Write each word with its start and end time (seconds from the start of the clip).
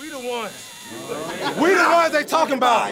We 0.00 0.08
the 0.08 0.18
ones. 0.18 0.80
We 1.60 1.74
the 1.74 1.90
ones 1.92 2.12
they 2.12 2.24
talking 2.24 2.54
about. 2.54 2.90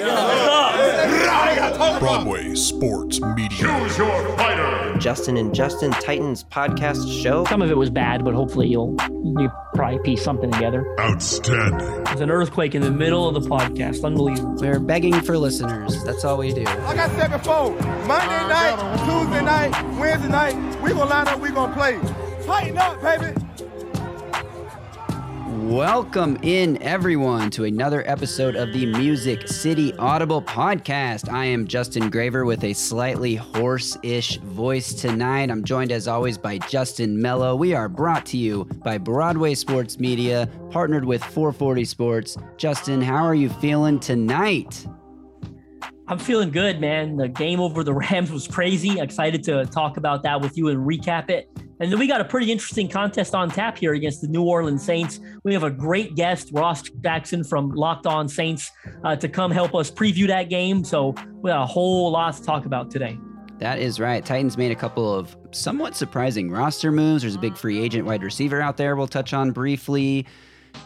Broadway 2.00 2.54
Sports 2.54 3.18
Media. 3.22 3.48
Choose 3.48 3.96
your 3.96 4.36
fighter. 4.36 4.94
Justin 4.98 5.38
and 5.38 5.54
Justin 5.54 5.90
Titans 5.92 6.44
podcast 6.44 7.22
show. 7.22 7.46
Some 7.46 7.62
of 7.62 7.70
it 7.70 7.78
was 7.78 7.88
bad, 7.88 8.26
but 8.26 8.34
hopefully 8.34 8.68
you'll 8.68 8.94
you 9.24 9.50
probably 9.74 10.00
piece 10.00 10.22
something 10.22 10.50
together. 10.50 10.84
Outstanding. 11.00 12.04
There's 12.04 12.20
an 12.20 12.30
earthquake 12.30 12.74
in 12.74 12.82
the 12.82 12.90
middle 12.90 13.26
of 13.26 13.42
the 13.42 13.48
podcast. 13.48 14.04
Unbelievable. 14.04 14.56
We're 14.56 14.78
begging 14.78 15.18
for 15.22 15.38
listeners. 15.38 16.04
That's 16.04 16.26
all 16.26 16.36
we 16.36 16.52
do. 16.52 16.64
Like 16.64 16.98
I 16.98 17.08
said 17.16 17.30
before, 17.30 17.70
Monday 18.06 18.48
night, 18.48 18.98
Tuesday 19.06 19.44
night, 19.44 19.98
Wednesday 19.98 20.28
night, 20.28 20.82
we 20.82 20.90
gonna 20.90 21.06
line 21.06 21.28
up, 21.28 21.40
we 21.40 21.50
gonna 21.52 21.72
play. 21.72 21.98
Tighten 22.44 22.76
up, 22.76 23.00
baby. 23.00 23.47
Welcome 25.68 26.38
in, 26.40 26.82
everyone, 26.82 27.50
to 27.50 27.64
another 27.64 28.02
episode 28.08 28.56
of 28.56 28.72
the 28.72 28.86
Music 28.86 29.46
City 29.46 29.92
Audible 29.98 30.40
podcast. 30.40 31.30
I 31.30 31.44
am 31.44 31.66
Justin 31.66 32.08
Graver 32.08 32.46
with 32.46 32.64
a 32.64 32.72
slightly 32.72 33.34
hoarse 33.34 33.94
ish 34.02 34.38
voice 34.38 34.94
tonight. 34.94 35.50
I'm 35.50 35.62
joined, 35.62 35.92
as 35.92 36.08
always, 36.08 36.38
by 36.38 36.56
Justin 36.56 37.20
Melo. 37.20 37.54
We 37.54 37.74
are 37.74 37.90
brought 37.90 38.24
to 38.26 38.38
you 38.38 38.64
by 38.82 38.96
Broadway 38.96 39.52
Sports 39.52 40.00
Media, 40.00 40.48
partnered 40.70 41.04
with 41.04 41.22
440 41.22 41.84
Sports. 41.84 42.38
Justin, 42.56 43.02
how 43.02 43.22
are 43.22 43.34
you 43.34 43.50
feeling 43.50 44.00
tonight? 44.00 44.86
I'm 46.08 46.18
feeling 46.18 46.50
good, 46.50 46.80
man. 46.80 47.16
The 47.18 47.28
game 47.28 47.60
over 47.60 47.84
the 47.84 47.92
Rams 48.12 48.32
was 48.32 48.48
crazy. 48.48 48.98
Excited 48.98 49.44
to 49.44 49.66
talk 49.66 49.98
about 49.98 50.22
that 50.22 50.40
with 50.40 50.56
you 50.56 50.68
and 50.68 50.78
recap 50.78 51.28
it. 51.28 51.50
And 51.80 51.92
then 51.92 51.98
we 51.98 52.06
got 52.08 52.20
a 52.22 52.24
pretty 52.24 52.50
interesting 52.50 52.88
contest 52.88 53.34
on 53.34 53.50
tap 53.50 53.76
here 53.76 53.92
against 53.92 54.22
the 54.22 54.28
New 54.28 54.42
Orleans 54.42 54.82
Saints. 54.82 55.20
We 55.44 55.52
have 55.52 55.64
a 55.64 55.70
great 55.70 56.16
guest, 56.16 56.50
Ross 56.52 56.82
Jackson 56.82 57.44
from 57.44 57.70
Locked 57.70 58.06
On 58.06 58.26
Saints, 58.26 58.70
uh, 59.04 59.16
to 59.16 59.28
come 59.28 59.50
help 59.50 59.74
us 59.74 59.90
preview 59.90 60.26
that 60.28 60.48
game. 60.48 60.82
So 60.82 61.14
we 61.34 61.50
got 61.50 61.62
a 61.62 61.66
whole 61.66 62.10
lot 62.10 62.34
to 62.34 62.42
talk 62.42 62.64
about 62.64 62.90
today. 62.90 63.18
That 63.58 63.78
is 63.78 64.00
right. 64.00 64.24
Titans 64.24 64.56
made 64.56 64.72
a 64.72 64.76
couple 64.76 65.12
of 65.12 65.36
somewhat 65.50 65.94
surprising 65.94 66.50
roster 66.50 66.90
moves. 66.90 67.22
There's 67.22 67.34
a 67.34 67.40
big 67.40 67.56
free 67.56 67.80
agent 67.80 68.06
wide 68.06 68.22
receiver 68.22 68.62
out 68.62 68.76
there 68.76 68.96
we'll 68.96 69.08
touch 69.08 69.34
on 69.34 69.50
briefly. 69.50 70.26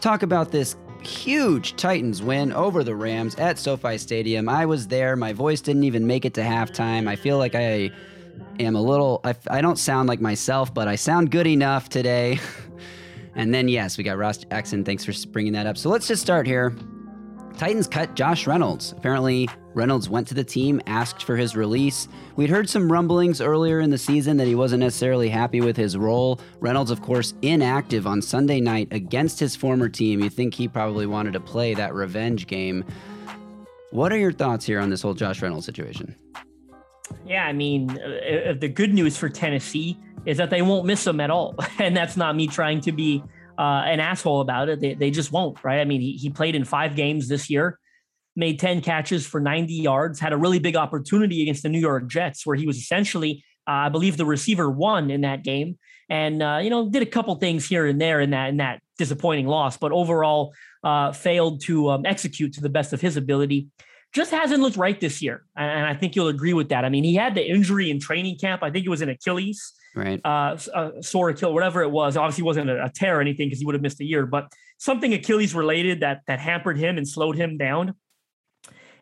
Talk 0.01 0.21
about 0.21 0.51
this 0.51 0.75
huge 1.05 1.75
Titans 1.75 2.21
win 2.21 2.51
over 2.53 2.83
the 2.83 2.95
Rams 2.95 3.35
at 3.35 3.57
SoFi 3.57 3.97
Stadium. 3.97 4.49
I 4.49 4.65
was 4.65 4.87
there. 4.87 5.15
My 5.15 5.33
voice 5.33 5.61
didn't 5.61 5.83
even 5.83 6.07
make 6.07 6.25
it 6.25 6.33
to 6.35 6.41
halftime. 6.41 7.07
I 7.07 7.15
feel 7.15 7.37
like 7.37 7.55
I 7.55 7.91
am 8.59 8.75
a 8.75 8.81
little, 8.81 9.21
I, 9.23 9.35
I 9.49 9.61
don't 9.61 9.77
sound 9.77 10.09
like 10.09 10.21
myself, 10.21 10.73
but 10.73 10.87
I 10.87 10.95
sound 10.95 11.31
good 11.31 11.47
enough 11.47 11.89
today. 11.89 12.39
and 13.35 13.53
then, 13.53 13.67
yes, 13.67 13.97
we 13.97 14.03
got 14.03 14.17
Ross 14.17 14.37
Jackson. 14.37 14.83
Thanks 14.83 15.05
for 15.05 15.13
bringing 15.29 15.53
that 15.53 15.67
up. 15.67 15.77
So 15.77 15.89
let's 15.89 16.07
just 16.07 16.21
start 16.21 16.47
here. 16.47 16.75
Titans 17.57 17.87
cut 17.87 18.15
Josh 18.15 18.47
Reynolds. 18.47 18.93
Apparently, 18.93 19.49
Reynolds 19.73 20.09
went 20.09 20.27
to 20.27 20.33
the 20.33 20.43
team, 20.43 20.81
asked 20.87 21.23
for 21.23 21.35
his 21.35 21.55
release. 21.55 22.07
We'd 22.35 22.49
heard 22.49 22.69
some 22.69 22.91
rumblings 22.91 23.41
earlier 23.41 23.79
in 23.79 23.89
the 23.89 23.97
season 23.97 24.37
that 24.37 24.47
he 24.47 24.55
wasn't 24.55 24.81
necessarily 24.81 25.29
happy 25.29 25.61
with 25.61 25.75
his 25.75 25.97
role. 25.97 26.39
Reynolds, 26.59 26.91
of 26.91 27.01
course, 27.01 27.33
inactive 27.41 28.05
on 28.05 28.21
Sunday 28.21 28.59
night 28.59 28.87
against 28.91 29.39
his 29.39 29.55
former 29.55 29.89
team. 29.89 30.19
You 30.19 30.29
think 30.29 30.53
he 30.53 30.67
probably 30.67 31.05
wanted 31.05 31.33
to 31.33 31.39
play 31.39 31.73
that 31.73 31.93
revenge 31.93 32.47
game. 32.47 32.85
What 33.91 34.11
are 34.11 34.17
your 34.17 34.31
thoughts 34.31 34.65
here 34.65 34.79
on 34.79 34.89
this 34.89 35.01
whole 35.01 35.13
Josh 35.13 35.41
Reynolds 35.41 35.65
situation? 35.65 36.15
Yeah, 37.25 37.45
I 37.45 37.53
mean, 37.53 37.91
uh, 37.91 38.53
the 38.59 38.67
good 38.67 38.93
news 38.93 39.17
for 39.17 39.29
Tennessee 39.29 39.97
is 40.25 40.37
that 40.37 40.49
they 40.49 40.61
won't 40.61 40.85
miss 40.85 41.05
him 41.05 41.19
at 41.19 41.29
all. 41.29 41.55
And 41.79 41.95
that's 41.95 42.15
not 42.15 42.35
me 42.35 42.47
trying 42.47 42.81
to 42.81 42.91
be 42.91 43.23
uh, 43.57 43.83
an 43.85 43.99
asshole 43.99 44.41
about 44.41 44.69
it. 44.69 44.79
They, 44.79 44.93
they 44.93 45.11
just 45.11 45.31
won't, 45.31 45.63
right? 45.63 45.79
I 45.79 45.85
mean, 45.85 46.01
he, 46.01 46.13
he 46.13 46.29
played 46.29 46.55
in 46.55 46.63
five 46.63 46.95
games 46.95 47.27
this 47.27 47.49
year, 47.49 47.79
made 48.35 48.59
10 48.59 48.81
catches 48.81 49.25
for 49.25 49.39
90 49.39 49.73
yards, 49.73 50.19
had 50.19 50.33
a 50.33 50.37
really 50.37 50.59
big 50.59 50.75
opportunity 50.75 51.41
against 51.41 51.63
the 51.63 51.69
New 51.69 51.79
York 51.79 52.07
Jets 52.07 52.45
where 52.45 52.55
he 52.55 52.65
was 52.65 52.77
essentially, 52.77 53.43
uh, 53.67 53.71
I 53.71 53.89
believe, 53.89 54.17
the 54.17 54.25
receiver 54.25 54.69
one 54.69 55.11
in 55.11 55.21
that 55.21 55.43
game. 55.43 55.77
And, 56.09 56.43
uh, 56.43 56.59
you 56.61 56.69
know, 56.69 56.89
did 56.89 57.01
a 57.01 57.07
couple 57.07 57.33
things 57.35 57.67
here 57.67 57.85
and 57.85 57.99
there 57.99 58.19
in 58.19 58.31
that, 58.31 58.49
in 58.49 58.57
that 58.57 58.81
disappointing 58.97 59.47
loss, 59.47 59.77
but 59.77 59.91
overall 59.91 60.53
uh, 60.83 61.11
failed 61.11 61.61
to 61.63 61.89
um, 61.89 62.05
execute 62.05 62.53
to 62.53 62.61
the 62.61 62.69
best 62.69 62.93
of 62.93 63.01
his 63.01 63.17
ability 63.17 63.69
just 64.13 64.31
hasn't 64.31 64.61
looked 64.61 64.77
right 64.77 64.99
this 64.99 65.21
year. 65.21 65.43
And 65.57 65.85
I 65.85 65.95
think 65.95 66.15
you'll 66.15 66.27
agree 66.27 66.53
with 66.53 66.69
that. 66.69 66.85
I 66.85 66.89
mean, 66.89 67.03
he 67.03 67.15
had 67.15 67.33
the 67.33 67.45
injury 67.45 67.89
in 67.89 67.99
training 67.99 68.37
camp. 68.37 68.61
I 68.61 68.69
think 68.69 68.85
it 68.85 68.89
was 68.89 69.01
an 69.01 69.09
Achilles, 69.09 69.73
right? 69.95 70.21
Uh, 70.23 70.55
a 70.75 71.01
sore 71.01 71.29
Achilles, 71.29 71.53
whatever 71.53 71.81
it 71.81 71.89
was. 71.89 72.15
Obviously, 72.15 72.43
wasn't 72.43 72.69
a, 72.69 72.85
a 72.85 72.91
tear 72.93 73.17
or 73.17 73.21
anything 73.21 73.47
because 73.47 73.59
he 73.59 73.65
would 73.65 73.73
have 73.73 73.81
missed 73.81 73.99
a 74.01 74.05
year, 74.05 74.25
but 74.27 74.53
something 74.77 75.13
Achilles 75.13 75.55
related 75.55 76.01
that 76.01 76.21
that 76.27 76.39
hampered 76.39 76.77
him 76.77 76.97
and 76.97 77.07
slowed 77.07 77.35
him 77.35 77.57
down. 77.57 77.95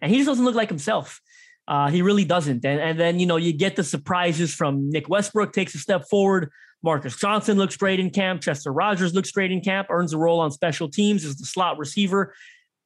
And 0.01 0.11
he 0.11 0.17
just 0.17 0.27
doesn't 0.27 0.45
look 0.45 0.55
like 0.55 0.69
himself. 0.69 1.21
Uh, 1.67 1.89
he 1.89 2.01
really 2.01 2.25
doesn't. 2.25 2.65
And, 2.65 2.79
and 2.79 2.99
then, 2.99 3.19
you 3.19 3.25
know, 3.25 3.37
you 3.37 3.53
get 3.53 3.75
the 3.75 3.83
surprises 3.83 4.53
from 4.53 4.89
Nick 4.89 5.07
Westbrook 5.07 5.53
takes 5.53 5.75
a 5.75 5.77
step 5.77 6.09
forward. 6.09 6.49
Marcus 6.83 7.15
Johnson 7.15 7.57
looks 7.57 7.77
great 7.77 7.99
in 7.99 8.09
camp. 8.09 8.41
Chester 8.41 8.73
Rogers 8.73 9.13
looks 9.13 9.31
great 9.31 9.51
in 9.51 9.61
camp, 9.61 9.87
earns 9.89 10.13
a 10.13 10.17
role 10.17 10.39
on 10.39 10.51
special 10.51 10.89
teams 10.89 11.23
as 11.23 11.37
the 11.37 11.45
slot 11.45 11.77
receiver. 11.77 12.33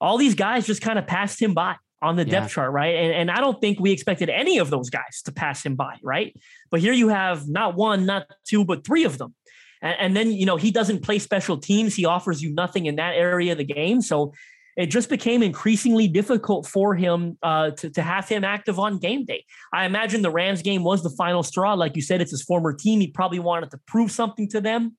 All 0.01 0.17
these 0.17 0.35
guys 0.35 0.67
just 0.67 0.81
kind 0.81 0.99
of 0.99 1.07
passed 1.07 1.41
him 1.41 1.53
by 1.53 1.77
on 2.01 2.17
the 2.17 2.25
depth 2.25 2.51
chart, 2.51 2.71
right? 2.71 2.95
And, 2.95 3.13
and 3.13 3.31
I 3.31 3.39
don't 3.39 3.59
think 3.61 3.79
we 3.79 3.91
expected 3.91 4.29
any 4.29 4.59
of 4.59 4.69
those 4.69 4.89
guys 4.89 5.21
to 5.23 5.31
pass 5.31 5.65
him 5.65 5.75
by, 5.75 5.97
right? 6.03 6.35
But 6.69 6.81
here 6.81 6.93
you 6.93 7.07
have 7.07 7.47
not 7.47 7.75
one, 7.75 8.05
not 8.05 8.27
two, 8.45 8.65
but 8.65 8.85
three 8.85 9.05
of 9.05 9.17
them. 9.17 9.33
And, 9.81 9.95
and 9.99 10.15
then, 10.15 10.31
you 10.31 10.45
know, 10.45 10.57
he 10.57 10.71
doesn't 10.71 11.01
play 11.01 11.17
special 11.17 11.57
teams. 11.57 11.95
He 11.95 12.05
offers 12.05 12.43
you 12.43 12.53
nothing 12.53 12.85
in 12.85 12.97
that 12.97 13.15
area 13.15 13.53
of 13.53 13.57
the 13.57 13.63
game. 13.63 14.01
So 14.01 14.33
it 14.75 14.87
just 14.87 15.09
became 15.09 15.41
increasingly 15.41 16.07
difficult 16.07 16.67
for 16.67 16.95
him 16.95 17.37
uh, 17.41 17.71
to, 17.71 17.89
to 17.89 18.01
have 18.01 18.27
him 18.27 18.43
active 18.43 18.77
on 18.77 18.99
game 18.99 19.25
day. 19.25 19.45
I 19.73 19.85
imagine 19.85 20.21
the 20.21 20.31
Rams 20.31 20.61
game 20.61 20.83
was 20.83 21.01
the 21.01 21.09
final 21.11 21.43
straw. 21.43 21.73
Like 21.73 21.95
you 21.95 22.01
said, 22.01 22.21
it's 22.21 22.31
his 22.31 22.43
former 22.43 22.73
team. 22.73 22.99
He 22.99 23.07
probably 23.07 23.39
wanted 23.39 23.71
to 23.71 23.79
prove 23.87 24.11
something 24.11 24.49
to 24.49 24.61
them, 24.61 24.97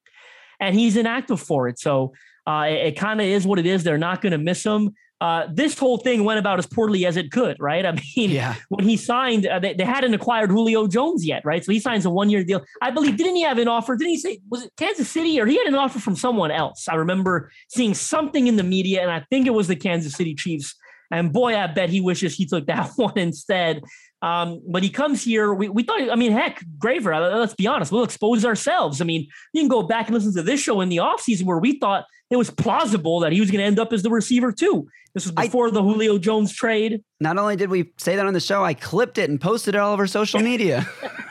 and 0.61 0.75
he's 0.75 0.97
inactive 0.97 1.41
for 1.41 1.69
it. 1.69 1.79
So 1.79 2.15
uh, 2.47 2.67
it, 2.69 2.87
it 2.87 2.97
kind 2.97 3.21
of 3.21 3.27
is 3.27 3.47
what 3.47 3.59
it 3.59 3.67
is. 3.67 3.85
They're 3.85 3.99
not 3.99 4.23
going 4.23 4.33
to 4.33 4.39
miss 4.39 4.65
him 4.65 4.95
uh, 5.21 5.47
this 5.51 5.79
whole 5.79 5.97
thing 5.97 6.25
went 6.25 6.39
about 6.39 6.59
as 6.59 6.67
poorly 6.67 7.07
as 7.07 7.17
it 7.17 7.31
could, 7.31 7.57
right? 7.59 7.87
I 7.87 7.93
mean, 8.17 8.31
yeah. 8.31 8.55
when 8.69 8.87
he 8.87 8.97
signed, 8.97 9.47
uh, 9.47 9.59
they, 9.59 9.75
they, 9.75 9.85
hadn't 9.85 10.13
acquired 10.13 10.51
Julio 10.51 10.87
Jones 10.87 11.27
yet, 11.27 11.43
right? 11.45 11.65
So 11.65 11.73
he 11.73 11.81
signs 11.81 12.05
a 12.05 12.11
one 12.11 12.29
year 12.29 12.45
deal. 12.45 12.63
I 12.83 12.91
believe, 12.91 13.17
didn't 13.17 13.37
he 13.37 13.43
have 13.43 13.59
an 13.59 13.69
offer? 13.69 13.97
Didn't 13.97 14.11
he 14.11 14.19
say, 14.19 14.41
was 14.51 14.65
it 14.65 14.73
Kansas 14.77 15.09
City 15.09 15.41
or 15.41 15.47
he 15.47 15.57
had 15.57 15.67
an 15.67 15.75
offer 15.75 15.99
from 15.99 16.17
someone 16.17 16.51
else? 16.51 16.87
I 16.89 16.97
remember 16.97 17.51
seeing 17.69 17.95
something 17.95 18.47
in 18.47 18.57
the 18.57 18.63
media, 18.63 19.03
and 19.03 19.11
I 19.11 19.25
think 19.31 19.47
it 19.47 19.55
was 19.55 19.69
the 19.69 19.77
Kansas 19.77 20.13
City 20.13 20.35
Chiefs. 20.35 20.75
And 21.11 21.33
boy, 21.33 21.57
I 21.57 21.67
bet 21.69 21.89
he 21.89 22.01
wishes 22.01 22.35
he 22.35 22.47
took 22.47 22.67
that 22.67 22.91
one 22.97 23.17
instead. 23.17 23.83
Um, 24.27 24.61
but 24.67 24.83
he 24.83 24.91
comes 24.91 25.23
here. 25.23 25.55
We, 25.55 25.69
we 25.69 25.85
thought, 25.85 26.11
I 26.11 26.17
mean, 26.17 26.33
heck, 26.33 26.65
Graver, 26.79 27.15
uh, 27.15 27.39
let's 27.39 27.55
be 27.55 27.69
honest, 27.69 27.93
we'll 27.93 28.03
expose 28.03 28.45
ourselves. 28.45 29.01
I 29.01 29.05
mean, 29.05 29.29
you 29.53 29.63
can 29.63 29.69
go 29.69 29.85
back 29.85 30.09
and 30.09 30.15
listen 30.15 30.35
to 30.35 30.43
this 30.43 30.61
show 30.61 30.81
in 30.81 30.89
the 30.89 30.97
offseason 30.97 31.45
where 31.45 31.59
we 31.59 31.79
thought 31.79 32.07
it 32.31 32.37
was 32.37 32.51
plausible 32.51 33.21
that 33.21 33.31
he 33.31 33.39
was 33.39 33.53
going 33.53 33.61
to 33.61 33.65
end 33.65 33.79
up 33.79 33.93
as 33.93 34.03
the 34.03 34.11
receiver 34.11 34.51
too. 34.51 34.89
This 35.15 35.27
was 35.27 35.33
before 35.33 35.69
I, 35.69 35.71
the 35.71 35.83
Julio 35.83 36.19
Jones 36.19 36.53
trade. 36.53 37.05
Not 37.21 37.39
only 37.39 37.55
did 37.55 37.71
we 37.71 37.93
say 37.99 38.17
that 38.17 38.27
on 38.27 38.35
the 38.35 38.41
show, 38.41 38.65
I 38.65 38.75
clipped 38.75 39.17
it 39.17 39.31
and 39.31 39.41
posted 39.41 39.77
it 39.77 39.79
all 39.79 39.93
over 39.93 40.09
social 40.09 40.41
media. 40.43 40.85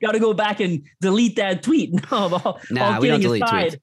Got 0.00 0.12
to 0.12 0.18
go 0.18 0.32
back 0.32 0.60
and 0.60 0.82
delete 1.02 1.36
that 1.36 1.62
tweet. 1.62 1.94
No, 2.10 2.40
all, 2.42 2.60
nah, 2.70 2.94
all 2.94 3.02
kidding 3.02 3.42
aside. 3.42 3.80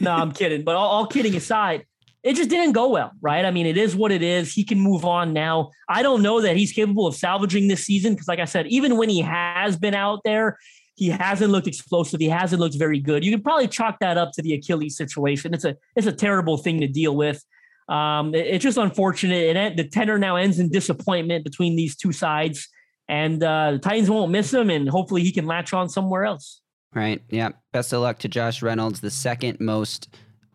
no, 0.00 0.12
I'm 0.12 0.32
kidding. 0.32 0.64
But 0.64 0.76
all, 0.76 0.88
all 0.88 1.06
kidding 1.06 1.36
aside, 1.36 1.84
it 2.26 2.34
just 2.34 2.50
didn't 2.50 2.72
go 2.72 2.88
well, 2.88 3.12
right? 3.20 3.44
I 3.44 3.52
mean, 3.52 3.66
it 3.66 3.76
is 3.76 3.94
what 3.94 4.10
it 4.10 4.20
is. 4.20 4.52
He 4.52 4.64
can 4.64 4.80
move 4.80 5.04
on 5.04 5.32
now. 5.32 5.70
I 5.88 6.02
don't 6.02 6.22
know 6.22 6.40
that 6.40 6.56
he's 6.56 6.72
capable 6.72 7.06
of 7.06 7.14
salvaging 7.14 7.68
this 7.68 7.84
season 7.84 8.14
because, 8.14 8.26
like 8.26 8.40
I 8.40 8.46
said, 8.46 8.66
even 8.66 8.96
when 8.96 9.08
he 9.08 9.20
has 9.20 9.76
been 9.76 9.94
out 9.94 10.22
there, 10.24 10.58
he 10.96 11.08
hasn't 11.08 11.52
looked 11.52 11.68
explosive. 11.68 12.18
He 12.18 12.28
hasn't 12.28 12.60
looked 12.60 12.76
very 12.76 12.98
good. 12.98 13.24
You 13.24 13.30
can 13.30 13.42
probably 13.42 13.68
chalk 13.68 14.00
that 14.00 14.18
up 14.18 14.32
to 14.32 14.42
the 14.42 14.54
Achilles 14.54 14.96
situation. 14.96 15.54
It's 15.54 15.64
a 15.64 15.76
it's 15.94 16.08
a 16.08 16.12
terrible 16.12 16.56
thing 16.56 16.80
to 16.80 16.88
deal 16.88 17.14
with. 17.14 17.44
Um, 17.88 18.34
it, 18.34 18.48
it's 18.48 18.64
just 18.64 18.76
unfortunate. 18.76 19.56
And 19.56 19.78
the 19.78 19.84
tenor 19.84 20.18
now 20.18 20.34
ends 20.34 20.58
in 20.58 20.68
disappointment 20.68 21.44
between 21.44 21.76
these 21.76 21.94
two 21.94 22.10
sides. 22.10 22.68
And 23.08 23.40
uh, 23.40 23.72
the 23.72 23.78
Titans 23.78 24.10
won't 24.10 24.32
miss 24.32 24.52
him, 24.52 24.68
and 24.68 24.88
hopefully 24.88 25.22
he 25.22 25.30
can 25.30 25.46
latch 25.46 25.72
on 25.72 25.88
somewhere 25.88 26.24
else. 26.24 26.60
Right. 26.92 27.22
Yeah. 27.28 27.50
Best 27.72 27.92
of 27.92 28.00
luck 28.00 28.18
to 28.20 28.28
Josh 28.28 28.62
Reynolds, 28.62 29.00
the 29.00 29.12
second 29.12 29.60
most 29.60 30.08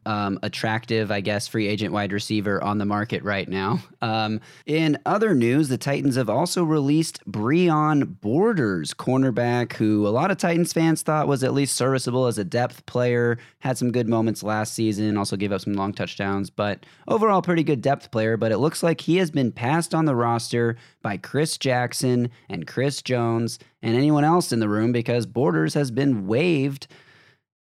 um, 0.06 0.40
attractive, 0.44 1.12
I 1.12 1.22
guess, 1.22 1.48
free 1.48 1.68
agent 1.68 1.94
wide 1.94 2.12
receiver 2.12 2.64
on 2.64 2.78
the 2.78 2.86
market 2.86 3.24
right 3.24 3.48
now. 3.48 3.80
Um, 4.02 4.42
in 4.66 4.98
other 5.06 5.36
news, 5.36 5.70
the 5.70 5.78
Titans 5.78 6.16
have 6.16 6.30
also 6.30 6.64
released 6.64 7.20
Breon 7.30 8.20
Borders, 8.20 8.94
cornerback, 8.94 9.74
who 9.74 10.08
a 10.08 10.10
lot 10.10 10.32
of 10.32 10.38
Titans 10.38 10.74
fans 10.74 11.02
thought 11.04 11.28
was 11.28 11.44
at 11.44 11.54
least 11.54 11.76
serviceable 11.76 12.26
as 12.26 12.38
a 12.38 12.44
depth 12.44 12.86
player. 12.86 13.38
Had 13.60 13.78
some 13.78 13.92
good 13.92 14.10
moments 14.10 14.44
last 14.44 14.74
season, 14.74 15.18
also 15.18 15.38
gave 15.38 15.52
up 15.52 15.62
some 15.62 15.74
long 15.74 15.94
touchdowns, 15.94 16.50
but 16.50 16.86
overall, 17.08 17.42
pretty 17.42 17.64
good 17.64 17.82
depth 17.82 18.12
player. 18.12 18.38
But 18.38 18.52
it 18.52 18.58
looks 18.58 18.82
like 18.82 19.02
he 19.02 19.18
has 19.18 19.30
been 19.30 19.52
passed 19.52 19.94
on 19.94 20.06
the 20.06 20.16
roster 20.16 20.78
by 21.02 21.18
Chris 21.18 21.58
Jackson 21.58 22.30
and 22.50 22.66
Chris 22.66 23.02
Jones 23.02 23.60
and 23.82 23.96
anyone 23.96 24.24
else 24.24 24.52
in 24.52 24.60
the 24.60 24.70
room 24.70 24.92
because 24.92 25.26
Borders 25.26 25.74
has 25.74 25.92
been 25.92 26.28
waived 26.28 26.88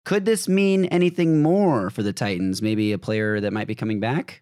could 0.08 0.24
this 0.24 0.48
mean 0.48 0.86
anything 0.86 1.42
more 1.42 1.90
for 1.90 2.02
the 2.02 2.14
Titans? 2.14 2.62
Maybe 2.62 2.94
a 2.94 2.98
player 2.98 3.42
that 3.42 3.52
might 3.52 3.68
be 3.68 3.76
coming 3.76 4.00
back? 4.00 4.42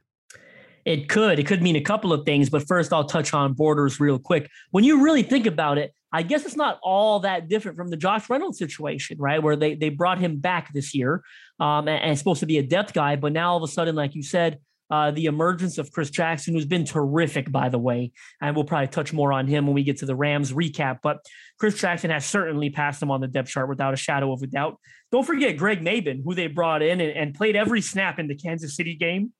It 0.85 1.09
could. 1.09 1.39
It 1.39 1.47
could 1.47 1.63
mean 1.63 1.75
a 1.75 1.81
couple 1.81 2.13
of 2.13 2.23
things, 2.23 2.51
but 2.51 2.67
first 2.67 2.93
I'll 2.93 3.05
touch 3.05 3.33
on 3.33 3.53
Borders 3.53 3.99
real 3.99 4.19
quick. 4.19 4.47
When 4.69 4.83
you 4.83 5.03
really 5.03 5.23
think 5.23 5.47
about 5.47 5.79
it, 5.79 5.91
I 6.13 6.21
guess 6.21 6.45
it's 6.45 6.55
not 6.55 6.77
all 6.83 7.21
that 7.21 7.47
different 7.47 7.77
from 7.77 7.89
the 7.89 7.97
Josh 7.97 8.29
Reynolds 8.29 8.59
situation, 8.59 9.17
right? 9.17 9.41
Where 9.41 9.55
they 9.55 9.73
they 9.73 9.89
brought 9.89 10.19
him 10.19 10.37
back 10.37 10.71
this 10.71 10.93
year, 10.93 11.23
um, 11.59 11.87
and, 11.87 11.99
and 11.99 12.15
supposed 12.15 12.41
to 12.41 12.45
be 12.45 12.59
a 12.59 12.63
depth 12.63 12.93
guy, 12.93 13.15
but 13.15 13.33
now 13.33 13.53
all 13.53 13.57
of 13.57 13.63
a 13.67 13.67
sudden, 13.67 13.95
like 13.95 14.13
you 14.13 14.21
said, 14.21 14.59
uh, 14.89 15.11
the 15.11 15.25
emergence 15.25 15.77
of 15.77 15.91
Chris 15.91 16.09
Jackson, 16.09 16.53
who's 16.53 16.65
been 16.65 16.85
terrific, 16.85 17.51
by 17.51 17.69
the 17.69 17.79
way. 17.79 18.11
And 18.41 18.55
we'll 18.55 18.65
probably 18.65 18.87
touch 18.87 19.13
more 19.13 19.33
on 19.33 19.47
him 19.47 19.65
when 19.65 19.75
we 19.75 19.83
get 19.83 19.97
to 19.97 20.05
the 20.05 20.15
Rams 20.15 20.53
recap. 20.53 20.99
But 21.01 21.25
Chris 21.59 21.79
Jackson 21.79 22.11
has 22.11 22.25
certainly 22.25 22.69
passed 22.69 23.01
him 23.01 23.11
on 23.11 23.21
the 23.21 23.27
depth 23.27 23.49
chart 23.49 23.69
without 23.69 23.93
a 23.93 23.97
shadow 23.97 24.31
of 24.31 24.41
a 24.41 24.47
doubt. 24.47 24.77
Don't 25.11 25.25
forget 25.25 25.57
Greg 25.57 25.81
Mabin, 25.81 26.21
who 26.23 26.35
they 26.35 26.47
brought 26.47 26.81
in 26.81 27.01
and, 27.01 27.11
and 27.11 27.33
played 27.33 27.55
every 27.55 27.81
snap 27.81 28.19
in 28.19 28.27
the 28.27 28.35
Kansas 28.35 28.75
City 28.75 28.95
game. 28.95 29.31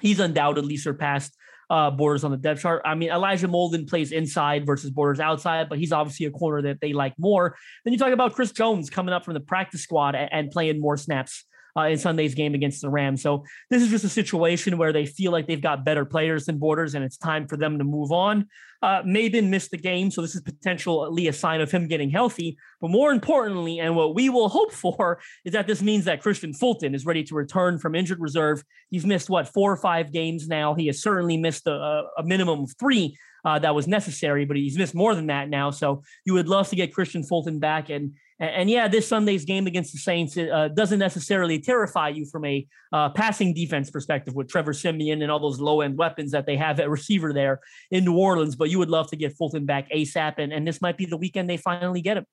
He's 0.00 0.20
undoubtedly 0.20 0.76
surpassed 0.76 1.34
uh, 1.68 1.90
Borders 1.90 2.22
on 2.22 2.30
the 2.30 2.36
depth 2.36 2.60
chart. 2.60 2.82
I 2.84 2.94
mean, 2.94 3.10
Elijah 3.10 3.48
Molden 3.48 3.88
plays 3.88 4.12
inside 4.12 4.66
versus 4.66 4.90
Borders 4.90 5.20
outside, 5.20 5.68
but 5.68 5.78
he's 5.78 5.92
obviously 5.92 6.26
a 6.26 6.30
corner 6.30 6.62
that 6.62 6.80
they 6.80 6.92
like 6.92 7.14
more. 7.18 7.56
Then 7.84 7.92
you 7.92 7.98
talk 7.98 8.12
about 8.12 8.34
Chris 8.34 8.52
Jones 8.52 8.90
coming 8.90 9.12
up 9.12 9.24
from 9.24 9.34
the 9.34 9.40
practice 9.40 9.82
squad 9.82 10.14
and, 10.14 10.32
and 10.32 10.50
playing 10.50 10.80
more 10.80 10.96
snaps 10.96 11.44
uh, 11.76 11.82
in 11.82 11.98
Sunday's 11.98 12.34
game 12.34 12.54
against 12.54 12.80
the 12.80 12.88
Rams. 12.88 13.22
So 13.22 13.44
this 13.70 13.82
is 13.82 13.90
just 13.90 14.04
a 14.04 14.08
situation 14.08 14.78
where 14.78 14.92
they 14.92 15.06
feel 15.06 15.32
like 15.32 15.46
they've 15.46 15.60
got 15.60 15.84
better 15.84 16.04
players 16.04 16.46
than 16.46 16.58
Borders, 16.58 16.94
and 16.94 17.04
it's 17.04 17.16
time 17.16 17.46
for 17.46 17.56
them 17.56 17.78
to 17.78 17.84
move 17.84 18.12
on. 18.12 18.46
Uh, 18.82 19.02
Mabin 19.02 19.48
missed 19.48 19.70
the 19.70 19.78
game, 19.78 20.10
so 20.10 20.20
this 20.22 20.34
is 20.34 20.42
potentially 20.42 21.28
a 21.28 21.32
sign 21.32 21.60
of 21.60 21.70
him 21.70 21.88
getting 21.88 22.10
healthy. 22.10 22.56
But 22.80 22.90
more 22.90 23.10
importantly, 23.10 23.78
and 23.80 23.96
what 23.96 24.14
we 24.14 24.28
will 24.28 24.48
hope 24.48 24.72
for, 24.72 25.20
is 25.44 25.52
that 25.52 25.66
this 25.66 25.82
means 25.82 26.04
that 26.04 26.22
Kristian 26.22 26.56
Fulton 26.56 26.94
is 26.94 27.06
ready 27.06 27.24
to 27.24 27.34
return 27.34 27.78
from 27.78 27.94
injured 27.94 28.20
reserve. 28.20 28.62
He's 28.90 29.06
missed 29.06 29.30
what 29.30 29.48
four 29.48 29.72
or 29.72 29.76
five 29.76 30.12
games 30.12 30.46
now. 30.46 30.74
He 30.74 30.86
has 30.86 31.02
certainly 31.02 31.36
missed 31.36 31.66
a, 31.66 32.04
a 32.18 32.22
minimum 32.22 32.64
of 32.64 32.74
three 32.78 33.16
uh, 33.46 33.58
that 33.60 33.74
was 33.74 33.86
necessary, 33.86 34.44
but 34.44 34.56
he's 34.56 34.76
missed 34.76 34.94
more 34.94 35.14
than 35.14 35.28
that 35.28 35.48
now. 35.48 35.70
So 35.70 36.02
you 36.24 36.34
would 36.34 36.48
love 36.48 36.68
to 36.70 36.76
get 36.76 36.92
Kristian 36.92 37.26
Fulton 37.26 37.60
back 37.60 37.90
and 37.90 38.14
and, 38.38 38.50
and 38.50 38.70
yeah, 38.70 38.88
this 38.88 39.08
Sunday's 39.08 39.44
game 39.44 39.66
against 39.66 39.92
the 39.92 39.98
Saints 39.98 40.36
uh, 40.36 40.68
doesn't 40.74 40.98
necessarily 40.98 41.58
terrify 41.58 42.08
you 42.08 42.26
from 42.26 42.44
a 42.44 42.66
uh, 42.92 43.10
passing 43.10 43.54
defense 43.54 43.90
perspective 43.90 44.34
with 44.34 44.48
Trevor 44.48 44.72
Siemian 44.72 45.22
and 45.22 45.30
all 45.30 45.40
those 45.40 45.60
low 45.60 45.80
end 45.80 45.96
weapons 45.96 46.32
that 46.32 46.46
they 46.46 46.56
have 46.56 46.80
at 46.80 46.90
receiver 46.90 47.32
there 47.32 47.60
in 47.90 48.04
New 48.04 48.16
Orleans. 48.16 48.56
But 48.56 48.70
you 48.70 48.78
would 48.78 48.90
love 48.90 49.08
to 49.10 49.16
get 49.16 49.36
Fulton 49.36 49.66
back 49.66 49.90
ASAP, 49.90 50.34
and, 50.38 50.52
and 50.52 50.66
this 50.66 50.80
might 50.80 50.96
be 50.96 51.06
the 51.06 51.16
weekend 51.16 51.48
they 51.48 51.56
finally 51.56 52.00
get 52.00 52.16
him. 52.16 52.26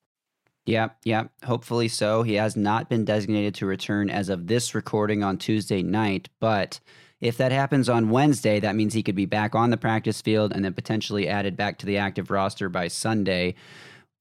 Yeah, 0.65 0.89
yeah, 1.03 1.25
hopefully 1.44 1.89
so. 1.89 2.23
He 2.23 2.35
has 2.35 2.56
not 2.56 2.89
been 2.89 3.03
designated 3.03 3.53
to 3.56 3.65
return 3.65 4.09
as 4.09 4.29
of 4.29 4.47
this 4.47 4.73
recording 4.73 5.21
on 5.21 5.38
Tuesday 5.38 5.83
night, 5.83 6.29
but 6.39 6.79
if 7.19 7.38
that 7.38 7.51
happens 7.51 7.89
on 7.89 8.09
Wednesday, 8.09 8.59
that 8.59 8.75
means 8.75 8.94
he 8.94 9.03
could 9.03 9.15
be 9.15 9.25
back 9.25 9.56
on 9.56 9.69
the 9.69 9.77
practice 9.77 10.21
field 10.21 10.53
and 10.53 10.63
then 10.63 10.73
potentially 10.73 11.27
added 11.27 11.56
back 11.56 11.77
to 11.77 11.85
the 11.85 11.97
active 11.97 12.29
roster 12.29 12.67
by 12.69 12.88
Sunday. 12.88 13.56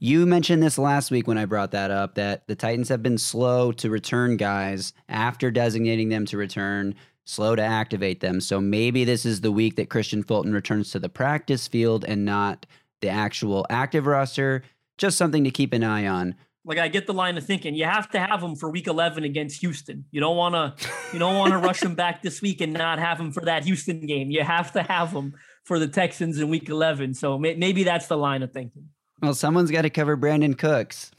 You 0.03 0.25
mentioned 0.25 0.61
this 0.61 0.77
last 0.77 1.11
week 1.11 1.29
when 1.29 1.37
I 1.37 1.45
brought 1.45 1.71
that 1.71 1.89
up 1.89 2.15
that 2.15 2.45
the 2.47 2.57
Titans 2.57 2.89
have 2.89 3.01
been 3.01 3.17
slow 3.17 3.71
to 3.71 3.89
return 3.89 4.35
guys 4.35 4.91
after 5.07 5.49
designating 5.49 6.09
them 6.09 6.25
to 6.25 6.35
return, 6.35 6.95
slow 7.23 7.55
to 7.55 7.61
activate 7.61 8.19
them. 8.19 8.41
So 8.41 8.59
maybe 8.59 9.05
this 9.05 9.25
is 9.25 9.39
the 9.39 9.51
week 9.53 9.77
that 9.77 9.87
Kristian 9.87 10.27
Fulton 10.27 10.51
returns 10.51 10.91
to 10.91 10.99
the 10.99 11.07
practice 11.07 11.69
field 11.69 12.03
and 12.03 12.25
not 12.25 12.65
the 12.99 13.07
actual 13.07 13.65
active 13.69 14.05
roster. 14.05 14.63
Just 14.97 15.17
something 15.17 15.45
to 15.45 15.51
keep 15.51 15.71
an 15.71 15.85
eye 15.85 16.05
on. 16.05 16.35
Like 16.65 16.79
I 16.79 16.89
get 16.89 17.07
the 17.07 17.13
line 17.13 17.37
of 17.37 17.45
thinking, 17.45 17.73
you 17.73 17.85
have 17.85 18.09
to 18.09 18.19
have 18.19 18.43
him 18.43 18.57
for 18.57 18.69
Week 18.69 18.87
11 18.87 19.23
against 19.23 19.61
Houston. 19.61 20.03
You 20.11 20.19
don't 20.19 20.35
want 20.35 20.53
to, 20.53 20.85
you 21.13 21.19
don't 21.19 21.37
want 21.37 21.53
to 21.53 21.59
rush 21.59 21.81
him 21.81 21.95
back 21.95 22.21
this 22.21 22.41
week 22.41 22.59
and 22.59 22.73
not 22.73 22.99
have 22.99 23.21
him 23.21 23.31
for 23.31 23.45
that 23.45 23.63
Houston 23.63 24.05
game. 24.05 24.31
You 24.31 24.43
have 24.43 24.73
to 24.73 24.83
have 24.83 25.13
him 25.13 25.35
for 25.63 25.79
the 25.79 25.87
Texans 25.87 26.41
in 26.41 26.49
Week 26.49 26.67
11. 26.67 27.13
So 27.13 27.39
may, 27.39 27.55
maybe 27.55 27.85
that's 27.85 28.07
the 28.07 28.17
line 28.17 28.43
of 28.43 28.51
thinking. 28.51 28.89
Well, 29.21 29.33
someone's 29.33 29.71
got 29.71 29.83
to 29.83 29.89
cover 29.89 30.17
Brandin 30.17 30.57
Cooks. 30.57 31.11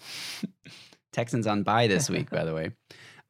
Texans 1.12 1.46
on 1.46 1.62
bye 1.62 1.86
this 1.86 2.10
week, 2.10 2.28
by 2.28 2.44
the 2.44 2.54
way. 2.54 2.72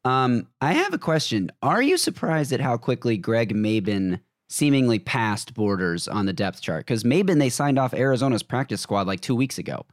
Um, 0.05 0.49
I 0.61 0.73
have 0.73 0.93
a 0.93 0.99
question. 0.99 1.51
Are 1.63 1.83
you 1.83 1.97
surprised 1.97 2.53
at 2.53 2.61
how 2.61 2.77
quickly 2.77 3.17
Greg 3.17 3.55
Mabin 3.55 4.21
seemingly 4.49 4.99
passed 4.99 5.55
borders 5.55 6.09
on 6.09 6.27
the 6.27 6.33
depth 6.33 6.61
chart? 6.61 6.87
Because 6.87 7.05
Mabin, 7.05 7.39
they 7.39 7.49
signed 7.49 7.79
off 7.79 7.95
Arizona's 7.95 8.43
practice 8.43 8.81
squad 8.81 9.07
like 9.07 9.21
two 9.21 9.37
weeks 9.37 9.59
ago. 9.59 9.87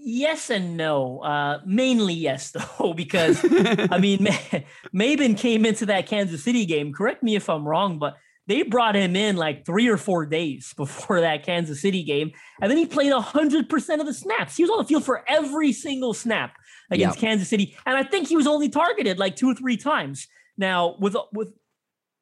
Yes 0.00 0.48
and 0.48 0.76
no. 0.76 1.20
Uh, 1.20 1.60
mainly 1.66 2.14
yes, 2.14 2.50
though, 2.78 2.94
because 2.94 3.44
I 3.44 3.98
mean, 3.98 4.18
Mabin 4.94 5.36
came 5.36 5.66
into 5.66 5.86
that 5.86 6.06
Kansas 6.06 6.42
City 6.42 6.66
game. 6.66 6.92
Correct 6.92 7.22
me 7.22 7.36
if 7.36 7.48
I'm 7.48 7.66
wrong, 7.66 7.98
but 7.98 8.16
they 8.48 8.62
brought 8.62 8.96
him 8.96 9.14
in 9.14 9.36
like 9.36 9.64
three 9.64 9.88
or 9.88 9.98
four 9.98 10.26
days 10.26 10.72
before 10.76 11.20
that 11.20 11.44
Kansas 11.44 11.80
City 11.80 12.02
game. 12.02 12.32
And 12.60 12.70
then 12.70 12.78
he 12.78 12.86
played 12.86 13.12
100% 13.12 14.00
of 14.00 14.06
the 14.06 14.14
snaps. 14.14 14.56
He 14.56 14.64
was 14.64 14.70
on 14.70 14.78
the 14.78 14.84
field 14.84 15.04
for 15.04 15.22
every 15.28 15.72
single 15.72 16.14
snap 16.14 16.56
against 16.90 17.16
yep. 17.16 17.20
Kansas 17.20 17.48
City. 17.48 17.76
And 17.86 17.96
I 17.96 18.02
think 18.02 18.26
he 18.26 18.36
was 18.36 18.46
only 18.46 18.68
targeted 18.68 19.18
like 19.18 19.36
two 19.36 19.50
or 19.50 19.54
three 19.54 19.76
times. 19.76 20.26
Now, 20.56 20.96
with, 20.98 21.14
with, 21.32 21.52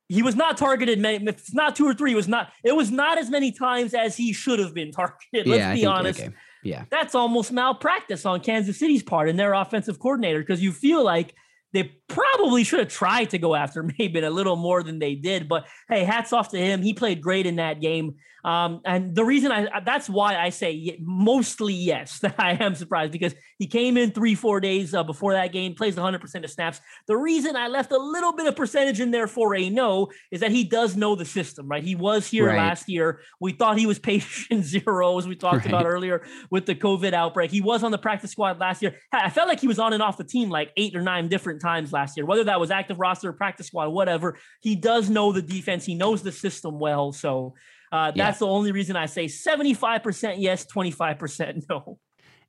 he 0.08 0.23
was 0.23 0.34
not 0.34 0.56
targeted 0.56 0.99
many, 0.99 1.25
it's 1.26 1.55
not 1.55 1.75
two 1.76 1.87
or 1.87 1.94
three, 1.94 2.12
it 2.12 2.17
was 2.17 2.28
not, 2.28 2.52
it 2.62 2.76
was 2.76 2.90
not 2.90 3.19
as 3.19 3.31
many 3.31 3.50
times 3.52 3.94
as 3.94 4.17
he 4.17 4.32
should 4.32 4.58
have 4.58 4.75
been 4.75 4.90
targeted. 4.93 5.46
Let's 5.46 5.61
yeah, 5.61 5.75
be 5.75 5.87
honest. 5.87 6.28
Yeah. 6.62 6.84
That's 6.90 7.14
almost 7.14 7.52
malpractice 7.52 8.26
on 8.26 8.40
Kansas 8.40 8.78
City's 8.78 9.02
part 9.02 9.28
and 9.28 9.38
their 9.38 9.55
offensive 9.55 10.00
coordinator 10.00 10.40
because 10.40 10.61
you 10.61 10.73
feel 10.73 11.05
like 11.05 11.34
they 11.76 11.93
probably 12.08 12.64
should 12.64 12.78
have 12.78 12.88
tried 12.88 13.31
to 13.31 13.38
go 13.38 13.55
after 13.55 13.82
Mabin 14.00 14.25
a 14.25 14.31
little 14.31 14.56
more 14.56 14.82
than 14.82 14.99
they 14.99 15.14
did. 15.14 15.46
But 15.46 15.67
hey, 15.90 16.05
hats 16.05 16.32
off 16.32 16.49
to 16.50 16.58
him. 16.58 16.81
He 16.81 16.94
played 16.94 17.20
great 17.20 17.46
in 17.46 17.56
that 17.56 17.82
game. 17.82 18.14
Um, 18.46 18.81
and 18.84 19.12
the 19.12 19.25
reason 19.25 19.50
I 19.50 19.81
that's 19.84 20.08
why 20.08 20.37
I 20.37 20.50
say 20.50 20.96
mostly 21.00 21.75
yes 21.75 22.20
that 22.20 22.37
I 22.38 22.52
am 22.52 22.76
surprised 22.76 23.10
because 23.10 23.34
he 23.58 23.66
came 23.66 23.96
in 23.96 24.12
three 24.12 24.37
four 24.37 24.60
days 24.60 24.94
uh, 24.94 25.02
before 25.02 25.32
that 25.32 25.52
game, 25.52 25.75
plays 25.75 25.96
100 25.96 26.20
percent 26.20 26.44
of 26.44 26.50
snaps. 26.52 26.81
The 27.08 27.16
reason 27.16 27.56
I 27.56 27.66
left 27.66 27.90
a 27.90 27.98
little 27.98 28.32
bit 28.32 28.46
of 28.46 28.54
percentage 28.54 29.00
in 29.00 29.10
there 29.10 29.26
for 29.26 29.56
a 29.56 29.69
no 29.69 30.10
is 30.31 30.40
that 30.40 30.52
he 30.52 30.62
does 30.62 30.96
know 30.96 31.16
the 31.16 31.25
system, 31.25 31.66
right? 31.66 31.82
He 31.82 31.96
was 31.96 32.28
here 32.28 32.46
right. 32.46 32.56
last 32.56 32.88
year. 32.88 33.20
We 33.40 33.50
thought 33.50 33.78
he 33.78 33.87
was 33.87 33.98
patient 34.06 34.64
zero 34.64 35.19
as 35.19 35.26
we 35.26 35.34
talked 35.34 35.64
right. 35.64 35.66
about 35.66 35.84
earlier 35.84 36.25
with 36.49 36.66
the 36.66 36.76
COVID 36.76 37.14
outbreak. 37.14 37.50
He 37.50 37.60
was 37.60 37.82
on 37.82 37.90
the 37.90 37.99
practice 37.99 38.31
squad 38.31 38.60
last 38.60 38.81
year. 38.81 38.94
I 39.12 39.31
felt 39.31 39.49
like 39.49 39.58
he 39.58 39.66
was 39.66 39.81
on 39.81 39.92
and 39.92 40.02
off 40.02 40.19
the 40.19 40.25
team 40.25 40.50
like 40.50 40.70
eight 40.76 40.94
or 40.94 41.02
nine 41.02 41.26
different 41.26 41.60
times 41.60 41.92
last 41.92 42.16
year, 42.16 42.25
whether 42.25 42.44
that 42.44 42.60
was 42.60 42.70
active 42.70 43.00
roster, 43.00 43.32
practice 43.32 43.66
squad, 43.66 43.88
whatever. 43.88 44.38
He 44.61 44.76
does 44.76 45.11
know 45.11 45.32
the 45.32 45.42
defense. 45.42 45.85
He 45.85 45.97
knows 45.97 46.23
the 46.23 46.30
system 46.30 46.78
well. 46.78 47.11
So 47.11 47.54
uh, 47.93 48.12
that's 48.12 48.16
yeah. 48.16 48.31
the 48.33 48.47
only 48.47 48.73
reason 48.73 48.97
I 48.97 49.07
say 49.07 49.26
75% 49.26 50.37
yes, 50.38 50.66
25% 50.66 51.64
no. 51.69 51.99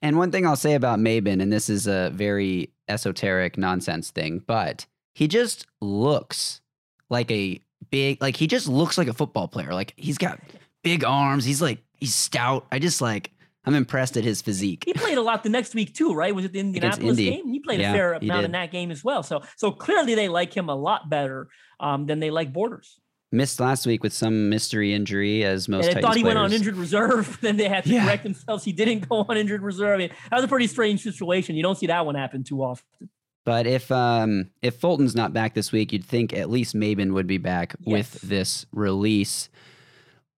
And 0.02 0.18
one 0.18 0.32
thing 0.32 0.46
I'll 0.46 0.56
say 0.56 0.76
about 0.76 1.00
Mabin, 1.00 1.42
and 1.42 1.52
this 1.52 1.70
is 1.70 1.88
a 1.88 2.12
very 2.14 2.72
esoteric 2.88 3.58
nonsense 3.58 4.12
thing, 4.12 4.44
but 4.46 4.86
he 5.16 5.28
just 5.28 5.66
looks 5.82 6.62
like 7.10 7.32
a 7.32 7.60
big, 7.90 8.22
like 8.22 8.36
he 8.36 8.48
just 8.48 8.68
looks 8.68 8.98
like 8.98 9.08
a 9.08 9.14
football 9.14 9.48
player. 9.48 9.74
Like 9.74 9.94
he's 9.98 10.18
got 10.18 10.40
big 10.84 11.04
arms. 11.04 11.46
He's 11.46 11.62
like, 11.62 11.84
he's 11.94 12.14
stout. 12.14 12.68
I 12.72 12.78
just 12.78 13.02
like, 13.02 13.32
I'm 13.66 13.74
impressed 13.74 14.16
at 14.18 14.24
his 14.24 14.42
physique. 14.42 14.84
He 14.86 14.94
played 14.94 15.18
a 15.18 15.22
lot 15.22 15.44
the 15.44 15.50
next 15.50 15.76
week 15.76 15.94
too, 15.94 16.14
right? 16.14 16.34
Was 16.34 16.46
it 16.46 16.54
the 16.54 16.60
Indianapolis 16.60 17.18
game? 17.18 17.50
He 17.50 17.60
played 17.60 17.82
yeah, 17.82 17.92
a 17.92 17.94
fair 17.94 18.14
amount 18.14 18.46
in 18.46 18.52
that 18.52 18.72
game 18.72 18.92
as 18.92 19.04
well. 19.04 19.24
So, 19.24 19.42
so 19.58 19.72
clearly 19.72 20.16
they 20.16 20.30
like 20.30 20.56
him 20.56 20.70
a 20.70 20.76
lot 20.76 21.10
better 21.10 21.50
um, 21.80 22.06
than 22.06 22.20
they 22.20 22.30
like 22.30 22.54
Borders 22.54 23.00
missed 23.32 23.60
last 23.60 23.86
week 23.86 24.04
with 24.04 24.14
some 24.14 24.50
mystery 24.50 24.94
injury, 24.94 25.44
as 25.44 25.68
most. 25.68 25.88
And 25.88 25.98
they 25.98 26.02
thought 26.02 26.16
he 26.16 26.22
players. 26.22 26.36
went 26.36 26.46
on 26.46 26.54
injured 26.54 26.76
reserve. 26.76 27.38
then 27.42 27.58
they 27.58 27.68
had 27.68 27.84
to 27.84 27.90
yeah. 27.90 28.06
correct 28.06 28.24
themselves. 28.24 28.64
He 28.64 28.72
didn't 28.72 29.08
go 29.08 29.26
on 29.28 29.38
injured 29.38 29.62
reserve. 29.62 29.96
I 29.96 29.98
mean, 29.98 30.12
that 30.30 30.36
was 30.36 30.46
a 30.46 30.48
pretty 30.48 30.68
strange 30.68 31.02
situation. 31.02 31.56
You 31.56 31.64
don't 31.64 31.78
see 31.78 31.88
that 31.88 32.06
one 32.06 32.16
happen 32.16 32.44
too 32.44 32.64
often. 32.64 33.10
But 33.46 33.66
if 33.66 33.92
um, 33.94 34.50
if 34.62 34.76
Fulton's 34.76 35.16
not 35.16 35.32
back 35.32 35.54
this 35.54 35.72
week, 35.72 35.94
you'd 35.94 36.04
think 36.04 36.34
at 36.34 36.50
least 36.50 36.76
Mabin 36.76 37.14
would 37.14 37.28
be 37.28 37.38
back 37.38 37.76
yes. 37.80 37.94
with 37.94 38.22
this 38.22 38.66
release. 38.74 39.48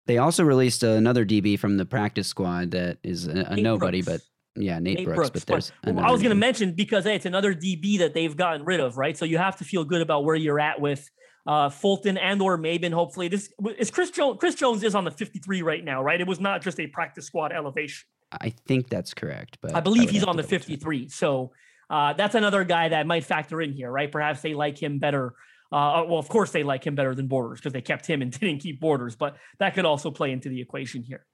They 0.06 0.18
also 0.18 0.44
released 0.44 0.82
another 0.82 1.24
DB 1.24 1.58
from 1.58 1.78
the 1.78 1.86
practice 1.86 2.28
squad 2.28 2.72
that 2.72 2.98
is 3.02 3.26
a, 3.26 3.46
a 3.50 3.56
nobody, 3.56 4.02
Brooks. 4.02 4.24
but 4.54 4.62
yeah, 4.62 4.78
Nate, 4.78 4.98
Nate 4.98 5.06
Brooks, 5.06 5.30
Brooks. 5.30 5.30
But 5.30 5.46
there's 5.46 5.72
but, 5.82 6.04
I 6.04 6.10
was 6.10 6.20
going 6.20 6.34
to 6.34 6.36
mention 6.36 6.72
because 6.72 7.04
hey, 7.04 7.14
it's 7.14 7.26
another 7.26 7.54
DB 7.54 7.98
that 7.98 8.12
they've 8.12 8.36
gotten 8.36 8.64
rid 8.64 8.80
of, 8.80 8.98
right? 8.98 9.16
So 9.16 9.24
you 9.24 9.38
have 9.38 9.56
to 9.58 9.64
feel 9.64 9.84
good 9.84 10.02
about 10.02 10.24
where 10.24 10.36
you're 10.36 10.60
at 10.60 10.80
with 10.80 11.08
uh, 11.48 11.70
Fulton 11.70 12.18
and 12.18 12.42
or 12.42 12.58
Mabin. 12.58 12.92
Hopefully, 12.92 13.26
this 13.26 13.50
is 13.78 13.90
Chris 13.90 14.10
Jones. 14.10 14.36
Chris 14.38 14.54
Jones 14.54 14.84
is 14.84 14.94
on 14.94 15.04
the 15.04 15.10
53 15.10 15.62
right 15.62 15.82
now, 15.82 16.02
right? 16.02 16.20
It 16.20 16.26
was 16.26 16.38
not 16.38 16.60
just 16.60 16.78
a 16.78 16.86
practice 16.86 17.24
squad 17.24 17.52
elevation. 17.52 18.06
I 18.30 18.50
think 18.50 18.90
that's 18.90 19.14
correct, 19.14 19.56
but 19.62 19.74
I 19.74 19.80
believe 19.80 20.10
I 20.10 20.12
he's 20.12 20.24
on 20.24 20.36
the 20.36 20.42
53. 20.42 21.04
Check. 21.04 21.12
So 21.12 21.52
uh, 21.88 22.12
that's 22.12 22.34
another 22.34 22.64
guy 22.64 22.90
that 22.90 23.06
might 23.06 23.24
factor 23.24 23.62
in 23.62 23.72
here, 23.72 23.90
right? 23.90 24.12
Perhaps 24.12 24.42
they 24.42 24.52
like 24.52 24.80
him 24.80 24.98
better. 24.98 25.32
Uh, 25.72 26.04
well, 26.06 26.18
of 26.18 26.28
course 26.28 26.50
they 26.50 26.62
like 26.62 26.86
him 26.86 26.94
better 26.94 27.14
than 27.14 27.28
Borders 27.28 27.60
because 27.60 27.72
they 27.72 27.80
kept 27.80 28.06
him 28.06 28.20
and 28.20 28.30
didn't 28.38 28.58
keep 28.58 28.78
Borders, 28.78 29.16
but 29.16 29.36
that 29.58 29.74
could 29.74 29.86
also 29.86 30.10
play 30.10 30.32
into 30.32 30.50
the 30.50 30.60
equation 30.60 31.02
here. 31.02 31.24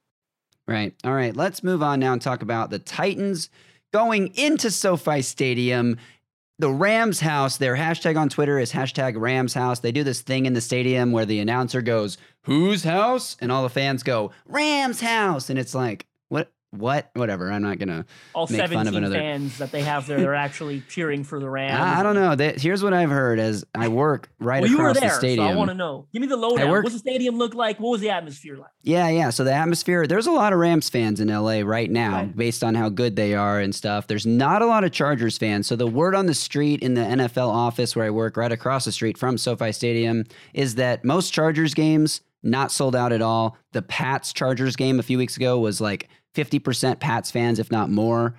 Right. 0.69 0.95
All 1.03 1.13
right. 1.13 1.35
Let's 1.35 1.65
move 1.65 1.83
on 1.83 1.99
now 1.99 2.13
and 2.13 2.23
talk 2.23 2.43
about 2.43 2.71
the 2.71 2.79
Titans 2.79 3.51
going 3.93 4.29
into 4.35 4.71
SoFi 4.71 5.23
Stadium 5.23 5.99
the 6.59 6.71
Rams 6.71 7.21
house, 7.21 7.57
their 7.57 7.77
hashtag 7.77 8.17
on 8.17 8.29
Twitter 8.29 8.59
is 8.59 8.73
hashtag 8.73 9.21
Rams 9.21 9.55
house. 9.55 9.81
They 9.81 9.93
do 9.93 10.05
this 10.05 10.21
thing 10.21 10.47
in 10.47 10.53
the 10.53 10.61
stadium 10.61 11.11
where 11.11 11.27
the 11.27 11.41
announcer 11.41 11.83
goes, 11.83 12.17
Whose 12.43 12.85
house? 12.85 13.37
And 13.41 13.51
all 13.51 13.63
the 13.63 13.69
fans 13.69 14.03
go, 14.03 14.31
Rams 14.47 15.01
house. 15.01 15.51
And 15.51 15.59
it's 15.59 15.75
like, 15.75 16.07
what? 16.77 17.11
What? 17.15 17.25
Whatever. 17.25 17.51
I'm 17.51 17.63
not 17.63 17.79
gonna 17.79 18.05
All 18.35 18.47
make 18.51 18.61
fun 18.61 18.87
of 18.87 18.95
17 18.95 18.97
another. 18.99 19.17
fans 19.19 19.59
that 19.59 19.73
they 19.73 19.83
have 19.83 20.07
there, 20.07 20.19
they're 20.21 20.35
actually 20.35 20.83
cheering 20.89 21.25
for 21.25 21.41
the 21.41 21.49
Rams. 21.49 21.79
I, 21.81 22.01
I 22.01 22.03
don't 22.03 22.15
know. 22.15 22.35
That, 22.35 22.61
here's 22.61 22.83
what 22.83 22.93
I've 22.93 23.11
heard 23.11 23.39
as 23.39 23.65
I 23.75 23.89
work 23.89 24.29
right 24.39 24.63
Well, 24.63 24.71
you 24.71 24.79
were 24.79 24.85
across 24.91 25.01
there, 25.01 25.09
the 25.11 25.15
stadium. 25.17 25.47
so 25.49 25.53
I 25.53 25.57
want 25.57 25.71
to 25.71 25.75
know. 25.75 26.07
Give 26.13 26.21
me 26.21 26.29
the 26.29 26.37
lowdown. 26.37 26.71
work- 26.71 26.85
What's 26.85 26.95
the 26.95 26.99
stadium 27.01 27.37
look 27.39 27.55
like? 27.55 27.81
What 27.81 27.91
was 27.91 28.01
the 28.01 28.11
atmosphere 28.11 28.57
like? 28.57 28.71
Yeah, 28.83 29.09
yeah. 29.09 29.31
So 29.31 29.45
the 29.45 29.53
atmosphere, 29.53 30.07
there's 30.07 30.27
a 30.27 30.33
lot 30.33 30.53
of 30.53 30.59
Rams 30.59 30.89
fans 30.91 31.21
in 31.21 31.29
LA 31.29 31.61
right 31.61 31.91
now 31.91 32.13
Right. 32.19 32.37
based 32.37 32.63
on 32.63 32.75
how 32.75 32.89
good 32.91 33.17
they 33.17 33.35
are 33.35 33.59
and 33.61 33.75
stuff. 33.75 34.07
There's 34.07 34.27
not 34.27 34.61
a 34.63 34.67
lot 34.67 34.85
of 34.85 34.93
Chargers 34.93 35.39
fans. 35.39 35.67
So 35.67 35.77
the 35.77 35.87
word 35.87 36.15
on 36.15 36.27
the 36.27 36.35
street 36.35 36.83
in 36.83 36.95
the 36.95 37.01
NFL 37.03 37.49
office 37.49 37.97
where 37.97 38.05
I 38.07 38.11
work 38.11 38.37
right 38.37 38.53
across 38.53 38.85
the 38.85 38.93
street 38.93 39.17
from 39.17 39.39
SoFi 39.39 39.73
Stadium 39.73 40.25
is 40.53 40.75
that 40.77 41.05
most 41.05 41.31
Chargers 41.33 41.73
games 41.75 42.21
not 42.43 42.71
sold 42.71 42.95
out 42.95 43.11
at 43.11 43.23
all. 43.23 43.57
The 43.73 43.81
Pats 43.81 44.33
Chargers 44.33 44.77
game 44.77 44.99
a 45.01 45.03
few 45.03 45.17
weeks 45.17 45.37
ago 45.39 45.59
was 45.59 45.81
like 45.81 46.09
50% 46.35 47.01
Pats 47.01 47.31
fans 47.31 47.59
if 47.59 47.71
not 47.71 47.91
more. 47.91 48.35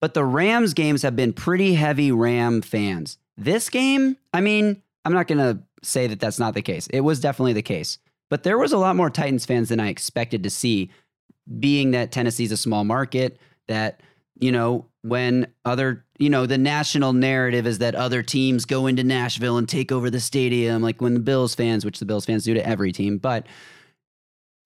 But 0.00 0.14
the 0.14 0.24
Rams 0.24 0.74
games 0.74 1.02
have 1.02 1.16
been 1.16 1.32
pretty 1.32 1.74
heavy 1.74 2.12
Ram 2.12 2.62
fans. 2.62 3.18
This 3.36 3.70
game, 3.70 4.16
I 4.32 4.40
mean, 4.40 4.82
I'm 5.04 5.12
not 5.12 5.26
going 5.26 5.38
to 5.38 5.62
say 5.82 6.06
that 6.06 6.20
that's 6.20 6.38
not 6.38 6.54
the 6.54 6.62
case. 6.62 6.86
It 6.88 7.00
was 7.00 7.20
definitely 7.20 7.54
the 7.54 7.62
case. 7.62 7.98
But 8.30 8.42
there 8.42 8.58
was 8.58 8.72
a 8.72 8.78
lot 8.78 8.96
more 8.96 9.10
Titans 9.10 9.46
fans 9.46 9.68
than 9.68 9.80
I 9.80 9.88
expected 9.88 10.42
to 10.42 10.50
see, 10.50 10.90
being 11.58 11.92
that 11.92 12.12
Tennessee's 12.12 12.52
a 12.52 12.56
small 12.56 12.84
market, 12.84 13.38
that, 13.68 14.00
you 14.38 14.50
know, 14.50 14.86
when 15.02 15.46
other, 15.64 16.04
you 16.18 16.30
know, 16.30 16.46
the 16.46 16.58
national 16.58 17.12
narrative 17.12 17.66
is 17.66 17.78
that 17.78 17.94
other 17.94 18.22
teams 18.22 18.64
go 18.64 18.86
into 18.86 19.04
Nashville 19.04 19.58
and 19.58 19.68
take 19.68 19.92
over 19.92 20.10
the 20.10 20.20
stadium, 20.20 20.82
like 20.82 21.00
when 21.00 21.14
the 21.14 21.20
Bills 21.20 21.54
fans, 21.54 21.84
which 21.84 21.98
the 21.98 22.06
Bills 22.06 22.24
fans 22.24 22.44
do 22.44 22.54
to 22.54 22.66
every 22.66 22.92
team. 22.92 23.18
But 23.18 23.46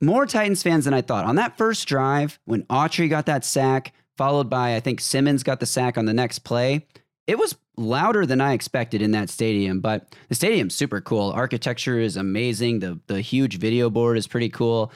more 0.00 0.26
Titans 0.26 0.62
fans 0.62 0.84
than 0.84 0.94
I 0.94 1.02
thought. 1.02 1.24
On 1.24 1.36
that 1.36 1.58
first 1.58 1.88
drive, 1.88 2.38
when 2.44 2.62
Autry 2.64 3.08
got 3.08 3.26
that 3.26 3.44
sack, 3.44 3.94
followed 4.16 4.50
by, 4.50 4.76
I 4.76 4.80
think 4.80 5.00
Simmons 5.00 5.42
got 5.42 5.60
the 5.60 5.66
sack 5.66 5.98
on 5.98 6.04
the 6.04 6.14
next 6.14 6.40
play, 6.40 6.86
it 7.26 7.38
was 7.38 7.56
louder 7.76 8.26
than 8.26 8.40
I 8.40 8.52
expected 8.52 9.02
in 9.02 9.12
that 9.12 9.30
stadium. 9.30 9.80
But 9.80 10.14
the 10.28 10.34
stadium's 10.34 10.74
super 10.74 11.00
cool. 11.00 11.30
Architecture 11.30 11.98
is 12.00 12.16
amazing. 12.16 12.80
The 12.80 12.98
the 13.06 13.20
huge 13.20 13.58
video 13.58 13.90
board 13.90 14.16
is 14.18 14.26
pretty 14.26 14.48
cool. 14.48 14.92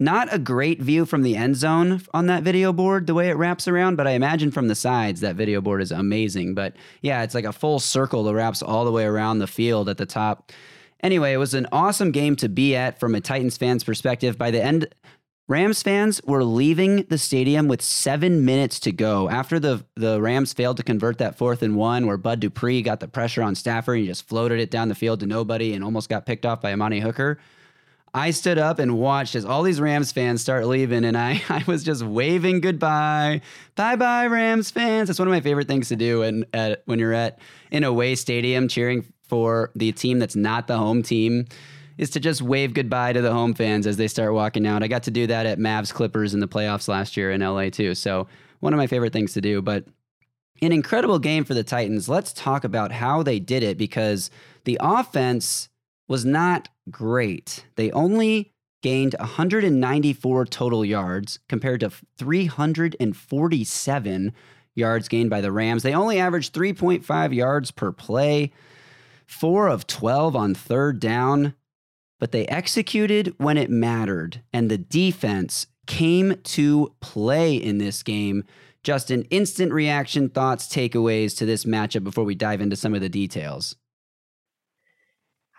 Not 0.00 0.32
a 0.32 0.38
great 0.38 0.80
view 0.80 1.04
from 1.04 1.22
the 1.22 1.34
end 1.34 1.56
zone 1.56 2.02
on 2.14 2.26
that 2.26 2.44
video 2.44 2.72
board, 2.72 3.08
the 3.08 3.14
way 3.14 3.30
it 3.30 3.36
wraps 3.36 3.66
around, 3.66 3.96
but 3.96 4.06
I 4.06 4.12
imagine 4.12 4.52
from 4.52 4.68
the 4.68 4.76
sides 4.76 5.20
that 5.22 5.34
video 5.34 5.60
board 5.60 5.82
is 5.82 5.90
amazing. 5.90 6.54
But 6.54 6.74
yeah, 7.02 7.24
it's 7.24 7.34
like 7.34 7.44
a 7.44 7.52
full 7.52 7.80
circle 7.80 8.22
that 8.24 8.34
wraps 8.34 8.62
all 8.62 8.84
the 8.84 8.92
way 8.92 9.04
around 9.04 9.38
the 9.40 9.48
field 9.48 9.88
at 9.88 9.96
the 9.98 10.06
top. 10.06 10.52
Anyway, 11.02 11.32
it 11.32 11.36
was 11.36 11.54
an 11.54 11.66
awesome 11.70 12.10
game 12.10 12.34
to 12.36 12.48
be 12.48 12.74
at 12.74 12.98
from 12.98 13.14
a 13.14 13.20
Titans 13.20 13.56
fan's 13.56 13.84
perspective. 13.84 14.36
By 14.36 14.50
the 14.50 14.62
end, 14.62 14.88
Rams 15.48 15.82
fans 15.82 16.20
were 16.24 16.44
leaving 16.44 17.04
the 17.04 17.16
stadium 17.16 17.68
with 17.68 17.80
seven 17.80 18.44
minutes 18.44 18.78
to 18.80 18.92
go 18.92 19.30
after 19.30 19.58
the 19.58 19.84
the 19.94 20.20
Rams 20.20 20.52
failed 20.52 20.76
to 20.76 20.82
convert 20.82 21.18
that 21.18 21.38
fourth 21.38 21.62
and 21.62 21.74
one, 21.76 22.06
where 22.06 22.18
Bud 22.18 22.40
Dupree 22.40 22.82
got 22.82 23.00
the 23.00 23.08
pressure 23.08 23.42
on 23.42 23.54
Stafford 23.54 23.96
and 23.96 24.02
he 24.02 24.08
just 24.08 24.28
floated 24.28 24.60
it 24.60 24.70
down 24.70 24.88
the 24.88 24.94
field 24.94 25.20
to 25.20 25.26
nobody 25.26 25.72
and 25.72 25.82
almost 25.82 26.10
got 26.10 26.26
picked 26.26 26.44
off 26.44 26.60
by 26.60 26.72
Amani 26.72 27.00
Hooker. 27.00 27.38
I 28.12 28.30
stood 28.30 28.58
up 28.58 28.78
and 28.78 28.98
watched 28.98 29.34
as 29.34 29.44
all 29.44 29.62
these 29.62 29.80
Rams 29.80 30.12
fans 30.12 30.40
start 30.40 30.66
leaving, 30.66 31.04
and 31.04 31.16
I, 31.16 31.42
I 31.48 31.64
was 31.66 31.82
just 31.82 32.02
waving 32.02 32.60
goodbye. 32.60 33.40
Bye 33.74 33.96
bye, 33.96 34.26
Rams 34.26 34.70
fans. 34.70 35.08
That's 35.08 35.18
one 35.18 35.28
of 35.28 35.32
my 35.32 35.40
favorite 35.40 35.68
things 35.68 35.88
to 35.88 35.96
do 35.96 36.22
and 36.22 36.44
when 36.84 36.98
you're 36.98 37.14
at 37.14 37.38
an 37.70 37.84
away 37.84 38.16
stadium 38.16 38.68
cheering 38.68 39.06
for 39.28 39.70
the 39.74 39.92
team 39.92 40.18
that's 40.18 40.36
not 40.36 40.66
the 40.66 40.76
home 40.76 41.02
team 41.02 41.46
is 41.96 42.10
to 42.10 42.20
just 42.20 42.42
wave 42.42 42.74
goodbye 42.74 43.12
to 43.12 43.20
the 43.20 43.32
home 43.32 43.54
fans 43.54 43.86
as 43.86 43.96
they 43.96 44.08
start 44.08 44.32
walking 44.32 44.66
out. 44.66 44.82
I 44.82 44.88
got 44.88 45.02
to 45.04 45.10
do 45.10 45.26
that 45.26 45.46
at 45.46 45.58
Mavs 45.58 45.92
Clippers 45.92 46.34
in 46.34 46.40
the 46.40 46.48
playoffs 46.48 46.88
last 46.88 47.16
year 47.16 47.30
in 47.30 47.40
LA 47.40 47.70
too. 47.70 47.94
So 47.94 48.28
one 48.60 48.72
of 48.72 48.78
my 48.78 48.86
favorite 48.86 49.12
things 49.12 49.32
to 49.34 49.40
do. 49.40 49.60
But 49.60 49.84
an 50.60 50.72
incredible 50.72 51.18
game 51.18 51.44
for 51.44 51.54
the 51.54 51.62
Titans. 51.62 52.08
Let's 52.08 52.32
talk 52.32 52.64
about 52.64 52.92
how 52.92 53.22
they 53.22 53.38
did 53.38 53.62
it 53.62 53.78
because 53.78 54.30
the 54.64 54.76
offense 54.80 55.68
was 56.08 56.24
not 56.24 56.68
great. 56.90 57.64
They 57.76 57.90
only 57.92 58.52
gained 58.82 59.14
194 59.18 60.46
total 60.46 60.84
yards 60.84 61.38
compared 61.48 61.80
to 61.80 61.90
347 62.18 64.32
yards 64.74 65.08
gained 65.08 65.30
by 65.30 65.40
the 65.40 65.52
Rams. 65.52 65.82
They 65.82 65.94
only 65.94 66.20
averaged 66.20 66.54
3.5 66.54 67.34
yards 67.34 67.70
per 67.70 67.92
play, 67.92 68.52
4 69.28 69.68
of 69.68 69.86
12 69.86 70.34
on 70.34 70.54
third 70.54 70.98
down, 70.98 71.54
but 72.18 72.32
they 72.32 72.46
executed 72.46 73.34
when 73.36 73.56
it 73.56 73.70
mattered 73.70 74.42
and 74.52 74.70
the 74.70 74.78
defense 74.78 75.66
came 75.86 76.36
to 76.42 76.94
play 77.00 77.54
in 77.54 77.78
this 77.78 78.02
game. 78.02 78.44
Just 78.82 79.10
an 79.10 79.24
instant 79.24 79.72
reaction, 79.72 80.28
thoughts, 80.28 80.66
takeaways 80.66 81.36
to 81.36 81.46
this 81.46 81.64
matchup 81.64 82.04
before 82.04 82.24
we 82.24 82.34
dive 82.34 82.60
into 82.60 82.76
some 82.76 82.94
of 82.94 83.00
the 83.00 83.08
details. 83.08 83.76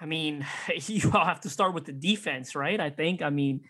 I 0.02 0.06
mean, 0.06 0.46
you 0.88 1.12
all 1.14 1.26
have 1.26 1.42
to 1.42 1.50
start 1.50 1.74
with 1.74 1.86
the 1.86 1.94
defense, 1.94 2.56
right? 2.56 2.80
I 2.80 2.90
think. 2.90 3.22
I 3.22 3.30
mean, 3.30 3.62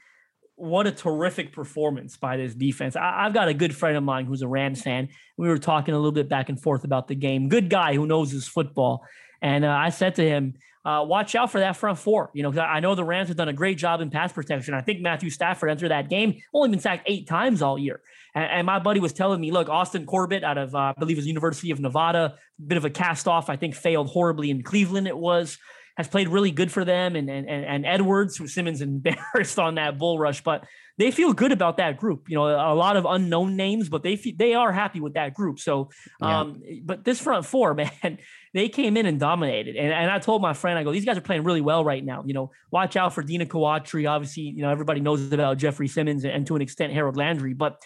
what 0.56 0.88
a 0.88 0.91
terrific 0.91 1.51
performance 1.51 2.15
by 2.18 2.38
this 2.38 2.53
defense. 2.53 2.96
I, 2.96 3.24
have 3.24 3.34
got 3.34 3.48
a 3.48 3.53
good 3.53 3.75
friend 3.75 3.98
of 3.98 4.03
mine 4.03 4.25
who's 4.25 4.41
a 4.41 4.48
Rams 4.48 4.82
fan. 4.82 5.10
We 5.38 5.48
were 5.48 5.58
talking 5.58 5.94
a 5.94 5.98
little 5.98 6.12
bit 6.12 6.29
back 6.29 6.50
and 6.50 6.62
forth 6.62 6.84
about 6.84 7.08
the 7.08 7.15
game. 7.15 7.50
Good 7.50 7.70
guy 7.70 7.96
who 7.96 8.06
knows 8.06 8.32
his 8.32 8.48
football. 8.48 9.03
And 9.41 9.65
uh, 9.65 9.69
I 9.69 9.89
said 9.89 10.15
to 10.15 10.24
him, 10.27 10.55
uh, 10.86 11.03
watch 11.05 11.36
out 11.36 11.51
for 11.51 11.60
that 11.60 11.75
front 11.75 12.00
four. 12.00 12.31
You 12.34 12.43
know, 12.43 12.62
I 12.62 12.79
know 12.79 12.96
the 12.96 13.03
Rams 13.03 13.27
have 13.27 13.38
done 13.38 13.50
a 13.50 13.53
great 13.53 13.77
job 13.77 14.01
in 14.01 14.10
pass 14.10 14.31
protection. 14.31 14.74
I 14.74 14.81
think 14.81 15.01
Matthew 15.01 15.29
Stafford 15.29 15.69
entered 15.69 15.89
that 15.89 16.10
game, 16.10 16.41
only 16.53 16.69
been 16.69 16.79
sacked 16.79 17.03
eight 17.05 17.27
times 17.27 17.62
all 17.62 17.77
year. 17.77 18.01
And, 18.34 18.46
and 18.46 18.65
my 18.65 18.79
buddy 18.79 19.00
was 19.00 19.13
telling 19.13 19.41
me, 19.41 19.51
look, 19.51 19.67
Austin 19.69 20.05
Corbett 20.05 20.43
out 20.43 20.58
of, 20.58 20.74
uh, 20.74 20.93
I 20.96 21.00
believe, 21.00 21.17
was 21.17 21.27
University 21.27 21.72
of 21.72 21.79
Nevada, 21.79 22.36
bit 22.65 22.77
of 22.77 22.86
a 22.86 22.89
cast 22.89 23.27
off. 23.27 23.50
I 23.50 23.58
think 23.58 23.75
failed 23.75 24.08
horribly 24.08 24.50
in 24.50 24.63
Cleveland. 24.63 25.08
It 25.08 25.17
was 25.17 25.58
has 25.98 26.08
played 26.08 26.29
really 26.29 26.51
good 26.51 26.72
for 26.72 26.86
them, 26.86 27.17
and 27.17 27.29
and, 27.29 27.50
and 27.50 27.86
Edwards, 27.86 28.38
who 28.38 28.48
Simmons 28.48 28.81
embarrassed 28.81 29.60
on 29.60 29.75
that 29.75 29.98
bull 29.98 30.17
rush, 30.17 30.41
but 30.41 30.63
they 31.00 31.10
feel 31.12 31.32
good 31.34 31.51
about 31.53 31.77
that 31.77 31.98
group. 31.98 32.29
You 32.29 32.36
know, 32.36 32.46
a 32.46 32.75
lot 32.75 32.98
of 32.98 33.06
unknown 33.06 33.56
names, 33.56 33.88
but 33.89 34.03
they 34.03 34.18
fe- 34.18 34.36
they 34.38 34.53
are 34.53 34.72
happy 34.72 35.00
with 35.00 35.13
that 35.13 35.34
group. 35.34 35.58
So, 35.60 35.89
Yeah. 36.22 36.41
um, 36.41 36.62
but 36.84 37.06
this 37.06 37.20
front 37.22 37.46
four, 37.46 37.74
man, 38.03 38.20
they 38.53 38.68
came 38.70 38.98
in 38.98 39.06
and 39.06 39.18
dominated. 39.20 39.77
And, 39.77 39.94
and 39.94 40.12
I 40.12 40.20
told 40.20 40.41
my 40.41 40.53
friend, 40.53 40.77
I 40.77 40.84
go, 40.84 40.91
these 40.91 41.06
guys 41.06 41.18
are 41.18 41.22
playing 41.22 41.44
really 41.46 41.62
well 41.62 41.84
right 41.84 42.03
now. 42.03 42.24
You 42.27 42.34
know, 42.34 42.51
watch 42.70 42.98
out 42.98 43.13
for 43.15 43.24
Denico 43.24 43.62
Autry. 43.62 44.08
Obviously, 44.10 44.44
you 44.44 44.62
know 44.62 44.70
everybody 44.70 45.00
knows 45.00 45.32
about 45.32 45.58
Jeffrey 45.58 45.88
Simmons 45.88 46.25
and 46.25 46.46
to 46.48 46.56
an 46.58 46.62
extent 46.62 46.94
Harold 46.94 47.15
Landry, 47.18 47.53
but 47.53 47.82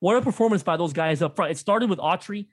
what 0.00 0.16
a 0.16 0.22
performance 0.22 0.62
by 0.62 0.76
those 0.76 0.92
guys 0.92 1.22
up 1.22 1.34
front. 1.34 1.50
It 1.50 1.58
started 1.58 1.90
with 1.90 1.98
Autry 1.98 2.46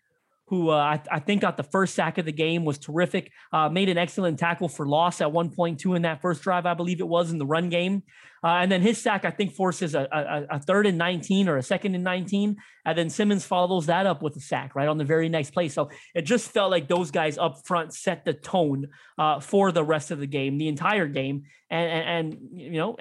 who 0.47 0.69
uh, 0.69 0.75
I, 0.75 1.01
I 1.11 1.19
think 1.19 1.41
got 1.41 1.57
the 1.57 1.63
first 1.63 1.95
sack 1.95 2.17
of 2.17 2.25
the 2.25 2.31
game, 2.31 2.65
was 2.65 2.77
terrific. 2.77 3.31
Uh, 3.51 3.69
made 3.69 3.89
an 3.89 3.97
excellent 3.97 4.37
tackle 4.37 4.69
for 4.69 4.87
loss 4.87 5.21
at 5.21 5.31
one 5.31 5.49
point 5.49 5.79
two 5.79 5.95
in 5.95 6.03
that 6.03 6.21
first 6.21 6.41
drive, 6.43 6.65
I 6.65 6.73
believe 6.73 6.99
it 6.99 7.07
was 7.07 7.31
in 7.31 7.37
the 7.37 7.45
run 7.45 7.69
game. 7.69 8.03
Uh, 8.45 8.59
and 8.59 8.71
then 8.71 8.79
his 8.83 9.01
sack, 9.01 9.25
I 9.25 9.31
think, 9.31 9.53
forces 9.53 9.95
a, 9.95 10.07
a, 10.11 10.57
a 10.57 10.59
third 10.59 10.85
and 10.85 10.99
19 10.99 11.49
or 11.49 11.57
a 11.57 11.63
second 11.63 11.95
and 11.95 12.03
19. 12.03 12.57
And 12.85 12.97
then 12.97 13.09
Simmons 13.09 13.43
follows 13.43 13.87
that 13.87 14.05
up 14.05 14.21
with 14.21 14.35
a 14.35 14.39
sack 14.39 14.75
right 14.75 14.87
on 14.87 14.99
the 14.99 15.03
very 15.03 15.29
next 15.29 15.49
play. 15.49 15.67
So 15.67 15.89
it 16.13 16.25
just 16.25 16.51
felt 16.51 16.69
like 16.69 16.87
those 16.87 17.09
guys 17.09 17.39
up 17.39 17.65
front 17.65 17.91
set 17.95 18.23
the 18.23 18.33
tone 18.33 18.89
uh, 19.17 19.39
for 19.39 19.71
the 19.71 19.83
rest 19.83 20.11
of 20.11 20.19
the 20.19 20.27
game, 20.27 20.59
the 20.59 20.67
entire 20.67 21.07
game. 21.07 21.45
And, 21.71 21.89
and, 21.89 22.33
and 22.33 22.49
you 22.53 22.73
know, 22.73 22.97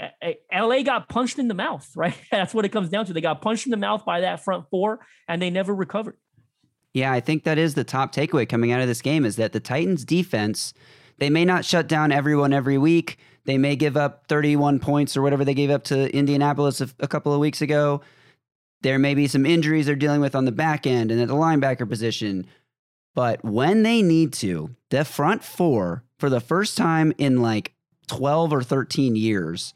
LA 0.51 0.81
got 0.81 1.11
punched 1.11 1.39
in 1.39 1.49
the 1.49 1.55
mouth, 1.55 1.87
right? 1.97 2.17
That's 2.31 2.55
what 2.55 2.65
it 2.65 2.71
comes 2.71 2.89
down 2.89 3.05
to. 3.05 3.13
They 3.13 3.21
got 3.21 3.43
punched 3.43 3.67
in 3.67 3.71
the 3.71 3.77
mouth 3.77 4.07
by 4.07 4.23
that 4.23 4.43
front 4.43 4.71
four 4.71 5.01
and 5.29 5.43
they 5.43 5.51
never 5.51 5.75
recovered. 5.75 6.17
Yeah, 6.95 7.13
I 7.13 7.19
think 7.21 7.43
that 7.43 7.59
is 7.59 7.75
the 7.75 7.85
top 7.85 8.15
takeaway 8.15 8.49
coming 8.49 8.71
out 8.71 8.81
of 8.81 8.87
this 8.87 9.03
game 9.03 9.25
is 9.25 9.37
that 9.37 9.53
the 9.53 9.61
Titans 9.61 10.05
defense, 10.05 10.73
they 11.19 11.29
may 11.29 11.45
not 11.45 11.65
shut 11.65 11.89
down 11.89 12.13
everyone 12.13 12.53
every 12.53 12.79
week. 12.79 13.19
They 13.45 13.59
may 13.59 13.75
give 13.75 13.97
up 13.97 14.27
31 14.29 14.79
points 14.79 15.17
or 15.17 15.23
whatever 15.23 15.45
they 15.45 15.55
gave 15.55 15.71
up 15.71 15.83
to 15.85 16.15
Indianapolis 16.17 16.81
a, 16.81 16.89
a 17.01 17.09
couple 17.09 17.35
of 17.35 17.41
weeks 17.41 17.61
ago. 17.61 18.01
There 18.83 18.99
may 18.99 19.15
be 19.15 19.27
some 19.27 19.45
injuries 19.45 19.87
they're 19.87 19.97
dealing 19.97 20.21
with 20.21 20.37
on 20.37 20.45
the 20.45 20.53
back 20.53 20.87
end 20.87 21.11
and 21.11 21.21
at 21.21 21.29
the 21.29 21.35
linebacker 21.35 21.89
position. 21.89 22.47
But 23.15 23.45
when 23.45 23.83
they 23.83 24.01
need 24.01 24.33
to, 24.35 24.75
the 24.91 25.05
front 25.05 25.43
four, 25.43 26.05
for 26.19 26.31
the 26.31 26.41
first 26.41 26.77
time 26.77 27.13
in 27.19 27.43
like 27.43 27.75
12 28.07 28.53
or 28.53 28.63
13 28.63 29.17
years, 29.17 29.75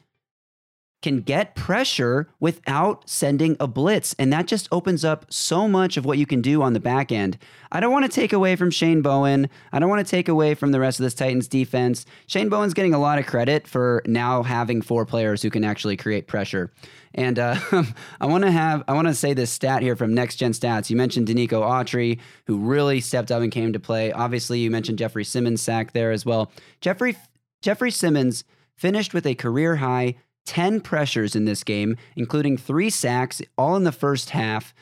can 1.00 1.20
get 1.20 1.54
pressure 1.54 2.28
without 2.40 3.08
sending 3.08 3.56
a 3.60 3.66
blitz. 3.66 4.14
And 4.18 4.32
that 4.32 4.46
just 4.46 4.68
opens 4.72 5.04
up 5.04 5.26
so 5.30 5.68
much 5.68 5.96
of 5.96 6.04
what 6.04 6.18
you 6.18 6.26
can 6.26 6.42
do 6.42 6.60
on 6.62 6.72
the 6.72 6.80
back 6.80 7.12
end. 7.12 7.38
I 7.70 7.80
don't 7.80 7.92
want 7.92 8.04
to 8.04 8.10
take 8.10 8.32
away 8.32 8.56
from 8.56 8.70
Shane 8.70 9.00
Bowen. 9.00 9.48
I 9.72 9.78
don't 9.78 9.88
want 9.88 10.04
to 10.04 10.10
take 10.10 10.28
away 10.28 10.54
from 10.54 10.72
the 10.72 10.80
rest 10.80 10.98
of 10.98 11.04
this 11.04 11.14
Titans 11.14 11.46
defense. 11.46 12.04
Shane 12.26 12.48
Bowen's 12.48 12.74
getting 12.74 12.94
a 12.94 12.98
lot 12.98 13.18
of 13.18 13.26
credit 13.26 13.68
for 13.68 14.02
now 14.06 14.42
having 14.42 14.82
four 14.82 15.06
players 15.06 15.42
who 15.42 15.50
can 15.50 15.64
actually 15.64 15.96
create 15.96 16.26
pressure. 16.26 16.72
And 17.14 17.38
uh, 17.38 17.56
I 18.20 18.26
want 18.26 18.44
to 18.44 18.50
have 18.50 18.82
I 18.88 18.92
want 18.94 19.08
to 19.08 19.14
say 19.14 19.34
this 19.34 19.50
stat 19.50 19.82
here 19.82 19.96
from 19.96 20.14
Next 20.14 20.36
Gen 20.36 20.52
Stats. 20.52 20.90
You 20.90 20.96
mentioned 20.96 21.28
Denico 21.28 21.62
Autry, 21.62 22.18
who 22.46 22.58
really 22.58 23.00
stepped 23.00 23.30
up 23.30 23.42
and 23.42 23.52
came 23.52 23.72
to 23.72 23.80
play. 23.80 24.12
Obviously, 24.12 24.60
you 24.60 24.70
mentioned 24.70 24.98
Jeffrey 24.98 25.24
Simmons 25.24 25.62
sack 25.62 25.92
there 25.92 26.10
as 26.10 26.26
well. 26.26 26.50
Jeffrey 26.80 27.16
Jeffrey 27.62 27.90
Simmons 27.90 28.44
finished 28.76 29.12
with 29.12 29.26
a 29.26 29.34
career 29.34 29.76
high 29.76 30.14
10 30.48 30.80
pressures 30.80 31.36
in 31.36 31.44
this 31.44 31.62
game, 31.62 31.94
including 32.16 32.56
three 32.56 32.88
sacks, 32.88 33.42
all 33.58 33.76
in 33.76 33.84
the 33.84 33.92
first 33.92 34.30
half. 34.30 34.74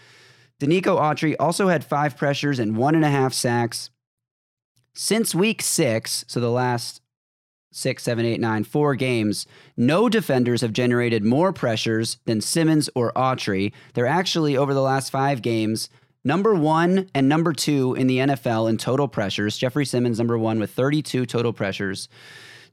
Denico 0.61 0.97
Autry 0.97 1.35
also 1.41 1.67
had 1.67 1.85
five 1.85 2.17
pressures 2.17 2.61
and 2.61 2.77
one 2.77 2.95
and 2.95 3.05
a 3.05 3.11
half 3.11 3.35
sacks. 3.35 3.91
Since 4.95 5.35
week 5.35 5.61
six, 5.61 6.25
so 6.29 6.39
the 6.39 6.53
last 6.53 7.03
six, 7.73 8.05
seven, 8.05 8.25
eight, 8.25 8.41
nine, 8.41 8.63
four 8.63 8.95
games, 8.95 9.45
no 9.77 10.09
defenders 10.09 10.61
have 10.61 10.73
generated 10.73 11.25
more 11.25 11.53
pressures 11.53 12.19
than 12.27 12.41
Simmons 12.41 12.89
or 12.95 13.13
Autry. 13.15 13.73
They're 13.95 14.07
actually, 14.07 14.57
over 14.57 14.73
the 14.73 14.81
last 14.81 15.11
five 15.11 15.43
games, 15.43 15.91
number 16.23 16.55
one 16.55 17.11
and 17.13 17.29
number 17.29 17.53
two 17.53 17.95
in 17.95 18.07
the 18.07 18.19
NFL 18.19 18.71
in 18.71 18.79
total 18.79 19.09
pressures. 19.09 19.59
Jeffrey 19.59 19.85
Simmons, 19.85 20.19
number 20.19 20.39
one, 20.39 20.61
with 20.61 20.71
32 20.71 21.27
total 21.27 21.53
pressures. 21.53 22.09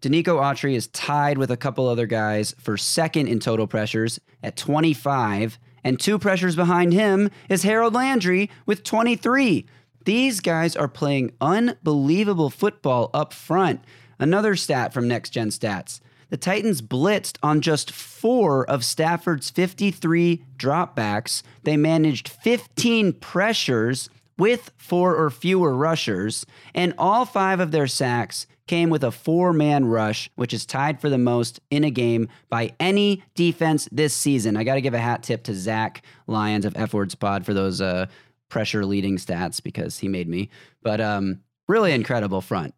Denico 0.04 0.38
Autry 0.38 0.76
is 0.76 0.88
tied 0.88 1.38
with 1.38 1.50
a 1.50 1.56
couple 1.56 1.88
other 1.88 2.06
guys 2.06 2.54
for 2.60 2.76
second 2.76 3.28
in 3.28 3.40
total 3.40 3.68
pressures 3.68 4.20
at 4.44 4.58
25, 4.58 5.58
and 5.82 5.98
two 5.98 6.20
pressures 6.20 6.58
behind 6.58 6.92
him 6.92 7.30
is 7.48 7.64
Harold 7.64 7.94
Landry 7.94 8.50
with 8.66 8.84
23. 8.84 9.66
These 10.04 10.42
guys 10.42 10.76
are 10.76 10.90
playing 10.90 11.32
unbelievable 11.40 12.50
football 12.50 13.12
up 13.14 13.32
front. 13.32 13.80
Another 14.20 14.58
stat 14.58 14.94
from 14.94 15.08
Next 15.08 15.30
Gen 15.30 15.48
Stats. 15.48 16.02
The 16.30 16.36
Titans 16.36 16.82
blitzed 16.82 17.38
on 17.42 17.62
just 17.62 17.90
four 17.90 18.70
of 18.70 18.84
Stafford's 18.84 19.52
53 19.52 20.44
dropbacks. 20.58 21.44
They 21.64 21.78
managed 21.78 22.28
15 22.28 23.14
pressures 23.14 24.10
with 24.38 24.72
four 24.76 25.16
or 25.16 25.30
fewer 25.30 25.74
rushers, 25.74 26.46
and 26.76 26.94
all 26.98 27.24
five 27.24 27.62
of 27.62 27.72
their 27.72 27.88
sacks 27.88 28.48
came 28.74 28.90
with 28.90 29.04
a 29.04 29.12
four 29.12 29.54
man 29.54 29.86
rush, 29.86 30.32
which 30.34 30.52
is 30.52 30.66
tied 30.66 31.00
for 31.00 31.08
the 31.08 31.18
most 31.20 31.60
in 31.70 31.84
a 31.84 31.92
game 31.92 32.28
by 32.50 32.74
any 32.80 33.22
defense 33.36 33.88
this 33.92 34.16
season. 34.16 34.58
I 34.58 34.64
got 34.64 34.74
to 34.74 34.82
give 34.82 34.96
a 34.96 35.00
hat 35.00 35.22
tip 35.22 35.44
to 35.44 35.54
Zach 35.54 36.02
Lyons 36.26 36.66
of 36.66 36.76
F 36.76 36.92
Words 36.92 37.14
Pod 37.14 37.46
for 37.46 37.54
those 37.54 37.82
uh, 37.82 38.08
pressure 38.50 38.84
leading 38.84 39.18
stats 39.18 39.62
because 39.62 40.00
he 40.00 40.08
made 40.08 40.28
me. 40.28 40.50
But 40.82 41.02
um, 41.02 41.42
really 41.68 41.92
incredible 41.92 42.42
front. 42.42 42.74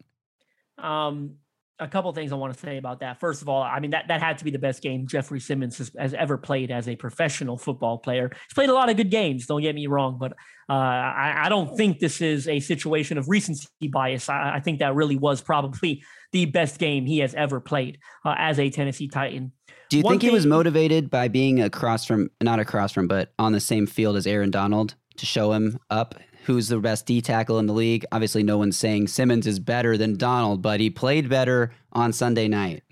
Um, 0.77 1.37
a 1.79 1.87
couple 1.87 2.11
things 2.13 2.31
I 2.31 2.35
want 2.35 2.53
to 2.53 2.59
say 2.59 2.77
about 2.77 3.01
that. 3.01 3.19
First 3.19 3.41
of 3.41 3.49
all, 3.49 3.61
I 3.61 3.79
mean 3.79 3.91
that 3.91 4.07
that 4.07 4.21
had 4.21 4.37
to 4.37 4.45
be 4.45 4.51
the 4.51 4.59
best 4.59 4.81
game 4.81 5.07
Jeffrey 5.07 5.39
Simmons 5.39 5.77
has, 5.77 5.91
has, 5.97 6.13
ever 6.13 6.37
played 6.37 6.71
as 6.71 6.87
a 6.87 6.95
professional 6.95 7.57
football 7.57 7.97
player. 7.97 8.29
He's 8.29 8.53
played 8.53 8.69
a 8.69 8.73
lot 8.73 8.89
of 8.89 8.95
good 8.95 9.11
games. 9.11 9.45
Don't 9.45 9.61
get 9.61 9.75
me 9.75 9.87
wrong, 9.87 10.17
but 10.17 10.33
uh, 10.69 10.73
I, 10.73 11.33
I, 11.45 11.49
don't 11.49 11.75
think 11.75 11.99
this 11.99 12.21
is 12.21 12.47
a 12.47 12.59
situation 12.59 13.17
of 13.17 13.27
recency 13.27 13.67
bias. 13.91 14.29
I, 14.29 14.55
I, 14.55 14.59
think 14.61 14.79
that 14.79 14.95
really 14.95 15.17
was 15.17 15.41
probably 15.41 16.01
the 16.31 16.45
best 16.45 16.79
game 16.79 17.05
he 17.05 17.19
has 17.19 17.35
ever 17.35 17.59
played 17.59 17.99
uh, 18.23 18.35
as 18.37 18.57
a 18.57 18.69
Tennessee 18.69 19.07
Titan. 19.07 19.51
Do 19.89 19.97
you 19.97 20.03
One 20.03 20.13
think 20.13 20.21
thing, 20.21 20.29
he 20.31 20.33
was 20.33 20.45
motivated 20.45 21.09
by 21.09 21.27
being 21.27 21.61
across 21.61 22.05
from, 22.05 22.29
not 22.41 22.59
across 22.59 22.93
from, 22.93 23.07
but 23.07 23.33
on 23.37 23.51
the 23.51 23.59
same 23.59 23.85
field 23.85 24.15
as 24.15 24.25
Aaron 24.25 24.49
Donald 24.49 24.95
to 25.17 25.25
show 25.25 25.53
him 25.53 25.77
up 25.89 26.15
who's 26.45 26.67
the 26.67 26.79
best 26.79 27.05
D 27.05 27.21
tackle 27.21 27.59
in 27.59 27.65
the 27.65 27.73
league. 27.73 28.05
Obviously, 28.11 28.43
no 28.43 28.57
one's 28.57 28.77
saying 28.77 29.07
Simmons 29.07 29.47
is 29.47 29.59
better 29.59 29.97
than 29.97 30.17
Donald, 30.17 30.61
but 30.61 30.79
he 30.79 30.89
played 30.89 31.29
better 31.29 31.71
on 31.91 32.13
Sunday 32.13 32.47
night. 32.47 32.83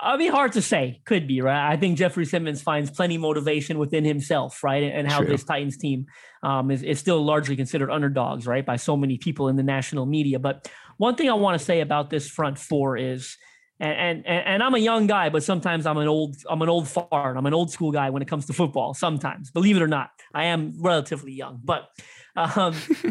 I 0.00 0.16
mean, 0.16 0.30
hard 0.30 0.52
to 0.52 0.62
say. 0.62 1.00
Could 1.04 1.26
be 1.26 1.40
right. 1.40 1.72
I 1.72 1.76
think 1.76 1.98
Jeffrey 1.98 2.24
Simmons 2.24 2.62
finds 2.62 2.90
plenty 2.90 3.18
motivation 3.18 3.78
within 3.78 4.04
himself, 4.04 4.62
right? 4.62 4.84
And 4.84 5.10
how 5.10 5.18
True. 5.18 5.28
this 5.28 5.44
Titans 5.44 5.76
team 5.76 6.06
um, 6.42 6.70
is, 6.70 6.82
is 6.84 7.00
still 7.00 7.24
largely 7.24 7.56
considered 7.56 7.90
underdogs, 7.90 8.46
right, 8.46 8.64
by 8.64 8.76
so 8.76 8.96
many 8.96 9.18
people 9.18 9.48
in 9.48 9.56
the 9.56 9.64
national 9.64 10.06
media. 10.06 10.38
But 10.38 10.70
one 10.98 11.16
thing 11.16 11.28
I 11.28 11.34
want 11.34 11.58
to 11.58 11.64
say 11.64 11.80
about 11.80 12.10
this 12.10 12.28
front 12.28 12.58
four 12.58 12.96
is, 12.96 13.36
and, 13.80 14.26
and 14.26 14.46
and 14.46 14.62
I'm 14.62 14.74
a 14.74 14.78
young 14.78 15.06
guy, 15.06 15.28
but 15.28 15.42
sometimes 15.42 15.86
I'm 15.86 15.98
an 15.98 16.08
old 16.08 16.36
I'm 16.48 16.62
an 16.62 16.68
old 16.68 16.88
fart. 16.88 17.36
I'm 17.36 17.46
an 17.46 17.54
old 17.54 17.70
school 17.70 17.92
guy 17.92 18.10
when 18.10 18.22
it 18.22 18.28
comes 18.28 18.46
to 18.46 18.52
football. 18.52 18.94
Sometimes, 18.94 19.50
believe 19.50 19.76
it 19.76 19.82
or 19.82 19.88
not, 19.88 20.10
I 20.34 20.46
am 20.46 20.74
relatively 20.80 21.32
young. 21.32 21.60
But 21.62 21.88
um, 22.38 22.74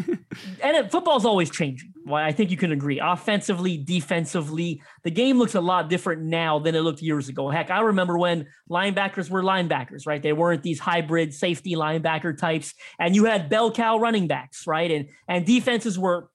and 0.62 0.76
it, 0.76 0.90
football's 0.90 1.24
always 1.24 1.50
changing. 1.50 1.92
Well, 2.04 2.22
I 2.22 2.32
think 2.32 2.50
you 2.50 2.56
can 2.56 2.72
agree. 2.72 2.98
Offensively, 2.98 3.76
defensively, 3.76 4.82
the 5.04 5.10
game 5.10 5.38
looks 5.38 5.54
a 5.54 5.60
lot 5.60 5.90
different 5.90 6.22
now 6.22 6.58
than 6.58 6.74
it 6.74 6.80
looked 6.80 7.02
years 7.02 7.28
ago. 7.28 7.50
Heck, 7.50 7.70
I 7.70 7.80
remember 7.80 8.18
when 8.18 8.46
linebackers 8.70 9.28
were 9.30 9.42
linebackers, 9.42 10.06
right? 10.06 10.22
They 10.22 10.32
weren't 10.32 10.62
these 10.62 10.80
hybrid 10.80 11.34
safety 11.34 11.74
linebacker 11.74 12.36
types, 12.36 12.74
and 12.98 13.14
you 13.14 13.24
had 13.24 13.48
bell 13.48 13.70
cow 13.70 13.98
running 13.98 14.28
backs, 14.28 14.66
right? 14.66 14.90
And 14.90 15.08
and 15.28 15.44
defenses 15.44 15.98
were 15.98 16.30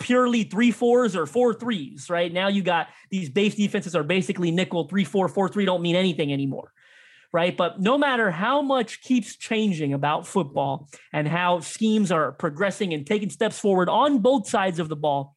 purely 0.00 0.42
three 0.42 0.72
fours 0.72 1.14
or 1.14 1.26
four 1.26 1.54
threes, 1.54 2.10
right? 2.10 2.32
Now 2.32 2.48
you 2.48 2.62
got 2.62 2.88
these 3.10 3.30
base 3.30 3.54
defenses 3.54 3.94
are 3.94 4.02
basically 4.02 4.50
nickel 4.50 4.88
three 4.88 5.04
four 5.04 5.28
four 5.28 5.48
three 5.48 5.64
don't 5.64 5.82
mean 5.82 5.96
anything 5.96 6.32
anymore 6.32 6.72
right? 7.32 7.56
But 7.56 7.80
no 7.80 7.96
matter 7.96 8.30
how 8.30 8.62
much 8.62 9.02
keeps 9.02 9.36
changing 9.36 9.94
about 9.94 10.26
football 10.26 10.88
and 11.12 11.28
how 11.28 11.60
schemes 11.60 12.10
are 12.10 12.32
progressing 12.32 12.92
and 12.92 13.06
taking 13.06 13.30
steps 13.30 13.58
forward 13.58 13.88
on 13.88 14.18
both 14.18 14.48
sides 14.48 14.78
of 14.78 14.88
the 14.88 14.96
ball, 14.96 15.36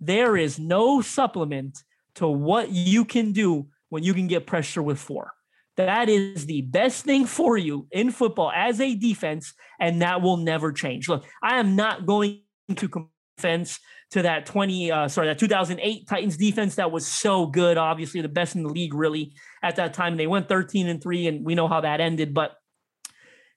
there 0.00 0.36
is 0.36 0.58
no 0.58 1.00
supplement 1.00 1.84
to 2.16 2.26
what 2.26 2.70
you 2.70 3.04
can 3.04 3.32
do 3.32 3.68
when 3.90 4.02
you 4.02 4.14
can 4.14 4.26
get 4.26 4.46
pressure 4.46 4.82
with 4.82 4.98
four. 4.98 5.32
That 5.76 6.08
is 6.08 6.46
the 6.46 6.62
best 6.62 7.04
thing 7.04 7.26
for 7.26 7.56
you 7.56 7.86
in 7.90 8.10
football 8.10 8.50
as 8.54 8.80
a 8.80 8.94
defense, 8.94 9.54
and 9.78 10.02
that 10.02 10.20
will 10.20 10.36
never 10.36 10.72
change. 10.72 11.08
Look, 11.08 11.24
I 11.42 11.58
am 11.58 11.76
not 11.76 12.06
going 12.06 12.42
to 12.76 13.10
defense 13.40 13.78
to 14.10 14.22
that 14.22 14.46
20 14.46 14.90
uh, 14.90 15.08
sorry 15.08 15.28
that 15.28 15.38
2008 15.38 16.08
Titans 16.08 16.36
defense 16.36 16.74
that 16.76 16.90
was 16.90 17.06
so 17.06 17.46
good 17.46 17.76
obviously 17.76 18.20
the 18.20 18.28
best 18.28 18.56
in 18.56 18.62
the 18.62 18.68
league 18.68 18.94
really 18.94 19.34
at 19.62 19.76
that 19.76 19.94
time. 19.94 20.16
They 20.16 20.26
went 20.26 20.48
13 20.48 20.88
and 20.88 21.02
3 21.02 21.26
and 21.28 21.44
we 21.44 21.54
know 21.54 21.68
how 21.68 21.80
that 21.80 22.00
ended 22.00 22.34
but 22.34 22.52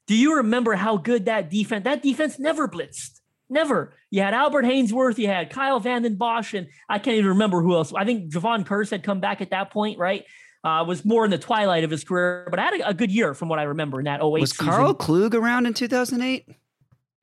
do 0.06 0.16
you 0.16 0.38
remember 0.38 0.74
how 0.76 0.98
good 0.98 1.26
that 1.26 1.50
defense 1.50 1.84
that 1.84 2.04
defense 2.04 2.40
never 2.40 2.68
blitzed 2.68 3.20
never. 3.50 3.94
You 4.10 4.22
had 4.22 4.34
Albert 4.34 4.66
Haynesworth 4.66 5.18
you 5.18 5.28
had 5.28 5.50
Kyle 5.50 5.80
Vanden 5.80 6.16
Bosch 6.16 6.54
and 6.54 6.68
I 6.88 7.00
can't 7.00 7.18
even 7.18 7.30
remember 7.30 7.62
who 7.62 7.76
else. 7.76 7.94
I 7.94 8.06
think 8.06 8.32
Jevon 8.32 8.66
Kearse 8.66 8.92
had 8.92 9.04
come 9.04 9.20
back 9.20 9.42
at 9.42 9.50
that 9.52 9.72
point 9.72 9.98
right? 9.98 10.24
Uh, 10.64 10.82
was 10.88 11.04
more 11.04 11.26
in 11.26 11.32
the 11.32 11.38
twilight 11.38 11.84
of 11.84 11.92
his 11.92 12.06
career, 12.06 12.48
but 12.50 12.58
I 12.58 12.64
had 12.64 12.74
a, 12.80 12.90
a 12.90 12.94
good 12.94 13.12
year 13.12 13.34
from 13.34 13.50
what 13.50 13.60
I 13.60 13.64
remember 13.64 14.00
in 14.00 14.06
that 14.06 14.22
08 14.22 14.40
Was 14.40 14.54
Karl 14.54 14.94
Klug 14.94 15.36
around 15.36 15.66
in 15.66 15.74
2008? 15.74 16.48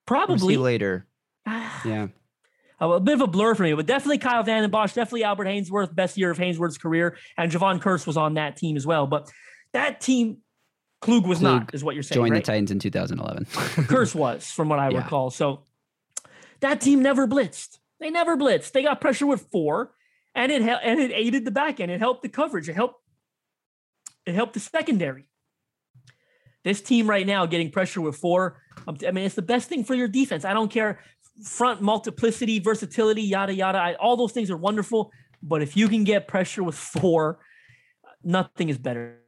Probably. 0.04 0.58
later. 0.58 1.06
yeah 1.46 2.08
a 2.80 3.00
bit 3.00 3.14
of 3.14 3.20
a 3.20 3.26
blur 3.26 3.54
for 3.54 3.62
me, 3.62 3.74
but 3.74 3.86
definitely 3.86 4.18
Kyle 4.18 4.42
Vanden 4.42 4.70
Bosch, 4.70 4.94
definitely 4.94 5.24
Albert 5.24 5.46
Haynesworth, 5.46 5.94
best 5.94 6.16
year 6.16 6.30
of 6.30 6.38
Haynesworth's 6.38 6.78
career, 6.78 7.16
and 7.36 7.52
Jevon 7.52 7.80
Kearse 7.80 8.06
was 8.06 8.16
on 8.16 8.34
that 8.34 8.56
team 8.56 8.76
as 8.76 8.86
well. 8.86 9.06
But 9.06 9.30
that 9.72 10.00
team, 10.00 10.38
Klug 11.00 11.26
was 11.26 11.40
Klug 11.40 11.60
not, 11.60 11.74
is 11.74 11.84
what 11.84 11.94
you're 11.94 12.02
saying. 12.02 12.16
Joined 12.16 12.32
right? 12.32 12.44
the 12.44 12.52
Titans 12.52 12.70
in 12.70 12.78
2011. 12.78 13.44
Kearse 13.86 14.14
was, 14.14 14.50
from 14.50 14.68
what 14.68 14.78
I 14.78 14.90
yeah. 14.90 14.98
recall. 14.98 15.30
So 15.30 15.64
that 16.60 16.80
team 16.80 17.02
never 17.02 17.26
blitzed. 17.26 17.78
They 18.00 18.10
never 18.10 18.36
blitzed. 18.36 18.72
They 18.72 18.82
got 18.82 19.00
pressure 19.00 19.26
with 19.26 19.42
four, 19.52 19.92
and 20.34 20.50
it 20.50 20.62
and 20.62 21.00
it 21.00 21.12
aided 21.12 21.44
the 21.44 21.50
back 21.50 21.80
end. 21.80 21.90
It 21.90 22.00
helped 22.00 22.22
the 22.22 22.28
coverage. 22.28 22.68
It 22.68 22.74
helped. 22.74 23.02
It 24.24 24.34
helped 24.34 24.54
the 24.54 24.60
secondary. 24.60 25.26
This 26.62 26.80
team 26.82 27.08
right 27.08 27.26
now 27.26 27.46
getting 27.46 27.70
pressure 27.70 28.00
with 28.00 28.16
four. 28.16 28.60
Um, 28.86 28.96
I 29.06 29.10
mean, 29.12 29.24
it's 29.24 29.34
the 29.34 29.42
best 29.42 29.68
thing 29.68 29.84
for 29.84 29.94
your 29.94 30.08
defense. 30.08 30.44
I 30.44 30.52
don't 30.52 30.70
care 30.70 31.00
front 31.42 31.81
multiplicity, 31.81 32.59
versatility, 32.59 33.22
yada 33.22 33.55
yada. 33.55 33.79
I, 33.79 33.94
all 33.94 34.16
those 34.16 34.33
things 34.33 34.50
are 34.50 34.57
wonderful, 34.57 35.12
but 35.42 35.62
if 35.62 35.76
you 35.76 35.88
can 35.88 36.05
get 36.05 36.29
pressure 36.29 36.62
with 36.62 36.74
four, 36.74 37.38
nothing 38.22 38.68
is 38.68 38.79
better 38.79 39.20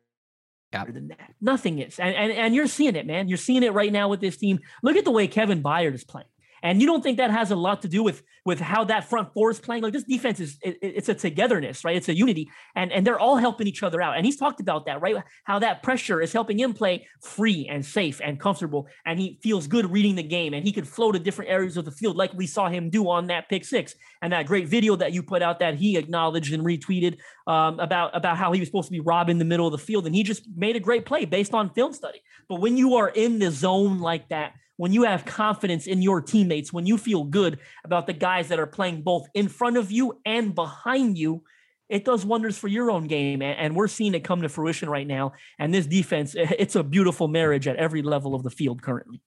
than 0.73 1.09
that. 1.09 1.35
Nothing 1.41 1.79
is, 1.79 1.99
and, 1.99 2.15
and 2.15 2.33
and 2.33 2.55
you're 2.55 2.67
seeing 2.67 2.97
it, 2.97 3.07
man. 3.07 3.29
You're 3.29 3.39
seeing 3.39 3.63
it 3.63 3.73
right 3.73 3.93
now 3.93 4.09
with 4.09 4.21
this 4.21 4.37
team. 4.37 4.61
Look 4.83 4.97
at 4.97 5.05
the 5.05 5.11
way 5.11 5.27
Kevin 5.27 5.63
Byard 5.63 5.95
is 5.95 6.05
playing. 6.05 6.29
And 6.63 6.81
you 6.81 6.87
don't 6.87 7.03
think 7.03 7.19
that 7.19 7.31
has 7.31 7.51
a 7.51 7.57
lot 7.57 7.83
to 7.83 7.89
do 7.89 8.03
with 8.03 8.23
with 8.45 8.61
how 8.61 8.85
that 8.85 9.09
front 9.09 9.33
four 9.33 9.51
is 9.51 9.61
playing? 9.61 9.83
Like 9.83 9.93
this 9.93 10.05
defense 10.05 10.41
is 10.41 10.59
it, 10.63 10.79
it's 10.81 11.09
a 11.09 11.15
togetherness, 11.15 11.85
right? 11.85 11.97
It's 11.97 12.09
a 12.09 12.15
unity, 12.15 12.51
and 12.75 12.93
and 12.93 13.07
they're 13.07 13.19
all 13.19 13.37
helping 13.37 13.67
each 13.67 13.83
other 13.83 14.01
out. 14.01 14.17
And 14.17 14.25
he's 14.25 14.37
talked 14.37 14.61
about 14.61 14.87
that, 14.87 15.01
right? 15.01 15.17
How 15.45 15.59
that 15.59 15.83
pressure 15.83 16.21
is 16.21 16.33
helping 16.33 16.59
him 16.59 16.73
play 16.73 17.07
free 17.21 17.69
and 17.69 17.85
safe 17.85 18.21
and 18.23 18.39
comfortable, 18.39 18.87
and 19.05 19.19
he 19.19 19.39
feels 19.43 19.67
good 19.67 19.91
reading 19.91 20.15
the 20.15 20.23
game, 20.23 20.55
and 20.55 20.65
he 20.65 20.73
could 20.73 20.87
flow 20.87 21.13
to 21.13 21.19
different 21.19 21.51
areas 21.51 21.77
of 21.77 21.85
the 21.85 21.91
field, 21.91 22.17
like 22.17 22.33
we 22.35 22.47
saw 22.47 22.69
him 22.69 22.91
do 22.91 23.09
on 23.09 23.27
that 23.27 23.49
pick 23.49 23.65
six 23.65 23.95
and 24.23 24.33
that 24.33 24.47
great 24.47 24.69
video 24.69 24.95
that 24.97 25.13
you 25.13 25.23
put 25.23 25.43
out 25.43 25.59
that 25.59 25.75
he 25.75 25.97
acknowledged 25.97 26.53
and 26.53 26.65
retweeted 26.65 27.19
um, 27.47 27.79
about 27.81 28.17
about 28.17 28.37
how 28.37 28.53
he 28.53 28.61
was 28.61 28.69
supposed 28.69 28.89
to 28.89 28.93
be 28.93 29.01
robbing 29.01 29.39
the 29.39 29.45
middle 29.45 29.67
of 29.67 29.73
the 29.73 29.79
field, 29.79 30.07
and 30.07 30.15
he 30.15 30.23
just 30.23 30.47
made 30.55 30.77
a 30.77 30.81
great 30.81 31.05
play 31.05 31.25
based 31.25 31.55
on 31.55 31.71
film 31.71 31.93
study. 31.93 32.23
But 32.49 32.61
when 32.61 32.77
you 32.77 32.97
are 32.97 33.09
in 33.09 33.39
the 33.39 33.51
zone 33.51 34.01
like 34.01 34.29
that 34.29 34.55
when 34.77 34.93
you 34.93 35.05
have 35.05 35.25
confidence 35.25 35.87
in 35.87 36.03
your 36.03 36.21
teammates, 36.21 36.73
when 36.73 36.87
you 36.87 36.97
feel 36.99 37.25
good 37.25 37.59
about 37.85 38.07
the 38.07 38.13
guys 38.13 38.49
that 38.49 38.59
are 38.59 38.67
playing 38.67 39.03
both 39.03 39.27
in 39.35 39.49
front 39.49 39.77
of 39.77 39.91
you 39.91 40.21
and 40.25 40.55
behind 40.55 41.19
you, 41.19 41.43
it 41.89 42.05
does 42.05 42.25
wonders 42.25 42.57
for 42.57 42.69
your 42.69 42.91
own 42.91 43.07
game. 43.07 43.43
And 43.43 43.77
we're 43.77 43.89
seeing 43.89 44.15
it 44.15 44.25
come 44.25 44.43
to 44.43 44.49
fruition 44.49 44.89
right 44.89 45.07
now. 45.07 45.33
And 45.59 45.75
this 45.75 45.87
defense, 45.87 46.35
it's 46.37 46.75
a 46.75 46.83
beautiful 46.83 47.29
marriage 47.29 47.69
at 47.69 47.77
every 47.77 48.03
level 48.03 48.35
of 48.35 48.43
the 48.43 48.51
field 48.51 48.83
currently. 48.83 49.21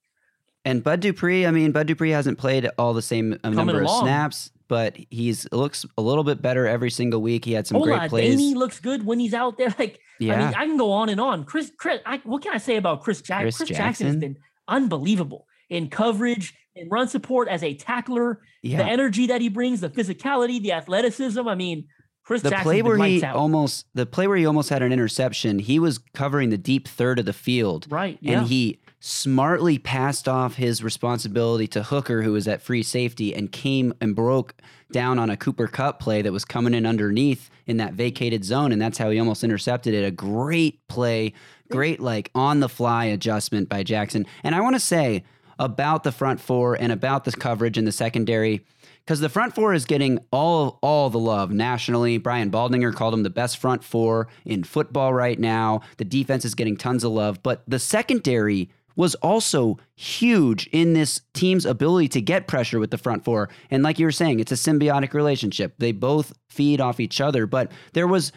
And 0.64 0.82
Bud 0.82 0.98
Dupree, 0.98 1.46
I 1.46 1.52
mean, 1.52 1.70
Bud 1.70 1.86
Dupree 1.86 2.10
hasn't 2.10 2.38
played 2.38 2.68
all 2.76 2.92
the 2.92 3.00
same 3.00 3.38
uh, 3.44 3.50
number 3.50 3.80
of 3.80 3.88
snaps, 3.88 4.50
but 4.66 4.96
he's 5.10 5.46
looks 5.52 5.86
a 5.96 6.02
little 6.02 6.24
bit 6.24 6.42
better 6.42 6.66
every 6.66 6.90
single 6.90 7.22
week. 7.22 7.44
He 7.44 7.52
had 7.52 7.68
some 7.68 7.76
Ola, 7.76 7.98
great 7.98 8.10
plays. 8.10 8.30
Danny 8.30 8.54
looks 8.54 8.80
good 8.80 9.06
when 9.06 9.20
he's 9.20 9.32
out 9.32 9.58
there. 9.58 9.68
Like, 9.78 10.00
yeah. 10.18 10.34
I 10.34 10.38
mean, 10.38 10.54
I 10.54 10.66
can 10.66 10.76
go 10.76 10.90
on 10.90 11.08
and 11.08 11.20
on. 11.20 11.44
Chris, 11.44 11.70
Chris, 11.78 12.00
I, 12.04 12.20
what 12.24 12.42
can 12.42 12.52
I 12.52 12.58
say 12.58 12.76
about 12.76 13.02
Chris 13.02 13.20
Jackson? 13.20 13.44
Chris, 13.44 13.56
Chris 13.58 13.68
Jackson. 13.68 13.84
Jackson 13.84 14.06
has 14.06 14.16
been 14.16 14.36
unbelievable 14.68 15.46
in 15.68 15.88
coverage, 15.88 16.54
in 16.74 16.88
run 16.88 17.08
support 17.08 17.48
as 17.48 17.62
a 17.62 17.74
tackler. 17.74 18.40
Yeah. 18.62 18.78
The 18.78 18.84
energy 18.84 19.26
that 19.28 19.40
he 19.40 19.48
brings, 19.48 19.80
the 19.80 19.90
physicality, 19.90 20.60
the 20.60 20.72
athleticism. 20.72 21.46
I 21.46 21.54
mean, 21.54 21.86
Chris 22.24 22.42
the 22.42 22.50
play 22.50 22.82
where 22.82 22.98
he 22.98 23.22
out. 23.22 23.36
almost 23.36 23.86
the 23.94 24.04
play 24.04 24.26
where 24.26 24.36
he 24.36 24.46
almost 24.46 24.68
had 24.68 24.82
an 24.82 24.92
interception, 24.92 25.60
he 25.60 25.78
was 25.78 25.98
covering 26.12 26.50
the 26.50 26.58
deep 26.58 26.88
third 26.88 27.20
of 27.20 27.24
the 27.24 27.32
field. 27.32 27.86
Right. 27.88 28.18
Yeah. 28.20 28.40
And 28.40 28.48
he 28.48 28.80
smartly 28.98 29.78
passed 29.78 30.26
off 30.26 30.56
his 30.56 30.82
responsibility 30.82 31.68
to 31.68 31.84
Hooker, 31.84 32.22
who 32.22 32.32
was 32.32 32.48
at 32.48 32.62
free 32.62 32.82
safety, 32.82 33.32
and 33.32 33.52
came 33.52 33.94
and 34.00 34.16
broke 34.16 34.54
down 34.90 35.20
on 35.20 35.30
a 35.30 35.36
Cooper 35.36 35.68
Kupp 35.68 36.00
play 36.00 36.22
that 36.22 36.32
was 36.32 36.44
coming 36.44 36.74
in 36.74 36.84
underneath 36.84 37.48
in 37.66 37.76
that 37.76 37.94
vacated 37.94 38.44
zone. 38.44 38.72
And 38.72 38.82
that's 38.82 38.98
how 38.98 39.10
he 39.10 39.20
almost 39.20 39.44
intercepted 39.44 39.94
it. 39.94 40.04
A 40.04 40.10
great 40.10 40.86
play, 40.88 41.32
great 41.68 42.00
like 42.00 42.30
on 42.34 42.60
the 42.60 42.68
fly 42.68 43.06
adjustment 43.06 43.68
by 43.68 43.82
Jackson. 43.82 44.26
And 44.42 44.54
I 44.54 44.60
want 44.60 44.76
to 44.76 44.80
say, 44.80 45.24
about 45.58 46.04
the 46.04 46.12
front 46.12 46.40
four 46.40 46.74
and 46.74 46.92
about 46.92 47.24
the 47.24 47.32
coverage 47.32 47.78
in 47.78 47.84
the 47.84 47.92
secondary 47.92 48.64
because 49.04 49.20
the 49.20 49.28
front 49.28 49.54
four 49.54 49.72
is 49.72 49.84
getting 49.84 50.18
all 50.30 50.78
all 50.82 51.10
the 51.10 51.18
love 51.18 51.50
nationally. 51.50 52.18
Brian 52.18 52.50
Baldinger 52.50 52.94
called 52.94 53.14
him 53.14 53.22
the 53.22 53.30
best 53.30 53.58
front 53.58 53.82
four 53.82 54.28
in 54.44 54.64
football 54.64 55.14
right 55.14 55.38
now. 55.38 55.80
The 55.96 56.04
defense 56.04 56.44
is 56.44 56.54
getting 56.54 56.76
tons 56.76 57.04
of 57.04 57.12
love, 57.12 57.42
but 57.42 57.62
the 57.66 57.78
secondary 57.78 58.70
was 58.96 59.14
also 59.16 59.78
huge 59.94 60.66
in 60.68 60.94
this 60.94 61.20
team's 61.34 61.66
ability 61.66 62.08
to 62.08 62.20
get 62.20 62.46
pressure 62.46 62.80
with 62.80 62.90
the 62.90 62.98
front 62.98 63.24
four. 63.24 63.50
And 63.70 63.82
like 63.82 63.98
you 63.98 64.06
were 64.06 64.12
saying, 64.12 64.40
it's 64.40 64.52
a 64.52 64.56
symbiotic 64.56 65.12
relationship. 65.12 65.74
They 65.78 65.92
both 65.92 66.32
feed 66.48 66.80
off 66.80 66.98
each 66.98 67.20
other, 67.20 67.46
but 67.46 67.70
there 67.92 68.06
was 68.06 68.32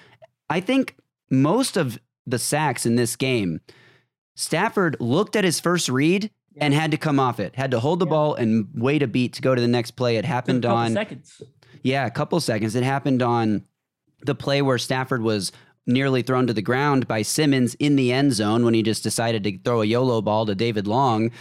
I 0.50 0.60
think 0.62 0.96
most 1.30 1.78
of 1.78 2.00
the 2.30 2.40
sacks 2.40 2.86
in 2.86 2.96
this 2.96 3.16
game 3.16 3.60
Stafford 4.40 4.96
looked 5.02 5.36
at 5.36 5.44
his 5.44 5.60
first 5.60 5.90
read 5.90 6.32
and 6.62 6.74
had 6.74 6.92
to 6.92 6.98
come 6.98 7.20
off 7.20 7.42
it. 7.42 7.56
Had 7.56 7.72
to 7.72 7.80
hold 7.82 8.00
the 8.00 8.06
yeah. 8.06 8.12
ball 8.12 8.36
and 8.36 8.70
wait 8.74 9.04
a 9.04 9.08
beat 9.08 9.34
to 9.34 9.42
go 9.42 9.54
to 9.54 9.62
the 9.62 9.68
next 9.68 9.92
play. 9.92 10.16
It 10.16 10.24
happened 10.24 10.66
on 10.66 10.94
seconds. 10.94 11.42
Yeah, 11.84 12.06
a 12.06 12.12
couple 12.12 12.40
seconds. 12.40 12.74
It 12.74 12.84
happened 12.84 13.22
on 13.22 13.66
the 14.22 14.36
play 14.36 14.62
where 14.62 14.78
Stafford 14.78 15.22
was 15.22 15.52
nearly 15.86 16.22
thrown 16.22 16.48
to 16.48 16.54
the 16.54 16.62
ground 16.62 17.06
by 17.06 17.22
Simmons 17.22 17.76
in 17.76 17.98
the 17.98 18.14
end 18.14 18.32
zone 18.32 18.64
when 18.64 18.74
he 18.74 18.82
just 18.82 19.04
decided 19.04 19.44
to 19.44 19.58
throw 19.60 19.82
a 19.82 19.86
YOLO 19.86 20.22
ball 20.22 20.46
to 20.46 20.56
David 20.56 20.88
Long. 20.88 21.32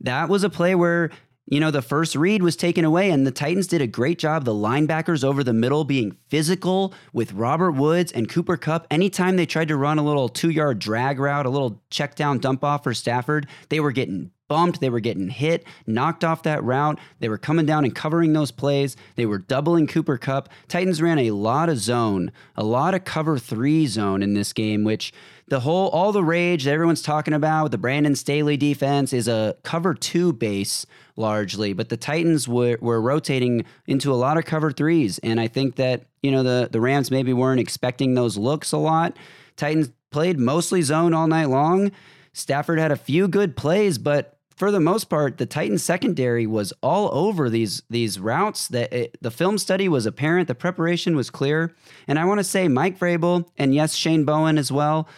That 0.00 0.30
was 0.30 0.42
a 0.42 0.50
play 0.50 0.74
where 0.74 1.10
you 1.48 1.60
know, 1.60 1.70
the 1.70 1.82
first 1.82 2.16
read 2.16 2.42
was 2.42 2.56
taken 2.56 2.84
away, 2.84 3.10
and 3.10 3.24
the 3.24 3.30
Titans 3.30 3.68
did 3.68 3.80
a 3.80 3.86
great 3.86 4.18
job. 4.18 4.44
The 4.44 4.52
linebackers 4.52 5.22
over 5.22 5.44
the 5.44 5.52
middle 5.52 5.84
being 5.84 6.16
physical 6.28 6.92
with 7.12 7.32
Robert 7.32 7.72
Woods 7.72 8.10
and 8.10 8.28
Cooper 8.28 8.56
Kupp. 8.56 8.86
Anytime 8.90 9.36
they 9.36 9.46
tried 9.46 9.68
to 9.68 9.76
run 9.76 9.98
a 9.98 10.04
little 10.04 10.28
two 10.28 10.50
yard 10.50 10.80
drag 10.80 11.20
route, 11.20 11.46
a 11.46 11.50
little 11.50 11.80
check 11.90 12.16
down 12.16 12.38
dump 12.38 12.64
off 12.64 12.82
for 12.82 12.94
Stafford, 12.94 13.46
they 13.68 13.78
were 13.78 13.92
getting 13.92 14.32
bumped, 14.48 14.80
they 14.80 14.90
were 14.90 15.00
getting 15.00 15.28
hit, 15.28 15.64
knocked 15.86 16.24
off 16.24 16.42
that 16.44 16.62
route. 16.62 16.98
They 17.20 17.28
were 17.28 17.38
coming 17.38 17.66
down 17.66 17.84
and 17.84 17.94
covering 17.94 18.32
those 18.32 18.50
plays. 18.50 18.96
They 19.16 19.26
were 19.26 19.38
doubling 19.38 19.86
Cooper 19.86 20.18
Kupp. 20.18 20.48
Titans 20.68 21.02
ran 21.02 21.18
a 21.18 21.32
lot 21.32 21.68
of 21.68 21.78
zone, 21.78 22.32
a 22.56 22.64
lot 22.64 22.94
of 22.94 23.04
cover 23.04 23.38
three 23.38 23.86
zone 23.86 24.22
in 24.22 24.34
this 24.34 24.52
game, 24.52 24.84
which 24.84 25.12
the 25.48 25.60
whole 25.60 25.88
all 25.88 26.12
the 26.12 26.24
rage 26.24 26.64
that 26.64 26.72
everyone's 26.72 27.02
talking 27.02 27.34
about 27.34 27.64
with 27.64 27.72
the 27.72 27.78
Brandon 27.78 28.16
Staley 28.16 28.56
defense 28.56 29.12
is 29.12 29.28
a 29.28 29.56
cover 29.62 29.94
two 29.94 30.32
base 30.32 30.86
largely, 31.14 31.72
but 31.72 31.88
the 31.88 31.96
Titans 31.96 32.48
were, 32.48 32.78
were 32.80 33.00
rotating 33.00 33.64
into 33.86 34.12
a 34.12 34.16
lot 34.16 34.36
of 34.36 34.44
cover 34.44 34.72
threes. 34.72 35.18
And 35.18 35.40
I 35.40 35.46
think 35.48 35.76
that, 35.76 36.06
you 36.22 36.30
know, 36.30 36.42
the, 36.42 36.68
the 36.70 36.80
Rams 36.80 37.10
maybe 37.10 37.32
weren't 37.32 37.60
expecting 37.60 38.14
those 38.14 38.36
looks 38.36 38.72
a 38.72 38.76
lot. 38.76 39.16
Titans 39.56 39.90
played 40.10 40.38
mostly 40.38 40.82
zone 40.82 41.14
all 41.14 41.28
night 41.28 41.48
long. 41.48 41.92
Stafford 42.32 42.78
had 42.78 42.90
a 42.90 42.96
few 42.96 43.28
good 43.28 43.56
plays, 43.56 43.98
but 43.98 44.38
for 44.56 44.70
the 44.70 44.80
most 44.80 45.04
part, 45.04 45.38
the 45.38 45.46
Titans 45.46 45.82
secondary 45.82 46.46
was 46.46 46.72
all 46.82 47.10
over 47.14 47.48
these 47.48 47.82
these 47.88 48.18
routes. 48.18 48.68
That 48.68 48.92
it, 48.92 49.16
the 49.20 49.30
film 49.30 49.58
study 49.58 49.88
was 49.88 50.06
apparent, 50.06 50.48
the 50.48 50.54
preparation 50.54 51.14
was 51.14 51.30
clear, 51.30 51.74
and 52.08 52.18
I 52.18 52.24
want 52.24 52.40
to 52.40 52.44
say 52.44 52.66
Mike 52.66 52.98
Vrabel 52.98 53.46
and 53.58 53.74
yes, 53.74 53.94
Shane 53.94 54.24
Bowen 54.24 54.58
as 54.58 54.72
well 54.72 55.08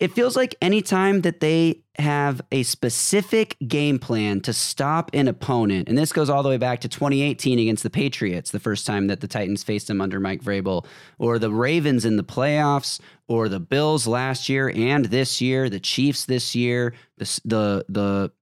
it 0.00 0.12
feels 0.12 0.36
like 0.36 0.54
anytime 0.62 1.22
that 1.22 1.40
they 1.40 1.82
have 1.96 2.40
a 2.52 2.62
specific 2.62 3.56
game 3.66 3.98
plan 3.98 4.40
to 4.42 4.52
stop 4.52 5.10
an 5.12 5.26
opponent, 5.26 5.88
and 5.88 5.98
this 5.98 6.12
goes 6.12 6.30
all 6.30 6.44
the 6.44 6.48
way 6.48 6.56
back 6.56 6.80
to 6.80 6.88
2018 6.88 7.58
against 7.58 7.82
the 7.82 7.90
Patriots, 7.90 8.52
the 8.52 8.60
first 8.60 8.86
time 8.86 9.08
that 9.08 9.20
the 9.20 9.26
Titans 9.26 9.64
faced 9.64 9.88
them 9.88 10.00
under 10.00 10.20
Mike 10.20 10.42
Vrabel, 10.42 10.86
or 11.18 11.40
the 11.40 11.50
Ravens 11.50 12.04
in 12.04 12.16
the 12.16 12.22
playoffs, 12.22 13.00
or 13.26 13.48
the 13.48 13.58
Bills 13.58 14.06
last 14.06 14.48
year 14.48 14.72
and 14.74 15.06
this 15.06 15.40
year, 15.40 15.68
the 15.68 15.80
Chiefs 15.80 16.26
this 16.26 16.54
year, 16.54 16.94
the 17.16 17.40
the, 17.44 17.84
the 17.88 18.32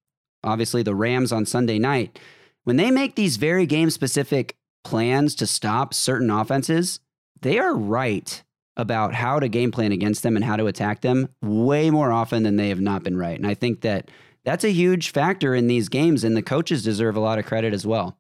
obviously 0.44 0.82
the 0.82 0.94
Rams 0.94 1.32
on 1.32 1.46
Sunday 1.46 1.78
night. 1.78 2.18
When 2.64 2.76
they 2.76 2.90
make 2.90 3.14
these 3.14 3.38
very 3.38 3.64
game 3.64 3.88
specific 3.90 4.56
plans 4.84 5.34
to 5.36 5.46
stop 5.46 5.94
certain 5.94 6.30
offenses, 6.30 7.00
they 7.40 7.58
are 7.58 7.74
right 7.74 8.42
about 8.76 9.14
how 9.14 9.40
to 9.40 9.48
game 9.48 9.70
plan 9.70 9.92
against 9.92 10.22
them 10.22 10.36
and 10.36 10.44
how 10.44 10.56
to 10.56 10.66
attack 10.66 11.00
them 11.00 11.28
way 11.42 11.90
more 11.90 12.12
often 12.12 12.42
than 12.42 12.56
they 12.56 12.68
have 12.68 12.80
not 12.80 13.02
been 13.02 13.16
right. 13.16 13.38
And 13.38 13.46
I 13.46 13.54
think 13.54 13.80
that 13.82 14.10
that's 14.44 14.64
a 14.64 14.72
huge 14.72 15.10
factor 15.10 15.54
in 15.54 15.66
these 15.66 15.88
games, 15.88 16.22
and 16.22 16.36
the 16.36 16.42
coaches 16.42 16.84
deserve 16.84 17.16
a 17.16 17.20
lot 17.20 17.38
of 17.38 17.46
credit 17.46 17.74
as 17.74 17.86
well. 17.86 18.18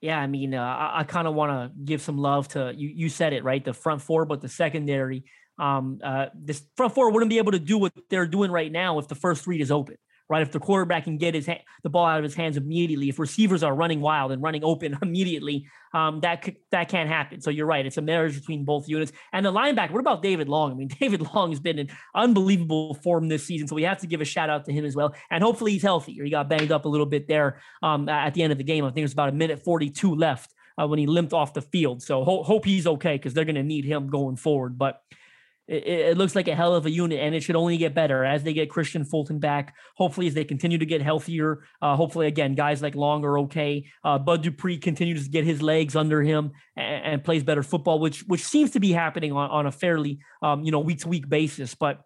Yeah, 0.00 0.18
I 0.20 0.28
mean, 0.28 0.54
uh, 0.54 0.62
I, 0.62 1.00
I 1.00 1.04
kind 1.04 1.26
of 1.26 1.34
want 1.34 1.50
to 1.50 1.84
give 1.84 2.00
some 2.00 2.18
love 2.18 2.46
to 2.48 2.72
you. 2.76 2.88
You 2.88 3.08
said 3.08 3.32
it 3.32 3.42
right, 3.42 3.64
the 3.64 3.74
front 3.74 4.02
four, 4.02 4.24
but 4.24 4.40
the 4.40 4.48
secondary. 4.48 5.24
Um, 5.58 5.98
uh, 6.04 6.26
this 6.34 6.62
front 6.76 6.94
four 6.94 7.10
wouldn't 7.10 7.30
be 7.30 7.38
able 7.38 7.50
to 7.50 7.58
do 7.58 7.78
what 7.78 7.92
they're 8.08 8.28
doing 8.28 8.52
right 8.52 8.70
now 8.70 9.00
if 9.00 9.08
the 9.08 9.16
first 9.16 9.48
read 9.48 9.60
is 9.60 9.72
open 9.72 9.96
right? 10.28 10.42
If 10.42 10.52
the 10.52 10.60
quarterback 10.60 11.04
can 11.04 11.16
get 11.16 11.34
his 11.34 11.46
ha- 11.46 11.62
the 11.82 11.90
ball 11.90 12.06
out 12.06 12.18
of 12.18 12.24
his 12.24 12.34
hands 12.34 12.56
immediately, 12.56 13.08
if 13.08 13.18
receivers 13.18 13.62
are 13.62 13.74
running 13.74 14.00
wild 14.00 14.32
and 14.32 14.42
running 14.42 14.62
open 14.64 14.96
immediately, 15.02 15.66
um, 15.94 16.20
that 16.20 16.48
that 16.70 16.88
can't 16.88 17.08
happen. 17.08 17.40
So 17.40 17.50
you're 17.50 17.66
right; 17.66 17.84
it's 17.84 17.96
a 17.96 18.02
marriage 18.02 18.34
between 18.34 18.64
both 18.64 18.88
units. 18.88 19.12
And 19.32 19.44
the 19.44 19.52
linebacker. 19.52 19.90
What 19.90 20.00
about 20.00 20.22
David 20.22 20.48
Long? 20.48 20.72
I 20.72 20.74
mean, 20.74 20.88
David 21.00 21.22
Long 21.34 21.50
has 21.50 21.60
been 21.60 21.78
in 21.78 21.88
unbelievable 22.14 22.94
form 22.94 23.28
this 23.28 23.44
season, 23.44 23.68
so 23.68 23.74
we 23.74 23.82
have 23.84 23.98
to 24.00 24.06
give 24.06 24.20
a 24.20 24.26
shout 24.26 24.50
out 24.50 24.64
to 24.66 24.72
him 24.72 24.84
as 24.84 24.94
well. 24.94 25.14
And 25.30 25.42
hopefully 25.42 25.72
he's 25.72 25.82
healthy. 25.82 26.20
Or 26.20 26.24
he 26.24 26.30
got 26.30 26.48
banged 26.48 26.72
up 26.72 26.84
a 26.84 26.88
little 26.88 27.06
bit 27.06 27.28
there 27.28 27.60
um, 27.82 28.08
at 28.08 28.34
the 28.34 28.42
end 28.42 28.52
of 28.52 28.58
the 28.58 28.64
game. 28.64 28.84
I 28.84 28.88
think 28.88 28.98
it 28.98 29.02
was 29.02 29.12
about 29.12 29.30
a 29.30 29.32
minute 29.32 29.62
42 29.64 30.14
left. 30.14 30.54
Uh, 30.80 30.86
when 30.86 31.00
he 31.00 31.08
limped 31.08 31.32
off 31.32 31.54
the 31.54 31.60
field. 31.60 32.00
So 32.00 32.22
ho- 32.22 32.44
hope 32.44 32.64
he's 32.64 32.86
okay 32.86 33.16
because 33.16 33.34
they're 33.34 33.44
going 33.44 33.56
to 33.56 33.64
need 33.64 33.84
him 33.84 34.06
going 34.06 34.36
forward. 34.36 34.78
But 34.78 35.02
it, 35.68 35.86
it, 35.86 36.18
looks 36.18 36.34
like 36.34 36.48
a 36.48 36.54
hell 36.54 36.74
of 36.74 36.86
a 36.86 36.90
unit, 36.90 37.20
and 37.20 37.34
it 37.34 37.42
should 37.42 37.54
only 37.54 37.76
get 37.76 37.94
better 37.94 38.24
as 38.24 38.42
they 38.42 38.54
get 38.54 38.70
Kristian 38.70 39.06
Fulton 39.06 39.38
back. 39.38 39.76
Hopefully, 39.96 40.26
as 40.26 40.34
they 40.34 40.44
continue 40.44 40.78
to 40.78 40.86
get 40.86 41.02
healthier. 41.02 41.62
Uh, 41.82 41.94
hopefully, 41.94 42.26
again, 42.26 42.54
guys 42.54 42.80
like 42.80 42.94
Long 42.94 43.22
are 43.24 43.38
okay. 43.40 43.86
Uh, 44.02 44.18
Bud 44.18 44.42
Dupree 44.42 44.78
continues 44.78 45.24
to 45.24 45.30
get 45.30 45.44
his 45.44 45.60
legs 45.60 45.94
under 45.94 46.22
him 46.22 46.52
and, 46.74 47.04
and, 47.04 47.24
plays 47.24 47.44
better 47.44 47.62
football, 47.62 47.98
which 47.98 48.20
which 48.22 48.42
seems 48.42 48.70
to 48.70 48.80
be 48.80 48.92
happening 48.92 49.32
on, 49.32 49.50
on 49.50 49.66
a 49.66 49.72
fairly 49.72 50.20
um, 50.42 50.64
you 50.64 50.72
know 50.72 50.80
week 50.80 51.00
to 51.00 51.08
week 51.08 51.28
basis. 51.28 51.74
But 51.74 52.00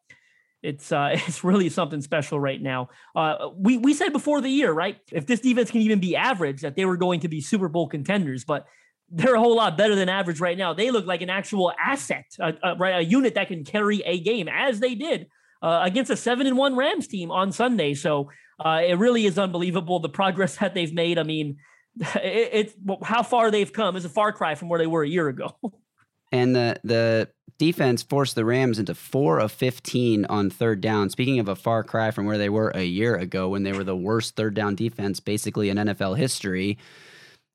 it's 0.62 0.90
uh, 0.90 1.11
it's 1.12 1.44
really 1.44 1.68
something 1.68 2.01
special 2.01 2.40
right 2.40 2.61
now. 2.61 2.88
Uh, 3.14 3.51
we 3.57 3.79
we 3.79 3.94
said 3.94 4.12
before 4.12 4.40
the 4.40 4.51
year, 4.51 4.72
right? 4.72 4.96
If 5.12 5.27
this 5.27 5.40
defense 5.40 5.70
can 5.70 5.83
even 5.83 6.01
be 6.01 6.16
average, 6.16 6.62
that 6.62 6.75
they 6.75 6.85
were 6.85 6.96
going 6.96 7.20
to 7.20 7.29
be 7.29 7.40
Super 7.40 7.68
Bowl 7.68 7.88
contenders, 7.88 8.44
but 8.44 8.66
they're 9.12 9.35
a 9.35 9.38
whole 9.38 9.57
lot 9.57 9.77
better 9.77 9.94
than 9.94 10.09
average 10.09 10.40
right 10.40 10.57
now. 10.57 10.72
They 10.72 10.90
look 10.90 11.07
like 11.07 11.20
an 11.20 11.31
actual 11.31 11.72
asset, 11.79 12.25
right, 12.38 13.01
a 13.01 13.05
unit 13.05 13.35
that 13.35 13.48
can 13.48 13.62
carry 13.62 14.01
a 14.07 14.18
game, 14.18 14.48
as 14.48 14.81
they 14.81 14.94
did 14.94 15.29
uh, 15.62 15.81
against 15.85 16.11
a 16.11 16.16
seven 16.16 16.46
and 16.46 16.57
one 16.57 16.75
Rams 16.77 17.07
team 17.07 17.31
on 17.31 17.53
Sunday. 17.53 17.94
So 17.94 18.31
Uh, 18.64 18.81
it 18.87 18.94
really 18.98 19.27
is 19.27 19.38
unbelievable 19.38 19.98
the 19.98 20.09
progress 20.09 20.57
that 20.61 20.75
they've 20.75 20.94
made. 20.94 21.18
I 21.18 21.25
mean, 21.25 21.57
it, 22.16 22.51
it 22.53 22.75
how 23.03 23.22
far 23.22 23.51
they've 23.51 23.72
come 23.72 23.96
is 23.96 24.05
a 24.05 24.09
far 24.09 24.33
cry 24.33 24.55
from 24.55 24.68
where 24.68 24.79
they 24.79 24.87
were 24.87 25.03
a 25.03 25.09
year 25.09 25.29
ago. 25.29 25.57
And 26.35 26.57
the 26.57 26.81
the 26.83 27.29
defense 27.59 28.03
forced 28.03 28.37
the 28.37 28.44
Rams 28.46 28.79
into 28.79 28.94
four 28.94 29.38
of 29.38 29.53
15 29.53 30.25
on 30.25 30.48
third 30.48 30.81
down. 30.81 31.11
Speaking 31.11 31.38
of 31.40 31.48
a 31.48 31.55
far 31.55 31.85
cry 31.85 32.11
from 32.11 32.25
where 32.25 32.38
they 32.38 32.48
were 32.48 32.70
a 32.70 32.85
year 32.85 33.16
ago 33.16 33.51
when 33.51 33.64
they 33.64 33.72
were 33.75 33.85
the 33.85 33.94
worst 33.94 34.35
third 34.35 34.55
down 34.55 34.75
defense 34.75 35.20
basically 35.20 35.68
in 35.68 35.77
NFL 35.77 36.16
history. 36.16 36.79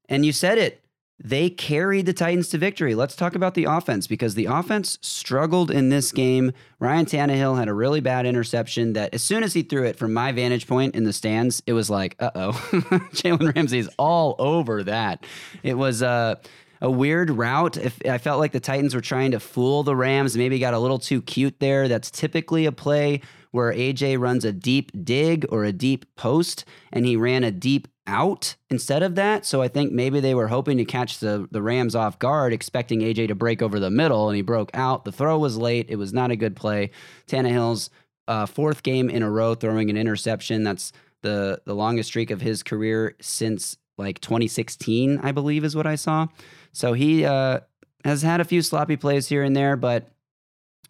And 0.10 0.24
you 0.24 0.32
said 0.32 0.60
it. 0.60 0.84
They 1.24 1.50
carried 1.50 2.06
the 2.06 2.14
Titans 2.14 2.50
to 2.50 2.60
victory. 2.60 2.94
Let's 2.94 3.16
talk 3.16 3.34
about 3.34 3.56
the 3.56 3.64
offense 3.64 4.06
because 4.06 4.36
the 4.36 4.46
offense 4.46 5.00
struggled 5.02 5.72
in 5.72 5.90
this 5.90 6.12
game. 6.12 6.52
Ryan 6.80 7.06
Tannehill 7.06 7.58
had 7.58 7.68
a 7.68 7.74
really 7.74 8.02
bad 8.02 8.28
interception 8.28 8.94
that, 8.94 9.16
as 9.16 9.24
soon 9.24 9.42
as 9.42 9.54
he 9.54 9.64
threw 9.64 9.84
it 9.84 9.98
from 9.98 10.14
my 10.14 10.32
vantage 10.32 10.68
point 10.68 10.96
in 10.96 11.06
the 11.06 11.14
stands, 11.14 11.64
it 11.66 11.74
was 11.74 11.90
like, 11.90 12.16
uh 12.20 12.30
oh, 12.36 12.52
Jalen 13.14 13.56
Ramsey's 13.56 13.90
all 13.98 14.36
over 14.38 14.84
that. 14.84 15.26
It 15.64 15.74
was, 15.74 16.04
uh, 16.04 16.36
a 16.80 16.92
weird 16.92 17.32
route. 17.32 17.78
If 17.78 18.00
I 18.06 18.20
felt 18.20 18.40
like 18.40 18.52
the 18.52 18.60
Titans 18.60 18.94
were 18.94 19.02
trying 19.02 19.32
to 19.32 19.40
fool 19.40 19.82
the 19.82 19.96
Rams, 19.96 20.38
maybe 20.38 20.60
got 20.60 20.76
a 20.76 20.80
little 20.80 21.00
too 21.00 21.24
cute 21.24 21.60
there. 21.60 21.88
That's 21.88 22.12
typically 22.12 22.68
a 22.68 22.72
play 22.72 23.22
where 23.52 23.74
AJ 23.74 24.20
runs 24.20 24.46
a 24.46 24.52
deep 24.52 24.92
dig 25.04 25.46
or 25.50 25.64
a 25.64 25.72
deep 25.72 26.06
post, 26.16 26.66
and 26.92 27.06
he 27.06 27.16
ran 27.16 27.44
a 27.44 27.52
deep 27.52 27.88
out 28.08 28.56
instead 28.70 29.04
of 29.04 29.16
that. 29.16 29.46
So 29.46 29.62
I 29.62 29.68
think 29.68 29.92
maybe 29.92 30.20
they 30.20 30.34
were 30.34 30.48
hoping 30.48 30.78
to 30.78 30.86
catch 30.86 31.20
the, 31.20 31.48
the 31.52 31.62
Rams 31.62 31.96
off 31.96 32.18
guard, 32.18 32.54
expecting 32.54 33.02
AJ 33.02 33.28
to 33.28 33.36
break 33.36 33.62
over 33.62 33.80
the 33.80 33.92
middle, 33.92 34.30
and 34.30 34.36
he 34.36 34.42
broke 34.42 34.72
out. 34.74 35.06
The 35.06 35.12
throw 35.12 35.38
was 35.38 35.58
late. 35.58 35.88
It 35.90 35.98
was 35.98 36.14
not 36.14 36.32
a 36.32 36.36
good 36.36 36.56
play. 36.56 36.92
Tannehill's 37.28 37.90
uh, 38.28 38.46
fourth 38.46 38.84
game 38.84 39.10
in 39.10 39.24
a 39.24 39.30
row 39.30 39.54
throwing 39.56 39.90
an 39.90 39.98
interception. 39.98 40.64
That's 40.64 40.92
the 41.22 41.62
the 41.66 41.76
longest 41.76 42.10
streak 42.10 42.32
of 42.32 42.42
his 42.42 42.64
career 42.64 43.16
since 43.22 43.78
like 43.98 44.20
2016, 44.22 45.20
I 45.24 45.32
believe, 45.32 45.64
is 45.64 45.76
what 45.76 45.88
I 45.88 45.96
saw. 45.96 46.28
So 46.72 46.94
he 46.94 47.26
uh, 47.26 47.62
has 48.04 48.22
had 48.22 48.42
a 48.42 48.46
few 48.46 48.62
sloppy 48.62 48.96
plays 48.96 49.28
here 49.28 49.44
and 49.44 49.56
there, 49.56 49.76
but 49.76 50.12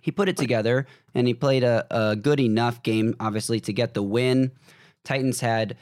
he 0.02 0.12
put 0.12 0.30
it 0.30 0.38
together 0.38 0.88
and 1.14 1.28
he 1.28 1.34
played 1.34 1.64
a, 1.64 1.86
a 1.90 2.16
good 2.16 2.40
enough 2.40 2.84
game, 2.84 3.16
obviously, 3.20 3.60
to 3.62 3.74
get 3.74 3.94
the 3.94 4.04
win. 4.04 4.52
Titans 5.06 5.40
had 5.40 5.78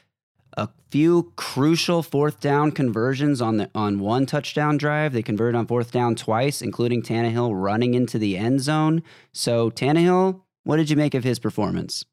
a 0.57 0.69
few 0.91 1.33
crucial 1.35 2.01
fourth 2.03 2.39
down 2.39 2.71
conversions 2.71 3.41
on 3.41 3.57
the 3.57 3.69
on 3.75 3.99
one 3.99 4.25
touchdown 4.25 4.77
drive. 4.77 5.13
They 5.13 5.23
converted 5.23 5.55
on 5.55 5.67
fourth 5.67 5.91
down 5.91 6.15
twice, 6.15 6.61
including 6.61 7.01
Tannehill 7.01 7.51
running 7.53 7.93
into 7.93 8.17
the 8.17 8.37
end 8.37 8.61
zone. 8.61 9.03
So 9.31 9.69
Tannehill, 9.69 10.41
what 10.63 10.77
did 10.77 10.89
you 10.89 10.95
make 10.95 11.13
of 11.13 11.23
his 11.23 11.39
performance? 11.39 12.05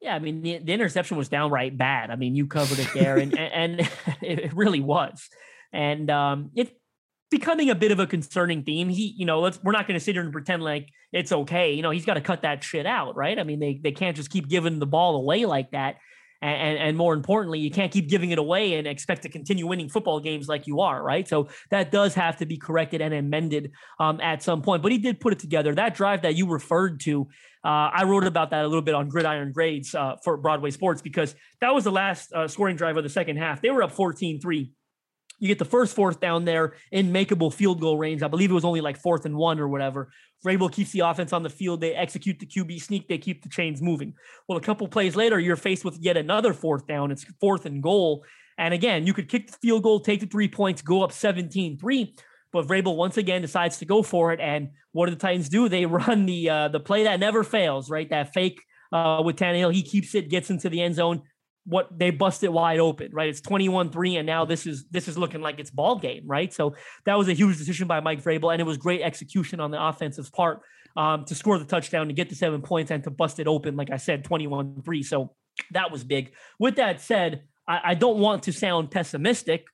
Yeah, 0.00 0.14
I 0.14 0.18
mean 0.18 0.42
the, 0.42 0.58
the 0.58 0.72
interception 0.72 1.16
was 1.16 1.28
downright 1.28 1.76
bad. 1.76 2.10
I 2.10 2.16
mean 2.16 2.34
you 2.34 2.46
covered 2.46 2.78
it 2.78 2.88
there, 2.94 3.16
and 3.16 3.38
and, 3.38 3.80
and 3.80 3.90
it 4.22 4.52
really 4.54 4.80
was, 4.80 5.28
and 5.72 6.10
um, 6.10 6.50
it 6.54 6.76
becoming 7.30 7.70
a 7.70 7.74
bit 7.74 7.92
of 7.92 8.00
a 8.00 8.06
concerning 8.06 8.64
theme. 8.64 8.88
He, 8.88 9.14
you 9.16 9.24
know, 9.24 9.40
let's 9.40 9.62
we're 9.62 9.72
not 9.72 9.86
going 9.86 9.98
to 9.98 10.04
sit 10.04 10.14
here 10.14 10.22
and 10.22 10.32
pretend 10.32 10.62
like 10.62 10.88
it's 11.12 11.32
okay. 11.32 11.72
You 11.72 11.82
know, 11.82 11.90
he's 11.90 12.04
got 12.04 12.14
to 12.14 12.20
cut 12.20 12.42
that 12.42 12.62
shit 12.62 12.86
out, 12.86 13.16
right? 13.16 13.38
I 13.38 13.44
mean, 13.44 13.60
they 13.60 13.80
they 13.82 13.92
can't 13.92 14.16
just 14.16 14.30
keep 14.30 14.48
giving 14.48 14.78
the 14.78 14.86
ball 14.86 15.16
away 15.16 15.46
like 15.46 15.70
that. 15.70 15.96
And, 16.42 16.78
and, 16.78 16.96
more 16.96 17.12
importantly, 17.12 17.58
you 17.58 17.70
can't 17.70 17.92
keep 17.92 18.08
giving 18.08 18.30
it 18.30 18.38
away 18.38 18.74
and 18.74 18.86
expect 18.86 19.22
to 19.22 19.28
continue 19.28 19.66
winning 19.66 19.90
football 19.90 20.20
games 20.20 20.48
like 20.48 20.66
you 20.66 20.80
are, 20.80 21.02
right? 21.02 21.28
So 21.28 21.48
that 21.70 21.90
does 21.90 22.14
have 22.14 22.38
to 22.38 22.46
be 22.46 22.56
corrected 22.56 23.02
and 23.02 23.12
amended 23.12 23.72
um, 23.98 24.20
at 24.22 24.42
some 24.42 24.62
point. 24.62 24.82
But 24.82 24.90
he 24.90 24.96
did 24.96 25.20
put 25.20 25.34
it 25.34 25.38
together. 25.38 25.74
That 25.74 25.94
drive 25.94 26.22
that 26.22 26.36
you 26.36 26.48
referred 26.48 27.00
to, 27.00 27.28
uh, 27.62 27.92
I 27.92 28.04
wrote 28.04 28.26
about 28.26 28.50
that 28.50 28.64
a 28.64 28.68
little 28.68 28.80
bit 28.80 28.94
on 28.94 29.08
Gridiron 29.08 29.52
Grades 29.52 29.94
uh, 29.94 30.16
for 30.24 30.38
Broadway 30.38 30.70
Sports 30.70 31.02
because 31.02 31.34
that 31.60 31.74
was 31.74 31.84
the 31.84 31.92
last 31.92 32.32
uh, 32.32 32.48
scoring 32.48 32.76
drive 32.76 32.96
of 32.96 33.02
the 33.02 33.10
second 33.10 33.36
half. 33.36 33.60
They 33.60 33.68
were 33.68 33.82
up 33.82 33.92
14 33.92 34.40
3 34.40 34.72
you 35.40 35.48
get 35.48 35.58
the 35.58 35.64
first 35.64 35.96
fourth 35.96 36.20
down 36.20 36.44
there 36.44 36.74
in 36.92 37.12
makeable 37.12 37.52
field 37.52 37.80
goal 37.80 37.98
range. 37.98 38.22
I 38.22 38.28
believe 38.28 38.50
it 38.50 38.54
was 38.54 38.64
only 38.64 38.82
like 38.82 38.98
fourth 38.98 39.24
and 39.24 39.36
one 39.36 39.58
or 39.58 39.68
whatever. 39.68 40.10
Vrabel 40.44 40.70
keeps 40.70 40.92
the 40.92 41.00
offense 41.00 41.32
on 41.32 41.42
the 41.42 41.50
field. 41.50 41.80
They 41.80 41.94
execute 41.94 42.38
the 42.38 42.46
QB 42.46 42.80
sneak. 42.80 43.08
They 43.08 43.18
keep 43.18 43.42
the 43.42 43.48
chains 43.48 43.82
moving. 43.82 44.14
Well, 44.46 44.58
a 44.58 44.62
couple 44.62 44.86
plays 44.86 45.16
later, 45.16 45.40
you're 45.40 45.56
faced 45.56 45.84
with 45.84 45.98
yet 45.98 46.16
another 46.16 46.52
fourth 46.52 46.86
down. 46.86 47.10
It's 47.10 47.24
fourth 47.40 47.66
and 47.66 47.82
goal. 47.82 48.24
And 48.58 48.74
again, 48.74 49.06
you 49.06 49.14
could 49.14 49.28
kick 49.28 49.50
the 49.50 49.56
field 49.62 49.82
goal, 49.82 50.00
take 50.00 50.20
the 50.20 50.26
three 50.26 50.48
points, 50.48 50.82
go 50.82 51.02
up 51.02 51.12
17 51.12 51.78
3. 51.78 52.14
But 52.52 52.66
Vrabel 52.66 52.96
once 52.96 53.16
again 53.16 53.42
decides 53.42 53.78
to 53.78 53.86
go 53.86 54.02
for 54.02 54.32
it. 54.32 54.40
And 54.40 54.70
what 54.92 55.06
do 55.06 55.12
the 55.12 55.18
Titans 55.18 55.48
do? 55.48 55.68
They 55.68 55.86
run 55.86 56.26
the 56.26 56.50
uh, 56.50 56.68
the 56.68 56.80
play 56.80 57.04
that 57.04 57.20
never 57.20 57.44
fails, 57.44 57.88
right? 57.88 58.08
That 58.10 58.34
fake 58.34 58.60
uh, 58.92 59.22
with 59.24 59.36
Tannehill. 59.36 59.72
He 59.72 59.82
keeps 59.82 60.14
it, 60.14 60.28
gets 60.28 60.50
into 60.50 60.68
the 60.68 60.82
end 60.82 60.96
zone 60.96 61.22
what 61.70 61.88
they 61.96 62.10
busted 62.10 62.50
wide 62.50 62.80
open, 62.80 63.10
right? 63.12 63.28
It's 63.28 63.40
21-3, 63.40 64.18
and 64.18 64.26
now 64.26 64.44
this 64.44 64.66
is 64.66 64.84
this 64.90 65.08
is 65.08 65.16
looking 65.16 65.40
like 65.40 65.58
it's 65.60 65.70
ball 65.70 65.96
game, 65.96 66.24
right? 66.26 66.52
So 66.52 66.74
that 67.06 67.16
was 67.16 67.28
a 67.28 67.32
huge 67.32 67.58
decision 67.58 67.86
by 67.86 68.00
Mike 68.00 68.22
Vrabel, 68.22 68.52
and 68.52 68.60
it 68.60 68.66
was 68.66 68.76
great 68.76 69.02
execution 69.02 69.60
on 69.60 69.70
the 69.70 69.82
offensive 69.82 70.30
part 70.32 70.62
um, 70.96 71.24
to 71.26 71.34
score 71.34 71.58
the 71.58 71.64
touchdown, 71.64 72.08
to 72.08 72.12
get 72.12 72.28
the 72.28 72.34
seven 72.34 72.60
points, 72.60 72.90
and 72.90 73.04
to 73.04 73.10
bust 73.10 73.38
it 73.38 73.46
open, 73.46 73.76
like 73.76 73.90
I 73.90 73.96
said, 73.96 74.24
21-3. 74.24 75.04
So 75.04 75.32
that 75.70 75.90
was 75.90 76.04
big. 76.04 76.32
With 76.58 76.76
that 76.76 77.00
said, 77.00 77.44
I, 77.68 77.80
I 77.84 77.94
don't 77.94 78.18
want 78.18 78.42
to 78.44 78.52
sound 78.52 78.90
pessimistic. 78.90 79.64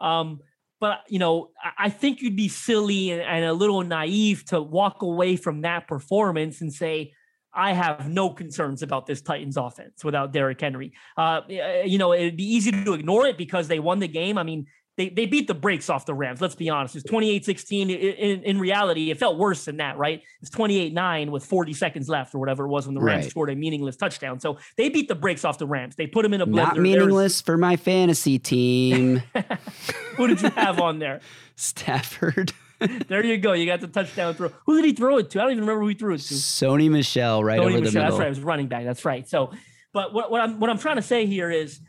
Um, 0.00 0.40
but 0.78 1.00
you 1.08 1.18
know, 1.18 1.50
I 1.78 1.88
think 1.88 2.20
you'd 2.20 2.36
be 2.36 2.48
silly 2.48 3.10
and 3.12 3.44
a 3.44 3.54
little 3.54 3.82
naive 3.82 4.44
to 4.46 4.60
walk 4.60 5.00
away 5.00 5.36
from 5.36 5.62
that 5.62 5.88
performance 5.88 6.60
and 6.60 6.72
say, 6.72 7.14
I 7.56 7.72
have 7.72 8.08
no 8.08 8.30
concerns 8.30 8.82
about 8.82 9.06
this 9.06 9.22
Titans 9.22 9.56
offense 9.56 10.04
without 10.04 10.32
Derrick 10.32 10.60
Henry. 10.60 10.92
Uh, 11.16 11.40
you 11.48 11.98
know, 11.98 12.12
it'd 12.12 12.36
be 12.36 12.44
easy 12.44 12.70
to 12.70 12.92
ignore 12.92 13.26
it 13.26 13.38
because 13.38 13.66
they 13.66 13.78
won 13.78 13.98
the 13.98 14.08
game. 14.08 14.36
I 14.36 14.42
mean, 14.42 14.66
they, 14.96 15.10
they 15.10 15.26
beat 15.26 15.46
the 15.46 15.54
brakes 15.54 15.90
off 15.90 16.06
the 16.06 16.14
Rams. 16.14 16.40
Let's 16.40 16.54
be 16.54 16.70
honest. 16.70 16.96
It's 16.96 17.04
28 17.04 17.44
16. 17.44 17.90
In, 17.90 18.42
in 18.42 18.58
reality, 18.58 19.10
it 19.10 19.18
felt 19.18 19.36
worse 19.36 19.66
than 19.66 19.76
that, 19.78 19.98
right? 19.98 20.22
It's 20.40 20.50
28 20.50 20.92
9 20.92 21.30
with 21.30 21.44
40 21.44 21.72
seconds 21.74 22.08
left 22.08 22.34
or 22.34 22.38
whatever 22.38 22.64
it 22.64 22.68
was 22.68 22.86
when 22.86 22.94
the 22.94 23.02
Rams 23.02 23.24
right. 23.24 23.30
scored 23.30 23.50
a 23.50 23.54
meaningless 23.54 23.96
touchdown. 23.96 24.40
So 24.40 24.58
they 24.76 24.88
beat 24.88 25.08
the 25.08 25.14
brakes 25.14 25.44
off 25.44 25.58
the 25.58 25.66
Rams. 25.66 25.96
They 25.96 26.06
put 26.06 26.22
them 26.22 26.32
in 26.32 26.40
a 26.40 26.46
blender. 26.46 26.54
Not 26.54 26.78
meaningless 26.78 27.40
for 27.42 27.58
my 27.58 27.76
fantasy 27.76 28.38
team. 28.38 29.22
Who 30.16 30.28
did 30.28 30.40
you 30.40 30.50
have 30.50 30.80
on 30.80 30.98
there? 30.98 31.20
Stafford. 31.56 32.52
there 33.08 33.24
you 33.24 33.38
go. 33.38 33.52
You 33.52 33.66
got 33.66 33.80
the 33.80 33.88
touchdown 33.88 34.34
throw. 34.34 34.50
Who 34.66 34.76
did 34.76 34.84
he 34.84 34.92
throw 34.92 35.18
it 35.18 35.30
to? 35.30 35.40
I 35.40 35.42
don't 35.42 35.52
even 35.52 35.64
remember 35.64 35.82
who 35.82 35.88
he 35.88 35.94
threw 35.94 36.14
it 36.14 36.18
to. 36.18 36.34
Sony 36.34 36.90
Michel, 36.90 37.42
right 37.42 37.58
Sony 37.58 37.62
over 37.62 37.80
Michel, 37.80 37.80
the 37.80 37.98
middle. 37.98 38.02
That's 38.10 38.18
right. 38.18 38.26
It 38.26 38.30
was 38.30 38.40
running 38.40 38.68
back. 38.68 38.84
That's 38.84 39.04
right. 39.04 39.28
So, 39.28 39.52
but 39.92 40.12
what, 40.12 40.30
what 40.30 40.40
I'm 40.40 40.60
what 40.60 40.70
I'm 40.70 40.78
trying 40.78 40.96
to 40.96 41.02
say 41.02 41.26
here 41.26 41.50
is, 41.50 41.80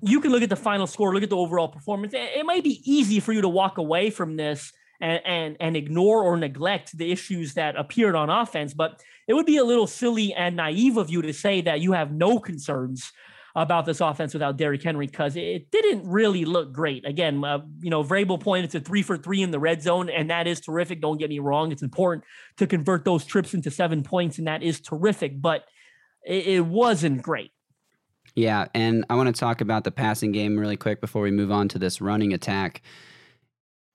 you 0.00 0.20
can 0.20 0.30
look 0.30 0.42
at 0.42 0.48
the 0.48 0.56
final 0.56 0.86
score, 0.86 1.12
look 1.12 1.22
at 1.22 1.30
the 1.30 1.36
overall 1.36 1.68
performance. 1.68 2.14
It, 2.14 2.20
it 2.36 2.46
might 2.46 2.62
be 2.62 2.80
easy 2.84 3.20
for 3.20 3.32
you 3.32 3.40
to 3.40 3.48
walk 3.48 3.78
away 3.78 4.10
from 4.10 4.36
this 4.36 4.72
and, 5.00 5.20
and 5.24 5.56
and 5.58 5.76
ignore 5.76 6.22
or 6.22 6.36
neglect 6.36 6.96
the 6.96 7.10
issues 7.10 7.54
that 7.54 7.76
appeared 7.76 8.14
on 8.14 8.30
offense, 8.30 8.74
but 8.74 9.02
it 9.26 9.34
would 9.34 9.46
be 9.46 9.56
a 9.56 9.64
little 9.64 9.86
silly 9.86 10.32
and 10.34 10.56
naive 10.56 10.96
of 10.96 11.10
you 11.10 11.22
to 11.22 11.32
say 11.32 11.60
that 11.62 11.80
you 11.80 11.92
have 11.92 12.12
no 12.12 12.38
concerns 12.38 13.12
about 13.62 13.86
this 13.86 14.00
offense 14.00 14.32
without 14.32 14.56
Derrick 14.56 14.82
Henry 14.82 15.06
because 15.06 15.36
it 15.36 15.70
didn't 15.70 16.08
really 16.08 16.44
look 16.44 16.72
great. 16.72 17.04
Again, 17.04 17.44
uh, 17.44 17.58
you 17.80 17.90
know, 17.90 18.04
Vrabel 18.04 18.40
pointed 18.40 18.70
to 18.70 18.80
three 18.80 19.02
for 19.02 19.16
three 19.16 19.42
in 19.42 19.50
the 19.50 19.58
red 19.58 19.82
zone, 19.82 20.08
and 20.08 20.30
that 20.30 20.46
is 20.46 20.60
terrific. 20.60 21.00
Don't 21.00 21.18
get 21.18 21.28
me 21.28 21.40
wrong; 21.40 21.72
it's 21.72 21.82
important 21.82 22.24
to 22.56 22.66
convert 22.66 23.04
those 23.04 23.24
trips 23.24 23.54
into 23.54 23.70
seven 23.70 24.02
points, 24.02 24.38
and 24.38 24.46
that 24.46 24.62
is 24.62 24.80
terrific. 24.80 25.40
But 25.42 25.64
it, 26.24 26.46
it 26.46 26.66
wasn't 26.66 27.22
great. 27.22 27.50
Yeah, 28.34 28.66
and 28.74 29.04
I 29.10 29.16
want 29.16 29.34
to 29.34 29.38
talk 29.38 29.60
about 29.60 29.84
the 29.84 29.90
passing 29.90 30.30
game 30.30 30.56
really 30.56 30.76
quick 30.76 31.00
before 31.00 31.22
we 31.22 31.30
move 31.30 31.50
on 31.50 31.68
to 31.70 31.78
this 31.78 32.00
running 32.00 32.32
attack. 32.32 32.82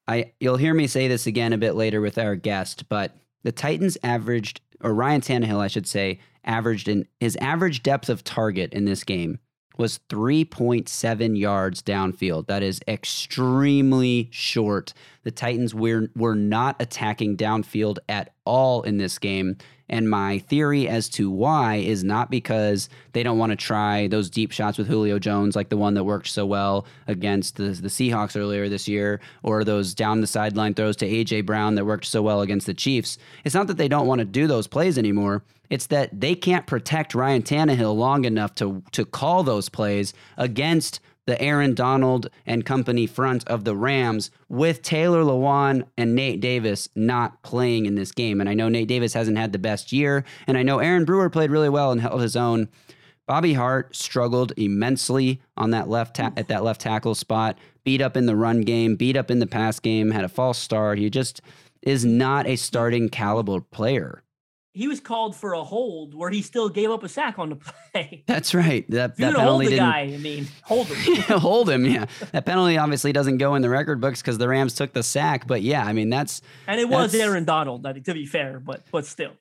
I 0.08 0.34
you'll 0.42 0.58
hear 0.58 0.74
me 0.74 0.88
say 0.88 1.08
this 1.08 1.26
again 1.26 1.54
a 1.54 1.58
bit 1.58 1.76
later 1.76 2.02
with 2.02 2.18
our 2.18 2.36
guest, 2.36 2.90
but 2.90 3.16
the 3.44 3.54
Titans 3.54 3.98
averaged, 4.04 4.60
or 4.82 4.94
Ryan 4.94 5.22
Tannehill, 5.22 5.60
I 5.60 5.68
should 5.68 5.88
say, 5.88 6.20
averaged 6.44 6.90
in 6.90 7.08
his 7.22 7.38
average 7.38 7.84
depth 7.84 8.10
of 8.10 8.24
target 8.24 8.74
in 8.74 8.84
this 8.86 9.04
game 9.04 9.40
was 9.78 10.00
3.7 10.10 11.38
yards 11.38 11.82
downfield. 11.82 12.48
That 12.48 12.64
is 12.64 12.82
extremely 12.88 14.30
short. 14.32 14.94
The 15.24 15.32
Titans 15.32 15.74
were, 15.74 16.10
were 16.16 16.36
not 16.36 16.76
attacking 16.82 17.38
downfield 17.38 17.98
at 18.10 18.34
all 18.46 18.82
in 18.84 18.98
this 18.98 19.18
game. 19.20 19.58
And 19.90 20.10
my 20.10 20.40
theory 20.40 20.88
as 20.88 21.10
to 21.10 21.30
why 21.30 21.76
is 21.76 22.04
not 22.04 22.32
because 22.32 22.90
they 23.12 23.22
don't 23.22 23.38
want 23.38 23.52
to 23.52 23.56
try 23.56 24.08
those 24.08 24.30
deep 24.30 24.52
shots 24.52 24.78
with 24.78 24.88
Julio 24.88 25.20
Jones, 25.20 25.56
like 25.56 25.70
the 25.70 25.78
one 25.78 25.94
that 25.94 26.04
worked 26.04 26.30
so 26.30 26.46
well 26.46 26.86
against 27.08 27.58
the, 27.58 27.66
the 27.66 27.90
Seahawks 27.90 28.40
earlier 28.40 28.70
this 28.70 28.88
year, 28.88 29.20
or 29.44 29.64
those 29.64 29.94
down 29.94 30.22
the 30.22 30.28
sideline 30.28 30.74
throws 30.74 30.96
to 30.98 31.06
A.J. 31.06 31.42
Brown 31.42 31.76
that 31.76 31.86
worked 31.86 32.06
so 32.06 32.22
well 32.22 32.42
against 32.42 32.66
the 32.66 32.74
Chiefs. 32.74 33.18
It's 33.44 33.56
not 33.56 33.68
that 33.68 33.78
they 33.78 33.88
don't 33.88 34.08
want 34.08 34.20
to 34.20 34.26
do 34.26 34.48
those 34.48 34.68
plays 34.68 34.98
anymore. 34.98 35.44
It's 35.70 35.88
that 35.88 36.20
they 36.20 36.36
can't 36.36 36.66
protect 36.66 37.14
Ryan 37.14 37.42
Tannehill 37.42 37.96
long 37.96 38.26
enough 38.26 38.56
to 38.56 38.84
to 38.92 39.06
call 39.06 39.44
those 39.44 39.70
plays 39.70 40.14
against 40.38 41.00
the 41.26 41.42
Aaron 41.42 41.74
Donald 41.74 42.30
and 42.46 42.66
company 42.66 43.08
front 43.08 43.48
of 43.48 43.64
the 43.64 43.76
Rams 43.76 44.32
with 44.50 44.82
Taylor 44.82 45.24
Lewan 45.24 45.84
and 45.98 46.16
Nate 46.16 46.42
Davis 46.42 46.90
not 46.96 47.42
playing 47.44 47.86
in 47.86 47.96
this 47.96 48.12
game. 48.12 48.40
And 48.40 48.50
I 48.50 48.54
know 48.54 48.70
Nate 48.70 48.88
Davis 48.88 49.14
hasn't 49.14 49.38
had 49.38 49.52
the 49.52 49.60
best 49.60 49.92
year, 49.92 50.26
and 50.48 50.58
I 50.58 50.64
know 50.64 50.80
Aaron 50.80 51.06
Brewer 51.06 51.30
played 51.30 51.52
really 51.52 51.70
well 51.70 51.92
and 51.92 52.02
held 52.02 52.22
his 52.22 52.36
own. 52.36 52.70
Bobby 53.26 53.54
Hart 53.54 53.96
struggled 53.96 54.52
immensely 54.58 55.42
on 55.56 55.72
that 55.72 55.88
left 55.88 56.18
ta- 56.18 56.34
at 56.36 56.50
that 56.50 56.64
left 56.64 56.82
tackle 56.82 57.16
spot. 57.16 57.58
Beat 57.86 58.02
up 58.02 58.18
in 58.18 58.26
the 58.26 58.36
run 58.36 58.62
game, 58.62 58.96
beat 58.96 59.16
up 59.16 59.32
in 59.32 59.40
the 59.40 59.48
pass 59.48 59.80
game, 59.80 60.12
had 60.12 60.26
a 60.26 60.30
false 60.30 60.58
start. 60.58 60.98
He 60.98 61.10
just 61.10 61.42
is 61.82 62.04
not 62.04 62.48
a 62.48 62.56
starting 62.56 63.10
caliber 63.10 63.62
player. 63.62 64.24
He 64.74 64.88
was 64.88 65.00
called 65.00 65.36
for 65.36 65.54
a 65.54 65.64
hold 65.64 66.16
where 66.16 66.32
he 66.32 66.42
still 66.42 66.68
gave 66.68 66.90
up 66.90 67.04
a 67.04 67.10
sack 67.10 67.38
on 67.38 67.50
the 67.50 67.56
play. 67.58 68.24
That's 68.28 68.56
right. 68.56 68.90
That, 68.90 69.16
that 69.18 69.36
penalty 69.36 69.66
the 69.66 69.72
didn't 69.72 69.86
guy, 69.86 70.00
I 70.02 70.18
mean, 70.18 70.48
hold 70.64 70.88
him. 70.88 70.98
Yeah, 71.16 71.40
hold 71.40 71.70
him. 71.70 71.86
Yeah, 71.86 72.06
that 72.32 72.46
penalty 72.46 72.78
obviously 72.78 73.12
doesn't 73.14 73.38
go 73.38 73.54
in 73.54 73.62
the 73.62 73.70
record 73.70 74.02
books 74.02 74.22
because 74.22 74.40
the 74.40 74.48
Rams 74.48 74.74
took 74.74 74.92
the 74.94 75.04
sack. 75.04 75.46
But 75.46 75.62
yeah, 75.62 75.86
I 75.86 75.94
mean 75.94 76.10
that's 76.10 76.42
And 76.68 76.80
it 76.80 76.90
was 76.90 77.14
Aaron 77.14 77.46
Donald, 77.46 77.86
I 77.86 77.94
to 77.94 78.14
be 78.14 78.26
fair, 78.26 78.60
but 78.60 78.82
but 78.92 79.06
still. 79.06 79.34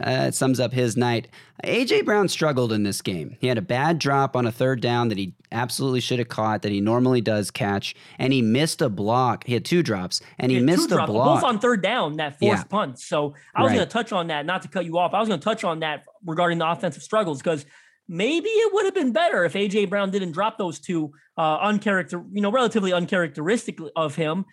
Uh, 0.00 0.26
it 0.28 0.34
sums 0.34 0.58
up 0.58 0.72
his 0.72 0.96
night. 0.96 1.28
AJ 1.64 2.04
Brown 2.06 2.26
struggled 2.28 2.72
in 2.72 2.82
this 2.82 3.02
game. 3.02 3.36
He 3.40 3.46
had 3.46 3.58
a 3.58 3.62
bad 3.62 3.98
drop 3.98 4.34
on 4.36 4.46
a 4.46 4.52
third 4.52 4.80
down 4.80 5.08
that 5.08 5.18
he 5.18 5.34
absolutely 5.52 6.00
should 6.00 6.18
have 6.18 6.28
caught 6.28 6.62
that 6.62 6.72
he 6.72 6.80
normally 6.80 7.20
does 7.20 7.50
catch, 7.50 7.94
and 8.18 8.32
he 8.32 8.40
missed 8.42 8.80
a 8.80 8.88
block. 8.88 9.44
He 9.44 9.52
had 9.54 9.64
two 9.64 9.82
drops, 9.82 10.20
and 10.38 10.50
he, 10.50 10.58
two 10.58 10.64
missed 10.64 10.90
a 10.92 11.06
block. 11.06 11.40
both 11.42 11.44
on 11.44 11.58
third 11.58 11.82
down, 11.82 12.16
that 12.16 12.38
forced 12.38 12.62
Yeah. 12.62 12.64
punt. 12.64 12.98
So 13.00 13.34
I 13.54 13.62
was 13.62 13.68
Right. 13.70 13.76
going 13.76 13.86
to 13.86 13.92
touch 13.92 14.12
on 14.12 14.28
that, 14.28 14.46
not 14.46 14.62
to 14.62 14.68
cut 14.68 14.84
you 14.86 14.96
off. 14.98 15.12
I 15.14 15.20
was 15.20 15.28
going 15.28 15.40
to 15.40 15.44
touch 15.44 15.62
on 15.62 15.80
that 15.80 16.04
regarding 16.24 16.58
the 16.58 16.68
offensive 16.70 17.02
struggles 17.02 17.38
because 17.42 17.66
maybe 18.08 18.48
it 18.48 18.72
would 18.72 18.86
have 18.86 18.94
been 18.94 19.12
better 19.12 19.44
if 19.44 19.52
AJ 19.54 19.86
Brown 19.90 20.10
didn't 20.10 20.32
drop 20.32 20.56
those 20.58 20.80
two 20.80 21.12
uh, 21.36 21.58
uncharacter, 21.66 22.24
you 22.32 22.40
know, 22.42 22.50
relatively 22.50 22.92
uncharacteristic 22.92 23.78
of 23.94 24.16
him. 24.16 24.44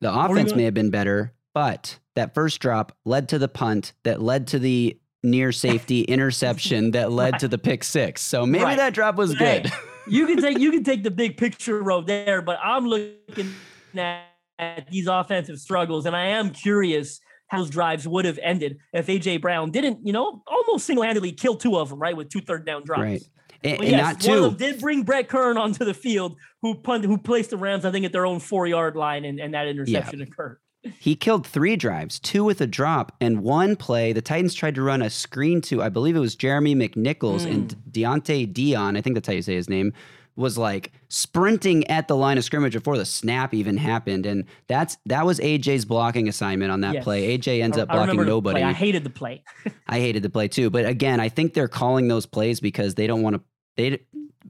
the 0.00 0.12
offense 0.12 0.54
may 0.54 0.64
have 0.64 0.74
been 0.74 0.90
better, 0.90 1.32
but 1.54 1.98
that 2.14 2.34
first 2.34 2.60
drop 2.60 2.96
led 3.04 3.28
to 3.30 3.38
the 3.38 3.48
punt 3.48 3.92
that 4.04 4.20
led 4.20 4.46
to 4.48 4.58
the 4.58 4.98
near 5.22 5.52
safety 5.52 6.02
interception 6.08 6.90
that 6.92 7.12
led 7.12 7.38
to 7.38 7.48
the 7.48 7.58
pick 7.58 7.84
six. 7.84 8.22
So 8.22 8.44
maybe 8.46 8.64
Right. 8.64 8.76
that 8.76 8.94
drop 8.94 9.16
was 9.16 9.34
Hey, 9.36 9.62
good. 9.62 9.72
you 10.08 10.26
can 10.26 10.40
take 10.40 10.58
you 10.58 10.70
can 10.70 10.84
take 10.84 11.02
the 11.02 11.10
big 11.10 11.36
picture 11.36 11.82
road 11.82 12.06
there, 12.06 12.42
but 12.42 12.58
I'm 12.62 12.86
looking 12.86 13.54
at, 13.96 14.24
at 14.58 14.88
these 14.90 15.06
offensive 15.06 15.58
struggles, 15.58 16.06
and 16.06 16.14
I 16.16 16.26
am 16.26 16.50
curious 16.50 17.20
how 17.48 17.58
those 17.58 17.70
drives 17.70 18.08
would 18.08 18.24
have 18.24 18.38
ended 18.42 18.78
if 18.92 19.06
AJ 19.08 19.40
Brown 19.42 19.70
didn't, 19.70 20.06
you 20.06 20.12
know, 20.12 20.42
almost 20.46 20.86
single-handedly 20.86 21.32
kill 21.32 21.54
two 21.54 21.76
of 21.78 21.90
them, 21.90 21.98
right, 21.98 22.16
with 22.16 22.30
two 22.30 22.40
third 22.40 22.64
down 22.64 22.82
drops. 22.84 23.02
Right. 23.02 23.22
And, 23.62 23.78
and 23.80 23.90
yes, 23.90 24.00
not 24.00 24.28
one 24.28 24.38
two. 24.38 24.44
of 24.44 24.58
them 24.58 24.70
did 24.70 24.80
bring 24.80 25.02
Brett 25.02 25.28
Kern 25.28 25.58
onto 25.58 25.84
the 25.84 25.92
field, 25.94 26.36
who 26.62 26.74
punt, 26.74 27.04
who 27.04 27.18
placed 27.18 27.50
the 27.50 27.58
Rams, 27.58 27.84
I 27.84 27.90
think, 27.90 28.06
at 28.06 28.12
their 28.12 28.24
own 28.26 28.40
four-yard 28.40 28.96
line, 28.96 29.24
and, 29.26 29.38
and 29.38 29.52
that 29.54 29.68
interception 29.68 30.22
occurred. 30.22 30.58
He 30.98 31.14
killed 31.14 31.46
three 31.46 31.76
drives, 31.76 32.18
two 32.18 32.42
with 32.44 32.60
a 32.60 32.66
drop, 32.66 33.14
and 33.20 33.42
one 33.42 33.76
play. 33.76 34.12
The 34.12 34.22
Titans 34.22 34.54
tried 34.54 34.74
to 34.74 34.82
run 34.82 35.00
a 35.02 35.10
screen 35.10 35.60
to, 35.62 35.80
I 35.82 35.88
believe 35.88 36.16
it 36.16 36.20
was 36.20 36.34
Jeremy 36.34 36.74
McNichols 36.74 37.46
and 37.46 37.72
Hmm. 37.72 37.90
Deontay 37.90 38.52
Dion. 38.52 38.96
I 38.96 39.00
think 39.00 39.14
that's 39.14 39.28
how 39.28 39.34
you 39.34 39.42
say 39.42 39.54
his 39.54 39.68
name. 39.70 39.92
Was 40.34 40.56
like 40.56 40.92
sprinting 41.08 41.86
at 41.88 42.08
the 42.08 42.16
line 42.16 42.38
of 42.38 42.42
scrimmage 42.44 42.72
before 42.72 42.96
the 42.96 43.04
snap 43.04 43.52
even 43.52 43.76
happened, 43.76 44.24
and 44.24 44.44
that's 44.66 44.96
that 45.04 45.26
was 45.26 45.38
AJ's 45.40 45.84
blocking 45.84 46.26
assignment 46.26 46.72
on 46.72 46.80
that 46.80 46.94
Yes. 46.94 47.04
play. 47.04 47.36
AJ 47.38 47.60
ends 47.60 47.76
I- 47.76 47.82
up 47.82 47.88
blocking 47.90 48.24
nobody. 48.24 48.62
I 48.62 48.72
hated 48.72 49.04
the 49.04 49.10
play. 49.10 49.44
I 49.86 50.00
hated 50.00 50.22
the 50.22 50.30
play 50.30 50.48
too. 50.48 50.70
But 50.70 50.86
again, 50.86 51.20
I 51.20 51.28
think 51.28 51.52
they're 51.52 51.68
calling 51.68 52.08
those 52.08 52.24
plays 52.24 52.60
because 52.60 52.94
they 52.94 53.06
don't 53.06 53.20
want 53.22 53.36
to. 53.36 53.42
They 53.76 53.98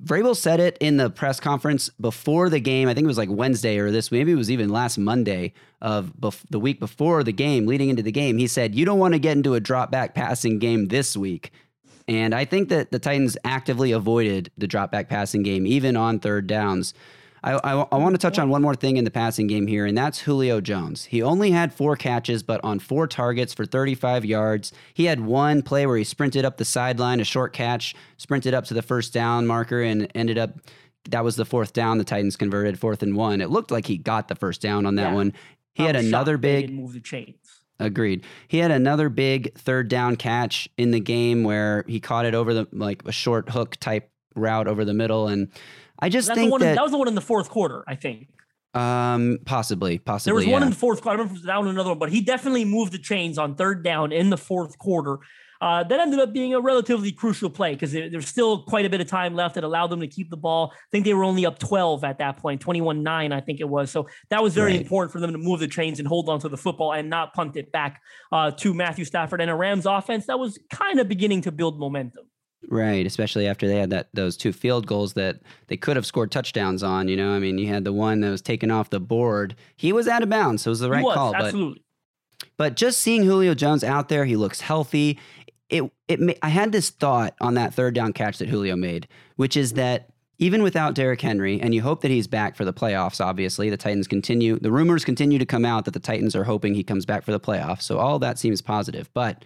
Vrabel 0.05 0.37
said 0.37 0.61
it 0.61 0.77
in 0.81 0.97
the 0.97 1.11
press 1.11 1.41
conference 1.41 1.91
before 2.01 2.49
the 2.49 2.61
game. 2.61 2.89
I 2.89 2.95
think 2.95 3.05
it 3.05 3.09
was 3.09 3.19
like 3.19 3.31
Wednesday 3.31 3.79
or 3.79 3.91
this. 3.91 4.11
Maybe 4.11 4.33
it 4.33 4.37
was 4.37 4.51
even 4.51 4.71
last 4.71 4.99
Monday 4.99 5.53
of 5.81 6.13
bef- 6.19 6.45
the 6.51 6.61
week 6.61 6.81
before 6.81 7.23
the 7.23 7.33
game, 7.33 7.67
leading 7.67 7.89
into 7.89 8.03
the 8.03 8.13
game. 8.13 8.39
He 8.39 8.47
said, 8.47 8.75
"You 8.75 8.85
don't 8.85 8.99
want 8.99 9.15
to 9.15 9.19
get 9.19 9.37
into 9.37 9.55
a 9.55 9.61
drop 9.61 9.91
back 9.91 10.15
passing 10.15 10.59
game 10.59 10.89
this 10.89 11.17
week." 11.17 11.53
And 12.09 12.35
I 12.35 12.45
think 12.45 12.69
that 12.71 12.91
the 12.91 12.99
Titans 12.99 13.37
actively 13.45 13.93
avoided 13.93 14.51
the 14.59 14.67
drop 14.67 14.91
back 14.91 15.09
passing 15.09 15.43
game, 15.43 15.67
even 15.67 15.97
on 15.97 16.19
third 16.19 16.47
downs. 16.47 16.95
I, 17.43 17.53
I, 17.53 17.57
I 17.57 17.75
mm-hmm. 17.85 18.03
want 18.03 18.15
to 18.15 18.19
touch 18.19 18.39
on 18.39 18.49
one 18.49 18.63
more 18.63 18.75
thing 18.75 18.97
in 18.97 19.05
the 19.05 19.11
passing 19.11 19.47
game 19.47 19.67
here, 19.67 19.85
and 19.87 19.97
that's 19.97 20.21
Julio 20.21 20.61
Jones. 20.61 21.07
He 21.07 21.23
only 21.23 21.51
had 21.51 21.73
four 21.73 21.97
catches, 21.97 22.43
but 22.43 22.63
on 22.63 22.79
four 22.79 23.07
targets 23.07 23.53
for 23.53 23.65
35 23.67 24.25
yards. 24.25 24.73
He 24.95 25.07
had 25.07 25.21
one 25.21 25.63
play 25.63 25.87
where 25.87 25.97
he 25.97 26.05
sprinted 26.05 26.45
up 26.45 26.57
the 26.57 26.65
sideline, 26.65 27.21
a 27.21 27.25
short 27.25 27.53
catch, 27.53 27.95
sprinted 28.17 28.55
up 28.55 28.65
to 28.67 28.75
the 28.75 28.83
first 28.83 29.13
down 29.13 29.47
marker, 29.47 29.83
and 29.83 30.11
ended 30.15 30.39
up. 30.39 30.59
That 31.11 31.25
was 31.25 31.35
the 31.35 31.45
fourth 31.45 31.73
down 31.73 31.99
the 31.99 32.05
Titans 32.05 32.37
converted, 32.37 32.79
fourth 32.79 33.03
and 33.03 33.17
one. 33.17 33.41
It 33.41 33.51
looked 33.51 33.73
like 33.73 33.87
he 33.87 33.99
got 33.99 34.29
the 34.29 34.37
first 34.37 34.61
down 34.61 34.87
on 34.87 34.95
that 34.95 35.11
Yeah. 35.11 35.15
one. 35.15 35.33
He 35.75 35.83
I 35.83 35.87
had 35.87 35.97
another 35.97 36.37
big. 36.37 36.73
move 36.73 36.93
the 36.93 37.01
chains. 37.01 37.35
Agreed. 37.81 38.25
He 38.47 38.59
had 38.59 38.71
another 38.71 39.09
big 39.09 39.53
third 39.55 39.89
down 39.89 40.15
catch 40.15 40.69
in 40.77 40.93
the 40.93 41.01
game 41.01 41.43
where 41.43 41.85
he 41.89 41.99
caught 41.99 42.25
it 42.25 42.35
over 42.35 42.55
the 42.55 42.69
like 42.73 43.03
a 43.05 43.11
short 43.11 43.51
hook 43.51 43.77
type 43.79 44.11
route 44.37 44.69
over 44.69 44.85
the 44.85 44.95
middle, 44.95 45.27
and 45.27 45.49
I 46.03 46.09
just 46.11 46.29
That's 46.29 46.39
think 46.39 46.51
one 46.53 46.61
in- 46.63 46.69
that, 46.69 46.75
that 46.75 46.83
was 46.83 46.91
the 46.93 46.99
one 46.99 47.09
in 47.09 47.15
the 47.15 47.21
fourth 47.21 47.49
quarter, 47.49 47.85
I 47.87 47.95
think. 47.95 48.29
um 48.75 49.39
possibly 49.45 49.99
possibly 49.99 50.29
There 50.31 50.35
was 50.35 50.47
one 50.47 50.63
in 50.63 50.71
the 50.71 50.77
fourth 50.77 51.01
quarter. 51.03 51.19
I 51.21 51.23
remember 51.23 51.41
that 51.47 51.59
one 51.59 51.69
another 51.69 51.91
one, 51.91 51.99
but 51.99 52.11
he 52.11 52.21
definitely 52.21 52.65
moved 52.65 52.93
the 52.93 52.99
chains 52.99 53.39
on 53.39 53.55
third 53.55 53.83
down 53.85 54.13
in 54.13 54.29
the 54.31 54.37
fourth 54.39 54.77
quarter. 54.79 55.19
Uh, 55.61 55.85
that 55.85 56.01
ended 56.01 56.19
up 56.19 56.33
being 56.33 56.53
a 56.55 56.61
relatively 56.61 57.13
crucial 57.13 57.49
play 57.49 57.73
because 57.73 57.93
there's 57.93 58.27
still 58.27 58.65
quite 58.65 58.85
a 58.85 58.91
bit 58.91 59.01
of 59.01 59.07
time 59.07 59.33
left. 59.37 59.57
It 59.57 59.63
allowed 59.63 59.91
them 59.91 60.01
to 60.01 60.09
keep 60.09 60.29
the 60.29 60.37
ball. 60.37 60.73
I 60.75 60.77
think 60.91 61.05
they 61.05 61.15
were 61.15 61.23
only 61.23 61.47
up 61.47 61.61
12 61.61 62.03
at 62.03 62.19
that 62.19 62.37
point, 62.39 62.61
21 62.61 63.05
9, 63.05 63.31
I 63.33 63.41
think 63.41 63.61
it 63.61 63.69
was. 63.69 63.89
So 63.89 64.09
that 64.31 64.43
was 64.43 64.55
very 64.55 64.73
Right. 64.73 64.81
important 64.81 65.13
for 65.13 65.21
them 65.21 65.31
to 65.31 65.39
move 65.39 65.61
the 65.61 65.69
chains 65.69 66.01
and 66.01 66.09
hold 66.09 66.29
on 66.29 66.41
to 66.41 66.49
the 66.49 66.57
football 66.57 66.93
and 66.93 67.09
not 67.09 67.33
punt 67.33 67.57
it 67.57 67.71
back 67.71 68.01
uh, 68.33 68.51
to 68.51 68.75
Matthew 68.75 69.05
Stafford 69.05 69.41
and 69.41 69.49
a 69.53 69.55
Rams 69.55 69.87
offense 69.87 70.27
that 70.27 70.41
was 70.41 70.59
kind 70.73 70.99
of 70.99 71.07
beginning 71.09 71.43
to 71.43 71.53
build 71.53 71.79
momentum. 71.79 72.25
Right, 72.69 73.05
especially 73.07 73.47
after 73.47 73.67
they 73.67 73.77
had 73.77 73.91
that 73.91 74.09
those 74.15 74.37
two 74.37 74.53
field 74.53 74.87
goals 74.87 75.15
that 75.15 75.41
they 75.67 75.77
could 75.77 75.97
have 75.97 76.07
scored 76.07 76.31
touchdowns 76.31 76.83
on. 76.83 77.09
You 77.09 77.17
know, 77.17 77.33
I 77.33 77.39
mean, 77.39 77.59
you 77.59 77.67
had 77.67 77.85
the 77.85 77.93
one 77.93 78.21
that 78.21 78.31
was 78.31 78.43
taken 78.43 78.71
off 78.71 78.91
the 78.91 79.01
board. 79.01 79.57
He 79.77 79.93
was 79.93 80.07
out 80.07 80.23
of 80.23 80.29
bounds, 80.29 80.63
so 80.63 80.69
it 80.69 80.73
was 80.73 80.81
the 80.81 80.91
right 80.91 81.05
was, 81.05 81.15
call. 81.15 81.33
But 81.33 81.45
absolutely. 81.47 81.83
but 82.57 82.77
just 82.77 83.01
seeing 83.01 83.25
Julio 83.25 83.55
Jones 83.55 83.83
out 83.83 84.09
there, 84.09 84.25
he 84.25 84.37
looks 84.37 84.61
healthy. 84.61 85.19
It 85.69 85.91
it 86.09 86.39
I 86.43 86.49
had 86.49 86.73
this 86.73 86.91
thought 86.91 87.35
on 87.41 87.55
that 87.55 87.75
third 87.75 87.95
down 87.95 88.13
catch 88.13 88.39
that 88.39 88.49
Julio 88.49 88.77
made, 88.77 89.09
which 89.37 89.57
is 89.57 89.73
that 89.73 90.13
even 90.39 90.63
without 90.63 90.95
Derrick 90.95 91.21
Henry, 91.21 91.61
and 91.61 91.75
you 91.75 91.83
hope 91.83 92.01
that 92.01 92.11
he's 92.11 92.27
back 92.27 92.57
for 92.57 92.65
the 92.65 92.73
playoffs. 92.73 93.25
Obviously, 93.25 93.71
the 93.71 93.77
Titans 93.77 94.09
continue. 94.09 94.59
The 94.59 94.73
rumors 94.73 95.05
continue 95.05 95.39
to 95.39 95.47
come 95.47 95.65
out 95.65 95.85
that 95.85 95.95
the 95.95 96.01
Titans 96.01 96.35
are 96.35 96.45
hoping 96.45 96.75
he 96.75 96.83
comes 96.83 97.07
back 97.07 97.23
for 97.23 97.33
the 97.33 97.41
playoffs. 97.41 97.83
So 97.83 97.99
all 97.99 98.19
that 98.21 98.39
seems 98.39 98.61
positive, 98.61 99.09
but 99.15 99.45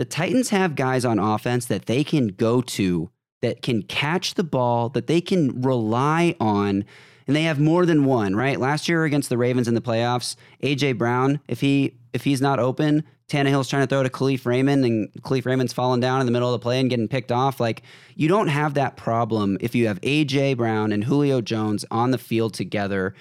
the 0.00 0.06
Titans 0.06 0.48
have 0.48 0.76
guys 0.76 1.04
on 1.04 1.18
offense 1.18 1.66
that 1.66 1.84
they 1.84 2.02
can 2.02 2.28
go 2.28 2.62
to 2.62 3.10
that 3.42 3.60
can 3.60 3.82
catch 3.82 4.32
the 4.32 4.42
ball, 4.42 4.88
that 4.88 5.08
they 5.08 5.20
can 5.20 5.60
rely 5.60 6.34
on, 6.40 6.86
and 7.26 7.36
they 7.36 7.42
have 7.42 7.60
more 7.60 7.84
than 7.84 8.06
one, 8.06 8.34
right? 8.34 8.58
Last 8.58 8.88
year 8.88 9.04
against 9.04 9.28
the 9.28 9.36
Ravens 9.36 9.68
in 9.68 9.74
the 9.74 9.82
playoffs, 9.82 10.36
AJ 10.62 10.96
Brown, 10.96 11.40
if 11.48 11.60
he 11.60 11.98
if 12.14 12.24
he's 12.24 12.40
not 12.40 12.58
open, 12.58 13.04
Tannehill's 13.28 13.68
trying 13.68 13.82
to 13.82 13.86
throw 13.86 14.02
to 14.02 14.08
Kalif 14.08 14.46
Raymond, 14.46 14.86
and 14.86 15.12
Kalif 15.20 15.44
Raymond's 15.44 15.74
falling 15.74 16.00
down 16.00 16.20
in 16.20 16.26
the 16.26 16.32
middle 16.32 16.48
of 16.48 16.58
the 16.58 16.62
play 16.62 16.80
and 16.80 16.88
getting 16.88 17.06
picked 17.06 17.30
off. 17.30 17.60
Like 17.60 17.82
you 18.14 18.26
don't 18.26 18.48
have 18.48 18.72
that 18.72 18.96
problem 18.96 19.58
if 19.60 19.74
you 19.74 19.86
have 19.86 20.00
AJ 20.00 20.56
Brown 20.56 20.92
and 20.92 21.04
Julio 21.04 21.42
Jones 21.42 21.84
on 21.90 22.10
the 22.10 22.16
field 22.16 22.54
together. 22.54 23.14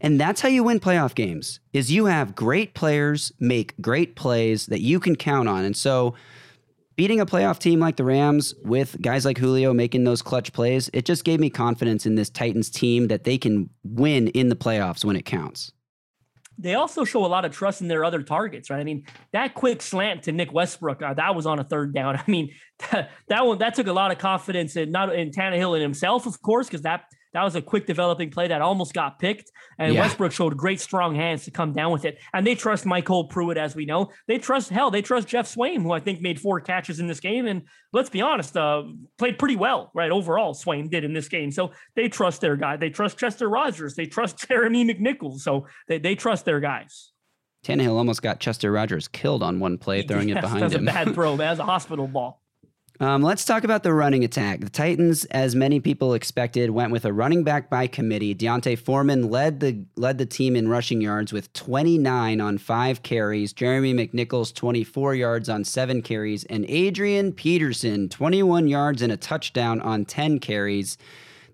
And 0.00 0.20
that's 0.20 0.40
how 0.40 0.48
you 0.48 0.62
win 0.62 0.80
playoff 0.80 1.14
games. 1.14 1.60
Is 1.72 1.90
you 1.90 2.06
have 2.06 2.34
great 2.34 2.74
players 2.74 3.32
make 3.40 3.74
great 3.80 4.14
plays 4.16 4.66
that 4.66 4.80
you 4.80 5.00
can 5.00 5.16
count 5.16 5.48
on. 5.48 5.64
And 5.64 5.76
so 5.76 6.14
beating 6.96 7.20
a 7.20 7.26
playoff 7.26 7.58
team 7.58 7.80
like 7.80 7.96
the 7.96 8.04
Rams 8.04 8.54
with 8.64 9.00
guys 9.00 9.24
like 9.24 9.38
Julio 9.38 9.72
making 9.72 10.04
those 10.04 10.22
clutch 10.22 10.52
plays, 10.52 10.90
it 10.92 11.04
just 11.04 11.24
gave 11.24 11.40
me 11.40 11.50
confidence 11.50 12.06
in 12.06 12.14
this 12.14 12.30
Titans 12.30 12.70
team 12.70 13.08
that 13.08 13.24
they 13.24 13.38
can 13.38 13.70
win 13.84 14.28
in 14.28 14.48
the 14.48 14.56
playoffs 14.56 15.04
when 15.04 15.16
it 15.16 15.24
counts. 15.24 15.72
they 16.58 16.74
also 16.74 17.04
show 17.04 17.24
a 17.24 17.28
lot 17.28 17.44
of 17.44 17.52
trust 17.52 17.82
in 17.82 17.88
their 17.88 18.04
other 18.04 18.22
targets, 18.22 18.70
right? 18.70 18.80
I 18.80 18.84
mean, 18.84 19.04
that 19.32 19.54
quick 19.54 19.82
slant 19.82 20.22
to 20.22 20.32
Nick 20.32 20.52
Westbrook, 20.52 21.02
uh, 21.02 21.14
that 21.14 21.34
was 21.34 21.44
on 21.46 21.58
a 21.58 21.64
third 21.64 21.94
down. 21.94 22.16
I 22.26 22.30
mean, 22.30 22.50
that, 22.90 23.10
that 23.28 23.46
one 23.46 23.58
that 23.58 23.74
took 23.74 23.86
a 23.86 23.92
lot 23.92 24.10
of 24.10 24.18
confidence 24.18 24.76
in 24.76 24.90
not 24.90 25.14
in 25.14 25.30
Tannehill 25.30 25.74
and 25.74 25.82
himself, 25.82 26.26
of 26.26 26.40
course, 26.42 26.66
because 26.66 26.82
that 26.82 27.04
that 27.36 27.44
was 27.44 27.54
a 27.54 27.60
quick 27.62 27.86
developing 27.86 28.30
play 28.30 28.48
that 28.48 28.62
almost 28.62 28.94
got 28.94 29.18
picked, 29.18 29.52
and 29.78 29.92
Yeah. 29.94 30.00
Westbrook 30.00 30.32
showed 30.32 30.56
great 30.56 30.80
strong 30.80 31.14
hands 31.14 31.44
to 31.44 31.50
come 31.50 31.72
down 31.74 31.92
with 31.92 32.04
it. 32.06 32.18
And 32.32 32.46
they 32.46 32.54
trust 32.54 32.84
MyCole 32.86 33.28
Pruitt, 33.28 33.58
as 33.58 33.76
we 33.76 33.84
know. 33.84 34.10
They 34.26 34.38
trust 34.38 34.70
hell, 34.70 34.90
they 34.90 35.02
trust 35.02 35.28
Geoff 35.28 35.46
Swaim, 35.46 35.82
who 35.82 35.92
I 35.92 36.00
think 36.00 36.20
made 36.22 36.40
four 36.40 36.60
catches 36.60 36.98
in 36.98 37.06
this 37.06 37.20
game, 37.20 37.46
and 37.46 37.62
let's 37.92 38.08
be 38.10 38.22
honest, 38.22 38.56
uh, 38.56 38.84
played 39.18 39.38
pretty 39.38 39.56
well, 39.56 39.90
right? 39.94 40.10
Overall, 40.10 40.54
Swain 40.54 40.88
did 40.88 41.04
in 41.04 41.12
this 41.12 41.28
game, 41.28 41.50
so 41.50 41.72
they 41.94 42.08
trust 42.08 42.40
their 42.40 42.56
guy. 42.56 42.76
They 42.76 42.90
trust 42.90 43.18
Chester 43.18 43.48
Rogers. 43.48 43.94
They 43.94 44.06
trust 44.06 44.38
Jeremy 44.48 44.84
McNichols. 44.86 45.40
So 45.40 45.66
they, 45.88 45.98
they 45.98 46.14
trust 46.14 46.44
their 46.46 46.60
guys. 46.60 47.12
Tannehill 47.64 47.96
almost 47.96 48.22
got 48.22 48.38
Chester 48.40 48.70
Rogers 48.72 49.08
killed 49.08 49.42
on 49.42 49.60
one 49.60 49.76
play, 49.76 50.02
throwing 50.06 50.28
it 50.30 50.34
Yes, 50.34 50.42
behind 50.42 50.62
that's 50.62 50.74
him. 50.74 50.88
a 50.88 50.92
bad 50.92 51.14
throw. 51.14 51.36
man. 51.36 51.48
That's 51.48 51.60
a 51.60 51.64
hospital 51.64 52.06
ball. 52.06 52.40
Um, 52.98 53.22
let's 53.22 53.44
talk 53.44 53.64
about 53.64 53.82
the 53.82 53.92
running 53.92 54.24
attack. 54.24 54.60
The 54.60 54.70
Titans, 54.70 55.26
as 55.26 55.54
many 55.54 55.80
people 55.80 56.14
expected, 56.14 56.70
went 56.70 56.92
with 56.92 57.04
a 57.04 57.12
running 57.12 57.44
back 57.44 57.68
by 57.68 57.86
committee. 57.86 58.32
D'Onta 58.32 58.78
Foreman 58.78 59.28
led 59.28 59.60
the 59.60 59.84
led 59.96 60.16
the 60.16 60.24
team 60.24 60.56
in 60.56 60.68
rushing 60.68 61.02
yards 61.02 61.30
with 61.30 61.52
29 61.52 62.40
on 62.40 62.56
five 62.56 63.02
carries. 63.02 63.52
Jeremy 63.52 63.92
McNichols 63.92 64.54
24 64.54 65.14
yards 65.14 65.48
on 65.50 65.62
seven 65.64 66.00
carries, 66.00 66.44
and 66.44 66.64
Adrian 66.68 67.32
Peterson 67.32 68.08
21 68.08 68.66
yards 68.66 69.02
and 69.02 69.12
a 69.12 69.16
touchdown 69.18 69.82
on 69.82 70.06
10 70.06 70.38
carries. 70.38 70.96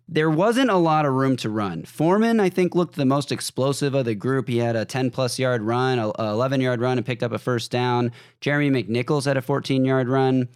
There 0.09 0.31
wasn't 0.31 0.71
a 0.71 0.77
lot 0.77 1.07
of 1.07 1.15
room 1.15 1.37
to 1.39 1.49
run. 1.49 1.85
Foreman, 1.85 2.39
I 2.39 2.51
think, 2.51 2.75
looked 2.75 2.95
the 2.95 3.05
most 3.05 3.33
explosive 3.33 3.95
of 3.95 4.05
the 4.05 4.15
group. 4.15 4.49
He 4.49 4.59
had 4.59 4.77
a 4.77 4.85
10 4.85 5.11
plus 5.11 5.41
yard 5.41 5.63
run, 5.63 5.99
a 5.99 6.13
11 6.19 6.61
yard 6.61 6.81
run, 6.81 6.99
and 6.99 7.07
picked 7.07 7.23
up 7.25 7.33
a 7.33 7.39
first 7.39 7.73
down. 7.73 8.13
Jeremy 8.41 8.85
McNichols 8.85 9.25
had 9.25 9.37
a 9.37 9.43
14 9.43 9.85
yard 9.85 10.09
run. 10.09 10.49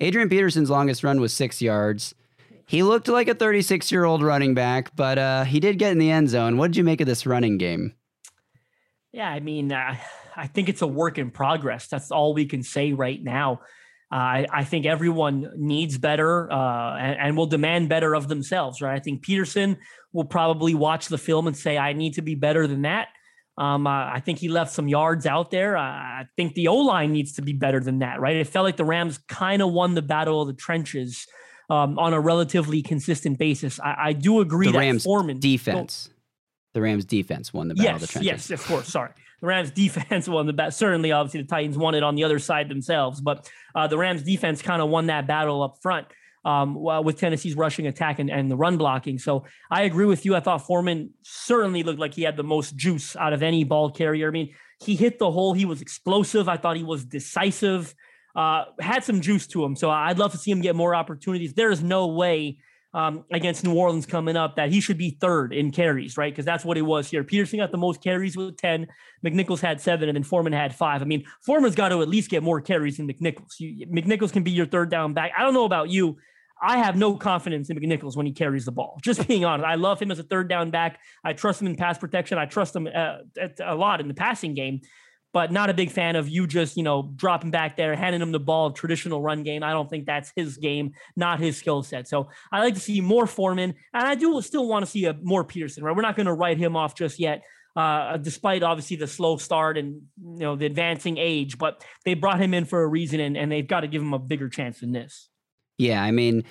Adrian 0.00 0.28
Peterson's 0.30 0.70
longest 0.70 1.04
run 1.04 1.20
was 1.20 1.32
six 1.32 1.60
yards. 1.60 2.14
He 2.66 2.82
looked 2.82 3.08
like 3.08 3.28
a 3.28 3.34
36 3.34 3.92
year 3.92 4.04
old 4.04 4.22
running 4.22 4.54
back, 4.54 4.94
but 4.96 5.18
uh, 5.18 5.44
he 5.44 5.60
did 5.60 5.78
get 5.78 5.92
in 5.92 5.98
the 5.98 6.10
end 6.10 6.30
zone. 6.30 6.56
What 6.56 6.68
did 6.68 6.76
you 6.76 6.84
make 6.84 7.00
of 7.00 7.06
this 7.06 7.26
running 7.26 7.58
game? 7.58 7.94
Yeah, 9.12 9.28
I 9.28 9.40
mean, 9.40 9.72
uh, 9.72 9.96
I 10.36 10.46
think 10.46 10.68
it's 10.68 10.82
a 10.82 10.86
work 10.86 11.18
in 11.18 11.30
progress. 11.30 11.88
That's 11.88 12.10
all 12.10 12.32
we 12.32 12.46
can 12.46 12.62
say 12.62 12.92
right 12.92 13.22
now. 13.22 13.60
Uh, 14.12 14.16
I, 14.16 14.46
I, 14.52 14.64
think 14.64 14.86
everyone 14.86 15.52
needs 15.56 15.96
better 15.96 16.50
uh, 16.50 16.96
and, 16.96 17.16
and, 17.20 17.36
will 17.36 17.46
demand 17.46 17.88
better 17.88 18.16
of 18.16 18.26
themselves, 18.26 18.82
right? 18.82 18.96
I 18.96 18.98
think 18.98 19.22
Peterson 19.22 19.78
will 20.12 20.24
probably 20.24 20.74
watch 20.74 21.06
the 21.06 21.18
film 21.18 21.46
and 21.46 21.56
say, 21.56 21.78
I 21.78 21.92
need 21.92 22.14
to 22.14 22.22
be 22.22 22.34
better 22.34 22.66
than 22.66 22.82
that. 22.82 23.08
Um, 23.60 23.86
uh, 23.86 23.90
I 23.90 24.20
think 24.20 24.38
he 24.38 24.48
left 24.48 24.72
some 24.72 24.88
yards 24.88 25.26
out 25.26 25.50
there. 25.50 25.76
I 25.76 26.24
think 26.34 26.54
the 26.54 26.68
O 26.68 26.76
line 26.76 27.12
needs 27.12 27.34
to 27.34 27.42
be 27.42 27.52
better 27.52 27.78
than 27.78 27.98
that, 27.98 28.18
right? 28.18 28.36
It 28.36 28.46
felt 28.46 28.64
like 28.64 28.78
the 28.78 28.86
Rams 28.86 29.18
kind 29.28 29.60
of 29.60 29.70
won 29.70 29.94
the 29.94 30.00
battle 30.00 30.40
of 30.40 30.48
the 30.48 30.54
trenches 30.54 31.26
um, 31.68 31.98
on 31.98 32.14
a 32.14 32.20
relatively 32.20 32.80
consistent 32.80 33.38
basis. 33.38 33.78
I, 33.78 33.96
I 33.98 34.12
do 34.14 34.40
agree 34.40 34.68
the 34.68 34.72
that 34.72 34.78
Rams 34.78 35.04
Foreman 35.04 35.40
defense, 35.40 36.08
the 36.72 36.80
Rams 36.80 37.04
defense 37.04 37.52
won 37.52 37.68
the 37.68 37.74
battle 37.74 37.92
yes, 37.92 37.94
of 37.96 38.00
the 38.00 38.12
trenches. 38.12 38.50
Yes, 38.50 38.60
of 38.62 38.66
course. 38.66 38.88
Sorry, 38.88 39.10
the 39.42 39.46
Rams 39.46 39.70
defense 39.74 40.26
won 40.26 40.46
the 40.46 40.54
battle. 40.54 40.72
Certainly, 40.72 41.12
obviously, 41.12 41.42
the 41.42 41.48
Titans 41.48 41.76
won 41.76 41.94
it 41.94 42.02
on 42.02 42.14
the 42.14 42.24
other 42.24 42.38
side 42.38 42.70
themselves, 42.70 43.20
but 43.20 43.46
uh, 43.74 43.86
the 43.86 43.98
Rams 43.98 44.22
defense 44.22 44.62
kind 44.62 44.80
of 44.80 44.88
won 44.88 45.08
that 45.08 45.26
battle 45.26 45.62
up 45.62 45.82
front 45.82 46.06
um, 46.44 46.74
with 47.04 47.18
Tennessee's 47.18 47.56
rushing 47.56 47.86
attack 47.86 48.18
and, 48.18 48.30
and 48.30 48.50
the 48.50 48.56
run 48.56 48.76
blocking. 48.76 49.18
So 49.18 49.44
I 49.70 49.82
agree 49.82 50.06
with 50.06 50.24
you. 50.24 50.34
I 50.34 50.40
thought 50.40 50.66
Foreman 50.66 51.10
certainly 51.22 51.82
looked 51.82 51.98
like 51.98 52.14
he 52.14 52.22
had 52.22 52.36
the 52.36 52.42
most 52.42 52.76
juice 52.76 53.16
out 53.16 53.32
of 53.32 53.42
any 53.42 53.64
ball 53.64 53.90
carrier. 53.90 54.28
I 54.28 54.30
mean, 54.30 54.54
he 54.82 54.96
hit 54.96 55.18
the 55.18 55.30
hole. 55.30 55.52
He 55.52 55.64
was 55.64 55.82
explosive. 55.82 56.48
I 56.48 56.56
thought 56.56 56.76
he 56.76 56.84
was 56.84 57.04
decisive. 57.04 57.94
Uh, 58.34 58.64
had 58.80 59.04
some 59.04 59.20
juice 59.20 59.46
to 59.48 59.64
him. 59.64 59.76
So 59.76 59.90
I'd 59.90 60.18
love 60.18 60.32
to 60.32 60.38
see 60.38 60.50
him 60.50 60.60
get 60.60 60.76
more 60.76 60.94
opportunities. 60.94 61.52
There 61.52 61.70
is 61.70 61.82
no 61.82 62.06
way 62.06 62.58
um, 62.92 63.24
against 63.32 63.62
New 63.62 63.74
Orleans 63.74 64.06
coming 64.06 64.36
up 64.36 64.56
that 64.56 64.70
he 64.70 64.80
should 64.80 64.98
be 64.98 65.16
third 65.20 65.52
in 65.52 65.70
carries, 65.70 66.16
right? 66.16 66.32
Because 66.32 66.44
that's 66.44 66.64
what 66.64 66.76
it 66.76 66.82
was 66.82 67.08
here. 67.08 67.22
Peterson 67.22 67.58
got 67.58 67.70
the 67.70 67.78
most 67.78 68.02
carries 68.02 68.36
with 68.36 68.56
10. 68.56 68.88
McNichols 69.24 69.60
had 69.60 69.80
seven, 69.80 70.08
and 70.08 70.16
then 70.16 70.24
Foreman 70.24 70.52
had 70.52 70.74
five. 70.74 71.00
I 71.02 71.04
mean, 71.04 71.24
Foreman's 71.44 71.76
got 71.76 71.90
to 71.90 72.02
at 72.02 72.08
least 72.08 72.30
get 72.30 72.42
more 72.42 72.60
carries 72.60 72.96
than 72.96 73.06
McNichols. 73.06 73.58
You, 73.58 73.86
McNichols 73.86 74.32
can 74.32 74.42
be 74.42 74.50
your 74.50 74.66
third 74.66 74.90
down 74.90 75.12
back. 75.12 75.32
I 75.38 75.42
don't 75.42 75.54
know 75.54 75.64
about 75.64 75.90
you. 75.90 76.16
I 76.60 76.78
have 76.78 76.96
no 76.96 77.16
confidence 77.16 77.70
in 77.70 77.78
McNichols 77.78 78.16
when 78.16 78.26
he 78.26 78.32
carries 78.32 78.64
the 78.64 78.72
ball. 78.72 78.98
Just 79.02 79.26
being 79.26 79.44
honest, 79.44 79.66
I 79.66 79.76
love 79.76 80.00
him 80.00 80.10
as 80.10 80.18
a 80.18 80.22
third 80.22 80.48
down 80.48 80.70
back. 80.70 81.00
I 81.24 81.32
trust 81.32 81.60
him 81.60 81.68
in 81.68 81.76
pass 81.76 81.98
protection. 81.98 82.38
I 82.38 82.46
trust 82.46 82.76
him 82.76 82.86
uh, 82.86 83.18
a 83.64 83.74
lot 83.74 84.00
in 84.00 84.08
the 84.08 84.14
passing 84.14 84.54
game, 84.54 84.80
but 85.32 85.50
not 85.50 85.70
a 85.70 85.74
big 85.74 85.90
fan 85.90 86.16
of 86.16 86.28
you 86.28 86.46
just 86.46 86.76
you 86.76 86.82
know 86.82 87.12
dropping 87.16 87.50
back 87.50 87.76
there, 87.76 87.96
handing 87.96 88.20
him 88.20 88.32
the 88.32 88.40
ball, 88.40 88.72
traditional 88.72 89.22
run 89.22 89.42
game. 89.42 89.62
I 89.62 89.70
don't 89.70 89.88
think 89.88 90.06
that's 90.06 90.32
his 90.36 90.58
game, 90.58 90.92
not 91.16 91.40
his 91.40 91.56
skill 91.56 91.82
set. 91.82 92.08
So 92.08 92.28
I 92.52 92.60
like 92.60 92.74
to 92.74 92.80
see 92.80 93.00
more 93.00 93.26
Foreman, 93.26 93.74
and 93.94 94.08
I 94.08 94.14
do 94.14 94.40
still 94.42 94.68
want 94.68 94.84
to 94.84 94.90
see 94.90 95.06
a 95.06 95.16
more 95.22 95.44
Peterson. 95.44 95.82
Right, 95.82 95.96
we're 95.96 96.02
not 96.02 96.16
going 96.16 96.26
to 96.26 96.34
write 96.34 96.58
him 96.58 96.76
off 96.76 96.94
just 96.94 97.18
yet. 97.18 97.42
Uh, 97.76 98.16
despite 98.16 98.64
obviously 98.64 98.96
the 98.96 99.06
slow 99.06 99.36
start 99.36 99.78
and 99.78 100.02
you 100.18 100.40
know 100.40 100.56
the 100.56 100.66
advancing 100.66 101.16
age, 101.16 101.56
but 101.56 101.82
they 102.04 102.14
brought 102.14 102.40
him 102.40 102.52
in 102.52 102.66
for 102.66 102.82
a 102.82 102.86
reason, 102.86 103.20
and, 103.20 103.36
and 103.36 103.50
they've 103.50 103.68
got 103.68 103.80
to 103.80 103.88
give 103.88 104.02
him 104.02 104.12
a 104.12 104.18
bigger 104.18 104.48
chance 104.48 104.80
than 104.80 104.92
this. 104.92 105.29
Yeah, 105.80 106.02
I 106.02 106.10
mean, 106.10 106.44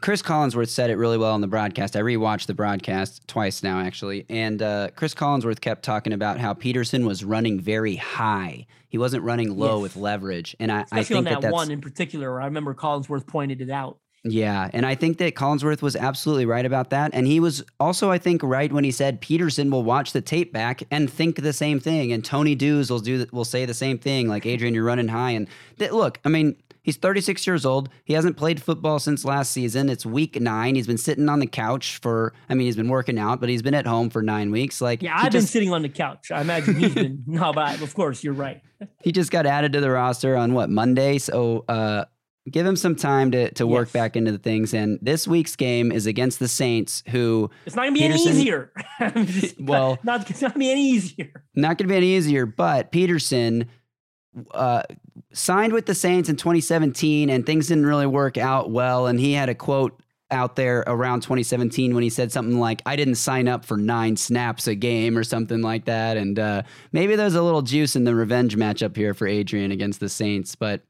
Chris 0.00 0.22
Collinsworth 0.22 0.68
said 0.68 0.88
it 0.88 0.94
really 0.94 1.18
well 1.18 1.32
on 1.32 1.40
the 1.40 1.48
broadcast. 1.48 1.96
I 1.96 2.00
rewatched 2.00 2.46
the 2.46 2.54
broadcast 2.54 3.26
twice 3.26 3.64
now, 3.64 3.80
actually. 3.80 4.24
And 4.28 4.62
uh, 4.62 4.90
Chris 4.94 5.14
Collinsworth 5.14 5.60
kept 5.60 5.82
talking 5.82 6.12
about 6.12 6.38
how 6.38 6.54
Peterson 6.54 7.04
was 7.04 7.24
running 7.24 7.58
very 7.58 7.96
high. 7.96 8.66
He 8.88 8.96
wasn't 8.96 9.24
running 9.24 9.56
low 9.56 9.76
yes. 9.76 9.82
with 9.82 9.96
leverage. 9.96 10.54
And 10.60 10.70
I, 10.70 10.84
I 10.92 11.02
think 11.02 11.26
that, 11.26 11.40
that 11.40 11.52
one 11.52 11.72
in 11.72 11.80
particular, 11.80 12.40
I 12.40 12.44
remember 12.44 12.72
Collinsworth 12.72 13.26
pointed 13.26 13.60
it 13.60 13.70
out. 13.70 13.98
Yeah, 14.24 14.68
and 14.72 14.84
I 14.84 14.94
think 14.94 15.18
that 15.18 15.34
Collinsworth 15.34 15.80
was 15.80 15.96
absolutely 15.96 16.44
right 16.44 16.66
about 16.66 16.90
that. 16.90 17.10
And 17.14 17.26
he 17.26 17.40
was 17.40 17.64
also, 17.80 18.10
I 18.10 18.18
think, 18.18 18.42
right 18.42 18.72
when 18.72 18.84
he 18.84 18.90
said 18.90 19.20
Peterson 19.20 19.70
will 19.70 19.84
watch 19.84 20.12
the 20.12 20.20
tape 20.20 20.52
back 20.52 20.82
and 20.90 21.10
think 21.10 21.42
the 21.42 21.52
same 21.52 21.80
thing. 21.80 22.12
And 22.12 22.24
Tony 22.24 22.54
Dews 22.54 22.90
will 22.90 22.98
do 22.98 23.26
will 23.32 23.44
say 23.44 23.64
the 23.64 23.74
same 23.74 23.98
thing, 23.98 24.28
like 24.28 24.44
Adrian, 24.44 24.74
you're 24.74 24.84
running 24.84 25.08
high. 25.08 25.30
And 25.30 25.48
th- 25.78 25.92
look, 25.92 26.18
I 26.24 26.28
mean, 26.28 26.56
He's 26.88 26.96
36 26.96 27.46
years 27.46 27.66
old. 27.66 27.90
He 28.06 28.14
hasn't 28.14 28.38
played 28.38 28.62
football 28.62 28.98
since 28.98 29.22
last 29.22 29.52
season. 29.52 29.90
It's 29.90 30.06
week 30.06 30.40
nine. 30.40 30.74
He's 30.74 30.86
been 30.86 30.96
sitting 30.96 31.28
on 31.28 31.38
the 31.38 31.46
couch 31.46 31.98
for, 31.98 32.32
I 32.48 32.54
mean, 32.54 32.66
he's 32.66 32.76
been 32.76 32.88
working 32.88 33.18
out, 33.18 33.40
but 33.40 33.50
he's 33.50 33.60
been 33.60 33.74
at 33.74 33.86
home 33.86 34.08
for 34.08 34.22
nine 34.22 34.50
weeks. 34.50 34.80
Like, 34.80 35.02
yeah, 35.02 35.14
I've 35.14 35.30
been 35.30 35.42
sitting 35.42 35.70
on 35.70 35.82
the 35.82 35.90
couch. 35.90 36.30
I 36.30 36.40
imagine 36.40 36.76
he's 36.76 36.94
been, 36.94 37.24
no, 37.26 37.52
but 37.52 37.82
of 37.82 37.92
course, 37.92 38.24
you're 38.24 38.32
right. 38.32 38.62
he 39.02 39.12
just 39.12 39.30
got 39.30 39.44
added 39.44 39.74
to 39.74 39.82
the 39.82 39.90
roster 39.90 40.34
on 40.34 40.54
what, 40.54 40.70
Monday? 40.70 41.18
So, 41.18 41.66
uh, 41.68 42.06
give 42.50 42.64
him 42.64 42.76
some 42.76 42.96
time 42.96 43.32
to, 43.32 43.50
to 43.52 43.66
work 43.66 43.88
yes. 43.88 43.92
back 43.92 44.16
into 44.16 44.32
the 44.32 44.38
things. 44.38 44.72
And 44.72 44.98
this 45.02 45.28
week's 45.28 45.56
game 45.56 45.92
is 45.92 46.06
against 46.06 46.38
the 46.38 46.48
Saints, 46.48 47.02
who 47.08 47.50
it's 47.66 47.76
not 47.76 47.82
gonna 47.82 47.92
be 47.92 48.00
Peterson, 48.00 48.28
any 48.28 48.38
easier. 48.38 48.72
well, 49.60 49.98
not, 50.02 50.30
it's 50.30 50.40
not 50.40 50.54
gonna 50.54 50.60
be 50.60 50.70
any 50.70 50.88
easier. 50.88 51.44
Not 51.54 51.76
gonna 51.76 51.88
be 51.88 51.96
any 51.96 52.16
easier. 52.16 52.46
But 52.46 52.92
Peterson 52.92 53.66
uh, 54.52 54.82
signed 55.32 55.72
with 55.72 55.86
the 55.86 55.94
Saints 55.94 56.28
in 56.28 56.36
2017, 56.36 57.30
and 57.30 57.44
things 57.44 57.68
didn't 57.68 57.86
really 57.86 58.06
work 58.06 58.36
out 58.38 58.70
well. 58.70 59.06
And 59.06 59.18
he 59.18 59.32
had 59.32 59.48
a 59.48 59.54
quote 59.54 60.00
out 60.30 60.56
there 60.56 60.84
around 60.86 61.22
2017 61.22 61.94
when 61.94 62.02
he 62.02 62.10
said 62.10 62.30
something 62.30 62.58
like, 62.58 62.82
I 62.84 62.96
didn't 62.96 63.14
sign 63.14 63.48
up 63.48 63.64
for 63.64 63.76
nine 63.76 64.16
snaps 64.16 64.66
a 64.66 64.74
game 64.74 65.16
or 65.16 65.24
something 65.24 65.62
like 65.62 65.86
that. 65.86 66.16
And 66.16 66.38
uh, 66.38 66.62
maybe 66.92 67.16
there's 67.16 67.34
a 67.34 67.42
little 67.42 67.62
juice 67.62 67.96
in 67.96 68.04
the 68.04 68.14
revenge 68.14 68.56
matchup 68.56 68.94
here 68.94 69.14
for 69.14 69.26
Adrian 69.26 69.72
against 69.72 70.00
the 70.00 70.08
Saints. 70.08 70.54
But 70.54 70.82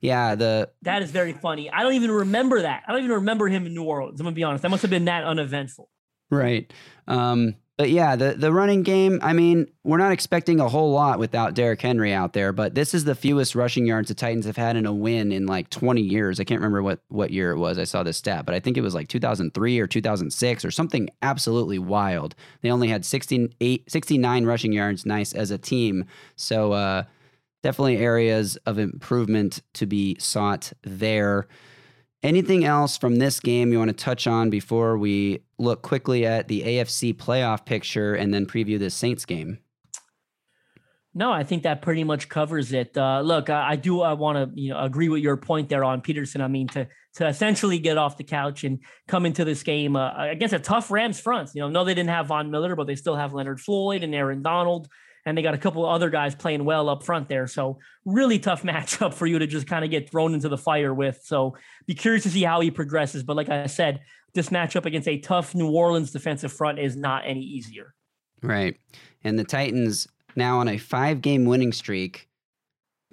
yeah, 0.00 0.34
the 0.34 0.68
that 0.82 1.00
is 1.00 1.10
very 1.10 1.32
funny. 1.32 1.70
I 1.70 1.82
don't 1.82 1.94
even 1.94 2.10
remember 2.10 2.62
that. 2.62 2.82
I 2.86 2.92
don't 2.92 3.02
even 3.02 3.16
remember 3.16 3.48
him 3.48 3.66
in 3.66 3.74
New 3.74 3.84
Orleans. 3.84 4.20
I'm 4.20 4.24
gonna 4.24 4.34
be 4.34 4.42
honest. 4.42 4.62
That 4.62 4.70
must 4.70 4.82
have 4.82 4.90
been 4.90 5.06
that 5.06 5.24
uneventful. 5.24 5.88
Right. 6.30 6.72
Um, 7.06 7.54
but 7.82 7.90
yeah, 7.90 8.14
the, 8.14 8.34
the 8.34 8.52
running 8.52 8.84
game, 8.84 9.18
I 9.24 9.32
mean, 9.32 9.66
we're 9.82 9.98
not 9.98 10.12
expecting 10.12 10.60
a 10.60 10.68
whole 10.68 10.92
lot 10.92 11.18
without 11.18 11.54
Derrick 11.54 11.82
Henry 11.82 12.12
out 12.12 12.32
there, 12.32 12.52
but 12.52 12.76
this 12.76 12.94
is 12.94 13.02
the 13.02 13.16
fewest 13.16 13.56
rushing 13.56 13.86
yards 13.86 14.06
the 14.06 14.14
Titans 14.14 14.46
have 14.46 14.56
had 14.56 14.76
in 14.76 14.86
a 14.86 14.92
win 14.92 15.32
in 15.32 15.46
like 15.46 15.68
20 15.68 16.00
years. 16.00 16.38
I 16.38 16.44
can't 16.44 16.60
remember 16.60 16.80
what, 16.80 17.00
what 17.08 17.32
year 17.32 17.50
it 17.50 17.58
was. 17.58 17.78
I 17.78 17.82
saw 17.82 18.04
this 18.04 18.16
stat, 18.16 18.46
but 18.46 18.54
I 18.54 18.60
think 18.60 18.76
it 18.76 18.82
was 18.82 18.94
like 18.94 19.08
2003 19.08 19.80
or 19.80 19.88
2006 19.88 20.64
or 20.64 20.70
something 20.70 21.10
absolutely 21.22 21.80
wild. 21.80 22.36
They 22.60 22.70
only 22.70 22.86
had 22.86 23.04
68, 23.04 23.90
69 23.90 24.44
rushing 24.44 24.72
yards, 24.72 25.04
nice 25.04 25.32
as 25.32 25.50
a 25.50 25.58
team. 25.58 26.04
So 26.36 26.74
uh, 26.74 27.02
definitely 27.64 27.96
areas 27.96 28.54
of 28.64 28.78
improvement 28.78 29.60
to 29.72 29.86
be 29.86 30.16
sought 30.20 30.72
there. 30.84 31.48
Anything 32.22 32.64
else 32.64 32.96
from 32.96 33.16
this 33.16 33.40
game 33.40 33.72
you 33.72 33.78
want 33.78 33.88
to 33.88 33.96
touch 33.96 34.28
on 34.28 34.48
before 34.48 34.96
we 34.96 35.42
look 35.58 35.82
quickly 35.82 36.24
at 36.24 36.46
the 36.46 36.62
AFC 36.62 37.14
playoff 37.14 37.64
picture 37.64 38.14
and 38.14 38.32
then 38.32 38.46
preview 38.46 38.78
the 38.78 38.90
Saints 38.90 39.24
game? 39.24 39.58
No, 41.14 41.30
I 41.30 41.42
think 41.42 41.64
that 41.64 41.82
pretty 41.82 42.04
much 42.04 42.28
covers 42.28 42.72
it. 42.72 42.96
Uh, 42.96 43.20
look, 43.20 43.50
I, 43.50 43.72
I 43.72 43.76
do 43.76 44.00
I 44.00 44.14
want 44.14 44.54
to 44.54 44.60
you 44.60 44.70
know 44.70 44.80
agree 44.80 45.08
with 45.08 45.20
your 45.20 45.36
point 45.36 45.68
there 45.68 45.84
on 45.84 46.00
Peterson. 46.00 46.40
I 46.40 46.48
mean 46.48 46.68
to 46.68 46.88
to 47.14 47.26
essentially 47.26 47.78
get 47.78 47.98
off 47.98 48.16
the 48.16 48.24
couch 48.24 48.64
and 48.64 48.78
come 49.08 49.26
into 49.26 49.44
this 49.44 49.62
game 49.62 49.96
uh, 49.96 50.12
against 50.16 50.54
a 50.54 50.58
tough 50.58 50.90
Rams 50.90 51.20
front. 51.20 51.50
You 51.54 51.62
know, 51.62 51.68
no, 51.68 51.84
they 51.84 51.92
didn't 51.92 52.10
have 52.10 52.28
Von 52.28 52.50
Miller, 52.50 52.74
but 52.74 52.86
they 52.86 52.94
still 52.94 53.16
have 53.16 53.34
Leonard 53.34 53.60
Floyd 53.60 54.02
and 54.02 54.14
Aaron 54.14 54.42
Donald 54.42 54.88
and 55.24 55.36
they 55.36 55.42
got 55.42 55.54
a 55.54 55.58
couple 55.58 55.86
other 55.86 56.10
guys 56.10 56.34
playing 56.34 56.64
well 56.64 56.88
up 56.88 57.02
front 57.02 57.28
there. 57.28 57.46
So 57.46 57.78
really 58.04 58.38
tough 58.38 58.62
matchup 58.64 59.14
for 59.14 59.26
you 59.26 59.38
to 59.38 59.46
just 59.46 59.66
kind 59.66 59.84
of 59.84 59.90
get 59.90 60.10
thrown 60.10 60.34
into 60.34 60.48
the 60.48 60.58
fire 60.58 60.92
with. 60.92 61.20
So 61.24 61.56
be 61.86 61.94
curious 61.94 62.24
to 62.24 62.30
see 62.30 62.42
how 62.42 62.60
he 62.60 62.70
progresses. 62.70 63.22
But 63.22 63.36
like 63.36 63.48
I 63.48 63.66
said, 63.66 64.00
this 64.34 64.48
matchup 64.48 64.86
against 64.86 65.08
a 65.08 65.18
tough 65.18 65.54
New 65.54 65.70
Orleans 65.70 66.10
defensive 66.10 66.52
front 66.52 66.78
is 66.78 66.96
not 66.96 67.22
any 67.26 67.42
easier. 67.42 67.94
Right. 68.42 68.76
And 69.22 69.38
the 69.38 69.44
Titans 69.44 70.08
now 70.34 70.58
on 70.58 70.68
a 70.68 70.78
five 70.78 71.20
game 71.20 71.44
winning 71.44 71.72
streak. 71.72 72.28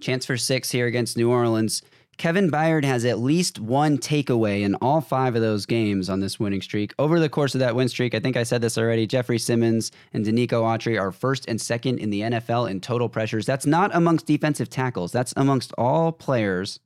Chance 0.01 0.26
for 0.26 0.38
six 0.38 0.72
here 0.72 0.88
against 0.88 1.18
New 1.18 1.30
Orleans. 1.30 1.82
Kevin 2.20 2.51
Byard 2.51 2.84
has 2.84 3.05
at 3.05 3.20
least 3.20 3.59
one 3.59 3.97
takeaway 3.97 4.63
in 4.63 4.76
all 4.76 4.99
five 4.99 5.38
of 5.38 5.41
those 5.41 5.65
games 5.65 6.09
on 6.09 6.20
this 6.20 6.38
winning 6.38 6.61
streak. 6.61 6.93
Over 6.99 7.17
the 7.17 7.30
course 7.30 7.55
of 7.55 7.59
that 7.59 7.76
win 7.76 7.88
streak, 7.88 8.13
I 8.13 8.20
think 8.20 8.36
I 8.36 8.43
said 8.43 8.61
this 8.61 8.78
already, 8.78 9.07
Jeffrey 9.07 9.39
Simmons 9.39 9.89
and 10.11 10.26
Denico 10.26 10.61
Autry 10.61 10.99
are 10.99 11.13
first 11.13 11.45
and 11.47 11.61
second 11.61 11.99
in 11.99 12.09
the 12.09 12.20
NFL 12.20 12.70
in 12.70 12.82
total 12.82 13.07
pressures. 13.07 13.45
That's 13.45 13.65
not 13.65 13.95
amongst 13.95 14.26
defensive 14.26 14.70
tackles, 14.70 15.13
that's 15.13 15.34
amongst 15.38 15.72
all 15.78 16.11
players. 16.11 16.82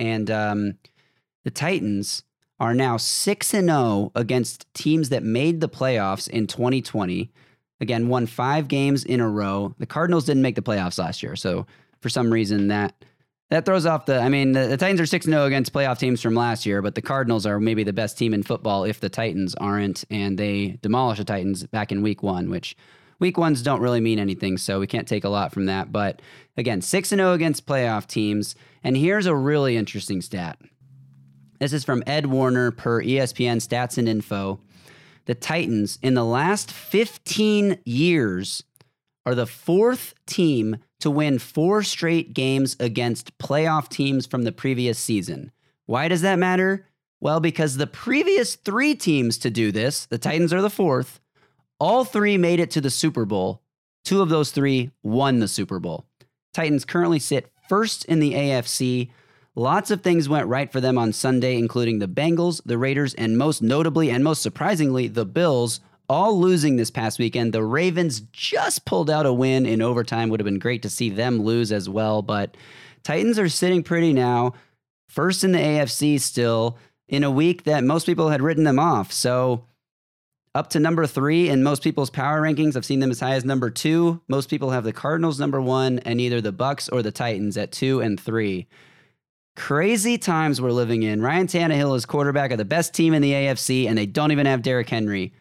And 0.00 0.28
um, 0.32 0.78
the 1.44 1.52
Titans 1.52 2.24
are 2.58 2.74
now 2.74 2.96
6 2.96 3.54
and 3.54 3.68
0 3.68 4.10
against 4.16 4.66
teams 4.74 5.10
that 5.10 5.22
made 5.22 5.60
the 5.60 5.68
playoffs 5.68 6.26
in 6.28 6.48
2020. 6.48 7.30
Again, 7.80 8.08
won 8.08 8.26
5 8.26 8.66
games 8.66 9.04
in 9.04 9.20
a 9.20 9.28
row. 9.28 9.76
The 9.78 9.86
Cardinals 9.86 10.24
didn't 10.24 10.42
make 10.42 10.56
the 10.56 10.60
playoffs 10.60 10.98
last 10.98 11.22
year, 11.22 11.36
so 11.36 11.66
for 12.00 12.08
some 12.08 12.32
reason 12.32 12.66
that 12.66 13.04
that 13.52 13.66
throws 13.66 13.84
off 13.84 14.06
the 14.06 14.18
I 14.18 14.30
mean, 14.30 14.52
the, 14.52 14.66
the 14.66 14.78
Titans 14.78 14.98
are 14.98 15.06
6 15.06 15.26
0 15.26 15.44
against 15.44 15.74
playoff 15.74 15.98
teams 15.98 16.22
from 16.22 16.34
last 16.34 16.64
year, 16.64 16.80
but 16.80 16.94
the 16.94 17.02
Cardinals 17.02 17.44
are 17.44 17.60
maybe 17.60 17.84
the 17.84 17.92
best 17.92 18.16
team 18.16 18.32
in 18.32 18.42
football 18.42 18.84
if 18.84 18.98
the 18.98 19.10
Titans 19.10 19.54
aren't 19.56 20.04
and 20.10 20.38
they 20.38 20.78
demolish 20.80 21.18
the 21.18 21.24
Titans 21.24 21.66
back 21.66 21.92
in 21.92 22.00
week 22.00 22.22
1, 22.22 22.48
which 22.48 22.74
week 23.18 23.36
ones 23.36 23.62
don't 23.62 23.82
really 23.82 24.00
mean 24.00 24.18
anything, 24.18 24.56
so 24.56 24.80
we 24.80 24.86
can't 24.86 25.06
take 25.06 25.24
a 25.24 25.28
lot 25.28 25.52
from 25.52 25.66
that. 25.66 25.92
But 25.92 26.22
again, 26.56 26.80
6 26.80 27.08
0 27.10 27.32
against 27.34 27.66
playoff 27.66 28.06
teams. 28.06 28.54
And 28.82 28.96
here's 28.96 29.26
a 29.26 29.36
really 29.36 29.76
interesting 29.76 30.22
stat. 30.22 30.58
This 31.58 31.74
is 31.74 31.84
from 31.84 32.02
Ed 32.06 32.26
Warner 32.26 32.70
per 32.70 33.02
ESPN 33.02 33.58
Stats 33.58 33.98
and 33.98 34.08
Info. 34.08 34.60
The 35.26 35.34
Titans, 35.34 35.98
in 36.02 36.14
the 36.14 36.24
last 36.24 36.72
15 36.72 37.78
years, 37.84 38.64
are 39.24 39.34
the 39.34 39.46
fourth 39.46 40.14
team 40.26 40.78
to 41.00 41.10
win 41.10 41.38
four 41.38 41.82
straight 41.82 42.34
games 42.34 42.76
against 42.80 43.36
playoff 43.38 43.88
teams 43.88 44.26
from 44.26 44.42
the 44.42 44.52
previous 44.52 44.98
season. 44.98 45.52
Why 45.86 46.08
does 46.08 46.22
that 46.22 46.38
matter? 46.38 46.86
Well, 47.20 47.40
because 47.40 47.76
the 47.76 47.86
previous 47.86 48.56
three 48.56 48.94
teams 48.94 49.38
to 49.38 49.50
do 49.50 49.72
this, 49.72 50.06
the 50.06 50.18
Titans 50.18 50.52
are 50.52 50.62
the 50.62 50.70
fourth, 50.70 51.20
all 51.78 52.04
three 52.04 52.36
made 52.36 52.60
it 52.60 52.70
to 52.72 52.80
the 52.80 52.90
Super 52.90 53.24
Bowl. 53.24 53.62
Two 54.04 54.22
of 54.22 54.28
those 54.28 54.50
three 54.50 54.90
won 55.02 55.38
the 55.40 55.48
Super 55.48 55.78
Bowl. 55.78 56.06
Titans 56.52 56.84
currently 56.84 57.18
sit 57.18 57.50
first 57.68 58.04
in 58.06 58.20
the 58.20 58.34
AFC 58.34 59.10
Lots 59.54 59.90
of 59.90 60.00
things 60.00 60.30
went 60.30 60.46
right 60.46 60.72
for 60.72 60.80
them 60.80 60.96
on 60.96 61.12
Sunday, 61.12 61.58
including 61.58 61.98
the 61.98 62.08
Bengals, 62.08 62.62
the 62.64 62.78
Raiders, 62.78 63.12
and 63.14 63.36
most 63.36 63.60
notably 63.60 64.10
and 64.10 64.24
most 64.24 64.40
surprisingly, 64.40 65.08
the 65.08 65.26
Bills, 65.26 65.80
all 66.08 66.38
losing 66.38 66.76
this 66.76 66.90
past 66.90 67.18
weekend. 67.18 67.52
The 67.52 67.64
Ravens 67.64 68.20
just 68.32 68.84
pulled 68.84 69.10
out 69.10 69.26
a 69.26 69.32
win 69.32 69.66
in 69.66 69.82
overtime. 69.82 70.28
Would 70.28 70.40
have 70.40 70.44
been 70.44 70.58
great 70.58 70.82
to 70.82 70.90
see 70.90 71.10
them 71.10 71.42
lose 71.42 71.72
as 71.72 71.88
well, 71.88 72.22
but 72.22 72.56
Titans 73.02 73.38
are 73.38 73.48
sitting 73.48 73.82
pretty 73.82 74.12
now, 74.12 74.54
first 75.08 75.44
in 75.44 75.52
the 75.52 75.58
AFC 75.58 76.20
still, 76.20 76.78
in 77.08 77.24
a 77.24 77.30
week 77.30 77.64
that 77.64 77.84
most 77.84 78.06
people 78.06 78.28
had 78.30 78.42
written 78.42 78.64
them 78.64 78.78
off. 78.78 79.12
So, 79.12 79.64
up 80.54 80.68
to 80.70 80.80
number 80.80 81.06
three 81.06 81.48
in 81.48 81.62
most 81.62 81.82
people's 81.82 82.10
power 82.10 82.42
rankings. 82.42 82.76
I've 82.76 82.84
seen 82.84 83.00
them 83.00 83.10
as 83.10 83.20
high 83.20 83.34
as 83.34 83.44
number 83.44 83.70
two. 83.70 84.20
Most 84.28 84.50
people 84.50 84.70
have 84.70 84.84
the 84.84 84.92
Cardinals 84.92 85.40
number 85.40 85.60
one, 85.60 85.98
and 86.00 86.20
either 86.20 86.40
the 86.40 86.52
Bucks 86.52 86.88
or 86.88 87.02
the 87.02 87.10
Titans 87.10 87.56
at 87.56 87.72
two 87.72 88.00
and 88.00 88.20
three. 88.20 88.66
Crazy 89.56 90.16
times 90.16 90.60
we're 90.60 90.70
living 90.70 91.02
in. 91.02 91.20
Ryan 91.20 91.46
Tannehill 91.46 91.96
is 91.96 92.06
quarterback 92.06 92.52
of 92.52 92.58
the 92.58 92.64
best 92.64 92.94
team 92.94 93.12
in 93.12 93.22
the 93.22 93.32
AFC, 93.32 93.86
and 93.86 93.96
they 93.96 94.06
don't 94.06 94.32
even 94.32 94.46
have 94.46 94.62
Derrick 94.62 94.88
Henry. 94.88 95.32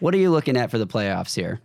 What 0.00 0.14
are 0.14 0.18
you 0.18 0.30
looking 0.30 0.56
at 0.56 0.70
for 0.70 0.78
the 0.78 0.86
playoffs 0.86 1.34
here? 1.34 1.60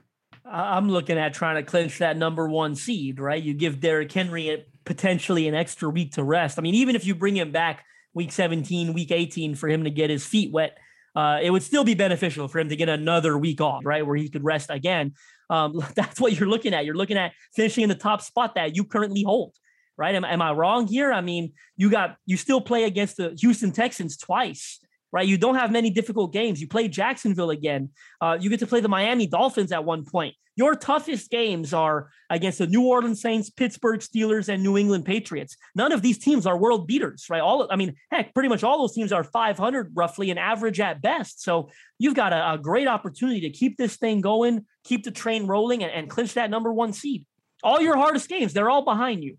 I'm 0.45 0.89
looking 0.89 1.17
at 1.17 1.33
trying 1.33 1.55
to 1.55 1.63
clinch 1.63 1.99
that 1.99 2.17
number 2.17 2.47
one 2.47 2.75
seed, 2.75 3.19
right? 3.19 3.41
You 3.41 3.53
give 3.53 3.79
Derrick 3.79 4.11
Henry 4.11 4.65
potentially 4.85 5.47
an 5.47 5.55
extra 5.55 5.89
week 5.89 6.13
to 6.13 6.23
rest. 6.23 6.57
I 6.57 6.61
mean, 6.61 6.75
even 6.75 6.95
if 6.95 7.05
you 7.05 7.15
bring 7.15 7.37
him 7.37 7.51
back 7.51 7.85
week 8.13 8.31
17, 8.31 8.93
week 8.93 9.11
18 9.11 9.55
for 9.55 9.69
him 9.69 9.85
to 9.85 9.89
get 9.89 10.09
his 10.09 10.25
feet 10.25 10.51
wet, 10.51 10.77
uh, 11.15 11.39
it 11.41 11.51
would 11.51 11.63
still 11.63 11.83
be 11.83 11.93
beneficial 11.93 12.47
for 12.47 12.59
him 12.59 12.69
to 12.69 12.75
get 12.75 12.89
another 12.89 13.37
week 13.37 13.61
off, 13.61 13.85
right? 13.85 14.05
Where 14.05 14.15
he 14.15 14.29
could 14.29 14.43
rest 14.43 14.69
again. 14.69 15.13
Um, 15.49 15.83
that's 15.95 16.19
what 16.19 16.37
you're 16.37 16.49
looking 16.49 16.73
at. 16.73 16.85
You're 16.85 16.95
looking 16.95 17.17
at 17.17 17.33
finishing 17.53 17.83
in 17.83 17.89
the 17.89 17.95
top 17.95 18.21
spot 18.21 18.55
that 18.55 18.75
you 18.75 18.83
currently 18.83 19.23
hold 19.23 19.53
right? 19.97 20.15
Am, 20.15 20.25
am 20.25 20.41
I 20.41 20.51
wrong 20.51 20.87
here? 20.87 21.11
I 21.11 21.21
mean, 21.21 21.53
you 21.77 21.91
got 21.91 22.17
you 22.25 22.35
still 22.35 22.59
play 22.59 22.85
against 22.85 23.17
the 23.17 23.37
Houston 23.39 23.71
Texans 23.71 24.17
twice, 24.17 24.79
right? 25.11 25.27
You 25.27 25.37
don't 25.37 25.55
have 25.55 25.71
many 25.71 25.89
difficult 25.89 26.33
games. 26.33 26.61
You 26.61 26.67
play 26.67 26.87
Jacksonville 26.87 27.49
again. 27.49 27.89
Uh, 28.19 28.37
you 28.39 28.49
get 28.49 28.59
to 28.59 28.67
play 28.67 28.79
the 28.79 28.89
Miami 28.89 29.27
Dolphins 29.27 29.71
at 29.71 29.83
one 29.83 30.05
point. 30.05 30.35
Your 30.57 30.75
toughest 30.75 31.31
games 31.31 31.73
are 31.73 32.09
against 32.29 32.57
the 32.57 32.67
New 32.67 32.85
Orleans 32.85 33.21
Saints, 33.21 33.49
Pittsburgh 33.49 34.01
Steelers, 34.01 34.49
and 34.49 34.61
New 34.61 34.77
England 34.77 35.05
Patriots. 35.05 35.55
None 35.75 35.93
of 35.93 36.01
these 36.01 36.17
teams 36.17 36.45
are 36.45 36.57
world 36.57 36.87
beaters, 36.87 37.27
right? 37.29 37.41
All 37.41 37.67
I 37.71 37.77
mean, 37.77 37.95
heck, 38.11 38.33
pretty 38.33 38.49
much 38.49 38.63
all 38.63 38.77
those 38.79 38.93
teams 38.93 39.13
are 39.13 39.23
500 39.23 39.91
roughly, 39.95 40.29
and 40.29 40.37
average 40.37 40.79
at 40.79 41.01
best. 41.01 41.41
So 41.41 41.69
you've 41.99 42.15
got 42.15 42.33
a, 42.33 42.53
a 42.53 42.57
great 42.57 42.87
opportunity 42.87 43.41
to 43.41 43.49
keep 43.49 43.77
this 43.77 43.95
thing 43.95 44.19
going, 44.19 44.65
keep 44.83 45.03
the 45.05 45.11
train 45.11 45.47
rolling, 45.47 45.83
and, 45.83 45.91
and 45.91 46.09
clinch 46.09 46.33
that 46.33 46.49
number 46.49 46.73
one 46.73 46.91
seed. 46.91 47.25
All 47.63 47.79
your 47.79 47.95
hardest 47.95 48.27
games, 48.27 48.53
they're 48.53 48.69
all 48.69 48.83
behind 48.83 49.23
you. 49.23 49.37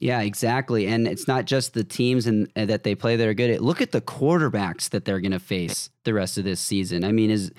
Yeah, 0.00 0.20
exactly. 0.20 0.86
And 0.86 1.08
it's 1.08 1.26
not 1.26 1.44
just 1.44 1.74
the 1.74 1.82
teams 1.82 2.26
and 2.26 2.48
uh, 2.54 2.66
that 2.66 2.84
they 2.84 2.94
play 2.94 3.16
that 3.16 3.26
are 3.26 3.34
good. 3.34 3.60
Look 3.60 3.80
at 3.80 3.92
the 3.92 4.00
quarterbacks 4.00 4.90
that 4.90 5.04
they're 5.04 5.20
going 5.20 5.32
to 5.32 5.40
face 5.40 5.90
the 6.04 6.14
rest 6.14 6.38
of 6.38 6.44
this 6.44 6.60
season. 6.60 7.04
I 7.04 7.12
mean, 7.12 7.30
is 7.30 7.50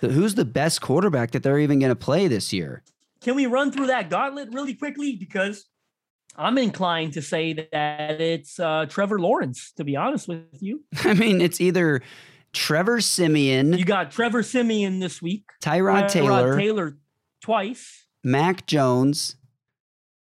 who's 0.00 0.34
the 0.34 0.44
best 0.44 0.80
quarterback 0.80 1.30
that 1.30 1.42
they're 1.42 1.58
even 1.58 1.78
going 1.78 1.90
to 1.90 1.96
play 1.96 2.28
this 2.28 2.52
year? 2.52 2.82
Can 3.20 3.34
we 3.34 3.46
run 3.46 3.72
through 3.72 3.86
that 3.86 4.10
gauntlet 4.10 4.50
really 4.52 4.74
quickly? 4.74 5.16
Because 5.16 5.66
I'm 6.36 6.58
inclined 6.58 7.14
to 7.14 7.22
say 7.22 7.52
that 7.54 8.20
it's 8.20 8.60
uh, 8.60 8.86
Trevor 8.88 9.18
Lawrence. 9.18 9.72
To 9.76 9.84
be 9.84 9.96
honest 9.96 10.28
with 10.28 10.44
you, 10.60 10.84
I 11.04 11.14
mean, 11.14 11.40
it's 11.40 11.60
either 11.60 12.02
Trevor 12.52 13.00
Siemian. 13.00 13.72
You 13.72 13.84
got 13.84 14.10
Trevor 14.10 14.42
Siemian 14.42 15.00
this 15.00 15.22
week. 15.22 15.44
Tyrod, 15.62 16.04
Tyrod 16.04 16.08
Taylor. 16.10 16.56
Taylor 16.56 16.98
twice. 17.40 18.06
Mac 18.22 18.66
Jones. 18.66 19.36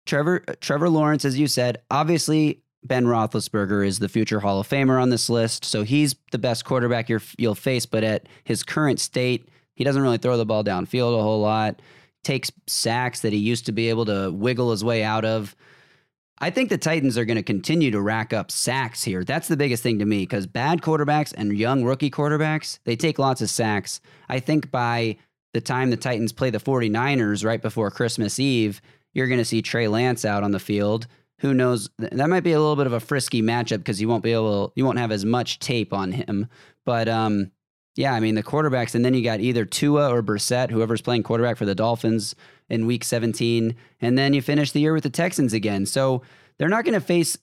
Trevor 0.10 0.40
Trevor 0.60 0.90
Lawrence, 0.90 1.24
as 1.24 1.38
you 1.38 1.46
said, 1.46 1.84
obviously 1.92 2.64
Ben 2.84 3.06
Roethlisberger 3.06 3.86
is 3.86 4.00
the 4.00 4.10
future 4.10 4.40
Hall 4.40 4.60
of 4.60 4.68
Famer 4.68 5.00
on 5.00 5.12
this 5.12 5.30
list, 5.30 5.64
so 5.64 5.84
he's 5.84 6.16
the 6.32 6.40
best 6.40 6.66
quarterback 6.66 7.10
you 7.10 7.20
will 7.38 7.54
face. 7.54 7.86
But 7.86 8.04
at 8.04 8.28
his 8.44 8.64
current 8.64 9.00
state, 9.00 9.48
he 9.76 9.84
doesn't 9.84 10.02
really 10.02 10.18
throw 10.18 10.36
the 10.36 10.48
ball 10.48 10.64
downfield 10.64 11.18
a 11.18 11.22
whole 11.22 11.42
lot. 11.42 11.84
Takes 12.24 12.52
sacks 12.66 13.20
that 13.20 13.34
he 13.34 13.40
used 13.40 13.68
to 13.68 13.72
be 13.72 13.90
able 13.90 14.06
to 14.06 14.32
wiggle 14.32 14.72
his 14.72 14.84
way 14.84 15.04
out 15.04 15.26
of. 15.26 15.56
I 16.40 16.50
think 16.50 16.70
the 16.70 16.78
Titans 16.80 17.16
are 17.16 17.26
going 17.26 17.38
to 17.38 17.44
continue 17.44 17.92
to 17.92 18.02
rack 18.02 18.34
up 18.34 18.50
sacks 18.50 19.04
here. 19.04 19.24
That's 19.24 19.48
the 19.48 19.58
biggest 19.58 19.84
thing 19.84 20.00
to 20.00 20.06
me 20.06 20.22
because 20.22 20.48
bad 20.48 20.82
quarterbacks 20.82 21.36
and 21.38 21.56
young 21.56 21.84
rookie 21.84 22.10
quarterbacks, 22.10 22.80
they 22.84 22.96
take 22.96 23.20
lots 23.20 23.42
of 23.42 23.50
sacks. 23.52 24.02
I 24.28 24.40
think 24.40 24.72
by 24.72 25.18
the 25.54 25.62
time 25.62 25.92
the 25.92 25.98
Titans 25.98 26.32
play 26.32 26.50
the 26.50 26.60
49ers 26.60 27.46
right 27.46 27.62
before 27.62 27.92
Christmas 27.92 28.40
Eve, 28.40 28.82
you're 29.14 29.28
going 29.28 29.40
to 29.40 29.46
see 29.46 29.62
Trey 29.62 29.88
Lance 29.88 30.26
out 30.26 30.44
on 30.44 30.52
the 30.52 30.60
field. 30.60 31.08
Who 31.40 31.54
knows? 31.54 31.90
That 31.98 32.30
might 32.30 32.44
be 32.44 32.52
a 32.52 32.60
little 32.60 32.76
bit 32.76 32.88
of 32.88 32.94
a 32.94 33.00
frisky 33.00 33.42
matchup 33.42 33.78
because 33.78 34.02
you 34.02 34.10
won't 34.10 34.24
be 34.24 34.34
able, 34.34 34.74
you 34.76 34.86
won't 34.86 35.00
have 35.00 35.12
as 35.12 35.26
much 35.26 35.60
tape 35.60 35.94
on 35.94 36.12
him. 36.12 36.48
But 36.86 37.08
um, 37.08 37.52
yeah, 37.96 38.14
I 38.14 38.20
mean 38.20 38.36
the 38.36 38.44
quarterbacks, 38.44 38.96
and 38.96 39.04
then 39.04 39.14
you 39.14 39.24
got 39.24 39.40
either 39.40 39.66
Tua 39.66 40.10
or 40.10 40.22
Brissett, 40.22 40.70
whoever's 40.70 41.02
playing 41.02 41.24
quarterback 41.24 41.58
for 41.58 41.66
the 41.66 41.76
Dolphins 41.76 42.36
in 42.70 42.86
Week 42.86 43.04
17, 43.04 43.76
and 44.02 44.18
then 44.18 44.34
you 44.34 44.42
finish 44.42 44.72
the 44.72 44.80
year 44.80 44.94
with 44.94 45.04
the 45.04 45.10
Texans 45.10 45.54
again. 45.54 45.86
So 45.86 46.22
they're 46.58 46.70
not 46.70 46.86
going 46.86 46.94
to 46.94 47.06
face 47.06 47.38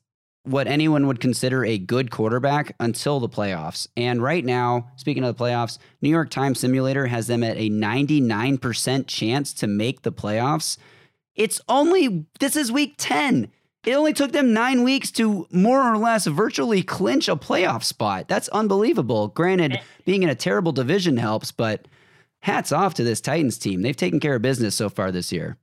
what 0.44 0.68
anyone 0.68 1.06
would 1.08 1.20
consider 1.20 1.64
a 1.64 1.76
good 1.76 2.10
quarterback 2.10 2.74
until 2.78 3.18
the 3.18 3.28
playoffs. 3.28 3.88
And 3.96 4.22
right 4.22 4.44
now, 4.44 4.88
speaking 4.96 5.24
of 5.24 5.36
the 5.36 5.44
playoffs, 5.44 5.78
New 6.00 6.08
York 6.08 6.30
Times 6.30 6.60
Simulator 6.60 7.06
has 7.06 7.26
them 7.26 7.42
at 7.42 7.56
a 7.56 7.68
99% 7.68 9.06
chance 9.08 9.52
to 9.54 9.66
make 9.66 10.02
the 10.02 10.12
playoffs. 10.12 10.78
It's 11.36 11.60
only, 11.68 12.26
this 12.40 12.56
is 12.56 12.72
week 12.72 12.94
10. 12.98 13.50
It 13.84 13.92
only 13.92 14.12
took 14.12 14.32
them 14.32 14.52
nine 14.52 14.82
weeks 14.82 15.12
to 15.12 15.46
more 15.52 15.80
or 15.80 15.96
less 15.96 16.26
virtually 16.26 16.82
clinch 16.82 17.28
a 17.28 17.36
playoff 17.36 17.84
spot. 17.84 18.26
That's 18.26 18.48
unbelievable. 18.48 19.28
Granted, 19.28 19.80
being 20.04 20.24
in 20.24 20.28
a 20.28 20.34
terrible 20.34 20.72
division 20.72 21.16
helps, 21.16 21.52
but 21.52 21.86
hats 22.40 22.72
off 22.72 22.94
to 22.94 23.04
this 23.04 23.20
Titans 23.20 23.58
team. 23.58 23.82
They've 23.82 23.96
taken 23.96 24.18
care 24.18 24.34
of 24.34 24.42
business 24.42 24.74
so 24.74 24.88
far 24.88 25.12
this 25.12 25.30
year. 25.30 25.56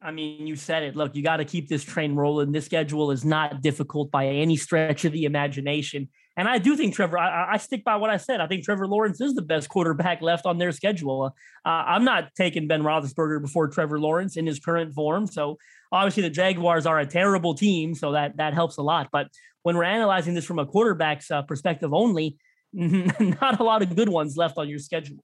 I 0.00 0.10
mean, 0.10 0.46
you 0.46 0.54
said 0.54 0.82
it. 0.82 0.96
Look, 0.96 1.16
you 1.16 1.22
got 1.22 1.38
to 1.38 1.44
keep 1.44 1.68
this 1.68 1.82
train 1.82 2.14
rolling. 2.14 2.52
This 2.52 2.66
schedule 2.66 3.10
is 3.10 3.24
not 3.24 3.62
difficult 3.62 4.10
by 4.10 4.26
any 4.26 4.56
stretch 4.56 5.04
of 5.04 5.12
the 5.12 5.24
imagination. 5.24 6.08
And 6.36 6.48
I 6.48 6.58
do 6.58 6.76
think 6.76 6.94
Trevor, 6.94 7.16
I, 7.18 7.54
I, 7.54 7.56
stick 7.58 7.84
by 7.84 7.96
what 7.96 8.10
I 8.10 8.16
said. 8.16 8.40
I 8.40 8.48
think 8.48 8.64
Trevor 8.64 8.88
Lawrence 8.88 9.20
is 9.20 9.34
the 9.34 9.42
best 9.42 9.68
quarterback 9.68 10.20
left 10.20 10.46
on 10.46 10.58
their 10.58 10.72
schedule. 10.72 11.32
Uh, 11.64 11.68
I'm 11.68 12.04
not 12.04 12.34
taking 12.34 12.66
Ben 12.66 12.82
Roethlisberger 12.82 13.40
before 13.40 13.68
Trevor 13.68 14.00
Lawrence 14.00 14.36
in 14.36 14.46
his 14.46 14.58
current 14.58 14.94
form. 14.94 15.28
So 15.28 15.58
obviously 15.92 16.24
the 16.24 16.30
Jaguars 16.30 16.86
are 16.86 16.98
a 16.98 17.06
terrible 17.06 17.54
team, 17.54 17.94
so 17.94 18.12
that 18.12 18.36
that 18.38 18.52
helps 18.52 18.76
a 18.78 18.82
lot. 18.82 19.10
But 19.12 19.28
when 19.62 19.76
we're 19.76 19.84
analyzing 19.84 20.34
this 20.34 20.44
from 20.44 20.58
a 20.58 20.66
quarterback's 20.66 21.30
uh, 21.30 21.42
perspective 21.42 21.94
only, 21.94 22.36
not 22.72 23.60
a 23.60 23.64
lot 23.64 23.82
of 23.82 23.94
good 23.94 24.08
ones 24.08 24.36
left 24.36 24.58
on 24.58 24.68
your 24.68 24.80
schedule. 24.80 25.18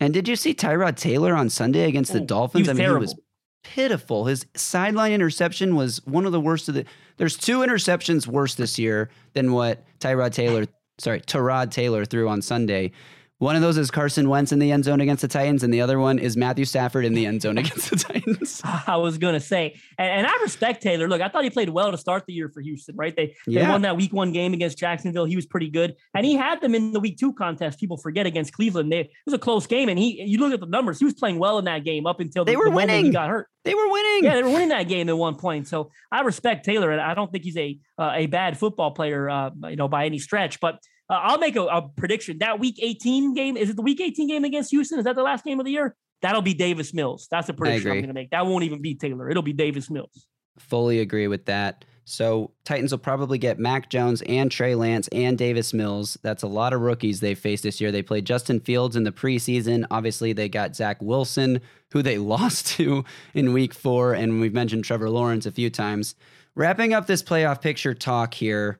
And 0.00 0.12
did 0.12 0.28
you 0.28 0.36
see 0.36 0.54
Tyrod 0.54 0.96
Taylor 0.96 1.34
on 1.34 1.50
Sunday 1.50 1.88
against 1.88 2.12
the 2.12 2.20
Dolphins? 2.20 2.68
I 2.68 2.72
mean, 2.72 2.78
terrible. 2.78 3.00
he 3.00 3.14
was 3.14 3.20
pitiful. 3.64 4.26
His 4.26 4.46
sideline 4.54 5.12
interception 5.12 5.74
was 5.74 6.04
one 6.06 6.26
of 6.26 6.32
the 6.32 6.40
worst 6.40 6.68
of 6.68 6.74
the. 6.74 6.84
There's 7.16 7.36
two 7.36 7.58
interceptions 7.58 8.26
worse 8.26 8.54
this 8.54 8.78
year 8.78 9.10
than 9.32 9.52
what 9.52 9.84
Tyrod 9.98 10.32
Taylor, 10.32 10.66
sorry, 10.98 11.20
Tyrod 11.20 11.70
Taylor 11.70 12.04
threw 12.04 12.28
on 12.28 12.40
Sunday. 12.42 12.92
One 13.38 13.56
of 13.56 13.62
those 13.62 13.76
is 13.76 13.90
Carson 13.90 14.28
Wentz 14.28 14.52
in 14.52 14.60
the 14.60 14.70
end 14.70 14.84
zone 14.84 15.00
against 15.00 15.20
the 15.22 15.28
Titans, 15.28 15.64
and 15.64 15.74
the 15.74 15.80
other 15.80 15.98
one 15.98 16.20
is 16.20 16.36
Matthew 16.36 16.64
Stafford 16.64 17.04
in 17.04 17.14
the 17.14 17.26
end 17.26 17.42
zone 17.42 17.58
against 17.64 17.90
the 17.90 17.96
Titans. 17.96 18.62
I 18.86 18.96
was 18.96 19.18
gonna 19.18 19.40
say, 19.40 19.74
and, 19.98 20.08
and, 20.08 20.26
I 20.26 20.32
respect 20.42 20.82
Taylor. 20.82 21.08
Look, 21.08 21.20
I 21.20 21.28
thought 21.28 21.42
he 21.42 21.50
played 21.50 21.68
well 21.68 21.90
to 21.90 21.98
start 21.98 22.24
the 22.26 22.32
year 22.32 22.48
for 22.48 22.60
Houston. 22.60 22.94
Right? 22.96 23.14
They 23.14 23.34
they 23.46 23.54
Yeah. 23.54 23.70
won 23.70 23.82
that 23.82 23.96
Week 23.96 24.12
One 24.12 24.32
game 24.32 24.54
against 24.54 24.78
Jacksonville. 24.78 25.24
He 25.24 25.34
was 25.36 25.46
pretty 25.46 25.68
good, 25.68 25.96
and 26.14 26.24
he 26.24 26.34
had 26.34 26.60
them 26.60 26.74
in 26.76 26.92
the 26.92 27.00
Week 27.00 27.18
Two 27.18 27.32
contest. 27.32 27.80
People 27.80 27.96
forget 27.96 28.24
against 28.24 28.52
Cleveland. 28.52 28.92
They, 28.92 29.00
it 29.00 29.10
was 29.26 29.34
a 29.34 29.38
close 29.38 29.66
game, 29.66 29.88
and 29.88 29.98
he 29.98 30.22
you 30.22 30.38
look 30.38 30.52
at 30.52 30.60
the 30.60 30.66
numbers. 30.66 31.00
He 31.00 31.04
was 31.04 31.14
playing 31.14 31.38
well 31.40 31.58
in 31.58 31.64
that 31.64 31.84
game 31.84 32.06
up 32.06 32.20
until 32.20 32.44
They 32.44 32.52
the, 32.52 32.58
were 32.58 32.64
the 32.66 32.70
moment 32.70 32.90
he 32.92 32.96
winning. 32.98 33.12
got 33.12 33.28
hurt. 33.28 33.48
They 33.64 33.74
were 33.74 33.90
winning. 33.90 34.24
Yeah, 34.24 34.36
they 34.36 34.42
were 34.44 34.50
winning 34.50 34.68
that 34.68 34.84
game 34.88 35.08
at 35.08 35.18
one 35.18 35.34
point. 35.34 35.66
So 35.66 35.90
I 36.12 36.20
respect 36.20 36.64
Taylor, 36.64 36.92
and 36.92 37.00
I 37.00 37.14
don't 37.14 37.32
think 37.32 37.42
he's 37.44 37.56
a 37.56 37.78
uh, 37.98 38.12
a 38.14 38.26
bad 38.26 38.56
football 38.58 38.92
player, 38.92 39.28
uh, 39.28 39.50
you 39.68 39.76
know, 39.76 39.88
by 39.88 40.04
any 40.06 40.18
stretch. 40.18 40.60
But 40.60 40.78
uh, 41.10 41.14
I'll 41.14 41.38
make 41.38 41.56
a, 41.56 41.62
a 41.62 41.88
prediction. 41.88 42.38
That 42.38 42.58
Week 42.58 42.78
18 42.80 43.34
game 43.34 43.56
is 43.56 43.70
it 43.70 43.76
the 43.76 43.82
Week 43.82 44.00
18 44.00 44.28
game 44.28 44.44
against 44.44 44.70
Houston? 44.70 44.98
Is 44.98 45.04
that 45.04 45.16
the 45.16 45.22
last 45.22 45.44
game 45.44 45.58
of 45.60 45.66
the 45.66 45.72
year? 45.72 45.96
That'll 46.22 46.42
be 46.42 46.54
Davis 46.54 46.94
Mills. 46.94 47.28
That's 47.30 47.48
a 47.48 47.52
prediction 47.52 47.90
I'm 47.90 47.98
going 47.98 48.08
to 48.08 48.14
make. 48.14 48.30
That 48.30 48.46
won't 48.46 48.64
even 48.64 48.80
be 48.80 48.94
Taylor. 48.94 49.28
It'll 49.28 49.42
be 49.42 49.52
Davis 49.52 49.90
Mills. 49.90 50.26
Fully 50.58 51.00
agree 51.00 51.28
with 51.28 51.46
that. 51.46 51.84
So 52.04 52.52
Titans 52.64 52.92
will 52.92 52.98
probably 52.98 53.38
get 53.38 53.58
Mac 53.58 53.88
Jones 53.88 54.22
and 54.22 54.50
Trey 54.50 54.74
Lance 54.74 55.08
and 55.08 55.38
Davis 55.38 55.72
Mills. 55.72 56.18
That's 56.22 56.42
a 56.42 56.46
lot 56.46 56.72
of 56.72 56.80
rookies 56.82 57.20
they 57.20 57.34
faced 57.34 57.62
this 57.62 57.80
year. 57.80 57.90
They 57.90 58.02
played 58.02 58.26
Justin 58.26 58.60
Fields 58.60 58.94
in 58.94 59.04
the 59.04 59.12
preseason. 59.12 59.86
Obviously, 59.90 60.32
they 60.32 60.48
got 60.48 60.76
Zach 60.76 61.00
Wilson, 61.02 61.60
who 61.92 62.02
they 62.02 62.18
lost 62.18 62.66
to 62.68 63.04
in 63.32 63.52
week 63.52 63.74
four. 63.74 64.12
And 64.12 64.40
we've 64.40 64.54
mentioned 64.54 64.84
Trevor 64.84 65.10
Lawrence 65.10 65.46
a 65.46 65.52
few 65.52 65.70
times. 65.70 66.14
Wrapping 66.54 66.94
up 66.94 67.06
this 67.06 67.22
playoff 67.22 67.60
picture 67.60 67.94
talk 67.94 68.34
here, 68.34 68.78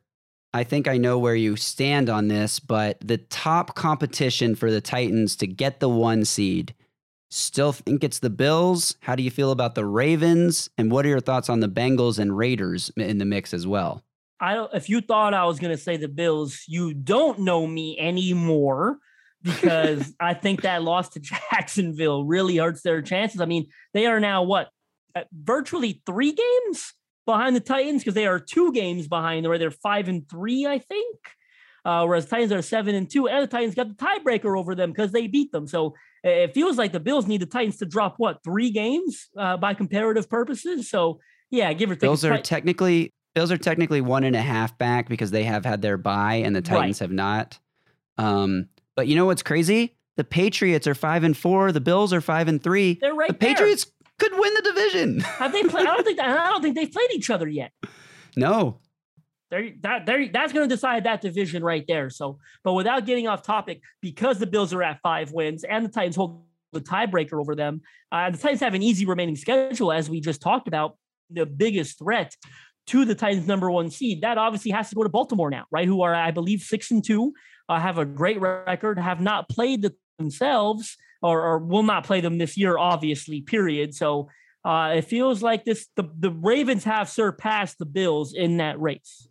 I 0.55 0.65
think 0.65 0.89
I 0.89 0.97
know 0.97 1.19
where 1.19 1.35
you 1.35 1.57
stand 1.57 2.09
on 2.09 2.29
this, 2.29 2.59
but 2.61 2.99
the 3.01 3.19
top 3.19 3.75
competition 3.75 4.55
for 4.55 4.71
the 4.71 4.81
Titans 4.81 5.37
to 5.37 5.47
get 5.47 5.81
the 5.81 5.89
one 5.91 6.25
seed 6.25 6.75
Still 7.35 7.73
think 7.73 8.05
it's 8.05 8.21
the 8.21 8.31
Bills. 8.31 8.95
How 9.01 9.17
do 9.17 9.23
you 9.25 9.31
feel 9.31 9.51
about 9.51 9.75
the 9.75 9.85
Ravens? 9.85 10.71
And 10.79 10.89
what 10.89 11.05
are 11.05 11.09
your 11.09 11.19
thoughts 11.19 11.49
on 11.49 11.59
the 11.59 11.69
Bengals 11.69 12.21
and 12.21 12.37
Raiders 12.37 12.93
in 12.97 13.19
the 13.19 13.25
mix 13.25 13.53
as 13.53 13.67
well? 13.67 14.05
I 14.39 14.55
don't. 14.55 14.73
If 14.73 14.89
you 14.89 15.01
thought 15.01 15.35
I 15.35 15.45
was 15.45 15.59
going 15.59 15.77
to 15.77 15.83
say 15.83 15.97
the 15.97 16.07
Bills, 16.07 16.63
you 16.69 16.95
don't 16.95 17.41
know 17.41 17.67
me 17.67 17.99
anymore 17.99 18.99
because 19.43 20.15
I 20.21 20.35
think 20.35 20.63
that 20.63 20.85
loss 20.85 21.09
to 21.11 21.21
Jacksonville 21.21 22.25
really 22.25 22.59
hurts 22.59 22.83
their 22.83 23.03
chances. 23.03 23.41
I 23.41 23.47
mean, 23.47 23.67
they 23.95 24.07
are 24.07 24.21
now 24.21 24.45
what 24.45 24.69
virtually 25.33 26.03
three 26.07 26.31
games 26.31 26.95
behind 27.27 27.57
the 27.57 27.61
Titans 27.61 28.03
because 28.03 28.15
they 28.15 28.27
are 28.27 28.39
two 28.39 28.73
games 28.73 29.09
behind. 29.09 29.47
Where 29.47 29.59
they're 29.59 29.71
five 29.71 30.09
and 30.09 30.29
three, 30.29 30.67
I 30.67 30.79
think. 30.79 31.17
Uh, 31.85 32.05
whereas 32.07 32.27
Titans 32.27 32.51
are 32.53 32.63
seven 32.63 32.95
and 32.95 33.11
two, 33.11 33.29
and 33.29 33.43
the 33.43 33.47
Titans 33.47 33.75
got 33.75 33.89
the 33.89 33.95
tiebreaker 33.95 34.59
over 34.59 34.75
them 34.75 34.91
because 34.91 35.13
they 35.13 35.27
beat 35.27 35.53
them. 35.53 35.67
So 35.67 35.95
it 36.23 36.55
feels 36.55 36.79
like 36.79 36.93
the 36.93 37.01
Bills 37.01 37.27
need 37.27 37.43
the 37.43 37.47
Titans 37.47 37.77
to 37.79 37.87
drop 37.87 38.15
what 38.17 38.43
three 38.43 38.71
games 38.71 39.29
uh, 39.39 39.59
by 39.59 39.75
comparative 39.75 40.29
purposes. 40.31 40.89
So 40.89 41.21
yeah, 41.51 41.73
give 41.75 41.91
or 41.91 41.95
take. 41.95 42.03
Bills 42.03 42.25
are 42.25 42.37
Tit- 42.37 42.45
technically 42.45 43.13
Bills 43.35 43.51
are 43.51 43.59
technically 43.59 44.01
one 44.01 44.25
and 44.25 44.37
a 44.37 44.41
half 44.41 44.79
back 44.79 45.09
because 45.09 45.31
they 45.31 45.45
have 45.45 45.65
had 45.65 45.83
their 45.83 45.99
bye 45.99 46.37
and 46.37 46.55
the 46.55 46.63
Titans 46.63 47.01
have 47.01 47.11
not. 47.11 47.59
Um, 48.17 48.69
but 48.97 49.09
you 49.09 49.17
know 49.17 49.27
what's 49.27 49.43
crazy? 49.43 49.97
The 50.17 50.25
Patriots 50.25 50.87
are 50.87 50.95
five 50.95 51.25
and 51.25 51.37
four. 51.37 51.73
The 51.73 51.81
Bills 51.81 52.13
are 52.13 52.21
five 52.21 52.47
and 52.47 52.63
three. 52.63 52.99
They're 53.01 53.15
right 53.15 53.29
the 53.29 53.37
there. 53.37 53.55
Could 54.19 54.33
win 54.33 54.55
the 54.55 54.63
division. 54.63 55.21
Have 55.21 55.53
they 55.53 55.63
played? 55.63 55.87
I 55.87 55.95
don't 55.95 56.05
think. 56.05 56.21
I 56.21 56.51
don't 56.51 56.63
think 56.63 56.77
they've 56.77 56.91
played 56.91 57.11
each 57.13 57.31
other 57.31 57.49
yet. 57.49 57.73
no, 58.37 58.81
They're, 59.51 59.71
that 59.83 60.07
that's 60.07 60.53
going 60.53 60.69
to 60.69 60.75
decide 60.75 61.05
that 61.05 61.21
division 61.21 61.63
right 61.65 61.85
there. 61.87 62.11
So, 62.11 62.39
but 62.63 62.75
without 62.75 63.07
getting 63.07 63.27
off 63.29 63.43
topic, 63.43 63.81
because 64.01 64.39
the 64.39 64.47
Bills 64.47 64.73
are 64.73 64.83
at 64.83 65.01
five 65.03 65.33
wins 65.33 65.65
and 65.65 65.85
the 65.85 65.91
Titans 65.91 66.17
hold 66.17 66.45
the 66.73 66.81
tiebreaker 66.81 67.41
over 67.41 67.55
them, 67.55 67.83
uh, 68.13 68.31
the 68.31 68.39
Titans 68.39 68.61
have 68.61 68.75
an 68.75 68.83
easy 68.83 69.07
remaining 69.07 69.37
schedule, 69.37 69.93
as 69.93 70.09
we 70.09 70.21
just 70.21 70.41
talked 70.41 70.69
about. 70.69 70.97
The 71.31 71.47
biggest 71.47 71.99
threat 71.99 72.35
to 72.89 73.05
the 73.05 73.15
Titans' 73.15 73.47
number 73.47 73.71
one 73.71 73.91
seed 73.91 74.21
that 74.23 74.39
obviously 74.39 74.71
has 74.73 74.91
to 74.91 74.95
go 74.95 75.03
to 75.03 75.09
Baltimore 75.09 75.51
now, 75.51 75.65
right? 75.71 75.87
Who 75.87 76.03
are, 76.03 76.15
I 76.15 76.31
believe, 76.31 76.61
six 76.61 76.91
and 76.91 77.03
two, 77.03 77.33
uh, 77.69 77.81
have 77.81 77.99
a 77.99 78.05
great 78.05 78.41
record, 78.41 78.99
have 78.99 79.21
not 79.21 79.49
played 79.49 79.83
the, 79.83 79.95
themselves, 80.19 80.97
or, 81.25 81.43
or 81.43 81.59
will 81.59 81.83
not 81.83 82.05
play 82.05 82.21
them 82.21 82.39
this 82.39 82.57
year, 82.57 82.79
obviously. 82.79 83.41
Period. 83.41 83.95
So. 83.95 84.29
Uh, 84.67 84.95
it 84.97 85.03
feels 85.03 85.43
like 85.43 85.67
this 85.67 85.89
the, 85.95 86.11
the 86.19 86.31
Ravens 86.31 86.85
have 86.85 87.11
surpassed 87.11 87.79
the 87.79 87.85
Bills 87.85 88.33
in 88.33 88.57
that 88.57 88.81
race. 88.81 89.29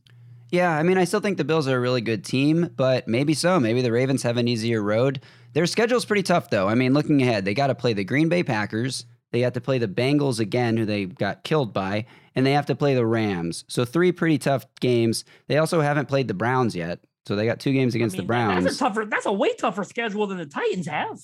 Yeah, 0.51 0.69
I 0.69 0.83
mean, 0.83 0.99
I 0.99 1.05
still 1.05 1.21
think 1.21 1.39
the 1.39 1.43
Bills 1.43 1.67
are 1.67 1.75
a 1.75 1.79
really 1.79 2.01
good 2.01 2.23
team, 2.23 2.69
but 2.75 3.07
maybe 3.07 3.33
so. 3.33 3.59
Maybe 3.59 3.81
the 3.81 3.91
Ravens 3.91 4.21
have 4.21 4.37
an 4.37 4.47
easier 4.47 4.83
road. 4.83 5.21
Their 5.53 5.65
schedule's 5.65 6.05
pretty 6.05 6.21
tough, 6.21 6.51
though. 6.51 6.69
I 6.69 6.75
mean, 6.75 6.93
looking 6.93 7.23
ahead, 7.23 7.45
they 7.45 7.55
got 7.55 7.67
to 7.67 7.73
play 7.73 7.93
the 7.93 8.03
Green 8.03 8.29
Bay 8.29 8.43
Packers. 8.43 9.05
They 9.31 9.39
have 9.39 9.53
to 9.53 9.61
play 9.61 9.79
the 9.79 9.87
Bengals 9.87 10.39
again, 10.39 10.77
who 10.77 10.85
they 10.85 11.05
got 11.05 11.43
killed 11.43 11.73
by, 11.73 12.05
and 12.35 12.45
they 12.45 12.51
have 12.51 12.67
to 12.67 12.75
play 12.75 12.93
the 12.93 13.03
Rams. 13.03 13.65
So 13.67 13.83
three 13.83 14.11
pretty 14.11 14.37
tough 14.37 14.67
games. 14.79 15.25
They 15.47 15.57
also 15.57 15.81
haven't 15.81 16.07
played 16.07 16.27
the 16.27 16.35
Browns 16.35 16.75
yet, 16.75 16.99
so 17.25 17.35
they 17.35 17.47
got 17.47 17.59
two 17.59 17.73
games 17.73 17.95
against 17.95 18.15
I 18.15 18.17
mean, 18.17 18.27
the 18.27 18.27
Browns. 18.27 18.63
That's 18.63 18.75
a 18.75 18.79
tougher. 18.79 19.05
That's 19.09 19.25
a 19.25 19.33
way 19.33 19.55
tougher 19.55 19.83
schedule 19.83 20.27
than 20.27 20.37
the 20.37 20.45
Titans 20.45 20.85
have. 20.85 21.19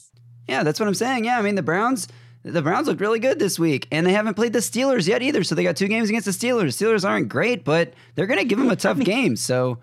Yeah, 0.50 0.64
that's 0.64 0.80
what 0.80 0.88
I'm 0.88 0.94
saying. 0.96 1.26
Yeah, 1.26 1.38
I 1.40 1.42
mean 1.42 1.56
the 1.56 1.64
Browns. 1.64 2.08
The 2.44 2.62
Browns 2.62 2.88
looked 2.88 3.02
really 3.02 3.20
good 3.20 3.38
this 3.38 3.60
week, 3.60 3.88
and 3.92 4.08
they 4.08 4.14
haven't 4.14 4.36
played 4.36 4.54
the 4.54 4.60
Steelers 4.60 5.08
yet 5.08 5.22
either. 5.22 5.44
So 5.44 5.56
they 5.56 5.64
got 5.64 5.76
two 5.76 5.90
games 5.90 6.08
against 6.08 6.26
the 6.26 6.32
Steelers. 6.32 6.70
Steelers 6.70 7.04
aren't 7.08 7.28
great, 7.28 7.66
but 7.66 7.94
they're 8.16 8.28
going 8.28 8.40
to 8.40 8.46
give 8.46 8.58
them 8.58 8.70
a 8.72 8.78
tough 8.78 8.98
game. 9.00 9.36
So 9.36 9.80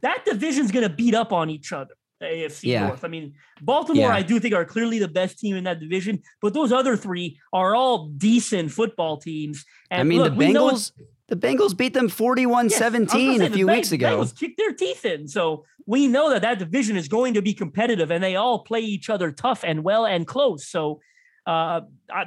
That 0.00 0.24
division's 0.24 0.72
going 0.72 0.88
to 0.88 0.94
beat 0.94 1.14
up 1.14 1.32
on 1.34 1.50
each 1.50 1.70
other. 1.72 1.94
the 2.20 2.26
AFC 2.26 2.60
Yeah. 2.64 2.86
North. 2.88 3.04
I 3.04 3.08
mean, 3.08 3.34
Baltimore, 3.60 4.08
Yeah. 4.08 4.14
I 4.14 4.22
do 4.22 4.40
think 4.40 4.54
are 4.54 4.64
clearly 4.64 4.98
the 4.98 5.06
best 5.06 5.38
team 5.38 5.54
in 5.54 5.64
that 5.64 5.80
division, 5.80 6.22
but 6.40 6.54
those 6.54 6.72
other 6.72 6.96
three 6.96 7.38
are 7.52 7.74
all 7.74 8.08
decent 8.08 8.72
football 8.72 9.18
teams. 9.18 9.64
And 9.90 10.00
I 10.00 10.04
mean, 10.04 10.22
look, 10.22 10.36
the 10.36 10.44
Bengals. 10.46 10.92
The 11.28 11.36
Bengals 11.36 11.76
beat 11.76 11.92
them 11.92 12.08
41 12.08 12.70
Yes, 12.70 12.80
I 12.80 12.88
was 12.88 12.92
gonna 12.92 13.08
17 13.08 13.42
a 13.42 13.50
few 13.50 13.66
weeks 13.66 13.92
ago. 13.92 14.18
Bengals 14.18 14.38
kicked 14.38 14.56
their 14.56 14.72
teeth 14.72 15.04
in, 15.04 15.28
so 15.28 15.64
we 15.86 16.06
know 16.06 16.30
that 16.30 16.42
that 16.42 16.58
division 16.58 16.96
is 16.96 17.06
going 17.06 17.34
to 17.34 17.42
be 17.42 17.52
competitive, 17.52 18.10
and 18.10 18.24
they 18.24 18.36
all 18.36 18.60
play 18.60 18.80
each 18.80 19.10
other 19.10 19.30
tough 19.30 19.62
and 19.62 19.84
well 19.84 20.06
and 20.06 20.26
close. 20.26 20.66
So 20.66 21.00
uh, 21.46 21.80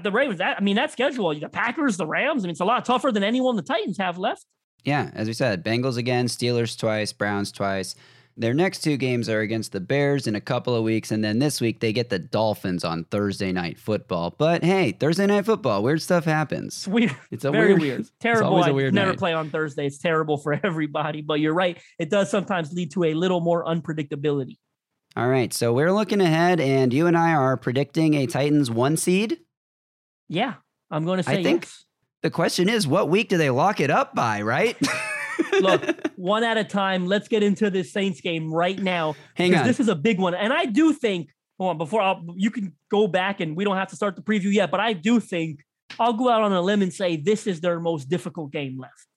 the 0.03 0.11
Ravens, 0.11 0.37
that 0.37 0.57
I 0.57 0.61
mean, 0.61 0.75
that 0.75 0.91
schedule, 0.91 1.33
the 1.33 1.49
Packers, 1.49 1.97
the 1.97 2.07
Rams, 2.07 2.43
I 2.43 2.47
mean, 2.47 2.51
it's 2.51 2.59
a 2.59 2.65
lot 2.65 2.85
tougher 2.85 3.11
than 3.11 3.23
anyone 3.23 3.55
the 3.55 3.61
Titans 3.63 3.97
have 3.97 4.17
left. 4.17 4.45
Yeah, 4.83 5.11
as 5.13 5.27
we 5.27 5.33
said, 5.33 5.63
Bengals 5.63 5.97
again, 5.97 6.25
Steelers 6.25 6.77
twice, 6.77 7.13
Browns 7.13 7.51
twice. 7.51 7.95
Their 8.37 8.53
next 8.53 8.81
two 8.81 8.97
games 8.97 9.27
are 9.29 9.41
against 9.41 9.71
the 9.71 9.79
Bears 9.79 10.25
in 10.25 10.35
a 10.35 10.41
couple 10.41 10.73
of 10.73 10.83
weeks, 10.83 11.11
and 11.11 11.23
then 11.23 11.39
this 11.39 11.59
week 11.61 11.79
they 11.79 11.91
get 11.93 12.09
the 12.09 12.17
Dolphins 12.19 12.83
on 12.83 13.03
Thursday 13.05 13.51
night 13.51 13.77
football. 13.77 14.33
But 14.37 14.63
hey, 14.63 14.93
Thursday 14.93 15.25
night 15.27 15.45
football, 15.45 15.83
weird 15.83 16.01
stuff 16.01 16.25
happens. 16.25 16.75
It's 16.75 16.87
weird. 16.87 17.15
It's 17.31 17.43
a 17.45 17.51
Very 17.51 17.69
weird, 17.73 17.81
weird. 17.81 17.99
it's 18.01 18.11
Terrible. 18.19 18.49
always 18.49 18.65
a 18.65 18.69
I 18.69 18.71
weird 18.71 18.93
never 18.93 19.11
night. 19.11 19.19
play 19.19 19.33
on 19.33 19.49
Thursday. 19.49 19.85
It's 19.85 19.97
terrible 19.97 20.37
for 20.37 20.53
everybody. 20.63 21.21
But 21.21 21.39
you're 21.39 21.53
right. 21.53 21.77
It 21.99 22.09
does 22.09 22.31
sometimes 22.31 22.71
lead 22.73 22.91
to 22.91 23.03
a 23.03 23.13
little 23.13 23.41
more 23.41 23.65
unpredictability. 23.65 24.57
All 25.17 25.27
right, 25.27 25.53
so 25.53 25.73
we're 25.73 25.91
looking 25.91 26.21
ahead, 26.21 26.61
and 26.61 26.93
you 26.93 27.05
and 27.07 27.17
I 27.17 27.33
are 27.33 27.57
predicting 27.57 28.13
a 28.13 28.27
Titans 28.27 28.71
one 28.71 28.95
seed. 28.95 29.39
Yeah, 30.29 30.53
I'm 30.89 31.03
going 31.03 31.17
to 31.17 31.23
say. 31.23 31.39
I 31.39 31.43
think- 31.43 31.63
yes. 31.65 31.85
The 32.23 32.29
question 32.29 32.69
is, 32.69 32.87
what 32.87 33.09
week 33.09 33.29
do 33.29 33.37
they 33.37 33.49
lock 33.49 33.79
it 33.79 33.89
up 33.89 34.13
by? 34.15 34.41
Right? 34.43 34.77
Look, 35.59 35.83
one 36.15 36.43
at 36.43 36.57
a 36.57 36.63
time. 36.63 37.07
Let's 37.07 37.27
get 37.27 37.43
into 37.43 37.69
this 37.69 37.91
Saints 37.91 38.21
game 38.21 38.53
right 38.53 38.79
now. 38.79 39.15
hang 39.35 39.55
on. 39.55 39.65
this 39.65 39.79
is 39.79 39.87
a 39.87 39.95
big 39.95 40.19
one. 40.19 40.33
And 40.33 40.53
I 40.53 40.65
do 40.65 40.93
think, 40.93 41.29
hold 41.57 41.71
on, 41.71 41.77
before 41.77 42.01
I'll, 42.01 42.23
you 42.35 42.51
can 42.51 42.73
go 42.89 43.07
back 43.07 43.39
and 43.39 43.55
we 43.55 43.63
don't 43.63 43.77
have 43.77 43.89
to 43.89 43.95
start 43.95 44.15
the 44.15 44.21
preview 44.21 44.53
yet, 44.53 44.71
but 44.71 44.79
I 44.79 44.93
do 44.93 45.19
think 45.19 45.63
I'll 45.99 46.13
go 46.13 46.29
out 46.29 46.41
on 46.41 46.53
a 46.53 46.61
limb 46.61 46.81
and 46.81 46.93
say 46.93 47.17
this 47.17 47.47
is 47.47 47.61
their 47.61 47.79
most 47.79 48.09
difficult 48.09 48.51
game 48.51 48.79
left. 48.79 49.07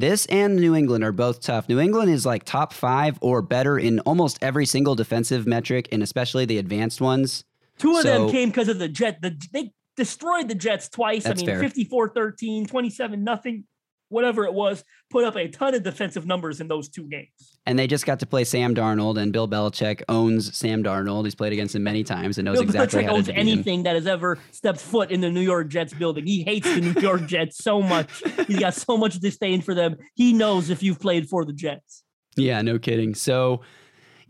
This 0.00 0.24
and 0.26 0.56
New 0.56 0.74
England 0.74 1.04
are 1.04 1.12
both 1.12 1.42
tough. 1.42 1.68
New 1.68 1.78
England 1.78 2.10
is 2.10 2.24
like 2.24 2.44
top 2.44 2.72
five 2.72 3.18
or 3.20 3.42
better 3.42 3.78
in 3.78 4.00
almost 4.00 4.38
every 4.40 4.64
single 4.64 4.94
defensive 4.94 5.46
metric, 5.46 5.88
and 5.92 6.02
especially 6.02 6.46
the 6.46 6.56
advanced 6.56 7.02
ones. 7.02 7.44
Two 7.76 7.96
of 7.96 8.04
them 8.04 8.30
came 8.30 8.48
because 8.48 8.68
of 8.68 8.78
the 8.78 8.88
Jet. 8.88 9.20
The, 9.20 9.38
they 9.52 9.72
destroyed 9.96 10.48
the 10.48 10.54
Jets 10.54 10.88
twice. 10.88 11.26
I 11.26 11.34
mean, 11.34 11.44
fair. 11.44 11.60
54 11.60 12.08
13, 12.10 12.66
27 12.66 13.22
nothing, 13.22 13.64
whatever 14.10 14.44
it 14.44 14.52
was, 14.52 14.84
put 15.08 15.24
up 15.24 15.36
a 15.36 15.48
ton 15.48 15.74
of 15.74 15.82
defensive 15.82 16.26
numbers 16.26 16.60
in 16.60 16.68
those 16.68 16.88
two 16.90 17.08
games. 17.08 17.58
And 17.64 17.78
they 17.78 17.86
just 17.86 18.04
got 18.04 18.20
to 18.20 18.26
play 18.26 18.44
Sam 18.44 18.74
Darnold, 18.74 19.18
and 19.18 19.32
Bill 19.32 19.48
Belichick 19.48 20.02
owns 20.08 20.56
Sam 20.56 20.82
Darnold. 20.84 21.24
He's 21.24 21.34
played 21.34 21.52
against 21.52 21.74
him 21.74 21.82
many 21.82 22.04
times 22.04 22.36
and 22.36 22.44
knows 22.44 22.56
Bill 22.56 22.64
exactly 22.64 23.02
Belichick 23.02 23.06
how 23.06 23.10
to 23.12 23.16
owns 23.16 23.28
him. 23.28 23.36
anything 23.38 23.82
that 23.84 23.94
has 23.94 24.06
ever 24.06 24.38
stepped 24.50 24.80
foot 24.80 25.10
in 25.10 25.20
the 25.20 25.30
New 25.30 25.40
York 25.40 25.68
Jets 25.68 25.94
building. 25.94 26.26
He 26.26 26.42
hates 26.42 26.72
the 26.72 26.80
New 26.80 27.00
York 27.00 27.26
Jets 27.26 27.58
so 27.64 27.80
much. 27.80 28.10
He's 28.46 28.58
got 28.60 28.74
so 28.74 28.96
much 28.98 29.18
disdain 29.20 29.62
for 29.62 29.74
them. 29.74 29.96
He 30.14 30.32
knows 30.32 30.68
if 30.70 30.82
you've 30.82 31.00
played 31.00 31.28
for 31.28 31.44
the 31.44 31.52
Jets. 31.52 32.02
Yeah, 32.36 32.60
no 32.62 32.78
kidding. 32.78 33.14
So, 33.14 33.62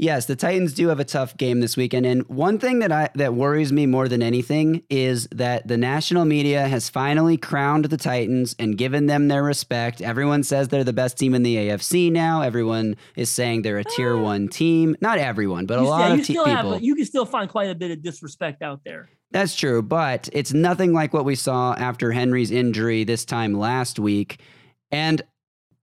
Yes, 0.03 0.24
the 0.24 0.34
Titans 0.34 0.72
do 0.72 0.88
have 0.88 0.98
a 0.98 1.05
tough 1.05 1.36
game 1.36 1.61
this 1.61 1.76
weekend, 1.76 2.07
and 2.07 2.26
one 2.26 2.59
thing 2.59 2.78
that 2.78 2.90
I 2.90 3.11
that 3.16 3.34
worries 3.34 3.70
me 3.70 3.84
more 3.84 4.09
than 4.09 4.22
anything 4.22 4.82
is 4.88 5.28
that 5.30 5.68
the 5.68 5.76
national 5.76 6.24
media 6.24 6.66
has 6.66 6.88
finally 6.88 7.36
crowned 7.36 7.84
the 7.84 7.98
Titans 7.98 8.57
and 8.59 8.78
given 8.78 9.09
them 9.09 9.28
their 9.28 9.42
respect. 9.42 10.01
Everyone 10.01 10.42
says 10.42 10.68
they're 10.68 10.84
the 10.84 10.94
best 10.94 11.18
team 11.18 11.34
in 11.34 11.42
the 11.42 11.55
AFC 11.55 12.11
now. 12.11 12.40
Everyone 12.40 12.96
is 13.14 13.28
saying 13.30 13.61
they're 13.61 13.76
a 13.76 13.84
tier 13.84 14.16
Uh, 14.16 14.22
one 14.22 14.48
team. 14.48 14.96
Not 15.03 15.18
everyone, 15.18 15.66
but 15.66 15.78
a 15.78 15.82
lot 15.82 16.09
yeah, 16.09 16.14
of 16.14 16.26
te- 16.26 16.32
people. 16.32 16.46
have, 16.46 16.82
you 16.82 16.94
can 16.94 17.05
still 17.05 17.26
find 17.26 17.51
quite 17.51 17.68
a 17.68 17.74
bit 17.74 17.90
of 17.90 18.01
disrespect 18.03 18.62
out 18.62 18.80
there. 18.86 19.11
That's 19.32 19.55
true, 19.55 19.82
but 19.82 20.30
it's 20.32 20.55
nothing 20.55 20.94
like 20.94 21.12
what 21.12 21.26
we 21.26 21.34
saw 21.34 21.74
after 21.74 22.11
Henry's 22.11 22.51
injury 22.51 23.05
this 23.05 23.26
time 23.26 23.53
last 23.53 23.98
week. 23.98 24.40
And 24.90 25.20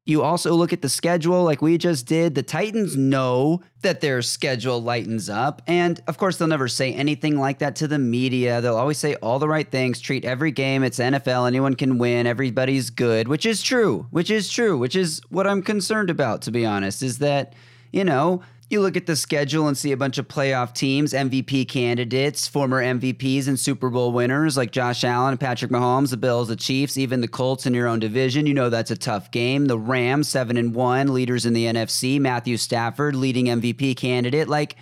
you 0.08 0.24
also 0.24 0.54
look 0.54 0.72
at 0.72 0.82
the 0.82 0.88
schedule 0.88 1.44
like 1.44 1.62
we 1.62 1.78
just 1.78 2.06
did. 2.06 2.34
The 2.34 2.42
Titans 2.42 2.96
know 2.96 3.62
that 3.82 4.00
their 4.00 4.22
schedule 4.22 4.82
lightens 4.82 5.30
up. 5.30 5.62
And 5.68 6.02
of 6.08 6.18
course, 6.18 6.38
they'll 6.38 6.48
never 6.48 6.70
say 6.70 6.94
anything 6.94 7.38
like 7.38 7.60
that 7.60 7.76
to 7.78 7.90
the 7.90 8.00
media. 8.00 8.62
They'll 8.62 8.78
always 8.78 8.98
say 8.98 9.16
all 9.16 9.38
the 9.38 9.50
right 9.50 9.70
things, 9.70 10.00
treat 10.00 10.24
every 10.24 10.52
game. 10.52 10.82
It's 10.82 10.98
NFL. 10.98 11.46
Anyone 11.46 11.76
can 11.76 11.98
win. 11.98 12.26
Everybody's 12.26 12.90
good, 12.90 13.28
which 13.28 13.46
is 13.46 13.62
true, 13.62 14.08
which 14.12 14.32
is 14.32 14.50
true, 14.50 14.78
which 14.78 14.96
is 14.96 15.22
what 15.28 15.46
I'm 15.46 15.62
concerned 15.62 16.10
about, 16.10 16.42
to 16.44 16.52
be 16.52 16.66
honest, 16.66 17.04
is 17.04 17.18
that, 17.18 17.52
you 17.92 18.06
know, 18.06 18.42
you 18.70 18.82
look 18.82 18.98
at 18.98 19.06
the 19.06 19.16
schedule 19.16 19.68
and 19.68 19.78
see 19.78 19.94
a 19.94 19.98
bunch 19.98 20.18
of 20.18 20.28
playoff 20.28 20.74
teams, 20.74 21.14
MVP 21.14 21.70
candidates, 21.70 22.50
former 22.50 22.84
MVPs 22.84 23.48
and 23.48 23.58
Super 23.58 23.90
Bowl 23.90 24.12
winners 24.12 24.58
like 24.58 24.72
Josh 24.72 25.06
Allen, 25.06 25.38
Patrick 25.38 25.72
Mahomes, 25.72 26.10
the 26.10 26.18
Bills, 26.18 26.50
the 26.50 26.58
Chiefs, 26.58 26.98
even 26.98 27.22
the 27.22 27.30
Colts 27.30 27.66
in 27.66 27.74
your 27.74 27.88
own 27.88 28.00
division. 28.00 28.46
You 28.46 28.54
know 28.54 28.70
that's 28.70 28.92
a 28.92 28.98
tough 28.98 29.32
game. 29.32 29.68
The 29.68 29.80
Rams, 29.80 30.28
7 30.28 30.58
and 30.58 30.76
1, 30.76 31.14
leaders 31.14 31.46
in 31.46 31.54
the 31.54 31.66
NFC, 31.66 32.20
Matthew 32.20 32.58
Stafford, 32.58 33.16
leading 33.16 33.46
MVP 33.46 33.96
candidate. 33.96 34.50
Like 34.50 34.76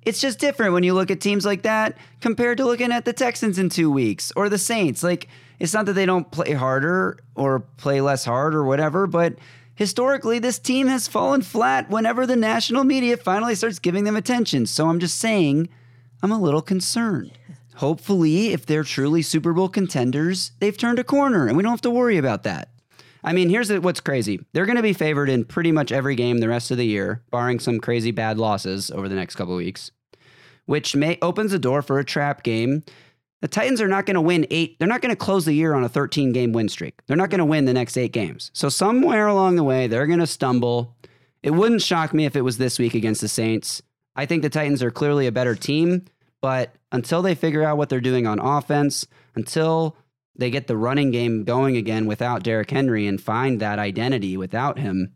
it's 0.00 0.20
just 0.20 0.38
different 0.38 0.72
when 0.72 0.82
you 0.82 0.94
look 0.94 1.10
at 1.10 1.20
teams 1.20 1.44
like 1.44 1.62
that 1.64 1.98
compared 2.22 2.56
to 2.56 2.64
looking 2.64 2.90
at 2.90 3.04
the 3.04 3.12
Texans 3.12 3.58
in 3.58 3.68
2 3.68 3.90
weeks 3.90 4.32
or 4.34 4.48
the 4.48 4.56
Saints. 4.56 5.02
Like 5.02 5.28
it's 5.58 5.74
not 5.74 5.84
that 5.86 5.92
they 5.92 6.06
don't 6.06 6.30
play 6.30 6.52
harder 6.52 7.18
or 7.34 7.60
play 7.60 8.00
less 8.00 8.24
hard 8.24 8.54
or 8.54 8.64
whatever, 8.64 9.06
but 9.06 9.34
historically, 9.76 10.40
this 10.40 10.58
team 10.58 10.88
has 10.88 11.06
fallen 11.06 11.42
flat 11.42 11.88
whenever 11.88 12.26
the 12.26 12.34
national 12.34 12.82
media 12.82 13.16
finally 13.16 13.54
starts 13.54 13.78
giving 13.78 14.02
them 14.02 14.16
attention. 14.16 14.66
So 14.66 14.88
I'm 14.88 14.98
just 14.98 15.18
saying, 15.18 15.68
I'm 16.22 16.32
a 16.32 16.40
little 16.40 16.62
concerned. 16.62 17.38
Hopefully, 17.76 18.48
if 18.52 18.66
they're 18.66 18.82
truly 18.82 19.22
Super 19.22 19.52
Bowl 19.52 19.68
contenders, 19.68 20.52
they've 20.58 20.76
turned 20.76 20.98
a 20.98 21.04
corner 21.04 21.46
and 21.46 21.56
we 21.56 21.62
don't 21.62 21.72
have 21.72 21.82
to 21.82 21.90
worry 21.90 22.16
about 22.16 22.42
that. 22.42 22.70
I 23.22 23.32
mean, 23.32 23.50
here's 23.50 23.72
what's 23.72 24.00
crazy. 24.00 24.40
They're 24.52 24.66
going 24.66 24.76
to 24.76 24.82
be 24.82 24.92
favored 24.92 25.28
in 25.28 25.44
pretty 25.44 25.72
much 25.72 25.92
every 25.92 26.14
game 26.14 26.38
the 26.38 26.48
rest 26.48 26.70
of 26.70 26.78
the 26.78 26.86
year, 26.86 27.22
barring 27.30 27.58
some 27.58 27.80
crazy 27.80 28.12
bad 28.12 28.38
losses 28.38 28.90
over 28.90 29.08
the 29.08 29.14
next 29.14 29.34
couple 29.34 29.56
weeks, 29.56 29.90
which 30.64 30.96
may 30.96 31.18
opens 31.20 31.50
the 31.50 31.58
door 31.58 31.82
for 31.82 31.98
a 31.98 32.04
trap 32.04 32.42
game 32.42 32.82
the 33.42 33.48
Titans 33.48 33.80
are 33.80 33.88
not 33.88 34.06
going 34.06 34.14
to 34.14 34.20
win 34.20 34.46
eight. 34.50 34.78
They're 34.78 34.88
not 34.88 35.02
going 35.02 35.14
to 35.14 35.16
close 35.16 35.44
the 35.44 35.52
year 35.52 35.74
on 35.74 35.84
a 35.84 35.88
13 35.88 36.32
game 36.32 36.52
win 36.52 36.68
streak. 36.68 37.00
They're 37.06 37.16
not 37.16 37.30
going 37.30 37.38
to 37.38 37.44
win 37.44 37.66
the 37.66 37.74
next 37.74 37.96
eight 37.96 38.12
games. 38.12 38.50
So, 38.54 38.68
somewhere 38.68 39.26
along 39.26 39.56
the 39.56 39.64
way, 39.64 39.86
they're 39.86 40.06
going 40.06 40.20
to 40.20 40.26
stumble. 40.26 40.96
It 41.42 41.50
wouldn't 41.50 41.82
shock 41.82 42.14
me 42.14 42.24
if 42.24 42.34
it 42.34 42.42
was 42.42 42.58
this 42.58 42.78
week 42.78 42.94
against 42.94 43.20
the 43.20 43.28
Saints. 43.28 43.82
I 44.16 44.26
think 44.26 44.42
the 44.42 44.50
Titans 44.50 44.82
are 44.82 44.90
clearly 44.90 45.26
a 45.26 45.32
better 45.32 45.54
team, 45.54 46.06
but 46.40 46.74
until 46.90 47.22
they 47.22 47.34
figure 47.34 47.62
out 47.62 47.76
what 47.76 47.88
they're 47.88 48.00
doing 48.00 48.26
on 48.26 48.38
offense, 48.38 49.06
until 49.34 49.96
they 50.34 50.50
get 50.50 50.66
the 50.66 50.76
running 50.76 51.10
game 51.10 51.44
going 51.44 51.76
again 51.76 52.06
without 52.06 52.42
Derrick 52.42 52.70
Henry 52.70 53.06
and 53.06 53.20
find 53.20 53.60
that 53.60 53.78
identity 53.78 54.36
without 54.36 54.78
him, 54.78 55.12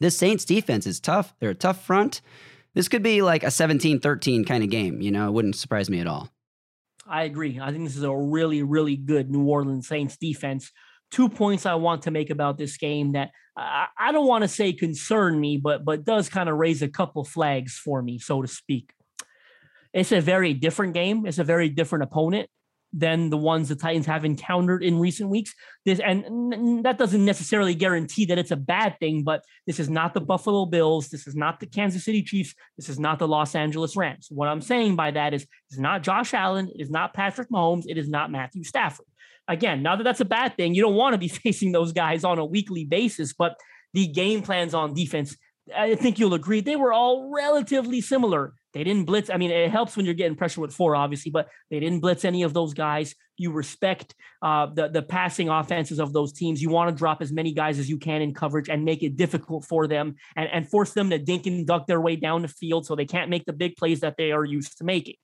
this 0.00 0.16
Saints 0.16 0.44
defense 0.44 0.86
is 0.86 1.00
tough. 1.00 1.34
They're 1.38 1.50
a 1.50 1.54
tough 1.54 1.84
front. 1.84 2.20
This 2.74 2.88
could 2.88 3.02
be 3.02 3.22
like 3.22 3.42
a 3.42 3.50
17 3.50 4.00
13 4.00 4.44
kind 4.44 4.62
of 4.62 4.70
game. 4.70 5.00
You 5.00 5.10
know, 5.10 5.28
it 5.28 5.32
wouldn't 5.32 5.56
surprise 5.56 5.88
me 5.88 6.00
at 6.00 6.06
all. 6.06 6.28
I 7.08 7.24
agree. 7.24 7.58
I 7.60 7.72
think 7.72 7.84
this 7.84 7.96
is 7.96 8.02
a 8.02 8.14
really, 8.14 8.62
really 8.62 8.96
good 8.96 9.30
New 9.30 9.44
Orleans 9.44 9.88
Saints 9.88 10.16
defense. 10.16 10.70
Two 11.10 11.28
points 11.28 11.64
I 11.64 11.74
want 11.74 12.02
to 12.02 12.10
make 12.10 12.30
about 12.30 12.58
this 12.58 12.76
game 12.76 13.12
that 13.12 13.30
I, 13.56 13.86
I 13.98 14.12
don't 14.12 14.26
want 14.26 14.42
to 14.42 14.48
say 14.48 14.72
concern 14.72 15.40
me, 15.40 15.56
but 15.56 15.84
but 15.84 16.04
does 16.04 16.28
kind 16.28 16.48
of 16.48 16.56
raise 16.56 16.82
a 16.82 16.88
couple 16.88 17.24
flags 17.24 17.74
for 17.76 18.02
me, 18.02 18.18
so 18.18 18.42
to 18.42 18.48
speak. 18.48 18.92
It's 19.94 20.12
a 20.12 20.20
very 20.20 20.52
different 20.52 20.92
game. 20.92 21.24
It's 21.24 21.38
a 21.38 21.44
very 21.44 21.70
different 21.70 22.04
opponent 22.04 22.50
than 22.92 23.28
the 23.30 23.36
ones 23.36 23.68
the 23.68 23.76
Titans 23.76 24.06
have 24.06 24.24
encountered 24.24 24.82
in 24.82 24.98
recent 24.98 25.28
weeks. 25.28 25.54
This 25.84 26.00
and 26.00 26.84
that 26.84 26.98
doesn't 26.98 27.24
necessarily 27.24 27.74
guarantee 27.74 28.24
that 28.26 28.38
it's 28.38 28.50
a 28.50 28.56
bad 28.56 28.98
thing, 28.98 29.24
but 29.24 29.44
this 29.66 29.78
is 29.78 29.90
not 29.90 30.14
the 30.14 30.20
Buffalo 30.20 30.64
Bills. 30.64 31.08
This 31.08 31.26
is 31.26 31.34
not 31.34 31.60
the 31.60 31.66
Kansas 31.66 32.04
City 32.04 32.22
Chiefs. 32.22 32.54
This 32.76 32.88
is 32.88 32.98
not 32.98 33.18
the 33.18 33.28
Los 33.28 33.54
Angeles 33.54 33.96
Rams. 33.96 34.28
What 34.30 34.48
I'm 34.48 34.62
saying 34.62 34.96
by 34.96 35.10
that 35.10 35.34
is 35.34 35.46
it's 35.70 35.78
not 35.78 36.02
Josh 36.02 36.32
Allen, 36.32 36.70
it 36.74 36.80
is 36.80 36.90
not 36.90 37.14
Patrick 37.14 37.50
Mahomes, 37.50 37.84
it 37.86 37.98
is 37.98 38.08
not 38.08 38.30
Matthew 38.30 38.64
Stafford. 38.64 39.06
Again, 39.48 39.82
now 39.82 39.96
that 39.96 40.04
that's 40.04 40.20
a 40.20 40.26
bad 40.26 40.56
thing, 40.56 40.74
you 40.74 40.82
don't 40.82 40.94
want 40.94 41.14
to 41.14 41.18
be 41.18 41.28
facing 41.28 41.72
those 41.72 41.92
guys 41.92 42.24
on 42.24 42.38
a 42.38 42.44
weekly 42.44 42.84
basis, 42.84 43.32
but 43.32 43.56
the 43.94 44.06
game 44.06 44.42
plans 44.42 44.74
on 44.74 44.94
defense, 44.94 45.36
I 45.74 45.94
think 45.94 46.18
you'll 46.18 46.34
agree, 46.34 46.60
they 46.60 46.76
were 46.76 46.92
all 46.92 47.30
relatively 47.34 48.00
similar. 48.00 48.54
They 48.74 48.84
didn't 48.84 49.04
blitz. 49.04 49.30
I 49.30 49.38
mean, 49.38 49.50
it 49.50 49.70
helps 49.70 49.96
when 49.96 50.04
you're 50.04 50.14
getting 50.14 50.36
pressure 50.36 50.60
with 50.60 50.74
four, 50.74 50.94
obviously, 50.94 51.30
but 51.30 51.48
they 51.70 51.80
didn't 51.80 52.00
blitz 52.00 52.24
any 52.24 52.42
of 52.42 52.52
those 52.52 52.74
guys. 52.74 53.14
You 53.38 53.52
respect 53.52 54.14
uh, 54.42 54.66
the 54.66 54.88
the 54.88 55.02
passing 55.02 55.48
offenses 55.48 55.98
of 55.98 56.12
those 56.12 56.32
teams. 56.32 56.60
You 56.60 56.68
want 56.68 56.90
to 56.90 56.96
drop 56.96 57.22
as 57.22 57.32
many 57.32 57.52
guys 57.52 57.78
as 57.78 57.88
you 57.88 57.98
can 57.98 58.20
in 58.20 58.34
coverage 58.34 58.68
and 58.68 58.84
make 58.84 59.02
it 59.02 59.16
difficult 59.16 59.64
for 59.64 59.86
them 59.86 60.16
and, 60.36 60.48
and 60.52 60.68
force 60.68 60.92
them 60.92 61.10
to 61.10 61.18
dink 61.18 61.46
and 61.46 61.66
duck 61.66 61.86
their 61.86 62.00
way 62.00 62.16
down 62.16 62.42
the 62.42 62.48
field 62.48 62.84
so 62.84 62.94
they 62.94 63.06
can't 63.06 63.30
make 63.30 63.46
the 63.46 63.52
big 63.52 63.76
plays 63.76 64.00
that 64.00 64.16
they 64.18 64.32
are 64.32 64.44
used 64.44 64.78
to 64.78 64.84
making. 64.84 65.16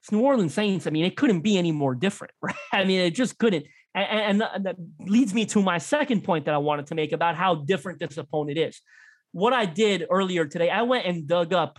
It's 0.00 0.12
New 0.12 0.20
Orleans 0.20 0.54
Saints. 0.54 0.86
I 0.86 0.90
mean, 0.90 1.04
it 1.04 1.16
couldn't 1.16 1.40
be 1.40 1.58
any 1.58 1.72
more 1.72 1.94
different, 1.94 2.32
right? 2.42 2.54
I 2.72 2.84
mean, 2.84 3.00
it 3.00 3.14
just 3.14 3.38
couldn't. 3.38 3.66
And, 3.94 4.40
and 4.42 4.66
that 4.66 4.76
leads 5.00 5.34
me 5.34 5.46
to 5.46 5.62
my 5.62 5.78
second 5.78 6.24
point 6.24 6.46
that 6.46 6.54
I 6.54 6.58
wanted 6.58 6.86
to 6.86 6.94
make 6.94 7.12
about 7.12 7.36
how 7.36 7.56
different 7.56 7.98
this 7.98 8.16
opponent 8.16 8.56
is. 8.56 8.80
What 9.32 9.52
I 9.52 9.66
did 9.66 10.06
earlier 10.10 10.46
today, 10.46 10.70
I 10.70 10.82
went 10.82 11.06
and 11.06 11.26
dug 11.26 11.52
up 11.52 11.78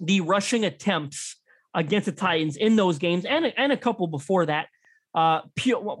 the 0.00 0.20
rushing 0.22 0.64
attempts 0.64 1.36
against 1.74 2.06
the 2.06 2.12
Titans 2.12 2.56
in 2.56 2.76
those 2.76 2.98
games 2.98 3.24
and, 3.24 3.52
and 3.56 3.72
a 3.72 3.76
couple 3.76 4.06
before 4.06 4.46
that. 4.46 4.68
Uh, 5.14 5.40
pure, 5.56 5.98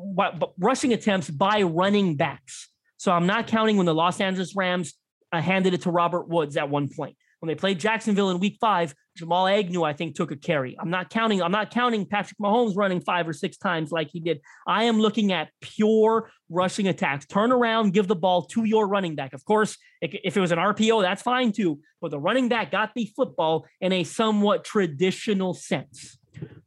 rushing 0.58 0.92
attempts 0.92 1.28
by 1.28 1.62
running 1.62 2.16
backs. 2.16 2.68
So 2.96 3.12
I'm 3.12 3.26
not 3.26 3.46
counting 3.46 3.76
when 3.76 3.86
the 3.86 3.94
Los 3.94 4.20
Angeles 4.20 4.54
Rams 4.54 4.94
uh, 5.32 5.40
handed 5.40 5.74
it 5.74 5.82
to 5.82 5.90
Robert 5.90 6.28
Woods 6.28 6.56
at 6.56 6.68
one 6.68 6.88
point. 6.88 7.16
When 7.40 7.48
they 7.48 7.54
played 7.54 7.80
Jacksonville 7.80 8.30
in 8.30 8.38
week 8.38 8.58
five, 8.60 8.94
Jamal 9.16 9.46
Agnew, 9.46 9.82
I 9.82 9.94
think, 9.94 10.14
took 10.14 10.30
a 10.30 10.36
carry. 10.36 10.76
I'm 10.78 10.90
not 10.90 11.10
counting, 11.10 11.42
I'm 11.42 11.50
not 11.50 11.70
counting 11.70 12.06
Patrick 12.06 12.38
Mahomes 12.38 12.76
running 12.76 13.00
five 13.00 13.26
or 13.26 13.32
six 13.32 13.56
times 13.56 13.90
like 13.90 14.10
he 14.10 14.20
did. 14.20 14.40
I 14.66 14.84
am 14.84 15.00
looking 15.00 15.32
at 15.32 15.48
pure 15.60 16.30
rushing 16.50 16.88
attacks. 16.88 17.26
Turn 17.26 17.50
around, 17.50 17.94
give 17.94 18.08
the 18.08 18.16
ball 18.16 18.42
to 18.48 18.64
your 18.64 18.86
running 18.86 19.16
back. 19.16 19.32
Of 19.32 19.44
course, 19.44 19.76
if 20.02 20.36
it 20.36 20.40
was 20.40 20.52
an 20.52 20.58
RPO, 20.58 21.02
that's 21.02 21.22
fine 21.22 21.52
too. 21.52 21.80
But 22.00 22.10
the 22.10 22.20
running 22.20 22.48
back 22.48 22.70
got 22.70 22.92
the 22.94 23.10
football 23.16 23.66
in 23.80 23.92
a 23.92 24.04
somewhat 24.04 24.64
traditional 24.64 25.54
sense. 25.54 26.18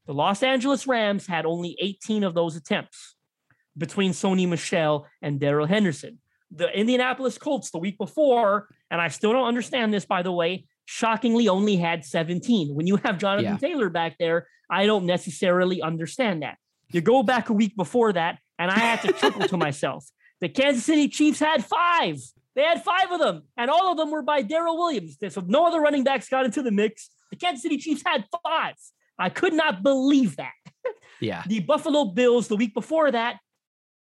The 0.05 0.13
Los 0.13 0.43
Angeles 0.43 0.85
Rams 0.85 1.27
had 1.27 1.45
only 1.45 1.77
18 1.79 2.23
of 2.23 2.33
those 2.33 2.55
attempts 2.55 3.15
between 3.77 4.11
Sony 4.11 4.47
Michel 4.47 5.07
and 5.21 5.39
Darrell 5.39 5.67
Henderson. 5.67 6.19
The 6.51 6.69
Indianapolis 6.77 7.37
Colts 7.37 7.71
the 7.71 7.79
week 7.79 7.97
before, 7.97 8.67
and 8.93 9.01
I 9.01 9.07
still 9.07 9.33
don't 9.33 9.47
understand 9.47 9.91
this, 9.91 10.05
by 10.05 10.21
the 10.21 10.31
way, 10.31 10.65
shockingly 10.85 11.49
only 11.49 11.77
had 11.77 12.05
17. 12.05 12.75
When 12.75 12.85
you 12.85 12.97
have 12.97 13.17
Jonathan 13.17 13.53
yeah. 13.53 13.57
Taylor 13.57 13.89
back 13.89 14.17
there, 14.19 14.47
I 14.69 14.85
don't 14.85 15.07
necessarily 15.07 15.81
understand 15.81 16.43
that. 16.43 16.59
You 16.91 17.01
go 17.01 17.23
back 17.23 17.49
a 17.49 17.53
week 17.53 17.75
before 17.75 18.13
that, 18.13 18.37
and 18.59 18.69
I 18.69 18.77
had 18.77 19.01
to 19.01 19.11
chuckle 19.13 19.47
to 19.47 19.57
myself. 19.67 20.05
The 20.41 20.49
Kansas 20.49 20.85
City 20.85 21.07
Chiefs 21.07 21.39
had 21.39 21.65
five. 21.65 22.19
They 22.55 22.61
had 22.61 22.83
five 22.83 23.11
of 23.11 23.19
them, 23.19 23.41
and 23.57 23.71
all 23.71 23.91
of 23.91 23.97
them 23.97 24.11
were 24.11 24.21
by 24.21 24.43
Darrel 24.43 24.77
Williams. 24.77 25.17
So 25.27 25.41
no 25.41 25.65
other 25.65 25.81
running 25.81 26.03
backs 26.03 26.29
got 26.29 26.45
into 26.45 26.61
the 26.61 26.71
mix. 26.71 27.09
The 27.31 27.37
Kansas 27.37 27.63
City 27.63 27.79
Chiefs 27.79 28.03
had 28.05 28.25
five. 28.45 28.75
I 29.17 29.29
could 29.29 29.53
not 29.53 29.81
believe 29.81 30.35
that. 30.35 30.53
Yeah. 31.19 31.41
the 31.47 31.61
Buffalo 31.61 32.05
Bills 32.05 32.47
the 32.47 32.57
week 32.57 32.75
before 32.75 33.09
that 33.09 33.39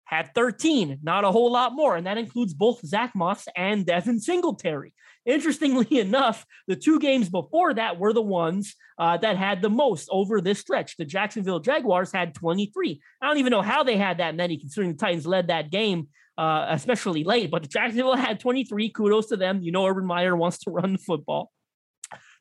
had 0.04 0.34
13, 0.34 0.98
not 1.02 1.24
a 1.24 1.30
whole 1.30 1.50
lot 1.50 1.74
more. 1.74 1.96
And 1.96 2.06
that 2.06 2.18
includes 2.18 2.54
both 2.54 2.84
Zach 2.86 3.12
Moss 3.14 3.46
and 3.56 3.86
Devin 3.86 4.20
Singletary. 4.20 4.94
Interestingly 5.24 5.86
enough, 6.00 6.44
the 6.66 6.76
two 6.76 6.98
games 6.98 7.28
before 7.28 7.74
that 7.74 7.98
were 7.98 8.12
the 8.12 8.22
ones 8.22 8.74
uh, 8.98 9.16
that 9.18 9.36
had 9.36 9.62
the 9.62 9.70
most 9.70 10.08
over 10.10 10.40
this 10.40 10.58
stretch. 10.58 10.96
The 10.96 11.04
Jacksonville 11.04 11.60
Jaguars 11.60 12.12
had 12.12 12.34
23. 12.34 13.00
I 13.20 13.26
don't 13.26 13.38
even 13.38 13.50
know 13.50 13.62
how 13.62 13.84
they 13.84 13.96
had 13.96 14.18
that 14.18 14.34
many, 14.34 14.58
considering 14.58 14.92
the 14.92 14.98
Titans 14.98 15.26
led 15.26 15.48
that 15.48 15.70
game, 15.70 16.08
uh, 16.36 16.66
especially 16.70 17.24
late. 17.24 17.50
But 17.50 17.62
the 17.62 17.68
Jacksonville 17.68 18.16
had 18.16 18.40
23. 18.40 18.90
Kudos 18.90 19.28
to 19.28 19.36
them. 19.36 19.62
You 19.62 19.72
know, 19.72 19.86
Urban 19.86 20.06
Meyer 20.06 20.36
wants 20.36 20.58
to 20.60 20.70
run 20.70 20.92
the 20.92 20.98
football. 20.98 21.50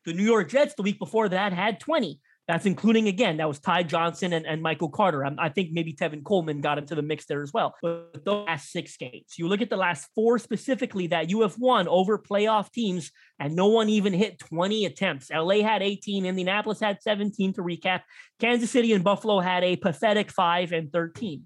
The 0.06 0.14
New 0.14 0.24
York 0.24 0.50
Jets 0.50 0.74
the 0.74 0.82
week 0.82 0.98
before 0.98 1.30
that 1.30 1.54
had 1.54 1.80
20. 1.80 2.20
That's 2.48 2.66
including 2.66 3.08
again, 3.08 3.38
that 3.38 3.48
was 3.48 3.60
Ty 3.60 3.84
Johnson 3.84 4.34
and, 4.34 4.46
and 4.46 4.62
Michael 4.62 4.90
Carter. 4.90 5.26
I, 5.26 5.32
I 5.38 5.50
think 5.50 5.70
maybe 5.72 5.94
Tevin 5.94 6.24
Coleman 6.24 6.60
got 6.60 6.78
into 6.78 6.96
the 6.96 7.02
mix 7.02 7.26
there 7.26 7.44
as 7.44 7.54
well. 7.54 7.76
But 7.82 8.26
the 8.26 8.34
last 8.34 8.72
six 8.72 8.98
games, 8.98 9.36
you 9.38 9.48
look 9.48 9.62
at 9.62 9.70
the 9.70 9.78
last 9.78 10.10
four 10.16 10.40
specifically 10.40 11.08
that 11.08 11.30
you 11.30 11.42
have 11.42 11.58
won 11.60 11.88
over 11.88 12.18
playoff 12.18 12.72
teams, 12.72 13.12
and 13.40 13.56
no 13.56 13.68
one 13.68 13.90
even 13.90 14.12
hit 14.12 14.40
20 14.40 14.86
attempts. 14.86 15.30
LA 15.30 15.62
had 15.62 15.82
18, 15.84 16.26
Indianapolis 16.26 16.80
had 16.80 17.02
17 17.02 17.54
to 17.54 17.62
recap. 17.62 18.02
Kansas 18.40 18.72
City 18.72 18.94
and 18.94 19.04
Buffalo 19.04 19.40
had 19.40 19.64
a 19.64 19.76
pathetic 19.76 20.32
five 20.32 20.72
and 20.72 20.92
13. 20.92 21.44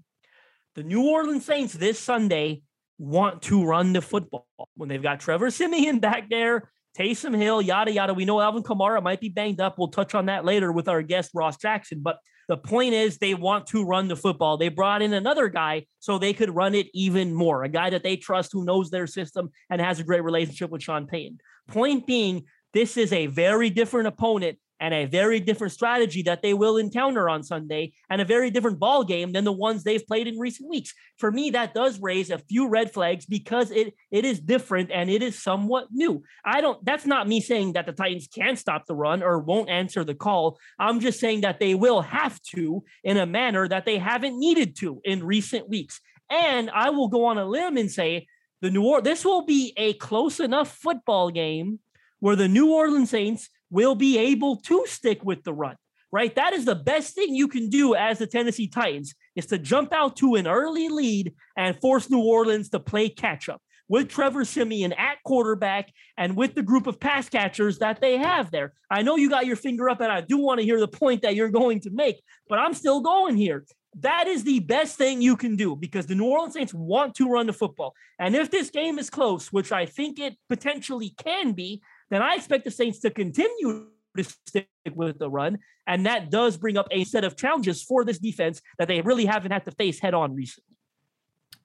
The 0.74 0.82
New 0.82 1.08
Orleans 1.08 1.44
Saints 1.44 1.74
this 1.74 1.98
Sunday 1.98 2.62
want 2.98 3.42
to 3.42 3.64
run 3.64 3.92
the 3.92 4.02
football 4.02 4.48
when 4.74 4.88
they've 4.88 5.02
got 5.02 5.20
Trevor 5.20 5.50
Siemian 5.50 6.00
back 6.00 6.28
there 6.30 6.70
Taysom 6.96 7.36
Hill, 7.36 7.60
yada, 7.60 7.92
yada. 7.92 8.14
We 8.14 8.24
know 8.24 8.40
Alvin 8.40 8.62
Kamara 8.62 9.02
might 9.02 9.20
be 9.20 9.28
banged 9.28 9.60
up. 9.60 9.78
We'll 9.78 9.88
touch 9.88 10.14
on 10.14 10.26
that 10.26 10.44
later 10.44 10.72
with 10.72 10.88
our 10.88 11.02
guest, 11.02 11.32
Ross 11.34 11.56
Jackson. 11.58 12.00
But 12.02 12.18
the 12.48 12.56
point 12.56 12.94
is, 12.94 13.18
they 13.18 13.34
want 13.34 13.66
to 13.68 13.84
run 13.84 14.08
the 14.08 14.16
football. 14.16 14.56
They 14.56 14.68
brought 14.68 15.02
in 15.02 15.12
another 15.12 15.48
guy 15.48 15.86
so 15.98 16.18
they 16.18 16.32
could 16.32 16.54
run 16.54 16.74
it 16.74 16.86
even 16.94 17.34
more, 17.34 17.64
a 17.64 17.68
guy 17.68 17.90
that 17.90 18.02
they 18.02 18.16
trust 18.16 18.52
who 18.52 18.64
knows 18.64 18.90
their 18.90 19.06
system 19.06 19.50
and 19.68 19.80
has 19.80 20.00
a 20.00 20.04
great 20.04 20.22
relationship 20.22 20.70
with 20.70 20.82
Sean 20.82 21.06
Payton. 21.06 21.38
Point 21.68 22.06
being, 22.06 22.44
this 22.72 22.96
is 22.96 23.12
a 23.12 23.26
very 23.26 23.68
different 23.68 24.06
opponent 24.06 24.58
and 24.80 24.92
a 24.92 25.06
very 25.06 25.40
different 25.40 25.72
strategy 25.72 26.22
that 26.22 26.42
they 26.42 26.54
will 26.54 26.76
encounter 26.76 27.28
on 27.28 27.42
Sunday 27.42 27.92
and 28.10 28.20
a 28.20 28.24
very 28.24 28.50
different 28.50 28.78
ball 28.78 29.04
game 29.04 29.32
than 29.32 29.44
the 29.44 29.52
ones 29.52 29.82
they've 29.82 30.06
played 30.06 30.26
in 30.26 30.38
recent 30.38 30.68
weeks. 30.68 30.92
For 31.18 31.30
me, 31.30 31.50
that 31.50 31.74
does 31.74 32.00
raise 32.00 32.30
a 32.30 32.38
few 32.38 32.68
red 32.68 32.92
flags 32.92 33.26
because 33.26 33.70
it 33.70 33.94
it 34.10 34.24
is 34.24 34.40
different 34.40 34.90
and 34.92 35.08
it 35.10 35.22
is 35.22 35.42
somewhat 35.42 35.88
new. 35.90 36.22
I 36.44 36.60
don't 36.60 36.84
that's 36.84 37.06
not 37.06 37.28
me 37.28 37.40
saying 37.40 37.72
that 37.72 37.86
the 37.86 37.92
Titans 37.92 38.28
can't 38.28 38.58
stop 38.58 38.86
the 38.86 38.94
run 38.94 39.22
or 39.22 39.38
won't 39.38 39.70
answer 39.70 40.04
the 40.04 40.14
call. 40.14 40.58
I'm 40.78 41.00
just 41.00 41.20
saying 41.20 41.42
that 41.42 41.60
they 41.60 41.74
will 41.74 42.02
have 42.02 42.40
to 42.54 42.84
in 43.02 43.16
a 43.16 43.26
manner 43.26 43.68
that 43.68 43.86
they 43.86 43.98
haven't 43.98 44.38
needed 44.38 44.76
to 44.76 45.00
in 45.04 45.24
recent 45.24 45.68
weeks. 45.68 46.00
And 46.30 46.70
I 46.70 46.90
will 46.90 47.08
go 47.08 47.26
on 47.26 47.38
a 47.38 47.44
limb 47.44 47.76
and 47.76 47.90
say 47.90 48.26
the 48.60 48.70
New 48.70 48.84
Orleans 48.84 49.04
this 49.04 49.24
will 49.24 49.44
be 49.44 49.72
a 49.76 49.94
close 49.94 50.40
enough 50.40 50.76
football 50.76 51.30
game 51.30 51.80
where 52.20 52.36
the 52.36 52.48
New 52.48 52.72
Orleans 52.72 53.10
Saints 53.10 53.48
will 53.70 53.94
be 53.94 54.18
able 54.18 54.56
to 54.56 54.84
stick 54.86 55.24
with 55.24 55.44
the 55.44 55.52
run, 55.52 55.76
right? 56.12 56.34
That 56.34 56.52
is 56.52 56.64
the 56.64 56.74
best 56.74 57.14
thing 57.14 57.34
you 57.34 57.48
can 57.48 57.68
do 57.68 57.94
as 57.94 58.18
the 58.18 58.26
Tennessee 58.26 58.68
Titans 58.68 59.14
is 59.34 59.46
to 59.46 59.58
jump 59.58 59.92
out 59.92 60.16
to 60.16 60.34
an 60.34 60.46
early 60.46 60.88
lead 60.88 61.34
and 61.56 61.80
force 61.80 62.10
New 62.10 62.22
Orleans 62.22 62.70
to 62.70 62.80
play 62.80 63.08
catch 63.08 63.48
up 63.48 63.60
with 63.88 64.08
Trevor 64.08 64.44
Siemian 64.44 64.92
at 64.92 65.22
quarterback 65.24 65.92
and 66.16 66.36
with 66.36 66.54
the 66.54 66.62
group 66.62 66.86
of 66.86 66.98
pass 66.98 67.28
catchers 67.28 67.78
that 67.78 68.00
they 68.00 68.16
have 68.16 68.50
there. 68.50 68.72
I 68.90 69.02
know 69.02 69.16
you 69.16 69.30
got 69.30 69.46
your 69.46 69.56
finger 69.56 69.88
up 69.88 70.00
and 70.00 70.10
I 70.10 70.20
do 70.20 70.38
want 70.38 70.60
to 70.60 70.66
hear 70.66 70.80
the 70.80 70.88
point 70.88 71.22
that 71.22 71.34
you're 71.34 71.50
going 71.50 71.80
to 71.80 71.90
make, 71.90 72.22
but 72.48 72.58
I'm 72.58 72.74
still 72.74 73.00
going 73.00 73.36
here. 73.36 73.64
That 74.00 74.26
is 74.26 74.44
the 74.44 74.60
best 74.60 74.96
thing 74.96 75.22
you 75.22 75.36
can 75.36 75.56
do 75.56 75.74
because 75.74 76.06
the 76.06 76.14
New 76.14 76.26
Orleans 76.26 76.54
Saints 76.54 76.74
want 76.74 77.14
to 77.14 77.30
run 77.30 77.46
the 77.46 77.52
football. 77.52 77.94
And 78.18 78.36
if 78.36 78.50
this 78.50 78.70
game 78.70 78.98
is 78.98 79.08
close, 79.08 79.50
which 79.52 79.72
I 79.72 79.86
think 79.86 80.18
it 80.18 80.34
potentially 80.48 81.14
can 81.16 81.52
be, 81.52 81.80
then 82.10 82.22
I 82.22 82.34
expect 82.34 82.64
the 82.64 82.70
Saints 82.70 83.00
to 83.00 83.10
continue 83.10 83.86
to 84.16 84.24
stick 84.24 84.68
with 84.94 85.18
the 85.18 85.28
run. 85.28 85.58
And 85.86 86.06
that 86.06 86.30
does 86.30 86.56
bring 86.56 86.76
up 86.76 86.88
a 86.90 87.04
set 87.04 87.24
of 87.24 87.36
challenges 87.36 87.82
for 87.82 88.04
this 88.04 88.18
defense 88.18 88.60
that 88.78 88.88
they 88.88 89.00
really 89.00 89.26
haven't 89.26 89.52
had 89.52 89.64
to 89.66 89.70
face 89.72 90.00
head 90.00 90.14
on 90.14 90.34
recently. 90.34 90.76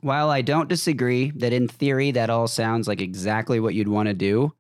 While 0.02 0.30
I 0.30 0.42
don't 0.42 0.70
disagree 0.70 1.32
that 1.38 1.54
in 1.54 1.68
theory 1.68 2.12
that 2.12 2.30
all 2.30 2.48
sounds 2.48 2.88
like 2.88 3.02
exactly 3.02 3.60
what 3.60 3.76
you'd 3.76 3.88
want 3.88 4.08
to 4.08 4.14
do, 4.14 4.54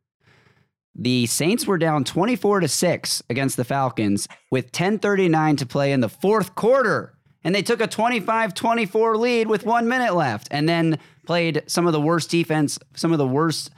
the 0.93 1.25
Saints 1.25 1.65
were 1.65 1.77
down 1.77 2.03
24 2.03 2.59
to 2.61 2.67
6 2.67 3.23
against 3.29 3.57
the 3.57 3.63
Falcons 3.63 4.27
with 4.51 4.71
10:39 4.71 5.57
to 5.57 5.65
play 5.65 5.91
in 5.91 6.01
the 6.01 6.09
fourth 6.09 6.53
quarter. 6.55 7.17
And 7.43 7.55
they 7.55 7.63
took 7.63 7.81
a 7.81 7.87
25-24 7.87 9.17
lead 9.17 9.47
with 9.47 9.65
1 9.65 9.87
minute 9.87 10.13
left 10.13 10.47
and 10.51 10.69
then 10.69 10.99
played 11.25 11.63
some 11.65 11.87
of 11.87 11.93
the 11.93 12.01
worst 12.01 12.29
defense, 12.29 12.77
some 12.95 13.11
of 13.11 13.17
the 13.17 13.27
worst 13.27 13.71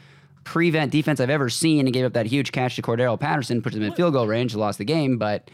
prevent 0.43 0.91
defense 0.91 1.19
I've 1.19 1.29
ever 1.29 1.49
seen 1.49 1.85
and 1.85 1.93
gave 1.93 2.05
up 2.05 2.13
that 2.13 2.25
huge 2.25 2.51
catch 2.51 2.75
to 2.75 2.81
Cordarrelle 2.81 3.19
Patterson, 3.19 3.61
put 3.61 3.73
them 3.73 3.83
in 3.83 3.93
field 3.93 4.13
goal 4.13 4.27
range, 4.27 4.55
lost 4.55 4.77
the 4.77 4.85
game. 4.85 5.17
But 5.17 5.49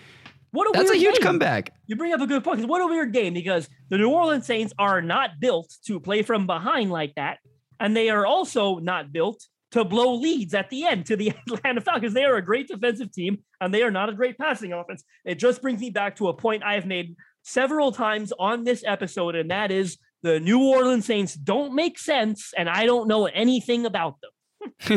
what 0.52 0.68
a 0.68 0.78
that's 0.78 0.92
a 0.92 0.98
huge 0.98 1.16
game. 1.16 1.24
comeback. 1.24 1.74
You 1.88 1.96
bring 1.96 2.14
up 2.14 2.22
a 2.22 2.28
good 2.28 2.44
point. 2.44 2.66
What 2.66 2.82
a 2.82 2.88
weird 2.88 3.14
game 3.14 3.34
because 3.34 3.70
the 3.90 3.98
New 3.98 4.10
Orleans 4.10 4.46
Saints 4.46 4.74
are 4.80 5.02
not 5.02 5.40
built 5.40 5.74
to 5.86 6.00
play 6.00 6.24
from 6.24 6.48
behind 6.48 6.92
like 6.92 7.14
that. 7.16 7.38
And 7.80 7.96
they 7.96 8.10
are 8.10 8.26
also 8.26 8.80
not 8.80 9.12
built 9.12 9.46
to 9.72 9.86
blow 9.86 10.16
leads 10.16 10.54
at 10.54 10.70
the 10.70 10.86
end 10.86 11.06
to 11.06 11.16
the 11.16 11.30
Atlanta 11.48 11.82
Falcons. 11.82 12.14
They 12.14 12.26
are 12.26 12.36
a 12.36 12.46
great 12.46 12.68
defensive 12.68 13.12
team 13.12 13.40
and 13.62 13.74
they 13.74 13.84
are 13.84 13.92
not 13.92 14.10
a 14.10 14.14
great 14.14 14.38
passing 14.38 14.74
offense. 14.74 15.04
It 15.26 15.36
just 15.36 15.62
brings 15.62 15.80
me 15.80 15.92
back 15.92 16.16
to 16.18 16.30
a 16.30 16.34
point 16.34 16.64
I 16.64 16.74
have 16.74 16.86
made 16.86 17.16
several 17.44 17.92
times 17.92 18.34
on 18.38 18.64
this 18.64 18.84
episode, 18.86 19.36
and 19.36 19.52
that 19.52 19.72
is 19.72 19.98
the 20.22 20.40
New 20.40 20.68
Orleans 20.68 21.06
Saints 21.06 21.34
don't 21.34 21.74
make 21.74 21.98
sense, 21.98 22.54
and 22.58 22.70
I 22.70 22.86
don't 22.86 23.08
know 23.08 23.26
anything 23.26 23.86
about 23.86 24.20
them. 24.22 24.32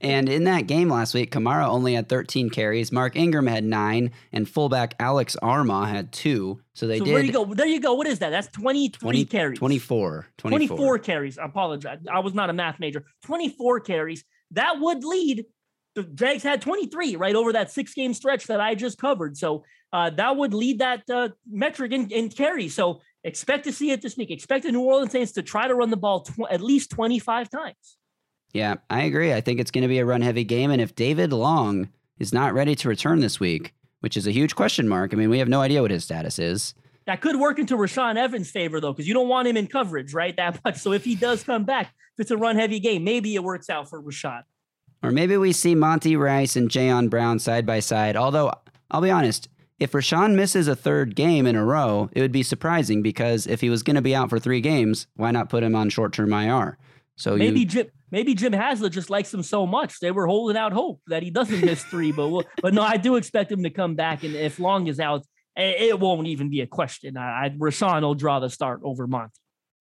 and 0.00 0.28
in 0.28 0.44
that 0.44 0.66
game 0.66 0.88
last 0.88 1.14
week, 1.14 1.30
Kamara 1.30 1.66
only 1.66 1.94
had 1.94 2.08
13 2.08 2.50
carries. 2.50 2.92
Mark 2.92 3.16
Ingram 3.16 3.46
had 3.46 3.64
nine, 3.64 4.10
and 4.32 4.48
fullback 4.48 4.94
Alex 4.98 5.36
Armah 5.42 5.88
had 5.88 6.12
two. 6.12 6.60
So 6.74 6.86
they 6.86 6.98
so 6.98 7.04
did. 7.04 7.14
There 7.14 7.24
you 7.24 7.32
go. 7.32 7.44
There 7.44 7.66
you 7.66 7.80
go. 7.80 7.94
What 7.94 8.06
is 8.06 8.18
that? 8.20 8.30
That's 8.30 8.48
23 8.48 8.98
20, 8.98 9.24
carries. 9.26 9.58
24, 9.58 10.26
24. 10.38 10.76
24 10.76 10.98
carries. 10.98 11.38
I 11.38 11.44
apologize. 11.44 11.98
I 12.10 12.20
was 12.20 12.34
not 12.34 12.50
a 12.50 12.52
math 12.52 12.80
major. 12.80 13.04
24 13.24 13.80
carries. 13.80 14.24
That 14.52 14.80
would 14.80 15.04
lead. 15.04 15.44
The 15.94 16.02
Jags 16.02 16.42
had 16.42 16.60
23 16.60 17.16
right 17.16 17.34
over 17.34 17.52
that 17.52 17.70
six 17.70 17.94
game 17.94 18.14
stretch 18.14 18.46
that 18.48 18.60
I 18.60 18.74
just 18.74 18.98
covered. 18.98 19.36
So 19.36 19.64
uh, 19.92 20.10
that 20.10 20.36
would 20.36 20.52
lead 20.52 20.80
that 20.80 21.02
uh, 21.08 21.28
metric 21.48 21.92
in, 21.92 22.10
in 22.10 22.28
carry. 22.28 22.68
So 22.68 23.00
expect 23.22 23.64
to 23.64 23.72
see 23.72 23.92
it 23.92 24.02
this 24.02 24.16
week. 24.16 24.30
Expect 24.30 24.64
the 24.64 24.72
New 24.72 24.80
Orleans 24.80 25.12
Saints 25.12 25.32
to 25.32 25.42
try 25.42 25.68
to 25.68 25.74
run 25.74 25.90
the 25.90 25.96
ball 25.96 26.22
tw- 26.22 26.50
at 26.50 26.60
least 26.60 26.90
25 26.90 27.48
times. 27.48 27.96
Yeah, 28.54 28.76
I 28.88 29.02
agree. 29.02 29.32
I 29.34 29.40
think 29.40 29.60
it's 29.60 29.72
going 29.72 29.82
to 29.82 29.88
be 29.88 29.98
a 29.98 30.06
run 30.06 30.22
heavy 30.22 30.44
game. 30.44 30.70
And 30.70 30.80
if 30.80 30.94
David 30.94 31.32
Long 31.32 31.90
is 32.18 32.32
not 32.32 32.54
ready 32.54 32.76
to 32.76 32.88
return 32.88 33.20
this 33.20 33.40
week, 33.40 33.74
which 34.00 34.16
is 34.16 34.26
a 34.26 34.30
huge 34.30 34.54
question 34.54 34.88
mark, 34.88 35.12
I 35.12 35.16
mean, 35.16 35.28
we 35.28 35.40
have 35.40 35.48
no 35.48 35.60
idea 35.60 35.82
what 35.82 35.90
his 35.90 36.04
status 36.04 36.38
is. 36.38 36.72
That 37.06 37.20
could 37.20 37.36
work 37.36 37.58
into 37.58 37.76
Rashaan 37.76 38.16
Evans' 38.16 38.50
favor, 38.50 38.80
though, 38.80 38.92
because 38.92 39.08
you 39.08 39.12
don't 39.12 39.28
want 39.28 39.48
him 39.48 39.56
in 39.56 39.66
coverage, 39.66 40.14
right? 40.14 40.34
That 40.36 40.64
much. 40.64 40.76
So 40.76 40.92
if 40.92 41.04
he 41.04 41.16
does 41.16 41.42
come 41.42 41.64
back, 41.64 41.92
if 42.16 42.20
it's 42.20 42.30
a 42.30 42.36
run 42.36 42.56
heavy 42.56 42.78
game, 42.78 43.02
maybe 43.02 43.34
it 43.34 43.42
works 43.42 43.68
out 43.68 43.90
for 43.90 44.00
Rashaan. 44.00 44.44
Or 45.02 45.10
maybe 45.10 45.36
we 45.36 45.52
see 45.52 45.74
Monty 45.74 46.16
Rice 46.16 46.56
and 46.56 46.70
Jayon 46.70 47.10
Brown 47.10 47.40
side 47.40 47.66
by 47.66 47.80
side. 47.80 48.16
Although, 48.16 48.52
I'll 48.90 49.02
be 49.02 49.10
honest, 49.10 49.48
if 49.78 49.92
Rashaan 49.92 50.34
misses 50.34 50.68
a 50.68 50.76
third 50.76 51.16
game 51.16 51.46
in 51.46 51.56
a 51.56 51.64
row, 51.64 52.08
it 52.12 52.20
would 52.20 52.32
be 52.32 52.44
surprising 52.44 53.02
because 53.02 53.46
if 53.46 53.60
he 53.60 53.68
was 53.68 53.82
going 53.82 53.96
to 53.96 54.02
be 54.02 54.14
out 54.14 54.30
for 54.30 54.38
three 54.38 54.60
games, 54.60 55.08
why 55.16 55.32
not 55.32 55.50
put 55.50 55.64
him 55.64 55.74
on 55.74 55.90
short 55.90 56.12
term 56.12 56.32
IR? 56.32 56.78
So 57.16 57.36
maybe 57.36 57.68
you, 57.70 57.90
maybe 58.14 58.34
Jim 58.34 58.52
Haslett 58.52 58.92
just 58.92 59.10
likes 59.10 59.34
him 59.34 59.42
so 59.42 59.66
much 59.66 59.98
they 59.98 60.12
were 60.12 60.26
holding 60.26 60.56
out 60.56 60.72
hope 60.72 61.00
that 61.08 61.22
he 61.22 61.30
doesn't 61.30 61.64
miss 61.64 61.82
three. 61.82 62.12
But 62.12 62.28
we'll, 62.28 62.44
but 62.62 62.72
no, 62.72 62.82
I 62.82 62.96
do 62.96 63.16
expect 63.16 63.50
him 63.50 63.64
to 63.64 63.70
come 63.70 63.96
back, 63.96 64.22
and 64.22 64.34
if 64.34 64.58
Long 64.58 64.86
is 64.86 65.00
out, 65.00 65.26
it 65.56 65.98
won't 65.98 66.28
even 66.28 66.48
be 66.48 66.60
a 66.60 66.66
question. 66.66 67.16
I, 67.16 67.46
I 67.46 67.48
Rashaan 67.50 68.02
will 68.02 68.14
draw 68.14 68.38
the 68.38 68.48
start 68.48 68.80
over 68.84 69.06
Monty. 69.06 69.32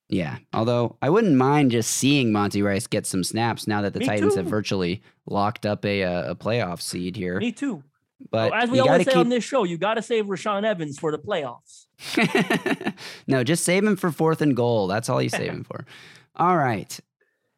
Yeah, 0.09 0.37
although 0.51 0.97
I 1.01 1.09
wouldn't 1.09 1.35
mind 1.35 1.71
just 1.71 1.91
seeing 1.91 2.31
Monty 2.31 2.61
Rice 2.61 2.87
get 2.87 3.05
some 3.05 3.23
snaps 3.23 3.67
now 3.67 3.81
that 3.81 3.93
the 3.93 3.99
Me 3.99 4.05
Titans 4.05 4.33
too. 4.33 4.41
have 4.41 4.47
virtually 4.47 5.01
locked 5.25 5.65
up 5.65 5.85
a, 5.85 6.03
uh, 6.03 6.31
a 6.31 6.35
playoff 6.35 6.81
seed 6.81 7.15
here. 7.15 7.39
Me 7.39 7.51
too. 7.51 7.83
But 8.29 8.51
well, 8.51 8.61
as 8.61 8.69
we 8.69 8.79
always 8.79 9.05
say 9.05 9.11
keep... 9.11 9.19
on 9.19 9.29
this 9.29 9.43
show, 9.43 9.63
you 9.63 9.77
got 9.77 9.95
to 9.95 10.01
save 10.01 10.25
Rashaan 10.25 10.63
Evans 10.63 10.99
for 10.99 11.11
the 11.11 11.17
playoffs. 11.17 11.85
no, 13.27 13.43
just 13.43 13.63
save 13.63 13.83
him 13.83 13.95
for 13.95 14.11
fourth 14.11 14.41
and 14.41 14.55
goal. 14.55 14.87
That's 14.87 15.09
all 15.09 15.21
you 15.21 15.29
save 15.29 15.51
him 15.53 15.63
for. 15.63 15.85
All 16.35 16.57
right. 16.57 16.99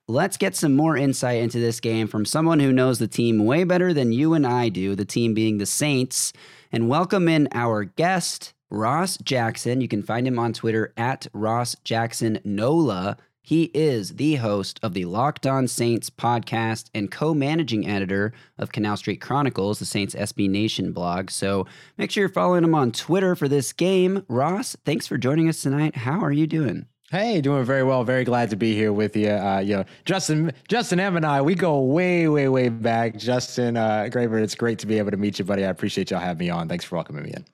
Let's 0.07 0.37
get 0.37 0.55
some 0.55 0.75
more 0.75 0.95
insight 0.95 1.41
into 1.41 1.57
this 1.57 1.79
game 1.79 2.05
from 2.07 2.25
someone 2.25 2.59
who 2.59 2.71
knows 2.71 2.99
the 2.99 3.07
team 3.07 3.43
way 3.43 3.63
better 3.63 3.91
than 3.91 4.11
you 4.11 4.35
and 4.35 4.45
I 4.45 4.69
do, 4.69 4.93
the 4.93 5.03
team 5.03 5.33
being 5.33 5.57
the 5.57 5.65
Saints. 5.65 6.31
And 6.71 6.87
welcome 6.87 7.27
in 7.27 7.47
our 7.53 7.85
guest, 7.85 8.53
Ross 8.69 9.17
Jackson. 9.17 9.81
You 9.81 9.87
can 9.87 10.03
find 10.03 10.27
him 10.27 10.37
on 10.37 10.53
Twitter 10.53 10.93
at 10.95 11.25
Ross 11.33 11.75
Jackson 11.83 12.39
Nola. 12.43 13.17
He 13.41 13.71
is 13.73 14.17
the 14.17 14.35
host 14.35 14.79
of 14.83 14.93
the 14.93 15.05
Locked 15.05 15.47
On 15.47 15.67
Saints 15.67 16.11
podcast 16.11 16.91
and 16.93 17.09
co 17.09 17.33
managing 17.33 17.87
editor 17.87 18.31
of 18.59 18.71
Canal 18.71 18.97
Street 18.97 19.21
Chronicles, 19.21 19.79
the 19.79 19.85
Saints 19.85 20.13
SB 20.13 20.47
Nation 20.47 20.91
blog. 20.91 21.31
So 21.31 21.65
make 21.97 22.11
sure 22.11 22.21
you're 22.21 22.29
following 22.29 22.63
him 22.63 22.75
on 22.75 22.91
Twitter 22.91 23.35
for 23.35 23.47
this 23.47 23.73
game. 23.73 24.23
Ross, 24.27 24.75
thanks 24.85 25.07
for 25.07 25.17
joining 25.17 25.49
us 25.49 25.63
tonight. 25.63 25.95
How 25.95 26.19
are 26.19 26.31
you 26.31 26.45
doing? 26.45 26.85
Hey, 27.15 27.39
doing 27.39 27.63
very 27.63 27.81
well. 27.81 28.03
Very 28.03 28.25
glad 28.25 28.49
to 28.49 28.57
be 28.57 28.75
here 28.75 28.91
with 28.91 29.15
you. 29.15 29.29
Uh, 29.29 29.59
you 29.59 29.77
know, 29.77 29.85
Justin, 30.03 30.51
Justin 30.67 30.99
M 30.99 31.15
and 31.15 31.25
I, 31.25 31.41
we 31.41 31.55
go 31.55 31.79
way, 31.79 32.27
way, 32.27 32.49
way 32.49 32.67
back. 32.67 33.15
Justin 33.15 33.77
uh, 33.77 34.09
Graver, 34.11 34.37
it's 34.37 34.53
great 34.53 34.79
to 34.79 34.85
be 34.85 34.97
able 34.97 35.11
to 35.11 35.17
meet 35.17 35.39
you, 35.39 35.45
buddy. 35.45 35.63
I 35.63 35.69
appreciate 35.69 36.11
y'all 36.11 36.19
having 36.19 36.45
me 36.45 36.49
on. 36.49 36.67
Thanks 36.67 36.83
for 36.83 36.95
welcoming 36.95 37.23
me 37.23 37.31
in. 37.33 37.45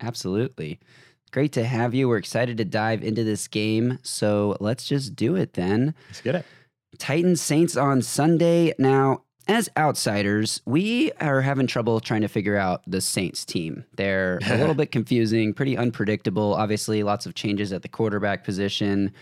Absolutely. 0.00 0.80
Great 1.32 1.52
to 1.52 1.66
have 1.66 1.92
you. 1.92 2.08
We're 2.08 2.16
excited 2.16 2.56
to 2.56 2.64
dive 2.64 3.04
into 3.04 3.24
this 3.24 3.46
game. 3.46 3.98
So 4.00 4.56
let's 4.58 4.88
just 4.88 5.14
do 5.14 5.36
it 5.36 5.52
then. 5.52 5.94
Let's 6.08 6.22
get 6.22 6.36
it. 6.36 6.46
Titans 6.96 7.42
Saints 7.42 7.76
on 7.76 8.00
Sunday. 8.00 8.72
Now, 8.78 9.23
as 9.46 9.68
outsiders, 9.76 10.60
we 10.64 11.12
are 11.20 11.40
having 11.40 11.66
trouble 11.66 12.00
trying 12.00 12.22
to 12.22 12.28
figure 12.28 12.56
out 12.56 12.82
the 12.86 13.00
Saints 13.00 13.44
team. 13.44 13.84
They're 13.96 14.38
a 14.46 14.56
little 14.58 14.74
bit 14.74 14.90
confusing, 14.90 15.52
pretty 15.52 15.76
unpredictable. 15.76 16.54
Obviously, 16.54 17.02
lots 17.02 17.26
of 17.26 17.34
changes 17.34 17.72
at 17.72 17.82
the 17.82 17.88
quarterback 17.88 18.44
position. 18.44 19.12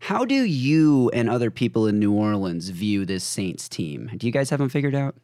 How 0.00 0.24
do 0.24 0.34
you 0.34 1.10
and 1.10 1.28
other 1.28 1.50
people 1.50 1.86
in 1.86 1.98
New 1.98 2.12
Orleans 2.12 2.68
view 2.70 3.04
this 3.04 3.24
Saints 3.24 3.68
team? 3.68 4.10
Do 4.16 4.26
you 4.26 4.32
guys 4.32 4.50
have 4.50 4.60
them 4.60 4.68
figured 4.68 4.94
out? 4.94 5.16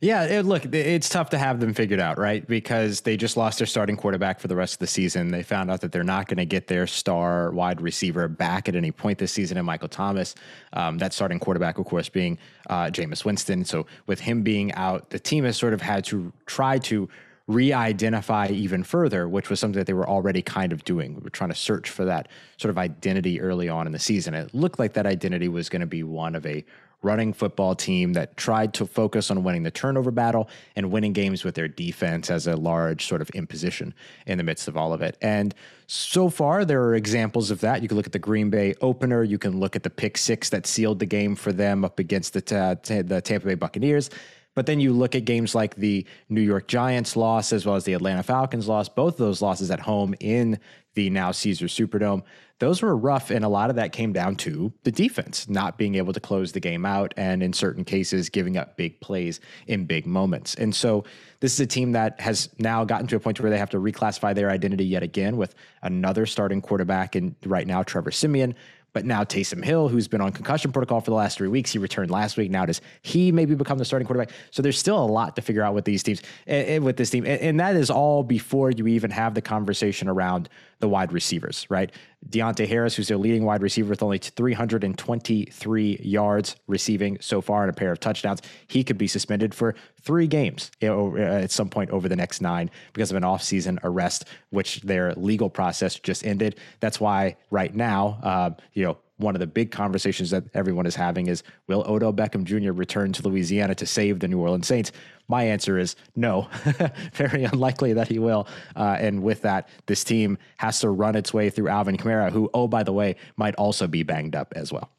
Yeah, 0.00 0.24
it, 0.24 0.46
look, 0.46 0.64
it's 0.74 1.08
tough 1.08 1.30
to 1.30 1.38
have 1.38 1.60
them 1.60 1.74
figured 1.74 2.00
out, 2.00 2.18
right? 2.18 2.46
Because 2.46 3.02
they 3.02 3.16
just 3.16 3.36
lost 3.36 3.58
their 3.58 3.66
starting 3.66 3.96
quarterback 3.96 4.40
for 4.40 4.48
the 4.48 4.56
rest 4.56 4.74
of 4.74 4.78
the 4.78 4.86
season. 4.86 5.30
They 5.30 5.42
found 5.42 5.70
out 5.70 5.80
that 5.82 5.92
they're 5.92 6.04
not 6.04 6.26
going 6.26 6.38
to 6.38 6.46
get 6.46 6.66
their 6.66 6.86
star 6.86 7.50
wide 7.50 7.80
receiver 7.80 8.28
back 8.28 8.68
at 8.68 8.74
any 8.74 8.92
point 8.92 9.18
this 9.18 9.32
season 9.32 9.58
in 9.58 9.64
Michael 9.64 9.88
Thomas. 9.88 10.34
Um, 10.72 10.98
that 10.98 11.12
starting 11.12 11.38
quarterback, 11.38 11.78
of 11.78 11.86
course, 11.86 12.08
being 12.08 12.38
uh, 12.68 12.86
Jameis 12.86 13.24
Winston. 13.24 13.64
So 13.64 13.86
with 14.06 14.20
him 14.20 14.42
being 14.42 14.72
out, 14.74 15.10
the 15.10 15.18
team 15.18 15.44
has 15.44 15.56
sort 15.56 15.74
of 15.74 15.82
had 15.82 16.04
to 16.06 16.32
try 16.46 16.78
to 16.78 17.08
re-identify 17.46 18.48
even 18.48 18.84
further, 18.84 19.28
which 19.28 19.50
was 19.50 19.58
something 19.58 19.78
that 19.78 19.86
they 19.86 19.92
were 19.92 20.08
already 20.08 20.40
kind 20.40 20.72
of 20.72 20.84
doing. 20.84 21.14
We 21.14 21.20
were 21.20 21.30
trying 21.30 21.50
to 21.50 21.56
search 21.56 21.90
for 21.90 22.04
that 22.04 22.28
sort 22.58 22.70
of 22.70 22.78
identity 22.78 23.40
early 23.40 23.68
on 23.68 23.86
in 23.86 23.92
the 23.92 23.98
season. 23.98 24.34
It 24.34 24.54
looked 24.54 24.78
like 24.78 24.92
that 24.92 25.06
identity 25.06 25.48
was 25.48 25.68
going 25.68 25.80
to 25.80 25.86
be 25.86 26.04
one 26.04 26.36
of 26.36 26.46
a 26.46 26.64
running 27.02 27.32
football 27.32 27.74
team 27.74 28.12
that 28.12 28.36
tried 28.36 28.74
to 28.74 28.86
focus 28.86 29.30
on 29.30 29.42
winning 29.42 29.62
the 29.62 29.70
turnover 29.70 30.10
battle 30.10 30.48
and 30.76 30.90
winning 30.90 31.12
games 31.12 31.44
with 31.44 31.54
their 31.54 31.68
defense 31.68 32.30
as 32.30 32.46
a 32.46 32.56
large 32.56 33.06
sort 33.06 33.22
of 33.22 33.30
imposition 33.30 33.94
in 34.26 34.36
the 34.38 34.44
midst 34.44 34.68
of 34.68 34.76
all 34.76 34.92
of 34.92 35.00
it. 35.00 35.16
And 35.22 35.54
so 35.86 36.28
far, 36.28 36.64
there 36.64 36.82
are 36.82 36.94
examples 36.94 37.50
of 37.50 37.60
that. 37.60 37.82
You 37.82 37.88
can 37.88 37.96
look 37.96 38.06
at 38.06 38.12
the 38.12 38.18
Green 38.18 38.50
Bay 38.50 38.74
opener. 38.80 39.22
You 39.22 39.38
can 39.38 39.58
look 39.58 39.76
at 39.76 39.82
the 39.82 39.90
pick 39.90 40.18
six 40.18 40.50
that 40.50 40.66
sealed 40.66 40.98
the 40.98 41.06
game 41.06 41.34
for 41.34 41.52
them 41.52 41.84
up 41.84 41.98
against 41.98 42.34
the, 42.34 42.56
uh, 42.56 42.74
t- 42.76 43.02
the 43.02 43.20
Tampa 43.20 43.46
Bay 43.46 43.54
Buccaneers. 43.54 44.10
But 44.54 44.66
then 44.66 44.80
you 44.80 44.92
look 44.92 45.14
at 45.14 45.24
games 45.24 45.54
like 45.54 45.76
the 45.76 46.04
New 46.28 46.40
York 46.40 46.66
Giants 46.66 47.16
loss 47.16 47.52
as 47.52 47.64
well 47.64 47.76
as 47.76 47.84
the 47.84 47.92
Atlanta 47.94 48.22
Falcons 48.22 48.68
loss, 48.68 48.88
both 48.88 49.14
of 49.14 49.18
those 49.18 49.40
losses 49.40 49.70
at 49.70 49.80
home 49.80 50.14
in 50.20 50.58
the 50.94 51.08
now 51.08 51.30
Caesar 51.30 51.66
Superdome. 51.66 52.22
Those 52.60 52.82
were 52.82 52.94
rough, 52.94 53.30
and 53.30 53.42
a 53.42 53.48
lot 53.48 53.70
of 53.70 53.76
that 53.76 53.92
came 53.92 54.12
down 54.12 54.36
to 54.36 54.70
the 54.84 54.92
defense 54.92 55.48
not 55.48 55.78
being 55.78 55.94
able 55.94 56.12
to 56.12 56.20
close 56.20 56.52
the 56.52 56.60
game 56.60 56.84
out, 56.84 57.14
and 57.16 57.42
in 57.42 57.54
certain 57.54 57.84
cases, 57.84 58.28
giving 58.28 58.58
up 58.58 58.76
big 58.76 59.00
plays 59.00 59.40
in 59.66 59.86
big 59.86 60.06
moments. 60.06 60.54
And 60.56 60.74
so, 60.74 61.04
this 61.40 61.54
is 61.54 61.60
a 61.60 61.66
team 61.66 61.92
that 61.92 62.20
has 62.20 62.50
now 62.58 62.84
gotten 62.84 63.06
to 63.08 63.16
a 63.16 63.20
point 63.20 63.40
where 63.40 63.50
they 63.50 63.56
have 63.56 63.70
to 63.70 63.78
reclassify 63.78 64.34
their 64.34 64.50
identity 64.50 64.84
yet 64.84 65.02
again 65.02 65.38
with 65.38 65.54
another 65.82 66.26
starting 66.26 66.60
quarterback, 66.60 67.14
and 67.14 67.34
right 67.46 67.66
now, 67.66 67.82
Trevor 67.82 68.10
Siemian. 68.10 68.54
but 68.92 69.06
now 69.06 69.24
Taysom 69.24 69.64
Hill, 69.64 69.88
who's 69.88 70.08
been 70.08 70.20
on 70.20 70.32
concussion 70.32 70.72
protocol 70.72 71.00
for 71.00 71.10
the 71.10 71.16
last 71.16 71.38
three 71.38 71.48
weeks, 71.48 71.72
he 71.72 71.78
returned 71.78 72.10
last 72.10 72.36
week. 72.36 72.50
Now 72.50 72.66
does 72.66 72.80
he 73.02 73.30
maybe 73.32 73.54
become 73.54 73.78
the 73.78 73.84
starting 73.84 74.06
quarterback? 74.06 74.34
So 74.50 74.62
there's 74.62 74.78
still 74.78 75.02
a 75.02 75.06
lot 75.06 75.36
to 75.36 75.42
figure 75.42 75.62
out 75.62 75.74
with 75.74 75.84
these 75.84 76.02
teams, 76.02 76.20
eh, 76.46 76.74
eh, 76.74 76.78
with 76.78 76.96
this 76.96 77.08
team, 77.08 77.24
and 77.24 77.58
that 77.60 77.76
is 77.76 77.88
all 77.88 78.22
before 78.22 78.70
you 78.70 78.86
even 78.88 79.10
have 79.12 79.34
the 79.34 79.42
conversation 79.42 80.08
around 80.08 80.48
the 80.80 80.88
wide 80.88 81.12
receivers, 81.12 81.66
right? 81.70 81.92
Deonte 82.28 82.66
Harris, 82.66 82.96
who's 82.96 83.08
their 83.08 83.16
leading 83.16 83.44
wide 83.44 83.62
receiver 83.62 83.90
with 83.90 84.02
only 84.02 84.18
323 84.18 86.00
yards 86.02 86.56
receiving 86.66 87.18
so 87.20 87.40
far 87.40 87.62
and 87.62 87.70
a 87.70 87.72
pair 87.72 87.92
of 87.92 88.00
touchdowns, 88.00 88.40
he 88.66 88.82
could 88.82 88.98
be 88.98 89.06
suspended 89.06 89.54
for 89.54 89.74
three 90.02 90.26
games 90.26 90.70
uh, 90.82 91.14
at 91.16 91.50
some 91.50 91.68
point 91.68 91.90
over 91.90 92.08
the 92.08 92.16
next 92.16 92.40
nine 92.40 92.70
because 92.92 93.10
of 93.10 93.16
an 93.16 93.22
offseason 93.22 93.78
arrest, 93.84 94.24
which 94.50 94.80
their 94.80 95.12
legal 95.14 95.48
process 95.48 95.98
just 95.98 96.24
ended. 96.26 96.56
That's 96.80 97.00
why 97.00 97.36
right 97.50 97.74
now, 97.74 98.18
uh, 98.22 98.50
you 98.72 98.84
know, 98.84 98.98
one 99.20 99.34
of 99.34 99.40
the 99.40 99.46
big 99.46 99.70
conversations 99.70 100.30
that 100.30 100.44
everyone 100.54 100.86
is 100.86 100.96
having 100.96 101.26
is 101.26 101.42
will 101.68 101.84
Odell 101.86 102.12
Beckham 102.12 102.44
Jr. 102.44 102.72
return 102.72 103.12
to 103.12 103.28
Louisiana 103.28 103.74
to 103.76 103.86
save 103.86 104.20
the 104.20 104.28
New 104.28 104.40
Orleans 104.40 104.66
Saints? 104.66 104.92
My 105.28 105.44
answer 105.44 105.78
is 105.78 105.94
no, 106.16 106.48
very 107.12 107.44
unlikely 107.44 107.92
that 107.92 108.08
he 108.08 108.18
will. 108.18 108.48
Uh, 108.74 108.96
and 108.98 109.22
with 109.22 109.42
that, 109.42 109.68
this 109.86 110.02
team 110.02 110.38
has 110.56 110.80
to 110.80 110.90
run 110.90 111.14
its 111.14 111.32
way 111.32 111.50
through 111.50 111.68
Alvin 111.68 111.96
Kamara, 111.96 112.32
who, 112.32 112.50
oh, 112.52 112.66
by 112.66 112.82
the 112.82 112.92
way, 112.92 113.16
might 113.36 113.54
also 113.54 113.86
be 113.86 114.02
banged 114.02 114.34
up 114.34 114.52
as 114.56 114.72
well. 114.72 114.90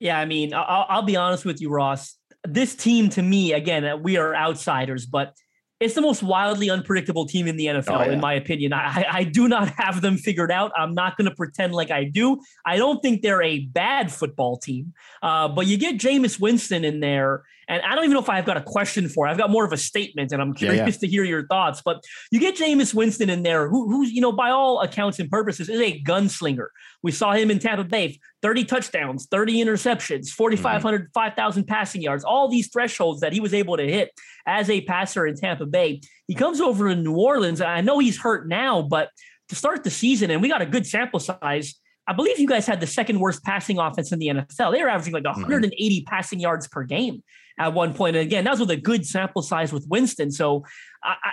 Yeah, 0.00 0.18
I 0.18 0.24
mean, 0.24 0.52
I'll, 0.52 0.86
I'll 0.88 1.02
be 1.02 1.16
honest 1.16 1.44
with 1.44 1.60
you, 1.60 1.70
Ross. 1.70 2.16
This 2.46 2.74
team, 2.74 3.08
to 3.10 3.22
me, 3.22 3.52
again, 3.52 4.02
we 4.02 4.16
are 4.16 4.34
outsiders, 4.34 5.06
but 5.06 5.34
it's 5.78 5.94
the 5.94 6.00
most 6.00 6.22
wildly 6.22 6.70
unpredictable 6.70 7.26
team 7.26 7.46
in 7.46 7.56
the 7.56 7.66
NFL, 7.66 8.00
oh, 8.00 8.04
yeah. 8.04 8.12
in 8.12 8.20
my 8.20 8.32
opinion. 8.32 8.72
I, 8.72 9.06
I 9.10 9.24
do 9.24 9.46
not 9.46 9.68
have 9.76 10.00
them 10.00 10.16
figured 10.16 10.50
out. 10.50 10.72
I'm 10.76 10.94
not 10.94 11.16
going 11.16 11.28
to 11.28 11.34
pretend 11.34 11.74
like 11.74 11.90
I 11.90 12.04
do. 12.04 12.40
I 12.64 12.76
don't 12.76 13.00
think 13.00 13.22
they're 13.22 13.42
a 13.42 13.60
bad 13.60 14.10
football 14.10 14.56
team, 14.56 14.94
uh, 15.22 15.48
but 15.48 15.66
you 15.66 15.76
get 15.76 15.98
Jameis 15.98 16.40
Winston 16.40 16.84
in 16.84 17.00
there, 17.00 17.44
and 17.68 17.82
I 17.82 17.94
don't 17.94 18.04
even 18.04 18.14
know 18.14 18.20
if 18.20 18.28
I've 18.28 18.44
got 18.44 18.56
a 18.56 18.62
question 18.62 19.08
for. 19.08 19.26
It. 19.26 19.30
I've 19.30 19.38
got 19.38 19.50
more 19.50 19.64
of 19.64 19.72
a 19.72 19.76
statement, 19.76 20.30
and 20.30 20.40
I'm 20.40 20.54
curious 20.54 20.78
yeah, 20.78 20.86
yeah. 20.86 20.92
to 20.92 21.06
hear 21.08 21.24
your 21.24 21.46
thoughts. 21.46 21.82
But 21.84 22.04
you 22.30 22.38
get 22.38 22.56
Jameis 22.56 22.94
Winston 22.94 23.28
in 23.28 23.42
there, 23.42 23.68
who, 23.68 23.88
who's 23.88 24.12
you 24.12 24.20
know 24.20 24.32
by 24.32 24.50
all 24.50 24.80
accounts 24.80 25.18
and 25.18 25.28
purposes 25.28 25.68
is 25.68 25.80
a 25.80 26.00
gunslinger. 26.02 26.68
We 27.02 27.10
saw 27.10 27.32
him 27.32 27.50
in 27.50 27.58
Tampa 27.58 27.84
Bay, 27.84 28.20
30 28.42 28.64
touchdowns, 28.64 29.26
30 29.26 29.64
interceptions, 29.64 30.28
4,500, 30.28 31.02
mm-hmm. 31.02 31.10
5,000 31.12 31.66
passing 31.66 32.02
yards, 32.02 32.24
all 32.24 32.48
these 32.48 32.68
thresholds 32.68 33.20
that 33.20 33.32
he 33.32 33.40
was 33.40 33.52
able 33.52 33.76
to 33.76 33.84
hit 33.84 34.10
as 34.46 34.70
a 34.70 34.82
passer 34.82 35.26
in 35.26 35.36
Tampa 35.36 35.66
Bay. 35.66 36.00
He 36.28 36.34
comes 36.34 36.60
over 36.60 36.88
to 36.88 36.94
New 36.94 37.16
Orleans. 37.16 37.60
I 37.60 37.80
know 37.80 37.98
he's 37.98 38.18
hurt 38.18 38.48
now, 38.48 38.82
but 38.82 39.10
to 39.48 39.56
start 39.56 39.82
the 39.84 39.90
season, 39.90 40.30
and 40.30 40.40
we 40.40 40.48
got 40.48 40.62
a 40.62 40.66
good 40.66 40.86
sample 40.86 41.20
size 41.20 41.74
I 42.08 42.12
believe 42.12 42.38
you 42.38 42.46
guys 42.46 42.66
had 42.66 42.80
the 42.80 42.86
second 42.86 43.18
worst 43.18 43.42
passing 43.42 43.78
offense 43.78 44.12
in 44.12 44.20
the 44.20 44.28
NFL. 44.28 44.72
They 44.72 44.80
were 44.80 44.88
averaging 44.88 45.12
like 45.12 45.24
180 45.24 45.74
mm-hmm. 45.74 46.08
passing 46.08 46.38
yards 46.38 46.68
per 46.68 46.84
game 46.84 47.24
at 47.58 47.72
one 47.72 47.94
point. 47.94 48.16
And 48.16 48.26
again, 48.26 48.44
that 48.44 48.50
was 48.52 48.60
with 48.60 48.70
a 48.70 48.76
good 48.76 49.06
sample 49.06 49.42
size 49.42 49.72
with 49.72 49.86
Winston. 49.88 50.30
So, 50.30 50.64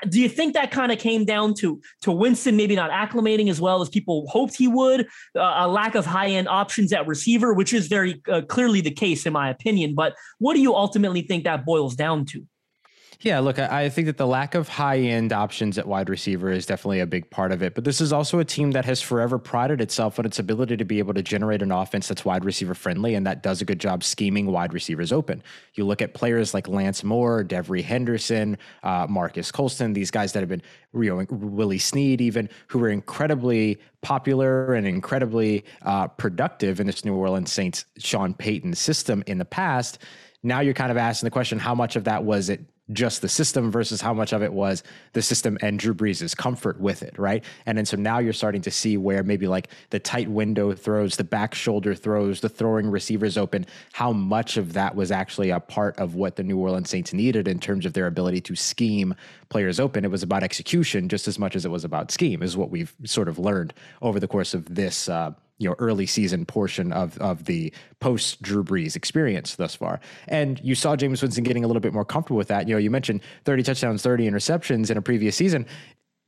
do 0.08 0.22
you 0.22 0.30
think 0.30 0.54
that 0.54 0.72
kind 0.72 0.92
of 0.92 1.00
came 1.00 1.26
down 1.26 1.54
to 1.56 1.82
to 2.02 2.12
Winston 2.12 2.56
maybe 2.56 2.76
not 2.76 2.92
acclimating 2.92 3.50
as 3.50 3.60
well 3.60 3.82
as 3.82 3.90
people 3.90 4.28
hoped 4.28 4.56
he 4.56 4.68
would, 4.68 5.08
uh, 5.36 5.54
a 5.58 5.68
lack 5.68 5.96
of 5.96 6.06
high 6.06 6.28
end 6.28 6.48
options 6.48 6.94
at 6.94 7.08
receiver, 7.08 7.54
which 7.54 7.74
is 7.74 7.88
very 7.88 8.22
uh, 8.32 8.42
clearly 8.42 8.82
the 8.82 8.92
case 8.92 9.26
in 9.26 9.34
my 9.34 9.50
opinion. 9.50 9.96
But 9.96 10.16
what 10.40 10.54
do 10.54 10.62
you 10.62 10.76
ultimately 10.76 11.24
think 11.24 11.44
that 11.46 11.66
boils 11.66 11.96
down 11.96 12.26
to? 12.28 12.46
Yeah, 13.24 13.40
look, 13.40 13.58
I 13.58 13.88
think 13.88 14.08
that 14.08 14.18
the 14.18 14.28
lack 14.28 14.54
of 14.54 14.68
high 14.68 14.98
end 14.98 15.32
options 15.32 15.78
at 15.78 15.88
wide 15.88 16.10
receiver 16.10 16.52
is 16.52 16.66
definitely 16.66 17.00
a 17.00 17.06
big 17.06 17.30
part 17.30 17.54
of 17.54 17.64
it. 17.64 17.74
But 17.74 17.86
this 17.86 18.02
is 18.02 18.12
also 18.12 18.40
a 18.40 18.44
team 18.44 18.72
that 18.72 18.84
has 18.84 19.02
forever 19.02 19.40
prided 19.40 19.80
itself 19.80 20.20
on 20.20 20.26
its 20.26 20.40
ability 20.40 20.76
to 20.76 20.84
be 20.84 21.00
able 21.00 21.14
to 21.14 21.22
generate 21.22 21.62
an 21.62 21.72
offense 21.72 22.10
that's 22.10 22.26
wide 22.26 22.44
receiver 22.44 22.74
friendly 22.74 23.16
and 23.16 23.26
that 23.26 23.42
does 23.42 23.62
a 23.62 23.66
good 23.66 23.80
job 23.80 24.04
scheming 24.04 24.48
wide 24.48 24.74
receivers 24.74 25.14
open. 25.14 25.42
You 25.76 25.86
look 25.86 26.02
at 26.02 26.14
players 26.14 26.54
like 26.54 26.68
Lance 26.68 27.02
Moore, 27.02 27.46
Devery 27.46 27.82
Henderson, 27.82 28.58
uh, 28.84 29.08
Marques 29.10 29.54
Colston, 29.54 29.94
these 29.94 30.12
guys 30.12 30.34
that 30.34 30.42
have 30.42 30.50
been, 30.50 30.64
you 30.94 31.16
know, 31.16 31.26
Willie 31.30 31.80
Snead, 31.80 32.20
even, 32.20 32.50
who 32.68 32.80
were 32.80 32.90
incredibly 32.90 33.80
popular 34.02 34.74
and 34.74 34.86
incredibly 34.86 35.64
uh, 35.84 36.10
productive 36.10 36.82
in 36.82 36.88
this 36.88 37.06
New 37.06 37.16
Orleans 37.16 37.54
Saints 37.54 37.86
Sean 38.00 38.34
Payton 38.34 38.76
system 38.76 39.24
in 39.28 39.38
the 39.38 39.46
past. 39.46 40.00
Now 40.46 40.60
you're 40.60 40.74
kind 40.74 40.92
of 40.92 40.98
asking 40.98 41.28
the 41.28 41.32
question 41.32 41.58
how 41.58 41.74
much 41.74 41.96
of 41.96 42.04
that 42.04 42.26
was 42.26 42.50
it 42.50 42.60
just 42.92 43.22
the 43.22 43.30
system 43.30 43.72
versus 43.72 44.02
how 44.02 44.14
much 44.14 44.34
of 44.34 44.44
it 44.44 44.52
was 44.52 44.84
the 45.14 45.22
system 45.22 45.58
and 45.62 45.80
Drew 45.80 45.94
Brees' 45.94 46.36
comfort 46.36 46.80
with 46.80 47.02
it, 47.02 47.18
right? 47.18 47.44
And 47.66 47.78
then 47.78 47.86
so 47.86 47.96
now 47.96 48.20
you're 48.20 48.34
starting 48.34 48.62
to 48.64 48.72
see 48.72 48.98
where 48.98 49.24
maybe 49.24 49.48
like 49.48 49.70
the 49.90 50.00
tight 50.00 50.30
window 50.30 50.74
throws, 50.74 51.16
the 51.16 51.24
back 51.24 51.56
shoulder 51.56 51.96
throws, 51.96 52.42
the 52.42 52.50
throwing 52.50 52.90
receivers 52.90 53.38
open, 53.38 53.66
how 53.94 54.12
much 54.12 54.58
of 54.58 54.74
that 54.74 54.96
was 54.96 55.12
actually 55.12 55.50
a 55.50 55.62
part 55.62 55.98
of 55.98 56.16
what 56.16 56.36
the 56.36 56.44
New 56.44 56.58
Orleans 56.58 56.90
Saints 56.90 57.14
needed 57.14 57.48
in 57.48 57.60
terms 57.60 57.86
of 57.86 57.94
their 57.94 58.08
ability 58.08 58.42
to 58.42 58.56
scheme 58.56 59.16
players 59.48 59.80
open. 59.80 60.04
It 60.04 60.12
was 60.12 60.24
about 60.24 60.44
execution 60.44 61.08
just 61.08 61.28
as 61.28 61.40
much 61.40 61.56
as 61.56 61.66
it 61.66 61.70
was 61.70 61.86
about 61.86 62.12
scheme, 62.12 62.44
is 62.44 62.58
what 62.58 62.70
we've 62.70 62.94
sort 63.06 63.30
of 63.30 63.40
learned 63.40 63.74
over 64.02 64.20
the 64.20 64.28
course 64.28 64.54
of 64.54 64.76
this 64.76 65.08
uh, 65.08 65.32
you 65.64 65.70
know 65.70 65.76
early 65.80 66.06
season 66.06 66.46
portion 66.46 66.92
of 66.92 67.18
of 67.18 67.46
the 67.46 67.74
post 68.00 68.42
Drew 68.42 68.64
Brees 68.64 68.96
experience 68.96 69.56
thus 69.56 69.74
far. 69.74 70.00
And 70.28 70.60
you 70.64 70.76
saw 70.76 70.96
Jameis 70.96 71.22
Winston 71.22 71.44
getting 71.44 71.64
a 71.64 71.68
little 71.68 71.80
bit 71.80 71.94
more 71.94 72.06
comfortable 72.06 72.38
with 72.38 72.50
that. 72.50 72.68
You 72.68 72.76
know, 72.76 72.80
you 72.80 72.92
mentioned 72.92 73.22
30 73.46 73.64
touchdowns, 73.64 74.04
30 74.04 74.30
interceptions 74.30 74.92
in 74.92 74.98
a 74.98 75.02
previous 75.02 75.36
season. 75.36 75.66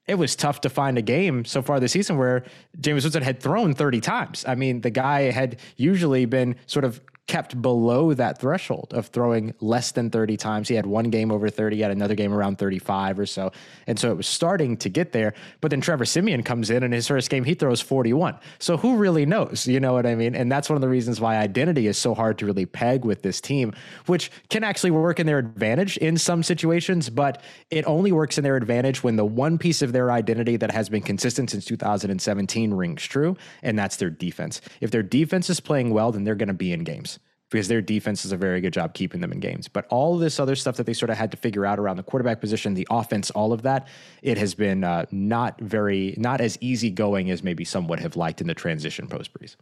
It 0.08 0.16
was 0.16 0.36
tough 0.36 0.62
to 0.62 0.70
find 0.70 0.98
a 0.98 1.02
game 1.02 1.46
so 1.46 1.62
far 1.62 1.80
this 1.80 1.92
season 1.92 2.18
where 2.18 2.46
Jameis 2.80 3.04
Winston 3.04 3.24
had 3.24 3.40
thrown 3.40 3.74
30 3.74 4.02
times. 4.02 4.46
I 4.48 4.56
mean, 4.56 4.82
the 4.82 4.92
guy 4.92 5.32
had 5.32 5.60
usually 5.78 6.26
been 6.26 6.56
sort 6.68 6.86
of 6.86 7.02
kept 7.28 7.60
below 7.60 8.14
that 8.14 8.38
threshold 8.38 8.94
of 8.94 9.08
throwing 9.08 9.54
less 9.60 9.92
than 9.92 10.10
30 10.12 10.38
times. 10.38 10.68
He 10.68 10.76
had 10.76 10.86
one 10.86 11.10
game 11.10 11.32
over 11.32 11.50
30, 11.50 11.78
he 11.78 11.82
had 11.82 11.92
another 11.92 12.14
game 12.14 12.34
around 12.34 12.58
35 12.60 13.20
or 13.20 13.26
so. 13.26 13.52
And 13.88 13.98
so 13.98 14.12
it 14.12 14.18
was 14.18 14.28
starting 14.28 14.78
to 14.78 14.90
get 14.90 15.12
there. 15.12 15.34
But 15.60 15.72
then 15.72 15.82
Trevor 15.82 16.06
Siemian 16.06 16.44
comes 16.44 16.70
in 16.70 16.84
and 16.84 16.94
his 16.94 17.08
first 17.08 17.30
game, 17.30 17.44
he 17.44 17.56
throws 17.56 17.82
41. 17.82 18.38
So 18.60 18.78
who 18.78 18.98
really 18.98 19.26
knows? 19.26 19.66
You 19.66 19.80
know 19.80 19.94
what 19.94 20.06
I 20.06 20.14
mean? 20.14 20.36
And 20.36 20.52
that's 20.52 20.70
one 20.70 20.76
of 20.76 20.82
the 20.82 20.90
reasons 20.90 21.20
why 21.20 21.38
identity 21.38 21.88
is 21.88 21.98
so 21.98 22.14
hard 22.14 22.38
to 22.40 22.46
really 22.46 22.68
peg 22.68 23.06
with 23.06 23.24
this 23.24 23.42
team, 23.42 23.74
which 24.06 24.32
can 24.50 24.64
actually 24.64 24.92
work 24.92 25.20
in 25.20 25.26
their 25.26 25.40
advantage 25.40 25.98
in 25.98 26.18
some 26.18 26.44
situations, 26.44 27.10
but 27.10 27.42
it 27.72 27.86
only 27.86 28.12
works 28.12 28.38
in 28.38 28.44
their 28.44 28.56
advantage 28.56 29.04
when 29.04 29.16
the 29.16 29.26
one 29.26 29.58
piece 29.58 29.82
of 29.82 29.94
their 29.94 30.12
identity 30.12 30.58
that 30.58 30.72
has 30.72 30.90
been 30.90 31.02
consistent 31.02 31.50
since 31.50 31.66
2017 31.66 32.74
rings 32.74 33.04
true, 33.04 33.36
and 33.64 33.80
that's 33.80 33.98
their 33.98 34.10
defense. 34.12 34.62
If 34.80 34.92
their 34.92 35.04
defense 35.04 35.50
is 35.50 35.60
playing 35.60 35.92
well, 35.92 36.12
then 36.12 36.24
they're 36.24 36.36
going 36.36 36.48
to 36.48 36.54
be 36.54 36.72
in 36.72 36.84
games 36.84 37.15
because 37.50 37.68
their 37.68 37.82
defense 37.82 38.24
does 38.24 38.32
a 38.32 38.38
very 38.38 38.62
good 38.62 38.74
job 38.74 38.94
keeping 38.94 39.22
them 39.22 39.32
in 39.32 39.40
games. 39.40 39.68
But 39.68 39.86
all 39.90 40.18
this 40.18 40.40
other 40.40 40.56
stuff 40.56 40.78
that 40.78 40.86
they 40.86 40.94
sort 40.94 41.10
of 41.10 41.18
had 41.18 41.32
to 41.32 41.38
figure 41.38 41.66
out 41.66 41.80
around 41.80 41.98
the 41.98 42.04
quarterback 42.04 42.42
position, 42.42 42.74
the 42.74 42.88
offense, 42.90 43.30
all 43.32 43.54
of 43.54 43.62
that, 43.64 43.88
it 44.22 44.38
has 44.38 44.56
been 44.56 44.84
uh, 44.84 45.06
not 45.12 45.60
very, 45.62 46.16
not 46.18 46.42
as 46.42 46.58
easy 46.62 46.90
going 46.90 47.30
as 47.32 47.44
maybe 47.44 47.64
some 47.64 47.88
would 47.88 48.00
have 48.00 48.16
liked 48.16 48.42
in 48.42 48.48
the 48.48 48.56
transition 48.56 49.08
post 49.08 49.32
Brees. 49.34 49.56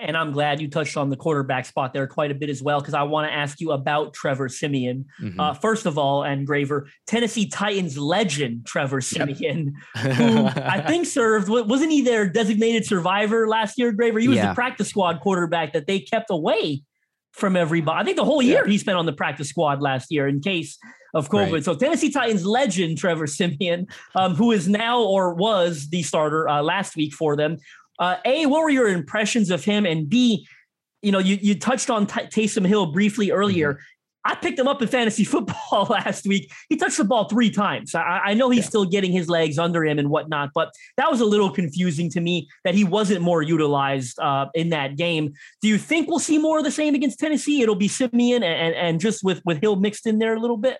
And 0.00 0.16
I'm 0.16 0.32
glad 0.32 0.60
you 0.60 0.68
touched 0.68 0.96
on 0.96 1.10
the 1.10 1.16
quarterback 1.16 1.66
spot 1.66 1.92
there 1.92 2.06
quite 2.06 2.30
a 2.30 2.34
bit 2.34 2.50
as 2.50 2.62
well, 2.62 2.80
because 2.80 2.94
I 2.94 3.02
want 3.02 3.28
to 3.28 3.34
ask 3.34 3.60
you 3.60 3.72
about 3.72 4.14
Trevor 4.14 4.48
Siemian. 4.48 5.06
Mm-hmm. 5.20 5.40
Uh, 5.40 5.54
first 5.54 5.86
of 5.86 5.98
all, 5.98 6.22
and 6.22 6.46
Graver, 6.46 6.88
Tennessee 7.06 7.48
Titans 7.48 7.98
legend 7.98 8.66
Trevor 8.66 9.00
Siemian, 9.00 9.74
yep. 9.94 10.04
who 10.16 10.46
I 10.46 10.80
think 10.80 11.06
served, 11.06 11.48
wasn't 11.48 11.92
he 11.92 12.02
their 12.02 12.28
designated 12.28 12.86
survivor 12.86 13.48
last 13.48 13.78
year, 13.78 13.92
Graver? 13.92 14.18
He 14.18 14.28
was 14.28 14.36
yeah. 14.36 14.48
the 14.48 14.54
practice 14.54 14.88
squad 14.88 15.20
quarterback 15.20 15.72
that 15.72 15.86
they 15.86 16.00
kept 16.00 16.30
away 16.30 16.82
from 17.32 17.56
everybody. 17.56 17.98
I 17.98 18.04
think 18.04 18.16
the 18.16 18.24
whole 18.24 18.42
year 18.42 18.64
yeah. 18.64 18.70
he 18.70 18.78
spent 18.78 18.98
on 18.98 19.06
the 19.06 19.12
practice 19.12 19.48
squad 19.48 19.80
last 19.80 20.10
year 20.10 20.28
in 20.28 20.40
case 20.40 20.78
of 21.14 21.28
COVID. 21.28 21.52
Right. 21.52 21.64
So 21.64 21.74
Tennessee 21.74 22.10
Titans 22.10 22.44
legend 22.44 22.98
Trevor 22.98 23.26
Siemian, 23.26 23.86
um, 24.14 24.34
who 24.34 24.52
is 24.52 24.68
now 24.68 25.02
or 25.02 25.34
was 25.34 25.88
the 25.88 26.02
starter 26.02 26.48
uh, 26.48 26.62
last 26.62 26.96
week 26.96 27.12
for 27.12 27.36
them, 27.36 27.58
uh, 28.02 28.16
a, 28.24 28.46
what 28.46 28.62
were 28.62 28.70
your 28.70 28.88
impressions 28.88 29.48
of 29.52 29.64
him? 29.64 29.86
And 29.86 30.08
B, 30.08 30.44
you 31.02 31.12
know, 31.12 31.20
you, 31.20 31.38
you 31.40 31.54
touched 31.56 31.88
on 31.88 32.08
T- 32.08 32.22
Taysom 32.22 32.66
Hill 32.66 32.86
briefly 32.86 33.30
earlier. 33.30 33.74
Mm-hmm. 33.74 33.82
I 34.24 34.34
picked 34.34 34.58
him 34.58 34.66
up 34.66 34.82
in 34.82 34.88
fantasy 34.88 35.22
football 35.32 35.86
last 35.88 36.26
week. 36.26 36.50
He 36.68 36.76
touched 36.76 36.96
the 36.96 37.04
ball 37.04 37.28
three 37.28 37.50
times. 37.50 37.94
I, 37.94 38.00
I 38.24 38.34
know 38.34 38.50
he's 38.50 38.64
yeah. 38.64 38.68
still 38.68 38.84
getting 38.86 39.12
his 39.12 39.28
legs 39.28 39.56
under 39.56 39.84
him 39.84 40.00
and 40.00 40.10
whatnot, 40.10 40.50
but 40.52 40.70
that 40.96 41.12
was 41.12 41.20
a 41.20 41.24
little 41.24 41.50
confusing 41.50 42.10
to 42.10 42.20
me 42.20 42.48
that 42.64 42.74
he 42.74 42.82
wasn't 42.82 43.20
more 43.20 43.40
utilized 43.40 44.18
uh, 44.18 44.46
in 44.52 44.70
that 44.70 44.96
game. 44.96 45.32
Do 45.60 45.68
you 45.68 45.78
think 45.78 46.08
we'll 46.08 46.18
see 46.18 46.38
more 46.38 46.58
of 46.58 46.64
the 46.64 46.72
same 46.72 46.96
against 46.96 47.20
Tennessee? 47.20 47.62
It'll 47.62 47.76
be 47.76 47.88
Siemian 47.88 48.42
and, 48.42 48.44
and, 48.44 48.74
and 48.74 49.00
just 49.00 49.22
with, 49.22 49.42
with 49.44 49.60
Hill 49.60 49.76
mixed 49.76 50.08
in 50.08 50.18
there 50.18 50.34
a 50.34 50.40
little 50.40 50.56
bit? 50.56 50.78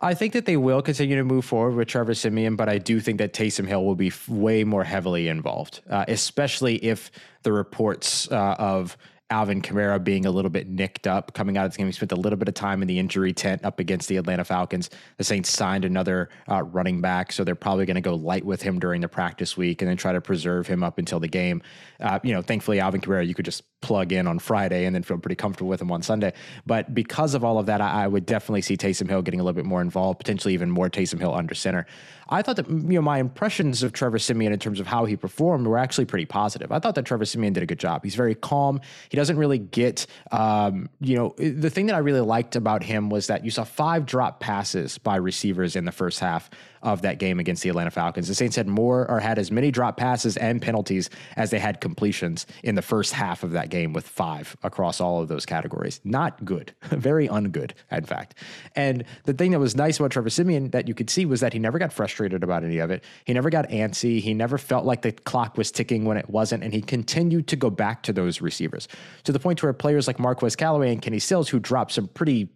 I 0.00 0.14
think 0.14 0.32
that 0.32 0.44
they 0.44 0.56
will 0.56 0.82
continue 0.82 1.16
to 1.16 1.24
move 1.24 1.44
forward 1.44 1.76
with 1.76 1.88
Trevor 1.88 2.14
Siemian, 2.14 2.56
but 2.56 2.68
I 2.68 2.78
do 2.78 3.00
think 3.00 3.18
that 3.18 3.32
Taysom 3.32 3.66
Hill 3.66 3.84
will 3.84 3.94
be 3.94 4.08
f- 4.08 4.28
way 4.28 4.64
more 4.64 4.84
heavily 4.84 5.28
involved, 5.28 5.82
uh, 5.88 6.04
especially 6.08 6.76
if 6.84 7.10
the 7.42 7.52
reports 7.52 8.30
uh, 8.30 8.56
of 8.58 8.96
Alvin 9.30 9.62
Kamara 9.62 10.02
being 10.02 10.26
a 10.26 10.30
little 10.30 10.50
bit 10.50 10.68
nicked 10.68 11.06
up 11.06 11.32
coming 11.32 11.56
out 11.56 11.64
of 11.64 11.70
this 11.70 11.78
game. 11.78 11.86
He 11.86 11.92
spent 11.92 12.12
a 12.12 12.16
little 12.16 12.36
bit 12.36 12.46
of 12.46 12.54
time 12.54 12.82
in 12.82 12.88
the 12.88 12.98
injury 12.98 13.32
tent 13.32 13.64
up 13.64 13.80
against 13.80 14.08
the 14.08 14.18
Atlanta 14.18 14.44
Falcons. 14.44 14.90
The 15.16 15.24
Saints 15.24 15.50
signed 15.50 15.84
another 15.84 16.28
uh, 16.50 16.62
running 16.62 17.00
back, 17.00 17.32
so 17.32 17.42
they're 17.42 17.54
probably 17.54 17.86
going 17.86 17.94
to 17.94 18.02
go 18.02 18.14
light 18.14 18.44
with 18.44 18.60
him 18.60 18.78
during 18.78 19.00
the 19.00 19.08
practice 19.08 19.56
week 19.56 19.80
and 19.80 19.88
then 19.88 19.96
try 19.96 20.12
to 20.12 20.20
preserve 20.20 20.66
him 20.66 20.82
up 20.82 20.98
until 20.98 21.20
the 21.20 21.28
game. 21.28 21.62
Uh, 22.00 22.18
you 22.22 22.34
know, 22.34 22.42
thankfully, 22.42 22.80
Alvin 22.80 23.00
Kamara, 23.00 23.26
you 23.26 23.34
could 23.34 23.46
just 23.46 23.62
plug 23.80 24.12
in 24.12 24.26
on 24.26 24.38
Friday 24.38 24.84
and 24.84 24.94
then 24.94 25.02
feel 25.02 25.18
pretty 25.18 25.36
comfortable 25.36 25.68
with 25.68 25.80
him 25.80 25.90
on 25.90 26.02
Sunday. 26.02 26.32
But 26.66 26.94
because 26.94 27.34
of 27.34 27.44
all 27.44 27.58
of 27.58 27.66
that, 27.66 27.80
I, 27.80 28.04
I 28.04 28.06
would 28.06 28.26
definitely 28.26 28.62
see 28.62 28.76
Taysom 28.76 29.08
Hill 29.08 29.22
getting 29.22 29.40
a 29.40 29.42
little 29.42 29.56
bit 29.56 29.66
more 29.66 29.80
involved, 29.80 30.18
potentially 30.18 30.54
even 30.54 30.70
more 30.70 30.90
Taysom 30.90 31.18
Hill 31.18 31.34
under 31.34 31.54
center. 31.54 31.86
I 32.28 32.42
thought 32.42 32.56
that 32.56 32.68
you 32.68 32.76
know 32.76 33.02
my 33.02 33.18
impressions 33.18 33.82
of 33.82 33.92
Trevor 33.92 34.18
Siemian 34.18 34.52
in 34.52 34.58
terms 34.58 34.80
of 34.80 34.86
how 34.86 35.04
he 35.04 35.16
performed 35.16 35.66
were 35.66 35.78
actually 35.78 36.04
pretty 36.06 36.26
positive. 36.26 36.72
I 36.72 36.78
thought 36.78 36.94
that 36.94 37.04
Trevor 37.04 37.24
Siemian 37.24 37.52
did 37.52 37.62
a 37.62 37.66
good 37.66 37.78
job. 37.78 38.04
He's 38.04 38.14
very 38.14 38.34
calm. 38.34 38.80
He 39.08 39.16
doesn't 39.16 39.36
really 39.36 39.58
get 39.58 40.06
um, 40.32 40.88
you 41.00 41.16
know 41.16 41.34
the 41.38 41.70
thing 41.70 41.86
that 41.86 41.94
I 41.94 41.98
really 41.98 42.20
liked 42.20 42.56
about 42.56 42.82
him 42.82 43.10
was 43.10 43.26
that 43.26 43.44
you 43.44 43.50
saw 43.50 43.64
five 43.64 44.06
drop 44.06 44.40
passes 44.40 44.98
by 44.98 45.16
receivers 45.16 45.76
in 45.76 45.84
the 45.84 45.92
first 45.92 46.20
half 46.20 46.50
of 46.84 47.02
that 47.02 47.18
game 47.18 47.40
against 47.40 47.62
the 47.62 47.70
Atlanta 47.70 47.90
Falcons. 47.90 48.28
The 48.28 48.34
Saints 48.34 48.56
had 48.56 48.68
more 48.68 49.10
or 49.10 49.18
had 49.18 49.38
as 49.38 49.50
many 49.50 49.70
drop 49.70 49.96
passes 49.96 50.36
and 50.36 50.60
penalties 50.60 51.10
as 51.36 51.50
they 51.50 51.58
had 51.58 51.80
completions 51.80 52.46
in 52.62 52.74
the 52.74 52.82
first 52.82 53.12
half 53.14 53.42
of 53.42 53.52
that 53.52 53.70
game 53.70 53.92
with 53.92 54.06
five 54.06 54.56
across 54.62 55.00
all 55.00 55.20
of 55.20 55.28
those 55.28 55.46
categories. 55.46 56.00
Not 56.04 56.44
good, 56.44 56.74
very 56.82 57.26
ungood, 57.26 57.72
in 57.90 58.04
fact. 58.04 58.34
And 58.76 59.04
the 59.24 59.32
thing 59.32 59.50
that 59.52 59.58
was 59.58 59.74
nice 59.74 59.98
about 59.98 60.12
Trevor 60.12 60.30
Siemian 60.30 60.70
that 60.70 60.86
you 60.86 60.94
could 60.94 61.10
see 61.10 61.24
was 61.24 61.40
that 61.40 61.52
he 61.52 61.58
never 61.58 61.78
got 61.78 61.92
frustrated 61.92 62.44
about 62.44 62.62
any 62.62 62.78
of 62.78 62.90
it. 62.90 63.02
He 63.24 63.32
never 63.32 63.50
got 63.50 63.68
antsy. 63.70 64.20
He 64.20 64.34
never 64.34 64.58
felt 64.58 64.84
like 64.84 65.02
the 65.02 65.12
clock 65.12 65.56
was 65.56 65.72
ticking 65.72 66.04
when 66.04 66.16
it 66.16 66.28
wasn't. 66.28 66.62
And 66.62 66.72
he 66.72 66.82
continued 66.82 67.48
to 67.48 67.56
go 67.56 67.70
back 67.70 68.02
to 68.02 68.12
those 68.12 68.40
receivers 68.40 68.88
to 69.24 69.32
the 69.32 69.40
point 69.40 69.62
where 69.62 69.72
players 69.72 70.06
like 70.06 70.18
Marquez 70.18 70.54
Callaway 70.54 70.92
and 70.92 71.00
Kenny 71.00 71.18
Stills, 71.18 71.48
who 71.48 71.58
dropped 71.58 71.92
some 71.92 72.08
pretty 72.08 72.50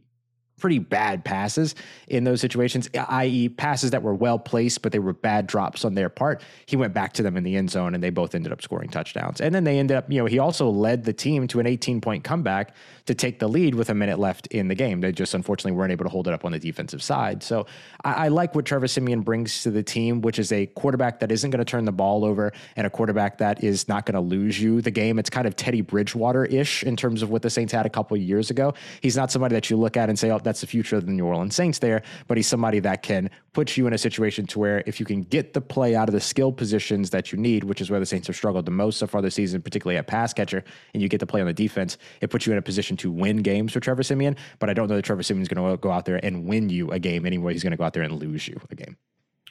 pretty 0.59 0.79
bad 0.79 1.25
passes 1.25 1.75
in 2.09 2.25
those 2.25 2.41
situations, 2.41 2.89
i.e., 2.95 3.49
passes 3.49 3.91
that 3.93 4.03
were 4.03 4.15
well 4.15 4.39
placed, 4.39 4.83
but 4.83 4.93
they 4.93 4.99
were 4.99 5.13
bad 5.13 5.47
drops 5.47 5.85
on 5.85 5.95
their 5.95 6.09
part. 6.09 6.43
He 6.67 6.77
went 6.77 6.95
back 6.95 7.13
to 7.15 7.23
them 7.23 7.37
in 7.37 7.45
the 7.45 7.57
end 7.57 7.71
zone 7.71 7.95
and 7.95 8.03
they 8.03 8.11
both 8.11 8.35
ended 8.35 8.53
up 8.53 8.63
scoring 8.63 8.91
touchdowns. 8.91 9.41
And 9.41 9.55
then 9.55 9.65
they 9.65 9.79
ended 9.79 9.97
up, 9.97 10.11
you 10.11 10.19
know, 10.19 10.27
he 10.27 10.39
also 10.39 10.69
led 10.69 11.05
the 11.05 11.13
team 11.13 11.47
to 11.49 11.61
an 11.61 11.67
18 11.67 12.01
point 12.01 12.25
comeback 12.25 12.75
to 13.09 13.15
take 13.15 13.39
the 13.39 13.49
lead 13.49 13.75
with 13.75 13.89
a 13.89 13.95
minute 13.95 14.19
left 14.19 14.49
in 14.49 14.69
the 14.69 14.75
game. 14.75 15.01
They 15.01 15.13
just 15.13 15.33
unfortunately 15.33 15.73
weren't 15.73 15.93
able 15.93 16.05
to 16.05 16.11
hold 16.11 16.29
it 16.29 16.35
up 16.35 16.45
on 16.45 16.53
the 16.53 16.59
defensive 16.59 17.03
side. 17.03 17.43
So 17.43 17.65
I, 18.05 18.27
I 18.27 18.29
like 18.29 18.55
what 18.55 18.67
Trevor 18.67 18.87
Siemian 18.87 19.23
brings 19.23 19.63
to 19.63 19.71
the 19.71 19.83
team, 19.83 20.21
which 20.21 20.39
is 20.39 20.53
a 20.53 20.67
quarterback 20.67 21.21
that 21.21 21.33
isn't 21.33 21.51
going 21.51 21.59
to 21.59 21.65
turn 21.65 21.87
the 21.87 21.93
ball 21.93 22.23
over 22.23 22.53
and 22.77 22.87
a 22.87 22.91
quarterback 22.91 23.39
that 23.39 23.65
is 23.65 23.89
not 23.89 24.05
going 24.05 24.15
to 24.15 24.21
lose 24.21 24.61
you 24.61 24.83
the 24.83 24.91
game. 24.91 25.19
It's 25.19 25.31
kind 25.31 25.47
of 25.47 25.57
Teddy 25.57 25.81
Bridgewater 25.81 26.45
ish 26.45 26.83
in 26.83 26.97
terms 26.97 27.23
of 27.23 27.31
what 27.31 27.41
the 27.41 27.49
Saints 27.49 27.73
had 27.73 27.87
a 27.87 27.91
couple 27.91 28.15
years 28.19 28.51
ago. 28.51 28.75
He's 29.01 29.17
not 29.17 29.33
somebody 29.33 29.55
that 29.55 29.71
you 29.71 29.79
look 29.79 29.97
at 29.97 30.11
and 30.11 30.19
say, 30.19 30.31
oh, 30.31 30.39
that's 30.39 30.61
the 30.61 30.67
future 30.67 30.97
of 30.97 31.07
the 31.07 31.13
New 31.13 31.25
Orleans 31.25 31.57
Saints 31.57 31.79
there, 31.79 32.03
but 32.27 32.37
he's 32.37 32.47
somebody 32.47 32.79
that 32.81 33.03
can 33.03 33.31
put 33.59 33.77
you 33.77 33.89
in 33.89 33.93
a 33.93 33.99
situation 33.99 34.47
to 34.47 34.57
where 34.57 34.85
if 34.87 35.01
you 35.01 35.05
can 35.05 35.21
get 35.21 35.53
the 35.53 35.61
play 35.61 35.97
out 35.97 36.09
of 36.09 36.13
the 36.13 36.21
skill 36.21 36.53
positions 36.53 37.11
that 37.11 37.33
you 37.33 37.39
need, 37.39 37.65
which 37.65 37.81
is 37.81 37.91
where 37.91 37.99
the 37.99 38.07
Saints 38.07 38.29
have 38.29 38.37
struggled 38.37 38.65
the 38.65 38.71
most 38.71 38.99
so 38.99 39.07
far 39.09 39.21
this 39.21 39.35
season, 39.35 39.61
particularly 39.61 39.97
at 39.97 40.07
pass 40.07 40.33
catcher, 40.33 40.63
and 40.95 41.03
you 41.03 41.09
get 41.09 41.19
the 41.19 41.27
play 41.27 41.41
on 41.41 41.47
the 41.49 41.53
defense, 41.53 41.99
it 42.21 42.31
puts 42.31 42.47
you 42.47 42.53
in 42.53 42.59
a 42.59 42.63
position 42.63 42.97
to 42.99 43.11
win 43.11 43.39
games 43.39 43.73
for 43.73 43.81
Trevor 43.81 44.05
Siemian. 44.05 44.37
But 44.61 44.71
I 44.71 44.75
don't 44.75 44.87
know 44.87 44.95
that 44.95 45.03
Trevor 45.03 45.25
Siemian 45.25 45.43
is 45.43 45.49
going 45.49 45.73
to 45.73 45.77
go 45.77 45.91
out 45.91 46.05
there 46.05 46.25
and 46.25 46.47
win 46.47 46.69
you 46.69 46.93
a 46.93 47.01
game 47.01 47.27
anyway. 47.27 47.53
He's 47.53 47.65
going 47.65 47.73
to 47.73 47.77
go 47.77 47.83
out 47.83 47.95
there 47.95 48.05
and 48.05 48.13
lose 48.13 48.47
you 48.47 48.61
a 48.71 48.77
game. 48.77 48.97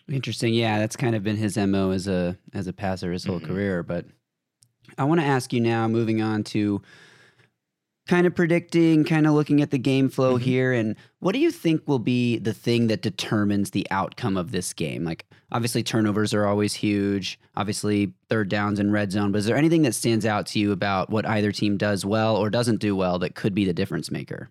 Interesting. 0.07 0.53
Yeah, 0.53 0.79
that's 0.79 0.95
kind 0.95 1.13
of 1.13 1.21
been 1.21 1.35
his 1.35 1.57
mo 1.57 1.91
as 1.91 2.07
a 2.07 2.37
as 2.53 2.67
a 2.67 2.71
passer 2.71 3.11
his 3.11 3.25
whole 3.25 3.41
mm-hmm. 3.41 3.53
career. 3.53 3.83
But 3.83 4.05
I 4.97 5.03
want 5.03 5.19
to 5.19 5.27
ask 5.27 5.51
you 5.51 5.59
now, 5.59 5.85
moving 5.89 6.21
on 6.21 6.45
to 6.45 6.81
kind 8.07 8.25
of 8.25 8.35
predicting, 8.35 9.03
kind 9.03 9.27
of 9.27 9.33
looking 9.33 9.61
at 9.61 9.71
the 9.71 9.77
game 9.77 10.09
flow 10.09 10.35
mm-hmm. 10.35 10.43
here. 10.43 10.73
And 10.73 10.95
what 11.19 11.33
do 11.33 11.39
you 11.39 11.51
think 11.51 11.87
will 11.87 11.99
be 11.99 12.37
the 12.37 12.53
thing 12.53 12.87
that 12.87 13.01
determines 13.01 13.71
the 13.71 13.85
outcome 13.91 14.37
of 14.37 14.51
this 14.51 14.73
game? 14.73 15.03
Like, 15.03 15.25
obviously, 15.51 15.83
turnovers 15.83 16.33
are 16.33 16.45
always 16.45 16.73
huge, 16.73 17.39
obviously, 17.55 18.13
third 18.29 18.49
downs 18.49 18.79
and 18.79 18.91
red 18.91 19.11
zone. 19.11 19.31
But 19.31 19.39
is 19.39 19.45
there 19.45 19.57
anything 19.57 19.83
that 19.83 19.95
stands 19.95 20.25
out 20.25 20.45
to 20.47 20.59
you 20.59 20.71
about 20.71 21.09
what 21.09 21.27
either 21.27 21.51
team 21.51 21.77
does 21.77 22.05
well 22.05 22.35
or 22.35 22.49
doesn't 22.49 22.79
do 22.79 22.95
well 22.95 23.19
that 23.19 23.35
could 23.35 23.53
be 23.53 23.65
the 23.65 23.73
difference 23.73 24.09
maker? 24.09 24.49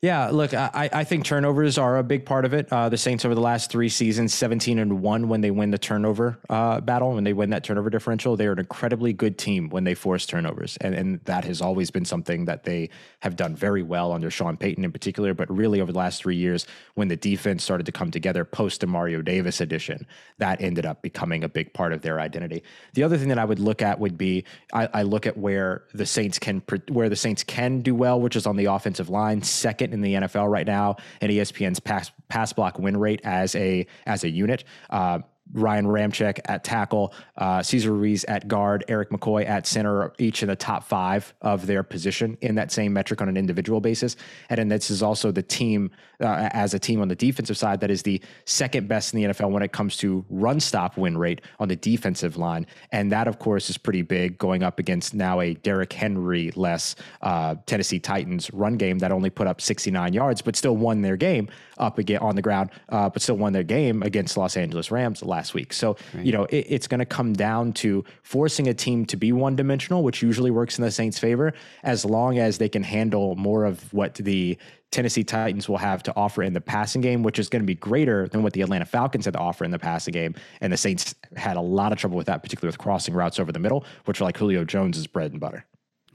Yeah, 0.00 0.30
look, 0.30 0.54
I, 0.54 0.88
I 0.92 1.02
think 1.02 1.24
turnovers 1.24 1.76
are 1.76 1.98
a 1.98 2.04
big 2.04 2.24
part 2.24 2.44
of 2.44 2.54
it. 2.54 2.72
Uh, 2.72 2.88
the 2.88 2.96
Saints 2.96 3.24
over 3.24 3.34
the 3.34 3.40
last 3.40 3.68
three 3.68 3.88
seasons, 3.88 4.32
17 4.32 4.78
and 4.78 5.02
one 5.02 5.28
when 5.28 5.40
they 5.40 5.50
win 5.50 5.72
the 5.72 5.78
turnover 5.78 6.38
uh, 6.48 6.80
battle, 6.80 7.14
when 7.14 7.24
they 7.24 7.32
win 7.32 7.50
that 7.50 7.64
turnover 7.64 7.90
differential, 7.90 8.36
they're 8.36 8.52
an 8.52 8.60
incredibly 8.60 9.12
good 9.12 9.38
team 9.38 9.68
when 9.70 9.82
they 9.82 9.94
force 9.96 10.24
turnovers. 10.24 10.76
And, 10.80 10.94
and 10.94 11.20
that 11.24 11.44
has 11.46 11.60
always 11.60 11.90
been 11.90 12.04
something 12.04 12.44
that 12.44 12.62
they 12.62 12.90
have 13.22 13.34
done 13.34 13.56
very 13.56 13.82
well 13.82 14.12
under 14.12 14.30
Sean 14.30 14.56
Payton 14.56 14.84
in 14.84 14.92
particular, 14.92 15.34
but 15.34 15.50
really 15.50 15.80
over 15.80 15.90
the 15.90 15.98
last 15.98 16.22
three 16.22 16.36
years, 16.36 16.64
when 16.94 17.08
the 17.08 17.16
defense 17.16 17.64
started 17.64 17.84
to 17.86 17.92
come 17.92 18.12
together 18.12 18.44
post 18.44 18.82
the 18.82 18.86
Mario 18.86 19.20
Davis 19.20 19.60
edition, 19.60 20.06
that 20.38 20.60
ended 20.60 20.86
up 20.86 21.02
becoming 21.02 21.42
a 21.42 21.48
big 21.48 21.74
part 21.74 21.92
of 21.92 22.02
their 22.02 22.20
identity. 22.20 22.62
The 22.94 23.02
other 23.02 23.18
thing 23.18 23.30
that 23.30 23.38
I 23.38 23.44
would 23.44 23.58
look 23.58 23.82
at 23.82 23.98
would 23.98 24.16
be 24.16 24.44
I, 24.72 24.88
I 24.94 25.02
look 25.02 25.26
at 25.26 25.36
where 25.36 25.82
the 25.92 26.06
Saints 26.06 26.38
can 26.38 26.62
where 26.88 27.08
the 27.08 27.16
Saints 27.16 27.42
can 27.42 27.80
do 27.80 27.96
well, 27.96 28.20
which 28.20 28.36
is 28.36 28.46
on 28.46 28.54
the 28.54 28.66
offensive 28.66 29.08
line, 29.08 29.42
second 29.42 29.87
second 29.88 30.04
in 30.04 30.20
the 30.20 30.26
NFL 30.26 30.50
right 30.50 30.66
now 30.66 30.96
in 31.20 31.30
ESPN's 31.30 31.80
pass 31.80 32.10
pass 32.28 32.52
block 32.52 32.78
win 32.78 32.96
rate 32.96 33.20
as 33.24 33.54
a 33.54 33.86
as 34.06 34.24
a 34.24 34.28
unit. 34.28 34.64
Uh, 34.90 35.20
Ryan 35.52 35.86
Ramczyk 35.86 36.40
at 36.46 36.64
tackle, 36.64 37.12
uh, 37.36 37.62
Cesar 37.62 37.92
Ruiz 37.92 38.24
at 38.24 38.48
guard, 38.48 38.84
Erik 38.88 39.10
McCoy 39.10 39.46
at 39.46 39.66
center, 39.66 40.12
each 40.18 40.42
in 40.42 40.48
the 40.48 40.56
top 40.56 40.84
five 40.84 41.32
of 41.42 41.66
their 41.66 41.82
position 41.82 42.36
in 42.40 42.54
that 42.56 42.70
same 42.70 42.92
metric 42.92 43.22
on 43.22 43.28
an 43.28 43.36
individual 43.36 43.80
basis. 43.80 44.16
And 44.50 44.58
then 44.58 44.68
this 44.68 44.90
is 44.90 45.02
also 45.02 45.30
the 45.30 45.42
team 45.42 45.90
uh, 46.20 46.48
as 46.52 46.74
a 46.74 46.78
team 46.78 47.00
on 47.00 47.08
the 47.08 47.14
defensive 47.14 47.56
side 47.56 47.80
that 47.80 47.90
is 47.90 48.02
the 48.02 48.20
second 48.44 48.88
best 48.88 49.14
in 49.14 49.22
the 49.22 49.28
NFL 49.28 49.50
when 49.50 49.62
it 49.62 49.72
comes 49.72 49.96
to 49.98 50.24
run 50.28 50.60
stop 50.60 50.96
win 50.96 51.16
rate 51.16 51.40
on 51.58 51.68
the 51.68 51.76
defensive 51.76 52.36
line. 52.36 52.66
And 52.92 53.12
that, 53.12 53.28
of 53.28 53.38
course, 53.38 53.70
is 53.70 53.78
pretty 53.78 54.02
big 54.02 54.38
going 54.38 54.62
up 54.62 54.78
against 54.78 55.14
now 55.14 55.40
a 55.40 55.54
Derrick 55.54 55.92
Henry 55.92 56.50
less 56.56 56.96
uh, 57.22 57.54
Tennessee 57.66 58.00
Titans 58.00 58.52
run 58.52 58.76
game 58.76 58.98
that 58.98 59.12
only 59.12 59.30
put 59.30 59.46
up 59.46 59.60
69 59.60 60.12
yards, 60.12 60.42
but 60.42 60.56
still 60.56 60.76
won 60.76 61.02
their 61.02 61.16
game 61.16 61.48
up 61.78 61.98
again 61.98 62.18
on 62.18 62.34
the 62.34 62.42
ground, 62.42 62.70
uh, 62.88 63.08
but 63.08 63.22
still 63.22 63.36
won 63.36 63.52
their 63.52 63.62
game 63.62 64.02
against 64.02 64.36
Los 64.36 64.56
Angeles 64.56 64.90
Rams 64.90 65.22
last 65.22 65.37
week. 65.54 65.72
So, 65.72 65.96
right. 66.14 66.24
you 66.26 66.32
know, 66.32 66.44
it, 66.44 66.66
it's 66.68 66.86
going 66.86 67.00
to 67.00 67.06
come 67.06 67.32
down 67.32 67.72
to 67.74 68.04
forcing 68.22 68.68
a 68.68 68.74
team 68.74 69.04
to 69.06 69.16
be 69.16 69.32
one 69.32 69.56
dimensional, 69.56 70.02
which 70.02 70.22
usually 70.22 70.50
works 70.50 70.78
in 70.78 70.84
the 70.84 70.90
Saints' 70.90 71.18
favor, 71.18 71.52
as 71.82 72.04
long 72.04 72.38
as 72.38 72.58
they 72.58 72.68
can 72.68 72.82
handle 72.82 73.36
more 73.36 73.64
of 73.64 73.92
what 73.92 74.14
the 74.14 74.58
Tennessee 74.90 75.24
Titans 75.24 75.68
will 75.68 75.76
have 75.76 76.02
to 76.04 76.16
offer 76.16 76.42
in 76.42 76.54
the 76.54 76.60
passing 76.60 77.00
game, 77.00 77.22
which 77.22 77.38
is 77.38 77.48
going 77.48 77.62
to 77.62 77.66
be 77.66 77.74
greater 77.74 78.26
than 78.28 78.42
what 78.42 78.54
the 78.54 78.62
Atlanta 78.62 78.86
Falcons 78.86 79.26
had 79.26 79.34
to 79.34 79.40
offer 79.40 79.64
in 79.64 79.70
the 79.70 79.78
passing 79.78 80.12
game. 80.12 80.34
And 80.60 80.72
the 80.72 80.78
Saints 80.78 81.14
had 81.36 81.56
a 81.56 81.60
lot 81.60 81.92
of 81.92 81.98
trouble 81.98 82.16
with 82.16 82.26
that, 82.26 82.42
particularly 82.42 82.70
with 82.70 82.78
crossing 82.78 83.14
routes 83.14 83.38
over 83.38 83.52
the 83.52 83.58
middle, 83.58 83.84
which 84.06 84.20
are 84.20 84.24
like 84.24 84.38
Julio 84.38 84.64
Jones's 84.64 85.06
bread 85.06 85.32
and 85.32 85.40
butter. 85.40 85.66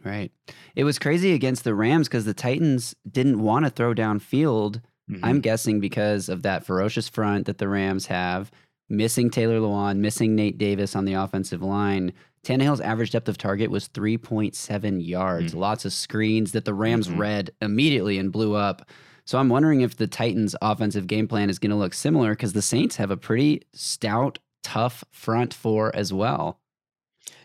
Right. 0.04 0.32
It 0.76 0.84
was 0.84 1.00
crazy 1.00 1.34
against 1.34 1.64
the 1.64 1.76
Rams 1.76 2.08
because 2.08 2.26
the 2.26 2.34
Titans 2.34 2.96
didn't 3.10 3.40
want 3.40 3.66
to 3.66 3.70
throw 3.70 3.94
downfield. 3.94 4.82
Mm-hmm. 5.10 5.24
I'm 5.24 5.40
guessing 5.40 5.80
because 5.80 6.28
of 6.30 6.42
that 6.44 6.66
ferocious 6.66 7.08
front 7.08 7.46
that 7.46 7.58
the 7.58 7.68
Rams 7.68 8.08
have, 8.08 8.52
missing 8.96 9.30
Taylor 9.30 9.60
Lewan, 9.60 9.98
missing 9.98 10.36
Nate 10.36 10.58
Davis 10.58 10.96
on 10.96 11.06
the 11.06 11.14
offensive 11.14 11.62
line. 11.62 12.14
Tannehill's 12.46 12.82
average 12.82 13.12
depth 13.12 13.30
of 13.30 13.38
target 13.38 13.72
was 13.72 13.88
3.7 13.90 15.00
yards. 15.06 15.54
Mm. 15.54 15.58
Lots 15.60 15.86
of 15.86 15.94
screens 15.94 16.52
that 16.52 16.66
the 16.66 16.74
Rams 16.74 17.08
Mhm. 17.08 17.18
read 17.18 17.52
immediately 17.62 18.18
and 18.18 18.32
blew 18.32 18.54
up. 18.56 18.90
So 19.26 19.38
I'm 19.38 19.48
wondering 19.50 19.82
if 19.82 19.96
the 19.96 20.08
Titans' 20.08 20.56
offensive 20.62 21.08
game 21.08 21.28
plan 21.28 21.50
is 21.50 21.58
going 21.60 21.70
to 21.70 21.78
look 21.78 21.94
similar 21.94 22.32
because 22.32 22.52
the 22.54 22.62
Saints 22.62 22.98
have 22.98 23.12
a 23.12 23.16
pretty 23.18 23.62
stout, 23.74 24.40
tough 24.64 25.06
front 25.12 25.54
four 25.54 25.96
as 25.96 26.12
well. 26.12 26.60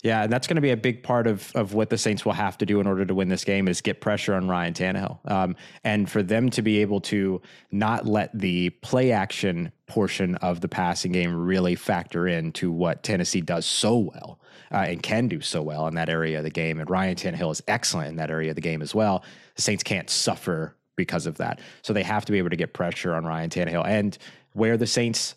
Yeah, 0.02 0.24
and 0.24 0.32
that's 0.32 0.48
going 0.48 0.56
to 0.56 0.60
be 0.62 0.70
a 0.70 0.76
big 0.76 1.04
part 1.04 1.28
of 1.28 1.52
of 1.54 1.74
what 1.74 1.90
the 1.90 1.98
Saints 1.98 2.24
will 2.24 2.32
have 2.32 2.58
to 2.58 2.66
do 2.66 2.80
in 2.80 2.86
order 2.88 3.04
to 3.04 3.14
win 3.14 3.28
this 3.28 3.44
game 3.44 3.68
is 3.68 3.80
get 3.80 4.00
pressure 4.00 4.34
on 4.34 4.48
Ryan 4.48 4.74
Tannehill, 4.74 5.18
um, 5.30 5.54
and 5.84 6.10
for 6.10 6.20
them 6.22 6.50
to 6.50 6.62
be 6.62 6.78
able 6.78 7.00
to 7.02 7.40
not 7.70 8.06
let 8.06 8.36
the 8.36 8.70
play 8.70 9.12
action 9.12 9.70
portion 9.88 10.36
of 10.36 10.60
the 10.60 10.68
passing 10.68 11.12
game 11.12 11.34
really 11.34 11.74
factor 11.74 12.26
into 12.26 12.70
what 12.70 13.02
Tennessee 13.02 13.40
does 13.40 13.66
so 13.66 13.96
well 13.98 14.38
uh, 14.72 14.86
and 14.88 15.02
can 15.02 15.28
do 15.28 15.40
so 15.40 15.62
well 15.62 15.86
in 15.88 15.94
that 15.94 16.08
area 16.08 16.38
of 16.38 16.44
the 16.44 16.50
game. 16.50 16.78
And 16.78 16.88
Ryan 16.88 17.16
Tannehill 17.16 17.52
is 17.52 17.62
excellent 17.66 18.08
in 18.08 18.16
that 18.16 18.30
area 18.30 18.50
of 18.50 18.54
the 18.54 18.62
game 18.62 18.82
as 18.82 18.94
well. 18.94 19.24
The 19.56 19.62
Saints 19.62 19.82
can't 19.82 20.10
suffer 20.10 20.76
because 20.96 21.26
of 21.26 21.38
that, 21.38 21.60
so 21.82 21.92
they 21.92 22.02
have 22.02 22.24
to 22.24 22.32
be 22.32 22.38
able 22.38 22.50
to 22.50 22.56
get 22.56 22.72
pressure 22.72 23.14
on 23.14 23.24
Ryan 23.24 23.50
Tannehill. 23.50 23.86
And 23.86 24.16
where 24.52 24.76
the 24.76 24.86
Saints 24.86 25.34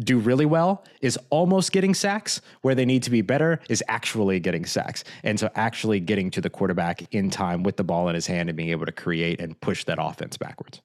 do 0.00 0.18
really 0.18 0.46
well 0.46 0.84
is 1.00 1.18
almost 1.30 1.72
getting 1.72 1.94
sacks. 1.94 2.40
Where 2.62 2.74
they 2.74 2.84
need 2.84 3.02
to 3.04 3.10
be 3.10 3.22
better 3.22 3.60
is 3.68 3.82
actually 3.86 4.40
getting 4.40 4.66
sacks. 4.66 5.04
And 5.22 5.38
so 5.38 5.50
actually 5.54 6.00
getting 6.00 6.30
to 6.32 6.40
the 6.40 6.50
quarterback 6.50 7.14
in 7.14 7.30
time 7.30 7.62
with 7.62 7.76
the 7.76 7.84
ball 7.84 8.08
in 8.08 8.14
his 8.14 8.26
hand 8.26 8.48
and 8.48 8.56
being 8.56 8.70
able 8.70 8.86
to 8.86 8.92
create 8.92 9.40
and 9.40 9.58
push 9.60 9.84
that 9.84 9.98
offense 10.00 10.36
backwards. 10.36 10.80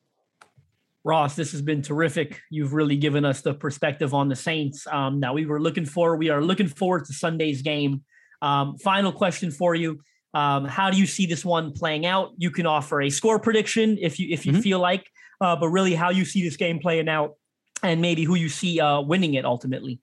Ross, 1.05 1.35
this 1.35 1.51
has 1.53 1.61
been 1.61 1.81
terrific. 1.81 2.41
You've 2.49 2.73
really 2.73 2.97
given 2.97 3.23
us 3.25 3.41
the 3.41 3.53
perspective 3.53 4.13
on 4.13 4.27
the 4.29 4.35
Saints. 4.35 4.85
Um, 4.87 5.19
now 5.19 5.33
we 5.33 5.45
were 5.45 5.61
looking 5.61 5.85
for, 5.85 6.17
we 6.17 6.29
are 6.29 6.41
looking 6.43 6.67
forward 6.67 7.05
to 7.05 7.13
Sunday's 7.13 7.61
game. 7.61 8.03
Um, 8.41 8.77
final 8.77 9.11
question 9.11 9.51
for 9.51 9.75
you: 9.75 9.99
um, 10.33 10.65
How 10.65 10.89
do 10.89 10.97
you 10.97 11.05
see 11.05 11.25
this 11.25 11.43
one 11.45 11.71
playing 11.71 12.05
out? 12.05 12.31
You 12.37 12.51
can 12.51 12.65
offer 12.65 13.01
a 13.01 13.09
score 13.09 13.39
prediction 13.39 13.97
if 13.99 14.19
you 14.19 14.27
if 14.29 14.45
you 14.45 14.53
Mhm. 14.53 14.61
feel 14.61 14.79
like, 14.79 15.05
uh, 15.41 15.55
but 15.55 15.69
really 15.69 15.93
how 15.95 16.09
you 16.09 16.25
see 16.25 16.41
this 16.43 16.57
game 16.57 16.79
playing 16.79 17.09
out, 17.09 17.35
and 17.83 18.01
maybe 18.01 18.23
who 18.23 18.35
you 18.35 18.49
see 18.49 18.79
uh, 18.79 19.01
winning 19.01 19.33
it 19.35 19.45
ultimately. 19.45 19.99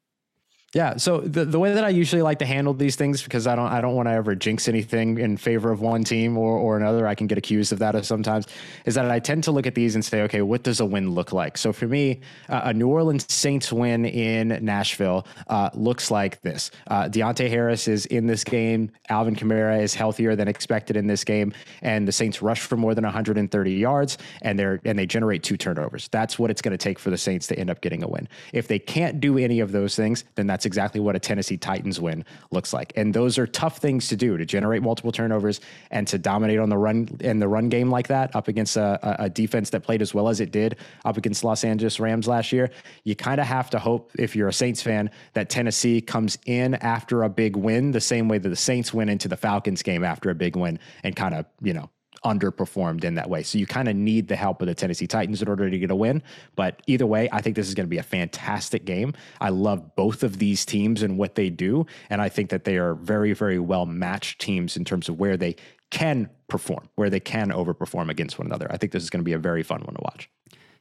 Yeah. 0.77 0.99
So 0.99 1.21
the, 1.21 1.47
the 1.47 1.59
way 1.59 1.73
that 1.73 1.85
I 1.85 1.89
usually 1.89 2.21
like 2.21 2.39
to 2.41 2.45
handle 2.45 2.75
these 2.75 2.97
things, 2.97 3.23
because 3.23 3.47
I 3.47 3.57
don't 3.57 3.69
I 3.69 3.81
don't 3.81 3.95
want 3.95 4.09
to 4.09 4.13
ever 4.13 4.35
jinx 4.35 4.69
anything 4.69 5.17
in 5.17 5.39
favor 5.39 5.71
of 5.73 5.81
one 5.81 6.05
team 6.05 6.37
or, 6.37 6.59
or 6.59 6.77
another. 6.77 7.07
I 7.07 7.15
can 7.15 7.27
get 7.27 7.39
accused 7.39 7.73
of 7.73 7.79
that 7.79 8.05
sometimes. 8.05 8.47
Is 8.85 8.95
that 8.97 9.11
I 9.11 9.19
tend 9.19 9.43
to 9.45 9.53
look 9.53 9.67
at 9.67 9.75
these 9.75 9.95
and 9.95 10.05
say, 10.05 10.21
okay, 10.25 10.43
what 10.43 10.65
does 10.65 10.81
a 10.81 10.85
win 10.85 11.13
look 11.13 11.33
like? 11.33 11.57
So 11.57 11.73
for 11.73 11.87
me, 11.89 12.21
uh, 12.51 12.61
a 12.65 12.75
New 12.75 12.89
Orleans 12.89 13.25
Saints 13.33 13.73
win 13.73 14.05
in 14.05 14.49
Nashville 14.63 15.27
uh, 15.49 15.71
looks 15.73 16.11
like 16.11 16.43
this. 16.43 16.71
Uh, 16.89 17.05
Deonte 17.05 17.49
Harris 17.49 17.89
is 17.89 18.05
in 18.05 18.27
this 18.27 18.45
game. 18.45 18.91
Alvin 19.09 19.35
Kamara 19.35 19.81
is 19.81 19.95
healthier 19.95 20.37
than 20.37 20.47
expected 20.47 20.95
in 20.95 21.07
this 21.07 21.25
game, 21.25 21.55
and 21.81 22.07
the 22.07 22.13
Saints 22.13 22.43
rush 22.43 22.61
for 22.61 22.77
more 22.77 22.95
than 22.95 23.05
130 23.05 23.73
yards, 23.73 24.19
and 24.43 24.59
they're 24.59 24.79
and 24.85 24.99
they 24.99 25.07
generate 25.07 25.43
two 25.43 25.57
turnovers. 25.57 26.09
That's 26.09 26.39
what 26.39 26.51
it's 26.51 26.61
going 26.61 26.73
to 26.73 26.85
take 26.85 26.99
for 26.99 27.09
the 27.09 27.17
Saints 27.17 27.47
to 27.47 27.59
end 27.59 27.71
up 27.71 27.81
getting 27.81 28.03
a 28.03 28.09
win. 28.09 28.29
If 28.53 28.69
they 28.69 28.79
can't 28.79 29.23
do 29.23 29.39
any 29.39 29.61
of 29.61 29.73
those 29.73 29.97
things, 29.97 30.25
then 30.35 30.47
that's 30.47 30.66
exactly 30.67 31.01
what 31.01 31.17
a 31.17 31.19
Tennessee 31.19 31.57
Titans 31.57 31.99
win 32.01 32.25
looks 32.51 32.73
like. 32.73 32.93
And 32.97 33.15
those 33.15 33.39
are 33.39 33.47
tough 33.47 33.79
things 33.79 34.09
to 34.09 34.17
do 34.17 34.37
to 34.37 34.45
generate 34.45 34.83
multiple 34.83 35.13
turnovers 35.13 35.61
and 35.91 36.07
to 36.09 36.19
dominate 36.19 36.59
on 36.59 36.69
the 36.69 36.77
run 36.77 37.17
in 37.21 37.39
the 37.39 37.49
run 37.49 37.71
game 37.71 37.91
like 37.91 38.09
that 38.09 38.35
up 38.37 38.49
against 38.49 38.77
a, 38.77 39.23
a- 39.23 39.31
defense 39.31 39.71
that 39.71 39.83
played 39.83 40.03
as 40.03 40.15
well 40.15 40.29
as 40.29 40.41
it 40.41 40.51
did 40.51 40.77
up 41.05 41.17
against 41.17 41.45
Los 41.45 41.65
Angeles 41.65 41.99
Rams 42.01 42.29
last 42.29 42.53
year. 42.53 42.71
You 43.05 43.17
kind 43.17 43.41
of 43.41 43.47
have 43.47 43.71
to 43.71 43.79
hope 43.79 44.13
if 44.19 44.37
you're 44.37 44.49
a 44.49 44.53
Saints 44.53 44.83
fan 44.83 45.11
that 45.35 45.49
Tennessee 45.49 46.01
comes 46.01 46.39
in 46.47 46.75
after 46.77 47.23
a 47.23 47.29
big 47.29 47.57
win 47.57 47.93
the 47.93 48.01
same 48.01 48.29
way 48.29 48.39
that 48.39 48.49
the 48.49 48.57
Saints 48.57 48.93
went 48.93 49.11
into 49.11 49.29
the 49.29 49.37
Falcons 49.37 49.83
game 49.83 50.05
after 50.05 50.31
a 50.31 50.35
big 50.35 50.57
win 50.57 50.79
and 51.03 51.15
kind 51.15 51.35
of, 51.35 51.47
you 51.63 51.73
know, 51.73 51.91
underperformed 52.25 53.05
in 53.05 53.15
that 53.15 53.29
way. 53.29 53.43
So 53.43 53.59
you 53.59 53.67
kind 53.67 53.89
of 53.89 53.97
need 53.97 54.29
the 54.29 54.37
help 54.37 54.61
of 54.61 54.69
the 54.69 54.75
Tennessee 54.75 55.07
Titans 55.07 55.43
in 55.43 55.49
order 55.49 55.69
to 55.69 55.79
get 55.79 55.91
a 55.91 55.97
win. 55.97 56.23
But 56.55 56.83
either 56.87 57.07
way, 57.07 57.29
I 57.33 57.41
think 57.41 57.57
this 57.57 57.69
is 57.69 57.75
going 57.75 57.87
to 57.87 57.91
be 57.91 57.99
a 57.99 58.03
fantastic 58.03 58.85
game. 58.85 59.15
I 59.41 59.51
love 59.51 59.95
both 59.97 60.23
of 60.23 60.39
these 60.39 60.65
teams 60.65 61.03
and 61.03 61.19
what 61.19 61.35
they 61.35 61.51
do. 61.51 61.87
And 62.11 62.21
I 62.21 62.29
think 62.29 62.51
that 62.51 62.65
they 62.65 62.77
are 62.77 62.95
very, 62.95 63.33
very 63.33 63.59
well 63.59 63.87
matched 63.87 64.41
teams 64.41 64.77
in 64.77 64.85
terms 64.85 65.09
of 65.09 65.19
where 65.19 65.37
they 65.37 65.57
can 65.91 66.29
perform, 66.49 66.89
where 66.97 67.11
they 67.11 67.21
can 67.21 67.51
overperform 67.51 68.11
against 68.11 68.39
one 68.39 68.47
another. 68.47 68.67
I 68.71 68.77
think 68.77 68.93
this 68.93 69.03
is 69.03 69.11
going 69.11 69.21
to 69.21 69.25
be 69.25 69.33
a 69.33 69.39
very 69.39 69.63
fun 69.63 69.83
one 69.83 69.95
to 69.95 70.03
watch. 70.03 70.29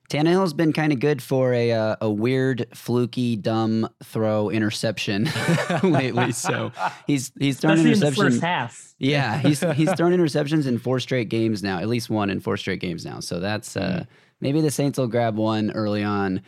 Tannehill's 0.09 0.53
been 0.53 0.71
kind 0.71 0.93
of 0.93 0.99
good 0.99 1.21
for 1.21 1.53
a 1.53 1.71
uh, 1.71 1.95
a 2.01 2.09
weird, 2.09 2.67
fluky, 2.73 3.35
dumb 3.35 3.89
throw 4.03 4.49
interception 4.49 5.27
lately. 5.83 6.31
So 6.31 6.71
he's 7.07 7.31
he's 7.39 7.59
thrown 7.59 7.73
Especially 7.73 7.93
in 7.93 7.99
the 7.99 8.07
interception. 8.07 8.31
first 8.31 8.41
half. 8.41 8.95
Yeah, 8.99 9.37
he's 9.39 9.61
he's 9.73 9.93
thrown 9.93 10.11
interceptions 10.11 10.67
in 10.67 10.77
four 10.77 10.99
straight 10.99 11.29
games 11.29 11.63
now, 11.63 11.79
at 11.79 11.87
least 11.87 12.09
one 12.09 12.29
in 12.29 12.39
four 12.39 12.57
straight 12.57 12.79
games 12.79 13.03
now. 13.05 13.19
So 13.19 13.39
that's 13.39 13.75
uh, 13.75 14.05
maybe 14.41 14.61
the 14.61 14.71
Saints 14.71 14.99
will 14.99 15.07
grab 15.07 15.37
one 15.37 15.71
early 15.71 16.03
on. 16.03 16.41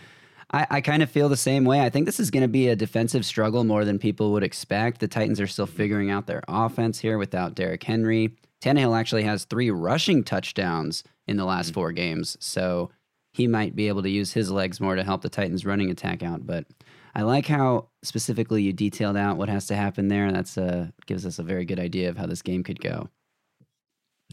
I, 0.51 0.67
I 0.69 0.81
kind 0.81 1.03
of 1.03 1.09
feel 1.11 1.27
the 1.27 1.35
same 1.35 1.65
way. 1.65 1.81
I 1.81 1.89
think 1.89 2.05
this 2.05 2.21
is 2.21 2.31
going 2.31 2.43
to 2.43 2.47
be 2.47 2.69
a 2.69 2.75
defensive 2.75 3.25
struggle 3.25 3.65
more 3.65 3.83
than 3.83 3.99
people 3.99 4.31
would 4.31 4.43
expect. 4.43 5.01
The 5.01 5.07
Titans 5.07 5.41
are 5.41 5.47
still 5.47 5.65
figuring 5.65 6.09
out 6.09 6.25
their 6.25 6.41
offense 6.47 6.99
here 6.99 7.17
without 7.17 7.53
Derrick 7.53 7.83
Henry. 7.83 8.33
Tannehill 8.61 8.97
actually 8.97 9.23
has 9.23 9.43
three 9.43 9.69
rushing 9.69 10.23
touchdowns 10.23 11.03
in 11.27 11.35
the 11.35 11.43
last 11.43 11.73
four 11.73 11.91
games, 11.91 12.37
so 12.39 12.89
he 13.37 13.45
might 13.45 13.75
be 13.75 13.87
able 13.87 14.01
to 14.01 14.09
use 14.09 14.33
his 14.33 14.49
legs 14.49 14.81
more 14.81 14.95
to 14.95 15.03
help 15.03 15.21
the 15.21 15.29
Titans' 15.29 15.63
running 15.63 15.91
attack 15.91 16.23
out. 16.23 16.47
But 16.47 16.65
I 17.13 17.21
like 17.21 17.45
how 17.45 17.89
specifically 18.01 18.63
you 18.63 18.73
detailed 18.73 19.15
out 19.15 19.37
what 19.37 19.47
has 19.47 19.67
to 19.67 19.75
happen 19.75 20.07
there. 20.07 20.31
That's 20.31 20.57
uh, 20.57 20.87
gives 21.05 21.23
us 21.23 21.37
a 21.37 21.43
very 21.43 21.63
good 21.63 21.79
idea 21.79 22.09
of 22.09 22.17
how 22.17 22.25
this 22.25 22.41
game 22.41 22.63
could 22.63 22.79
go. 22.79 23.09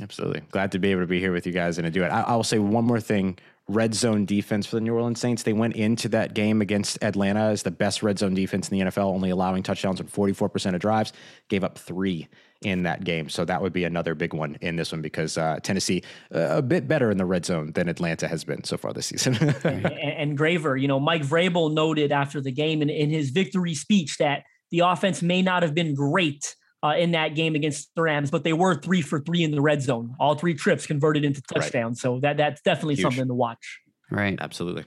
Absolutely. 0.01 0.40
Glad 0.51 0.72
to 0.72 0.78
be 0.78 0.90
able 0.90 1.02
to 1.02 1.06
be 1.06 1.20
here 1.20 1.32
with 1.32 1.47
you 1.47 1.52
guys 1.52 1.76
and 1.76 1.85
to 1.85 1.90
do 1.90 2.02
it. 2.02 2.09
I, 2.09 2.22
I 2.22 2.35
will 2.35 2.44
say 2.44 2.59
one 2.59 2.86
more 2.86 2.98
thing. 2.98 3.39
Red 3.68 3.94
zone 3.94 4.24
defense 4.24 4.66
for 4.66 4.76
the 4.76 4.81
New 4.81 4.94
Orleans 4.94 5.20
Saints. 5.20 5.43
They 5.43 5.52
went 5.52 5.76
into 5.76 6.09
that 6.09 6.32
game 6.32 6.62
against 6.62 7.02
Atlanta 7.05 7.40
as 7.40 7.62
the 7.62 7.70
best 7.70 8.02
red 8.02 8.18
zone 8.18 8.35
defense 8.35 8.70
in 8.70 8.78
the 8.78 8.86
NFL, 8.86 9.05
only 9.05 9.28
allowing 9.28 9.62
touchdowns 9.62 10.01
on 10.01 10.06
44% 10.06 10.74
of 10.74 10.81
drives, 10.81 11.12
gave 11.51 11.62
up 11.62 11.76
three 11.76 12.28
in 12.65 12.82
that 12.82 13.05
game. 13.05 13.28
So 13.28 13.45
that 13.45 13.62
would 13.62 13.73
be 13.73 13.85
another 13.85 14.15
big 14.15 14.32
one 14.35 14.57
in 14.61 14.77
this 14.77 14.91
one 14.91 15.03
because 15.03 15.39
uh, 15.39 15.61
Tennessee 15.62 16.03
uh, 16.35 16.57
a 16.57 16.62
bit 16.62 16.89
better 16.89 17.11
in 17.11 17.19
the 17.19 17.24
red 17.27 17.45
zone 17.45 17.73
than 17.73 17.89
Atlanta 17.89 18.27
has 18.27 18.43
been 18.43 18.65
so 18.65 18.77
far 18.77 18.93
this 18.93 19.07
season. 19.07 19.35
and, 19.65 19.86
and 19.86 20.39
Graver, 20.39 20.77
you 20.77 20.89
know, 20.89 20.99
Mike 20.99 21.23
Vrabel 21.23 21.73
noted 21.73 22.11
after 22.11 22.41
the 22.41 22.51
game 22.51 22.82
in, 22.82 22.91
in 22.91 23.11
his 23.11 23.31
victory 23.31 23.74
speech 23.74 24.16
that 24.19 24.45
the 24.70 24.81
offense 24.81 25.23
may 25.23 25.43
not 25.43 25.62
have 25.62 25.74
been 25.74 25.95
great 25.95 26.57
uh, 26.82 26.95
in 26.97 27.12
that 27.12 27.35
game 27.35 27.55
against 27.55 27.91
the 27.95 28.03
Rams, 28.03 28.31
but 28.31 28.45
they 28.45 28.53
were 28.53 28.74
three 28.74 29.03
for 29.03 29.20
three 29.20 29.43
in 29.45 29.51
the 29.53 29.61
red 29.61 29.81
zone. 29.82 30.15
All 30.19 30.35
three 30.35 30.55
trips 30.55 30.86
converted 30.86 31.24
into 31.24 31.41
Right. 31.55 31.62
touchdowns. 31.62 32.01
So 32.01 32.20
that 32.20 32.36
that's 32.36 32.61
definitely 32.62 32.97
Huge. 32.97 33.03
something 33.03 33.28
to 33.28 33.35
watch. 33.35 33.81
Right. 34.11 34.36
Absolutely. 34.41 34.85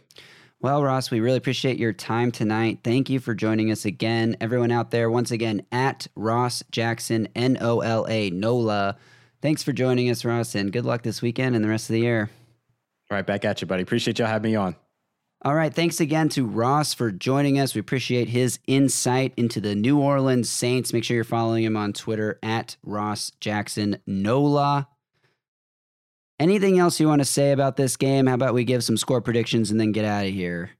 Well, 0.60 0.84
Ross, 0.84 1.12
we 1.12 1.20
really 1.20 1.38
appreciate 1.38 1.78
your 1.78 1.94
time 1.94 2.32
tonight. 2.32 2.80
Thank 2.84 3.12
you 3.12 3.20
for 3.20 3.36
joining 3.36 3.72
us 3.72 3.86
again. 3.86 4.36
Everyone 4.42 4.72
out 4.72 4.90
there, 4.90 5.10
once 5.10 5.30
again, 5.30 5.64
at 5.72 6.08
Ross 6.16 6.64
Jackson, 6.72 7.28
N 7.36 7.60
O 7.62 7.82
L 7.82 8.08
A, 8.10 8.32
NOLA. 8.32 8.98
Thanks 9.40 9.62
for 9.62 9.72
joining 9.72 10.10
us, 10.10 10.26
Ross, 10.26 10.56
and 10.56 10.72
good 10.72 10.84
luck 10.84 11.04
this 11.04 11.22
weekend 11.22 11.56
and 11.56 11.64
the 11.64 11.70
rest 11.70 11.90
of 11.90 11.94
the 11.94 12.00
year. 12.00 12.32
All 13.12 13.16
right, 13.16 13.26
back 13.26 13.46
at 13.46 13.62
you, 13.62 13.68
buddy. 13.68 13.84
Appreciate 13.84 14.18
y'all 14.18 14.28
having 14.28 14.52
me 14.52 14.56
on. 14.56 14.76
All 15.46 15.54
right. 15.54 15.72
Thanks 15.72 16.00
again 16.00 16.30
to 16.30 16.48
Ross 16.48 16.96
for 16.96 17.12
joining 17.12 17.60
us. 17.60 17.76
We 17.76 17.80
appreciate 17.80 18.28
his 18.28 18.58
insight 18.66 19.34
into 19.38 19.62
the 19.62 19.76
New 19.76 20.00
Orleans 20.00 20.50
Saints. 20.50 20.92
Make 20.92 21.04
sure 21.04 21.14
you're 21.14 21.24
following 21.24 21.64
him 21.64 21.78
on 21.78 21.94
Twitter 21.94 22.40
at 22.42 22.76
Ross 22.84 23.32
Jackson 23.40 24.00
NOLA. 24.08 24.88
Anything 26.40 26.78
else 26.78 27.00
you 27.00 27.08
want 27.08 27.20
to 27.20 27.26
say 27.26 27.52
about 27.52 27.78
this 27.78 27.98
game? 27.98 28.28
How 28.28 28.36
about 28.36 28.54
we 28.54 28.64
give 28.64 28.84
some 28.84 28.98
score 28.98 29.22
predictions 29.22 29.72
and 29.72 29.80
then 29.80 29.92
get 29.92 30.06
out 30.06 30.26
of 30.26 30.32
here? 30.32 30.72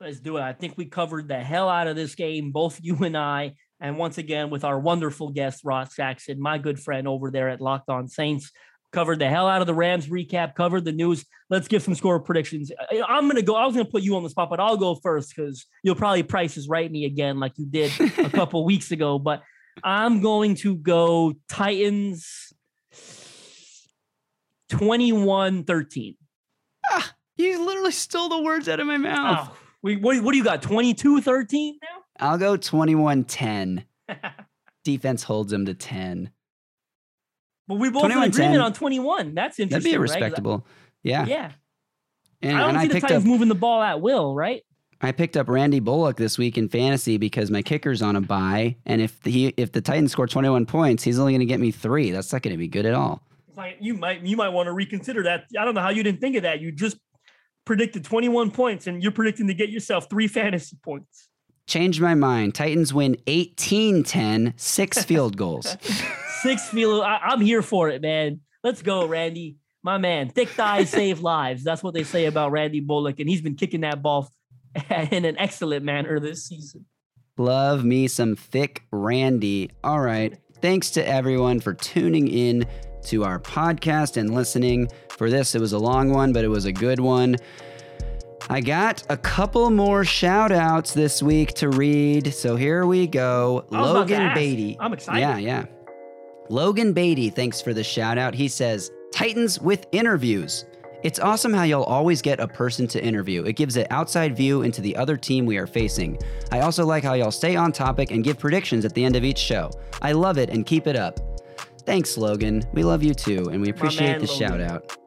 Let's 0.00 0.20
do 0.20 0.36
it. 0.36 0.42
I 0.42 0.52
think 0.52 0.74
we 0.76 0.84
covered 0.84 1.26
the 1.26 1.42
hell 1.42 1.68
out 1.68 1.88
of 1.88 1.96
this 1.96 2.14
game, 2.14 2.52
both 2.52 2.78
you 2.82 2.96
and 3.02 3.16
I. 3.16 3.54
And 3.80 3.98
once 3.98 4.16
again, 4.16 4.48
with 4.48 4.64
our 4.64 4.78
wonderful 4.78 5.30
guest, 5.30 5.62
Ross 5.64 5.96
Jackson, 5.96 6.40
my 6.40 6.58
good 6.58 6.78
friend 6.78 7.08
over 7.08 7.30
there 7.30 7.48
at 7.48 7.60
Locked 7.60 7.90
On 7.90 8.06
Saints, 8.06 8.52
covered 8.92 9.18
the 9.18 9.28
hell 9.28 9.48
out 9.48 9.60
of 9.60 9.66
the 9.66 9.74
Rams 9.74 10.06
recap, 10.06 10.54
covered 10.54 10.84
the 10.84 10.92
news. 10.92 11.24
Let's 11.50 11.66
give 11.66 11.82
some 11.82 11.94
score 11.94 12.20
predictions. 12.20 12.70
I'm 13.08 13.24
going 13.24 13.36
to 13.36 13.42
go. 13.42 13.56
I 13.56 13.66
was 13.66 13.74
going 13.74 13.86
to 13.86 13.92
put 13.92 14.02
you 14.02 14.16
on 14.16 14.22
the 14.22 14.30
spot, 14.30 14.50
but 14.50 14.60
I'll 14.60 14.76
go 14.76 14.94
first 14.94 15.34
because 15.34 15.66
you'll 15.82 15.96
probably 15.96 16.22
prices 16.22 16.68
right 16.68 16.90
me 16.90 17.04
again 17.04 17.40
like 17.40 17.52
you 17.56 17.66
did 17.66 17.92
a 18.18 18.30
couple 18.30 18.64
weeks 18.64 18.92
ago. 18.92 19.18
But 19.18 19.42
I'm 19.82 20.20
going 20.20 20.54
to 20.56 20.76
go 20.76 21.34
Titans 21.48 22.52
21 24.70 25.64
13. 25.64 26.16
Ah, 26.90 27.14
you 27.36 27.64
literally 27.64 27.92
stole 27.92 28.28
the 28.28 28.42
words 28.42 28.68
out 28.68 28.80
of 28.80 28.86
my 28.86 28.96
mouth. 28.96 29.48
Oh, 29.50 29.56
we, 29.82 29.96
what, 29.96 30.20
what 30.22 30.32
do 30.32 30.38
you 30.38 30.44
got? 30.44 30.62
22 30.62 31.20
13 31.20 31.78
now? 31.82 31.88
I'll 32.18 32.38
go 32.38 32.56
21 32.56 33.24
10. 33.24 33.84
Defense 34.84 35.22
holds 35.22 35.50
them 35.50 35.66
to 35.66 35.74
10. 35.74 36.30
But 37.68 37.76
we 37.76 37.90
both 37.90 38.04
in 38.04 38.12
21-10. 38.12 38.26
agreement 38.26 38.62
on 38.62 38.72
21. 38.72 39.34
That's 39.34 39.58
interesting. 39.58 39.68
That'd 39.68 39.84
be 39.84 39.94
a 39.94 39.98
right? 39.98 40.02
respectable. 40.02 40.66
Yeah. 41.02 41.26
Yeah. 41.26 41.52
And, 42.42 42.56
I 42.56 42.60
don't 42.60 42.70
and 42.70 42.78
see 42.78 42.84
I 42.84 42.88
the 42.88 42.94
picked 42.94 43.08
Titans 43.08 43.24
up 43.24 43.28
moving 43.28 43.48
the 43.48 43.54
ball 43.54 43.82
at 43.82 44.00
will, 44.00 44.34
right? 44.34 44.62
I 45.00 45.12
picked 45.12 45.36
up 45.36 45.48
Randy 45.48 45.80
Bullock 45.80 46.16
this 46.16 46.38
week 46.38 46.56
in 46.56 46.68
fantasy 46.68 47.18
because 47.18 47.50
my 47.50 47.62
kicker's 47.62 48.00
on 48.00 48.16
a 48.16 48.20
bye, 48.20 48.76
and 48.86 49.02
if 49.02 49.20
the 49.22 49.52
if 49.56 49.72
the 49.72 49.82
Titans 49.82 50.12
score 50.12 50.26
21 50.26 50.64
points, 50.64 51.02
he's 51.02 51.18
only 51.18 51.32
going 51.32 51.40
to 51.40 51.46
get 51.46 51.60
me 51.60 51.70
three. 51.70 52.12
That's 52.12 52.32
not 52.32 52.42
going 52.42 52.54
to 52.54 52.58
be 52.58 52.68
good 52.68 52.86
at 52.86 52.94
all. 52.94 53.25
Like 53.56 53.78
you 53.80 53.94
might 53.94 54.22
you 54.22 54.36
might 54.36 54.50
want 54.50 54.66
to 54.66 54.72
reconsider 54.72 55.22
that. 55.24 55.44
I 55.58 55.64
don't 55.64 55.74
know 55.74 55.80
how 55.80 55.88
you 55.88 56.02
didn't 56.02 56.20
think 56.20 56.36
of 56.36 56.42
that. 56.42 56.60
You 56.60 56.72
just 56.72 56.98
predicted 57.64 58.04
21 58.04 58.50
points 58.50 58.86
and 58.86 59.02
you're 59.02 59.12
predicting 59.12 59.48
to 59.48 59.54
get 59.54 59.70
yourself 59.70 60.08
three 60.10 60.28
fantasy 60.28 60.76
points. 60.82 61.28
Changed 61.66 62.00
my 62.00 62.14
mind. 62.14 62.54
Titans 62.54 62.94
win 62.94 63.16
18-10, 63.26 64.52
six 64.56 65.02
field 65.04 65.36
goals. 65.36 65.76
Six 66.42 66.68
field. 66.68 67.02
I, 67.02 67.16
I'm 67.16 67.40
here 67.40 67.60
for 67.60 67.88
it, 67.88 68.00
man. 68.02 68.40
Let's 68.62 68.82
go, 68.82 69.06
Randy. 69.06 69.56
My 69.82 69.98
man. 69.98 70.28
Thick 70.28 70.48
thighs 70.50 70.90
save 70.90 71.20
lives. 71.20 71.64
That's 71.64 71.82
what 71.82 71.92
they 71.92 72.04
say 72.04 72.26
about 72.26 72.52
Randy 72.52 72.78
Bullock, 72.78 73.18
and 73.18 73.28
he's 73.28 73.40
been 73.40 73.56
kicking 73.56 73.80
that 73.80 74.00
ball 74.00 74.30
in 75.10 75.24
an 75.24 75.36
excellent 75.38 75.84
manner 75.84 76.20
this 76.20 76.46
season. 76.46 76.86
Love 77.36 77.84
me 77.84 78.06
some 78.06 78.36
thick 78.36 78.84
Randy. 78.92 79.70
All 79.82 80.00
right. 80.00 80.38
Thanks 80.62 80.90
to 80.92 81.06
everyone 81.06 81.60
for 81.60 81.74
tuning 81.74 82.28
in 82.28 82.66
to 83.06 83.24
our 83.24 83.38
podcast 83.38 84.16
and 84.16 84.34
listening. 84.34 84.88
For 85.08 85.30
this, 85.30 85.54
it 85.54 85.60
was 85.60 85.72
a 85.72 85.78
long 85.78 86.10
one, 86.10 86.32
but 86.32 86.44
it 86.44 86.48
was 86.48 86.64
a 86.66 86.72
good 86.72 87.00
one. 87.00 87.36
I 88.48 88.60
got 88.60 89.02
a 89.08 89.16
couple 89.16 89.70
more 89.70 90.04
shout 90.04 90.52
outs 90.52 90.92
this 90.92 91.22
week 91.22 91.54
to 91.54 91.70
read. 91.70 92.32
So 92.32 92.54
here 92.54 92.86
we 92.86 93.06
go. 93.06 93.64
I 93.72 93.80
was 93.80 93.90
about 93.90 94.08
to 94.08 94.14
Logan. 94.14 94.34
Beatty. 94.34 94.76
I'm 94.78 94.92
excited. 94.92 95.20
Yeah, 95.20 95.38
yeah. 95.38 95.64
Logan 96.48 96.92
Beatty, 96.92 97.30
thanks 97.30 97.60
for 97.60 97.74
the 97.74 97.82
shout 97.82 98.18
out. 98.18 98.34
He 98.34 98.46
says, 98.46 98.92
Titans 99.12 99.60
with 99.60 99.86
interviews. 99.90 100.64
It's 101.02 101.18
awesome 101.18 101.52
how 101.52 101.64
you'll 101.64 101.82
always 101.84 102.22
get 102.22 102.40
a 102.40 102.48
person 102.48 102.86
to 102.88 103.04
interview. 103.04 103.44
It 103.44 103.54
gives 103.54 103.76
an 103.76 103.86
outside 103.90 104.36
view 104.36 104.62
into 104.62 104.80
the 104.80 104.96
other 104.96 105.16
team 105.16 105.44
we 105.46 105.56
are 105.56 105.66
facing. 105.66 106.18
I 106.50 106.60
also 106.60 106.84
like 106.84 107.04
how 107.04 107.14
y'all 107.14 107.30
stay 107.30 107.56
on 107.56 107.72
topic 107.72 108.10
and 108.10 108.24
give 108.24 108.38
predictions 108.38 108.84
at 108.84 108.94
the 108.94 109.04
end 109.04 109.16
of 109.16 109.24
each 109.24 109.38
show. 109.38 109.70
I 110.02 110.12
love 110.12 110.38
it 110.38 110.50
and 110.50 110.64
keep 110.64 110.86
it 110.86 110.96
up. 110.96 111.20
Thanks, 111.86 112.18
Logan. 112.18 112.62
We 112.72 112.82
love 112.82 113.02
you 113.02 113.14
too, 113.14 113.48
and 113.50 113.62
we 113.62 113.70
appreciate 113.70 114.08
man, 114.08 114.20
the 114.20 114.26
Logan. 114.26 114.48
shout 114.48 114.60
out. 114.60 114.98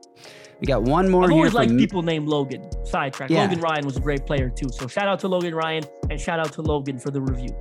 We 0.60 0.65
got 0.65 0.84
one 0.84 1.10
more 1.10 1.23
I've 1.23 1.30
here 1.30 1.38
always 1.38 1.51
from 1.51 1.61
liked 1.61 1.77
people 1.77 2.01
named 2.01 2.27
Logan. 2.27 2.69
Sidetrack. 2.85 3.30
Yeah. 3.30 3.43
Logan 3.43 3.61
Ryan 3.61 3.85
was 3.85 3.97
a 3.97 4.01
great 4.01 4.26
player 4.26 4.49
too. 4.49 4.69
So 4.69 4.88
shout 4.88 5.07
out 5.07 5.19
to 5.22 5.27
Logan 5.27 5.56
Ryan 5.56 5.84
and 6.10 6.19
shout 6.19 6.39
out 6.39 6.51
to 6.53 6.61
Logan 6.61 6.99
for 6.99 7.11
the 7.11 7.22
review. 7.22 7.56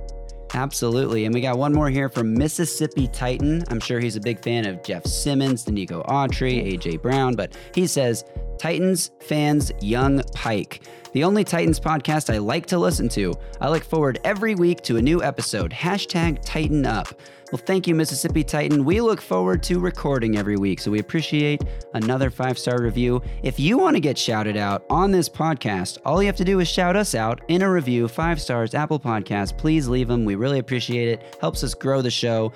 Absolutely. 0.53 1.25
And 1.25 1.33
we 1.33 1.41
got 1.41 1.57
one 1.57 1.73
more 1.73 1.89
here 1.89 2.09
from 2.09 2.33
Mississippi 2.33 3.07
Titan. 3.07 3.63
I'm 3.69 3.79
sure 3.79 3.99
he's 3.99 4.15
a 4.15 4.19
big 4.19 4.41
fan 4.43 4.65
of 4.65 4.81
Jeff 4.83 5.05
Simmons, 5.05 5.63
Denico 5.63 6.05
Autry, 6.07 6.73
AJ 6.73 7.01
Brown, 7.01 7.35
but 7.35 7.55
he 7.73 7.87
says 7.87 8.25
Titans 8.59 9.11
fans 9.21 9.71
Young 9.81 10.21
Pike. 10.33 10.83
The 11.13 11.23
only 11.23 11.43
Titans 11.43 11.79
podcast 11.79 12.31
I 12.31 12.37
like 12.37 12.67
to 12.67 12.77
listen 12.77 13.09
to. 13.09 13.33
I 13.59 13.69
look 13.69 13.83
forward 13.83 14.19
every 14.23 14.53
week 14.53 14.81
to 14.81 14.97
a 14.97 15.01
new 15.01 15.23
episode. 15.23 15.71
Hashtag 15.71 16.43
Tighten 16.45 16.85
Up. 16.85 17.07
Well, 17.51 17.61
thank 17.65 17.87
you, 17.87 17.95
Mississippi 17.95 18.43
Titan. 18.43 18.85
We 18.85 19.01
look 19.01 19.21
forward 19.21 19.63
to 19.63 19.79
recording 19.79 20.37
every 20.37 20.55
week, 20.55 20.79
so 20.79 20.91
we 20.91 20.99
appreciate 20.99 21.63
another 21.95 22.29
five 22.29 22.59
star 22.59 22.79
review. 22.79 23.23
If 23.41 23.59
you 23.59 23.79
want 23.79 23.95
to 23.95 23.99
get 23.99 24.19
shouted 24.19 24.55
out 24.55 24.85
on 24.87 25.09
this 25.09 25.27
podcast, 25.27 25.97
all 26.05 26.21
you 26.21 26.27
have 26.27 26.35
to 26.35 26.45
do 26.45 26.59
is 26.59 26.67
shout 26.67 26.95
us 26.95 27.15
out 27.15 27.41
in 27.47 27.63
a 27.63 27.71
review, 27.71 28.07
five 28.07 28.39
stars, 28.39 28.75
Apple 28.75 28.99
Podcast. 28.99 29.57
Please 29.57 29.87
leave 29.87 30.09
them. 30.09 30.25
We 30.25 30.35
really 30.35 30.59
appreciate 30.59 31.07
it. 31.07 31.37
Helps 31.41 31.63
us 31.63 31.73
grow 31.73 32.03
the 32.03 32.11
show, 32.11 32.53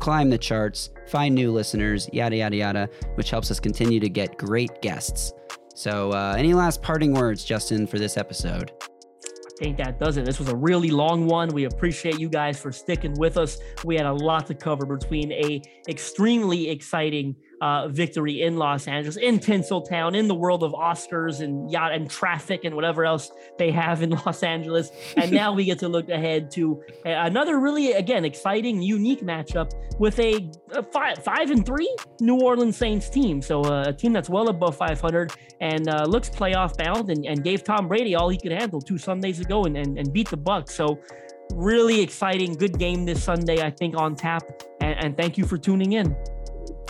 climb 0.00 0.28
the 0.28 0.38
charts, 0.38 0.90
find 1.06 1.36
new 1.36 1.52
listeners, 1.52 2.10
yada, 2.12 2.34
yada, 2.34 2.56
yada, 2.56 2.88
which 3.14 3.30
helps 3.30 3.52
us 3.52 3.60
continue 3.60 4.00
to 4.00 4.08
get 4.08 4.36
great 4.38 4.82
guests. 4.82 5.34
So, 5.74 6.12
uh, 6.12 6.34
any 6.36 6.54
last 6.54 6.82
parting 6.82 7.14
words, 7.14 7.44
Justin, 7.44 7.86
for 7.86 7.98
this 7.98 8.16
episode? 8.16 8.72
I 8.82 9.64
think 9.64 9.76
that 9.78 9.98
does 9.98 10.16
it. 10.16 10.24
This 10.24 10.38
was 10.38 10.48
a 10.48 10.56
really 10.56 10.90
long 10.90 11.26
one. 11.26 11.48
We 11.48 11.64
appreciate 11.64 12.18
you 12.18 12.28
guys 12.28 12.60
for 12.60 12.72
sticking 12.72 13.14
with 13.18 13.36
us. 13.36 13.58
We 13.84 13.96
had 13.96 14.06
a 14.06 14.12
lot 14.12 14.46
to 14.48 14.54
cover 14.54 14.84
between 14.84 15.32
a 15.32 15.62
extremely 15.88 16.68
exciting 16.68 17.36
uh, 17.62 17.86
victory 17.86 18.42
in 18.42 18.56
Los 18.56 18.88
Angeles, 18.88 19.16
in 19.16 19.38
Tinseltown, 19.38 20.16
in 20.16 20.26
the 20.26 20.34
world 20.34 20.64
of 20.64 20.72
Oscars 20.72 21.40
and 21.40 21.70
yacht 21.70 21.92
and 21.92 22.10
traffic 22.10 22.64
and 22.64 22.74
whatever 22.74 23.04
else 23.04 23.30
they 23.56 23.70
have 23.70 24.02
in 24.02 24.10
Los 24.26 24.42
Angeles. 24.42 24.90
And 25.16 25.30
now 25.30 25.52
we 25.52 25.64
get 25.64 25.78
to 25.78 25.88
look 25.88 26.08
ahead 26.08 26.50
to 26.52 26.82
another 27.04 27.60
really, 27.60 27.92
again, 27.92 28.24
exciting, 28.24 28.82
unique 28.82 29.20
matchup 29.20 29.70
with 30.00 30.18
a, 30.18 30.50
a 30.72 30.82
five, 30.82 31.18
five 31.18 31.52
and 31.52 31.64
three 31.64 31.94
New 32.20 32.40
Orleans 32.40 32.76
Saints 32.76 33.08
team. 33.08 33.40
So 33.40 33.62
uh, 33.62 33.84
a 33.86 33.92
team 33.92 34.12
that's 34.12 34.28
well 34.28 34.48
above 34.48 34.76
500 34.76 35.32
and 35.60 35.88
uh, 35.88 36.04
looks 36.04 36.28
playoff 36.28 36.76
bound 36.76 37.10
and, 37.10 37.24
and 37.24 37.44
gave 37.44 37.62
Tom 37.62 37.86
Brady 37.86 38.16
all 38.16 38.28
he 38.28 38.38
could 38.38 38.50
handle 38.50 38.80
two 38.80 38.98
Sundays 38.98 39.38
ago 39.38 39.66
and, 39.66 39.76
and, 39.76 39.96
and 39.98 40.12
beat 40.12 40.28
the 40.28 40.36
Bucks. 40.36 40.74
So 40.74 40.98
really 41.54 42.00
exciting, 42.00 42.54
good 42.54 42.76
game 42.76 43.04
this 43.04 43.22
Sunday, 43.22 43.62
I 43.62 43.70
think, 43.70 43.96
on 43.96 44.16
tap. 44.16 44.42
And, 44.80 45.04
and 45.04 45.16
thank 45.16 45.38
you 45.38 45.46
for 45.46 45.56
tuning 45.56 45.92
in. 45.92 46.16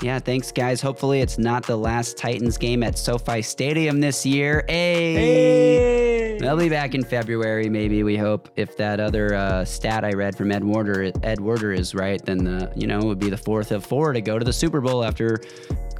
Yeah, 0.00 0.18
thanks, 0.18 0.50
guys. 0.50 0.80
Hopefully, 0.80 1.20
it's 1.20 1.38
not 1.38 1.64
the 1.64 1.76
last 1.76 2.16
Titans 2.16 2.58
game 2.58 2.82
at 2.82 2.98
SoFi 2.98 3.42
Stadium 3.42 4.00
this 4.00 4.24
year. 4.26 4.64
Hey. 4.68 6.38
They'll 6.38 6.56
be 6.56 6.68
back 6.68 6.96
in 6.96 7.04
February, 7.04 7.68
maybe. 7.68 8.02
We 8.02 8.16
hope. 8.16 8.48
If 8.56 8.76
that 8.76 8.98
other 8.98 9.34
uh, 9.34 9.64
stat 9.64 10.04
I 10.04 10.10
read 10.10 10.36
from 10.36 10.50
Ed 10.50 10.64
Werder, 10.64 11.12
Ed 11.22 11.40
Werder 11.40 11.72
is 11.72 11.94
right, 11.94 12.20
then 12.24 12.38
the 12.38 12.72
you 12.74 12.88
know 12.88 12.98
it 12.98 13.04
would 13.04 13.20
be 13.20 13.30
the 13.30 13.36
fourth 13.36 13.70
of 13.70 13.86
four 13.86 14.12
to 14.12 14.20
go 14.20 14.40
to 14.40 14.44
the 14.44 14.52
Super 14.52 14.80
Bowl 14.80 15.04
after 15.04 15.40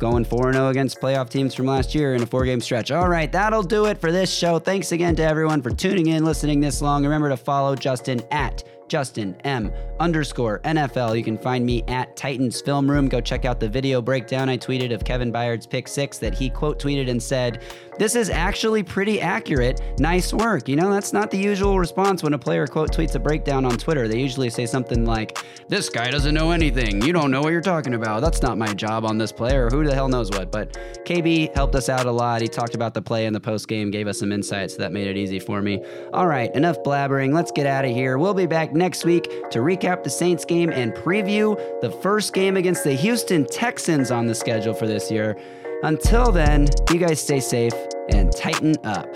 going 0.01 0.25
four 0.25 0.49
and 0.49 0.57
zero 0.57 0.71
against 0.71 1.01
playoff 1.01 1.31
teams 1.31 1.55
from 1.55 1.67
last 1.67 1.95
year 1.95 2.17
in 2.17 2.23
a 2.23 2.27
four 2.27 2.45
game 2.45 2.61
stretch. 2.61 2.91
All 2.91 3.09
right, 3.09 3.31
that'll 3.31 3.63
do 3.63 3.85
it 3.85 4.01
for 4.01 4.11
this 4.11 4.35
show. 4.35 4.59
Thanks 4.59 4.91
again 4.91 5.15
to 5.15 5.23
everyone 5.23 5.63
for 5.63 5.71
tuning 5.71 6.09
in, 6.09 6.25
listening 6.25 6.59
this 6.59 6.83
long. 6.83 7.05
Remember 7.05 7.29
to 7.29 7.37
follow 7.37 7.77
Justin 7.77 8.21
at 8.33 8.65
Justin 8.93 9.35
M 9.45 9.73
underscore 10.01 10.61
NFL. 10.65 11.17
You 11.17 11.25
can 11.25 11.39
find 11.39 11.65
me 11.65 11.83
at 11.89 12.15
Titans 12.15 12.61
Film 12.61 12.91
Room. 12.91 13.09
Go 13.09 13.23
check 13.23 13.47
out 13.47 13.59
the 13.59 13.67
video 13.67 14.03
breakdown 14.03 14.51
I 14.51 14.59
tweeted 14.59 14.93
of 14.93 15.03
Kevin 15.03 15.33
Byard's 15.33 15.67
pick 15.67 15.89
six 15.89 16.19
that 16.19 16.35
he 16.35 16.51
quote 16.51 16.79
tweeted 16.79 17.09
and 17.09 17.23
said, 17.23 17.63
This 17.99 18.17
is 18.17 18.31
actually 18.31 18.83
pretty 18.83 19.21
accurate. 19.21 19.81
Nice 19.99 20.33
work. 20.33 20.69
You 20.69 20.77
know, 20.77 20.91
that's 20.91 21.13
not 21.13 21.31
the 21.31 21.39
usual 21.39 21.79
response 21.79 22.23
when 22.23 22.33
a 22.33 22.39
player 22.39 22.67
quote 22.67 22.91
tweets 22.91 23.15
a 23.15 23.19
breakdown 23.19 23.65
on 23.65 23.77
Twitter. 23.77 24.09
They 24.09 24.19
usually 24.19 24.51
say 24.51 24.67
something 24.67 25.05
like, 25.05 25.39
This 25.69 25.89
guy 25.89 26.11
doesn't 26.11 26.35
know 26.35 26.51
anything. 26.53 27.03
You 27.03 27.13
don't 27.13 27.31
know 27.31 27.43
what 27.43 27.53
you're 27.53 27.61
talking 27.61 27.95
about. 27.95 28.23
That's 28.23 28.43
not 28.43 28.57
my 28.57 28.73
job 28.73 29.05
on 29.05 29.19
this 29.19 29.31
player. 29.31 29.69
who 29.69 29.85
the 29.85 29.95
hell 29.95 30.09
knows 30.09 30.31
what. 30.31 30.51
But 30.51 30.73
KB 31.05 31.55
helped 31.55 31.75
us 31.75 31.89
out 31.89 32.07
a 32.07 32.11
lot. 32.11 32.41
He 32.41 32.49
talked 32.49 32.75
about 32.75 32.95
the 32.95 33.03
play 33.03 33.27
in 33.27 33.33
the 33.33 33.41
post 33.41 33.69
game, 33.69 33.91
gave 33.91 34.07
us 34.07 34.19
some 34.21 34.33
insights, 34.33 34.75
so 34.75 34.79
that 34.81 34.93
made 34.93 35.07
it 35.07 35.17
easy 35.17 35.39
for 35.39 35.61
me. 35.61 35.85
All 36.13 36.27
right, 36.27 36.55
enough 36.55 36.83
blabbering. 36.83 37.35
Let's 37.35 37.53
get 37.53 37.67
out 37.67 37.85
of 37.85 37.91
here. 37.91 38.19
We'll 38.19 38.35
be 38.35 38.47
back 38.47 38.73
next 38.73 39.05
week 39.05 39.25
to 39.51 39.59
recap 39.59 40.03
the 40.03 40.11
Saints 40.11 40.45
game 40.45 40.71
and 40.71 40.93
preview 40.95 41.57
the 41.81 41.91
first 41.91 42.33
game 42.33 42.57
against 42.57 42.85
the 42.85 42.95
Houston 42.95 43.45
Texans 43.47 44.11
on 44.11 44.27
the 44.27 44.35
schedule 44.35 44.75
for 44.75 44.87
this 44.87 45.11
year. 45.11 45.37
Until 45.85 46.31
then, 46.31 46.69
you 46.93 46.99
guys 47.01 47.21
stay 47.21 47.41
safe 47.41 47.75
and 48.11 48.31
tighten 48.31 48.77
up. 48.85 49.09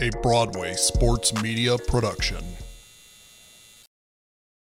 A 0.00 0.10
Broadway 0.22 0.74
sports 0.74 1.34
media 1.42 1.76
production. 1.76 2.53